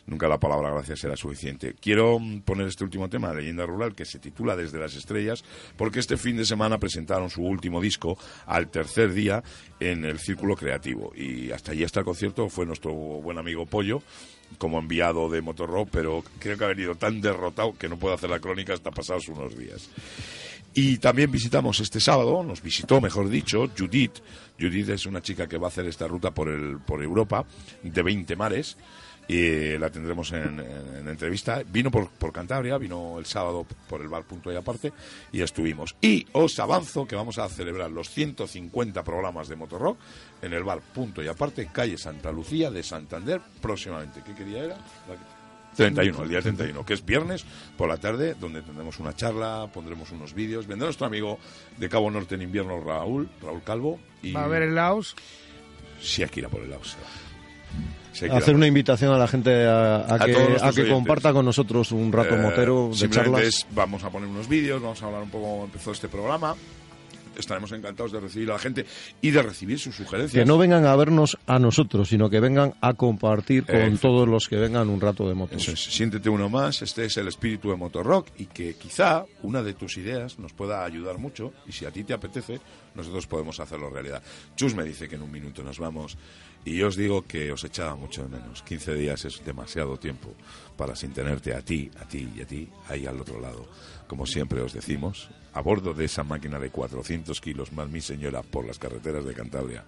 nunca 0.06 0.28
la 0.28 0.40
palabra 0.40 0.72
gracias 0.72 1.00
será 1.00 1.16
suficiente. 1.16 1.76
Quiero 1.80 2.20
poner 2.46 2.68
este 2.68 2.84
último 2.84 3.10
tema, 3.10 3.34
Leyenda 3.34 3.66
Rural, 3.66 3.96
que 3.96 4.06
se 4.06 4.20
titula 4.20 4.56
Desde 4.56 4.80
las 4.80 4.96
Estrellas, 4.96 5.44
porque 5.78 6.00
este 6.00 6.18
fin 6.18 6.38
de 6.38 6.46
semana 6.46 6.80
presentaron 6.80 7.30
su 7.30 7.44
último 7.44 7.82
disco 7.82 8.18
al 8.46 8.70
tercer 8.70 9.14
día 9.14 9.44
en 9.80 10.06
el 10.06 10.20
Círculo 10.20 10.56
Creativo. 10.56 11.12
Y 11.16 11.52
hasta 11.52 11.72
allí, 11.72 11.84
hasta 11.84 12.00
el 12.00 12.06
concierto, 12.06 12.50
fue 12.50 12.66
nuestro 12.66 12.94
buen 12.94 13.38
amigo 13.38 13.66
Pollo 13.66 14.02
como 14.58 14.80
enviado 14.80 15.30
de 15.30 15.42
Motorrock, 15.42 15.90
pero 15.90 16.24
creo 16.40 16.58
que 16.58 16.64
ha 16.64 16.68
venido 16.68 16.96
tan 16.96 17.22
derrotado 17.22 17.74
que 17.78 17.88
no 17.88 17.98
puede 17.98 18.16
hacer 18.16 18.30
la 18.30 18.40
crónica 18.40 18.74
hasta 18.74 18.92
pasados 18.92 19.30
unos 19.30 19.58
días. 19.58 19.90
Y 20.74 21.00
también 21.00 21.30
visitamos 21.30 21.80
este 21.82 22.00
sábado, 22.00 22.44
nos 22.44 22.62
visitó, 22.62 23.02
mejor 23.02 23.30
dicho, 23.30 23.70
Judith. 23.78 24.20
Judith 24.60 24.90
es 24.90 25.06
una 25.06 25.22
chica 25.22 25.48
que 25.48 25.58
va 25.58 25.68
a 25.68 25.70
hacer 25.70 25.86
esta 25.86 26.08
ruta 26.08 26.32
por, 26.32 26.48
el, 26.48 26.80
por 26.80 27.04
Europa 27.04 27.46
de 27.84 28.02
20 28.02 28.36
mares. 28.38 28.78
Y 29.28 29.78
la 29.78 29.90
tendremos 29.90 30.32
en, 30.34 30.60
en- 30.60 30.96
en 30.98 31.08
entrevista. 31.08 31.62
Vino 31.66 31.90
por, 31.90 32.10
por 32.10 32.34
Cantabria, 32.34 32.78
vino 32.78 33.18
el 33.18 33.26
sábado 33.26 33.66
por 33.88 34.02
el 34.02 34.10
bar 34.10 34.24
Punto 34.24 34.52
y 34.52 34.56
Aparte 34.58 34.92
y 35.32 35.42
estuvimos. 35.42 35.96
Y 36.02 36.28
os 36.34 36.60
avanzo 36.60 37.08
que 37.08 37.16
vamos 37.16 37.38
a 37.38 37.48
celebrar 37.48 37.90
los 37.92 38.10
150 38.10 39.04
programas 39.04 39.48
de 39.48 39.56
Motorrock 39.56 39.98
en 40.42 40.54
el 40.54 40.64
bar 40.64 40.82
Punto 40.82 41.24
y 41.24 41.28
Aparte, 41.30 41.70
calle 41.72 41.98
Santa 41.98 42.32
Lucía 42.32 42.70
de 42.72 42.84
Santander, 42.84 43.40
próximamente. 43.62 44.22
¿Qué 44.26 44.34
quería 44.34 44.64
era? 44.66 44.76
La- 44.76 45.42
31, 45.74 46.24
el 46.24 46.30
día 46.30 46.42
31, 46.42 46.86
que 46.86 46.94
es 46.96 47.06
viernes 47.06 47.46
por 47.78 47.88
la 47.88 47.96
tarde, 47.96 48.36
donde 48.38 48.62
tendremos 48.62 49.00
una 49.00 49.16
charla, 49.16 49.70
pondremos 49.74 50.12
unos 50.12 50.34
vídeos. 50.34 50.68
Vendrá 50.68 50.88
nuestro 50.88 51.06
amigo 51.08 51.40
de 51.78 51.88
Cabo 51.88 52.12
Norte 52.12 52.36
en 52.36 52.42
invierno, 52.42 52.82
Raúl, 52.84 53.30
Raúl 53.42 53.64
Calvo. 53.64 53.98
Y 54.22 54.34
Va 54.34 54.42
a 54.42 54.46
haber 54.46 54.64
el 54.64 54.76
Laos. 54.76 55.16
si 56.02 56.24
hay 56.24 56.30
que 56.30 56.42
ir 56.42 56.46
a 56.46 56.50
por 56.50 56.60
el 56.62 56.72
Laos. 56.72 56.98
Hacer 58.32 58.56
una 58.56 58.68
invitación 58.68 59.14
a 59.14 59.18
la 59.18 59.28
gente 59.28 59.66
a, 59.66 59.98
a 59.98 60.16
A 60.16 60.20
que, 60.26 60.58
a 60.62 60.72
que 60.74 60.88
comparta 60.90 61.32
con 61.34 61.46
nosotros 61.46 61.92
un 61.94 62.12
rato 62.12 62.36
Eh, 62.36 62.40
motero 62.42 62.92
de 62.94 63.10
charlas. 63.10 63.42
es- 63.44 63.68
vamos 63.74 64.04
a 64.04 64.10
poner 64.10 64.28
unos 64.30 64.48
vídeos, 64.50 64.82
vamos 64.82 65.02
a 65.02 65.06
hablar 65.06 65.24
un 65.24 65.30
poco 65.30 65.46
cómo 65.50 65.64
empezó 65.66 65.92
este 65.92 66.08
programa. 66.10 66.54
Estaremos 67.38 67.72
encantados 67.72 68.12
de 68.12 68.20
recibir 68.20 68.50
a 68.50 68.54
la 68.56 68.60
gente 68.60 68.86
y 69.22 69.32
de 69.32 69.42
recibir 69.42 69.80
sus 69.80 69.96
sugerencias. 69.96 70.44
Que 70.44 70.46
no 70.46 70.58
vengan 70.58 70.86
a 70.86 70.94
vernos 70.98 71.38
a 71.48 71.58
nosotros, 71.60 72.10
sino 72.10 72.30
que 72.30 72.42
vengan 72.42 72.74
a 72.82 72.94
compartir 72.94 73.66
con 73.66 73.76
Eh, 73.78 73.98
todos 74.02 74.28
los 74.28 74.48
que 74.50 74.58
vengan 74.58 74.90
un 74.90 75.00
rato 75.00 75.28
de 75.30 75.34
motos. 75.34 75.62
Eso 75.62 75.72
es, 75.72 75.80
siéntete 75.82 76.30
uno 76.30 76.50
más, 76.50 76.82
este 76.82 77.06
es 77.06 77.16
el 77.16 77.30
espíritu 77.30 77.70
de 77.72 77.78
Motorrock 77.78 78.28
y 78.38 78.48
que 78.48 78.76
quizá 78.76 79.24
una 79.44 79.64
de 79.64 79.74
tus 79.74 79.96
ideas 79.98 80.38
nos 80.40 80.52
pueda 80.52 80.84
ayudar 80.84 81.18
mucho 81.20 81.54
y 81.66 81.72
si 81.72 81.86
a 81.86 81.92
ti 81.92 82.04
te 82.04 82.14
apetece, 82.14 82.60
nosotros 82.96 83.26
podemos 83.28 83.58
hacerlo 83.62 83.90
realidad. 83.90 84.22
Chus 84.58 84.76
me 84.76 84.84
dice 84.84 85.08
que 85.08 85.16
en 85.16 85.22
un 85.22 85.32
minuto 85.32 85.64
nos 85.64 85.80
vamos 85.80 86.18
y 86.66 86.78
yo 86.78 86.88
os 86.88 86.96
digo 86.96 87.24
que 87.26 87.52
os 87.52 87.64
echaba 87.64 87.96
mucho 87.96 88.24
de 88.24 88.30
menos. 88.30 88.62
15 88.64 88.94
días 88.96 89.26
es 89.26 89.44
demasiado 89.44 89.98
tiempo 89.98 90.34
para 90.78 90.96
sin 90.96 91.12
tenerte 91.12 91.54
a 91.54 91.62
ti, 91.62 91.90
a 92.00 92.06
ti 92.08 92.30
y 92.36 92.42
a 92.42 92.46
ti 92.46 92.70
ahí 92.88 93.06
al 93.06 93.20
otro 93.20 93.40
lado. 93.40 93.66
Como 94.08 94.26
siempre 94.26 94.62
os 94.62 94.74
decimos, 94.74 95.30
a 95.54 95.62
bordo 95.62 95.94
de 95.94 96.06
esa 96.06 96.24
máquina 96.24 96.60
de 96.60 96.70
400 96.70 97.40
kilos 97.42 97.72
más 97.72 97.90
mi 97.90 98.02
señora 98.02 98.42
por 98.44 98.66
las 98.66 98.78
carreteras 98.80 99.26
de 99.26 99.34
Cantabria. 99.34 99.86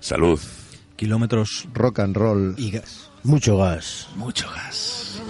Salud. 0.00 0.40
Kilómetros 0.96 1.66
Rock 1.72 2.00
and 2.00 2.16
roll. 2.16 2.54
y 2.58 2.70
gas. 2.70 3.10
Mucho 3.22 3.56
gas. 3.56 4.08
Mucho 4.16 4.48
gas. 4.50 5.20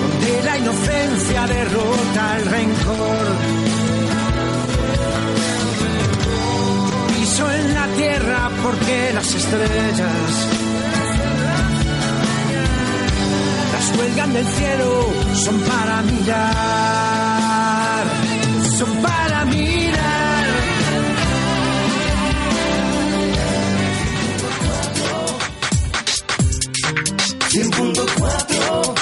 donde 0.00 0.42
la 0.44 0.58
inocencia 0.58 1.46
derrota 1.46 2.36
el 2.38 2.46
rencor. 2.46 3.55
Piso 7.36 7.52
en 7.52 7.74
la 7.74 7.86
tierra 7.88 8.50
porque 8.62 9.10
las 9.12 9.34
estrellas 9.34 10.48
las 13.72 13.90
cuelgan 13.94 14.32
del 14.32 14.46
cielo, 14.46 15.12
son 15.34 15.60
para 15.60 16.00
mirar, 16.00 16.46
son 18.78 19.02
para 19.02 19.44
mirar. 19.44 20.46
100.4 27.50 28.95